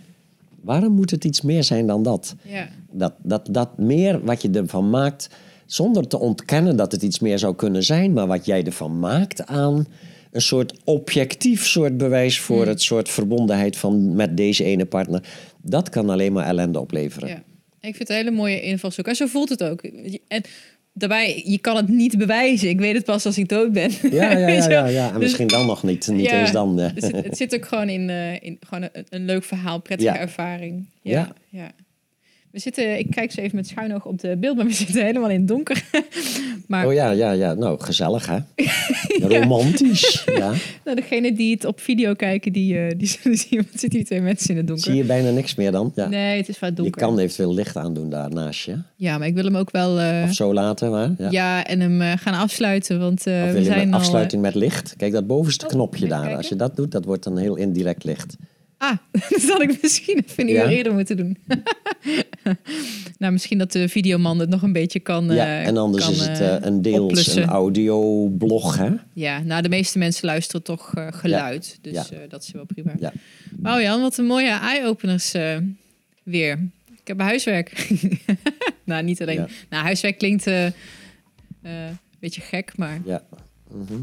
Waarom 0.65 0.93
moet 0.93 1.11
het 1.11 1.25
iets 1.25 1.41
meer 1.43 1.65
zijn 1.65 1.87
dan 1.87 2.03
dat? 2.03 2.35
ja, 2.43 2.69
Dat, 2.91 3.13
dat, 3.23 3.49
dat 3.51 3.79
meer 3.79 4.25
wat 4.25 4.43
je 4.43 4.51
ervan 4.51 4.91
maakt, 4.91 5.29
zonder 5.67 6.07
te 6.09 6.19
ontkennen 6.19 6.77
dat 6.77 6.93
het 6.93 7.03
iets 7.03 7.19
meer 7.19 7.39
zou 7.39 7.55
kunnen 7.55 7.83
zijn, 7.83 8.13
maar 8.13 8.27
wat 8.27 8.47
jij 8.47 8.65
ervan 8.65 8.99
maakt 8.99 9.47
aan 9.47 9.87
een 10.31 10.41
soort 10.41 10.79
objectief 10.85 11.67
soort 11.67 11.97
bewijs 11.97 12.41
voor 12.41 12.57
Hmm. 12.61 12.69
het 12.69 12.83
soort 12.83 13.09
verbondenheid 13.09 13.77
van 13.77 14.15
met 14.15 14.37
deze 14.37 14.65
ene 14.65 14.85
partner, 14.87 15.23
dat 15.63 15.89
kan 15.89 16.11
alleen 16.11 16.33
maar 16.33 16.47
ellende 16.47 16.81
opleveren. 16.81 17.29
ja. 17.29 17.43
Ik 17.81 17.97
vind 17.97 18.09
het 18.09 18.19
een 18.19 18.25
hele 18.25 18.37
mooie 18.37 18.63
invalshoek. 18.63 19.07
En 19.07 19.15
zo 19.17 19.27
voelt 19.27 19.49
het 19.49 19.63
ook. 19.65 19.83
En 20.29 20.43
daarbij, 20.95 21.43
je 21.47 21.59
kan 21.59 21.77
het 21.77 21.89
niet 21.89 22.19
bewijzen. 22.19 22.69
Ik 22.69 22.79
weet 22.79 22.95
het 22.95 23.05
pas 23.05 23.27
als 23.27 23.39
ik 23.39 23.49
dood 23.49 23.73
ben. 23.73 23.91
Ja, 24.11 24.31
ja, 24.39 24.49
ja, 24.49 24.69
ja, 24.71 24.87
ja. 24.87 25.07
En 25.07 25.13
Dus- 25.13 25.23
misschien 25.23 25.47
dan 25.47 25.67
nog 25.67 25.83
niet, 25.83 26.07
niet 26.09 26.27
Ja, 26.31 26.41
eens 26.41 26.53
dan. 26.53 26.81
eh. 26.81 26.95
dus 26.95 27.03
het, 27.07 27.25
het 27.25 27.37
zit 27.37 27.55
ook 27.55 27.67
gewoon 27.67 27.89
in, 27.89 28.11
eh, 28.11 28.43
in 28.43 28.57
gewoon 28.67 28.89
een, 28.93 29.05
een 29.09 29.25
leuk 29.25 29.45
verhaal, 29.45 29.81
prettige 29.81 30.13
Ja. 30.15 30.19
ervaring. 30.21 30.87
Ja, 31.03 31.33
Ja. 31.49 31.71
We 32.55 32.61
zitten, 32.61 32.99
ik 32.99 33.11
kijk 33.11 33.33
zo 33.33 33.41
even 33.41 33.57
met 33.57 33.67
schuin 33.67 33.95
oog 33.95 34.05
op 34.07 34.21
de 34.21 34.37
beeld, 34.37 34.57
maar 34.57 34.67
we 34.67 34.73
zitten 34.85 35.05
helemaal 35.05 35.31
in 35.31 35.39
het 35.39 35.49
donker. 35.49 35.85
maar 36.69 36.87
Oh 36.87 36.93
ja, 36.93 37.11
ja, 37.11 37.31
ja. 37.31 37.55
Nou, 37.55 37.81
gezellig 37.81 38.27
hè? 38.27 38.39
Romantisch. 39.39 40.25
Ja. 40.35 40.53
nou, 40.85 40.97
degene 40.97 41.33
die 41.33 41.55
het 41.55 41.65
op 41.65 41.81
video 41.81 42.15
kijken, 42.15 42.53
die, 42.53 42.79
eh, 42.79 42.99
die 42.99 43.07
zullen 43.09 43.39
zien, 43.39 43.57
wat 43.59 43.67
zitten 43.71 43.89
die 43.91 44.05
twee 44.05 44.21
mensen 44.21 44.51
in 44.51 44.57
het 44.57 44.67
donker. 44.67 44.85
Zie 44.85 44.95
je 44.95 45.05
bijna 45.05 45.31
niks 45.31 45.55
meer 45.55 45.71
dan? 45.73 45.93
Ja. 45.95 46.09
Nee, 46.09 46.37
het 46.37 46.49
is 46.49 46.59
Je 46.59 46.73
donker. 46.73 47.01
kan 47.01 47.19
eventueel 47.19 47.55
licht 47.55 47.77
aandoen 47.77 48.11
daar 48.11 48.31
naast 48.31 48.65
je. 48.65 48.79
Ja, 48.97 49.19
maar 49.19 49.27
ik 49.27 49.35
wil 49.35 49.45
hem 49.45 49.57
ook 49.57 49.71
wel... 49.71 50.01
eh, 50.01 50.23
Of 50.25 50.35
zo 50.35 50.53
laten, 50.55 50.91
maar. 50.91 51.11
Ja. 51.19 51.31
ja. 51.31 51.65
en 51.67 51.81
hem 51.81 52.01
eh, 52.01 52.13
gaan 52.17 52.35
afsluiten, 52.35 52.99
want 53.01 53.23
we 53.23 53.31
je 53.55 53.65
zijn 53.65 53.93
al... 53.93 53.99
afsluiting 53.99 54.43
met 54.43 54.55
licht? 54.55 54.95
Kijk, 54.97 55.13
dat 55.13 55.27
bovenste 55.27 55.65
Oh, 55.65 55.71
knopje 55.71 56.07
daar. 56.09 56.19
kijken. 56.21 56.37
Als 56.37 56.49
je 56.49 56.57
dat 56.57 56.77
doet, 56.77 56.91
dat 56.93 57.05
wordt 57.05 57.27
een 57.27 57.37
heel 57.37 57.57
indirect 57.57 58.05
licht. 58.05 58.37
Ah, 58.85 58.97
dat 59.31 59.43
had 59.43 59.63
ik 59.63 59.83
misschien 59.83 60.25
even 60.27 60.49
een 60.49 60.55
Ja? 60.55 60.65
uur 60.65 60.69
eerder 60.71 60.93
moeten 60.95 61.17
doen. 61.17 61.37
nou, 63.19 63.33
misschien 63.33 63.59
dat 63.59 63.73
de 63.73 63.89
videoman 63.89 64.39
het 64.39 64.49
nog 64.49 64.63
een 64.63 64.73
beetje 64.73 65.01
kan 65.01 65.25
ja, 65.25 65.45
eh, 65.61 65.67
en 65.67 65.77
anders 65.77 66.05
kan, 66.05 66.13
is 66.13 66.21
het 66.21 66.41
eh, 66.41 66.55
eh, 66.55 66.63
een 66.63 66.83
deels 66.83 66.99
oplussen. 67.01 67.43
een 67.43 67.49
audioblog, 67.49 68.77
hè? 68.77 68.91
Ja, 69.13 69.39
nou, 69.43 69.63
de 69.63 69.69
meeste 69.69 69.99
mensen 69.99 70.27
luisteren 70.27 70.63
toch 70.63 70.93
geluid. 71.11 71.79
Dus 71.81 71.93
Ja. 71.93 72.27
dat 72.29 72.43
is 72.43 72.51
wel 72.53 72.65
prima. 72.65 72.93
Ja. 73.01 73.13
Wauw 73.61 73.81
Jan, 73.81 74.01
wat 74.01 74.19
een 74.19 74.27
mooie 74.27 74.51
eye-openers 74.51 75.33
weer. 76.23 76.69
Ik 77.01 77.07
heb 77.11 77.21
huiswerk. 77.21 77.89
nou, 78.85 79.03
niet 79.03 79.23
alleen. 79.23 79.47
Nou, 79.71 79.83
huiswerk 79.85 80.19
klinkt 80.19 80.47
een 80.47 80.73
beetje 82.21 82.41
gek, 82.41 82.77
maar 82.77 83.01
Ja. 83.05 83.23
Mhm. 83.71 84.01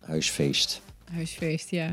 Huisfeest. 0.00 0.80
huisfeest, 1.12 1.70
ja. 1.70 1.90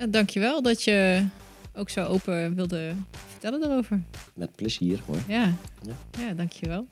Eh, 0.00 0.06
dankjewel 0.10 0.62
dat 0.62 0.82
je 0.82 1.26
ook 1.74 1.90
zo 1.90 2.04
open 2.04 2.54
wilde 2.54 2.94
vertellen 3.28 3.60
daarover. 3.60 4.02
Met 4.34 4.54
plezier 4.56 5.00
hoor. 5.06 5.18
Ja, 5.28 5.54
ja. 5.82 5.94
ja 6.18 6.32
dankjewel. 6.34 6.86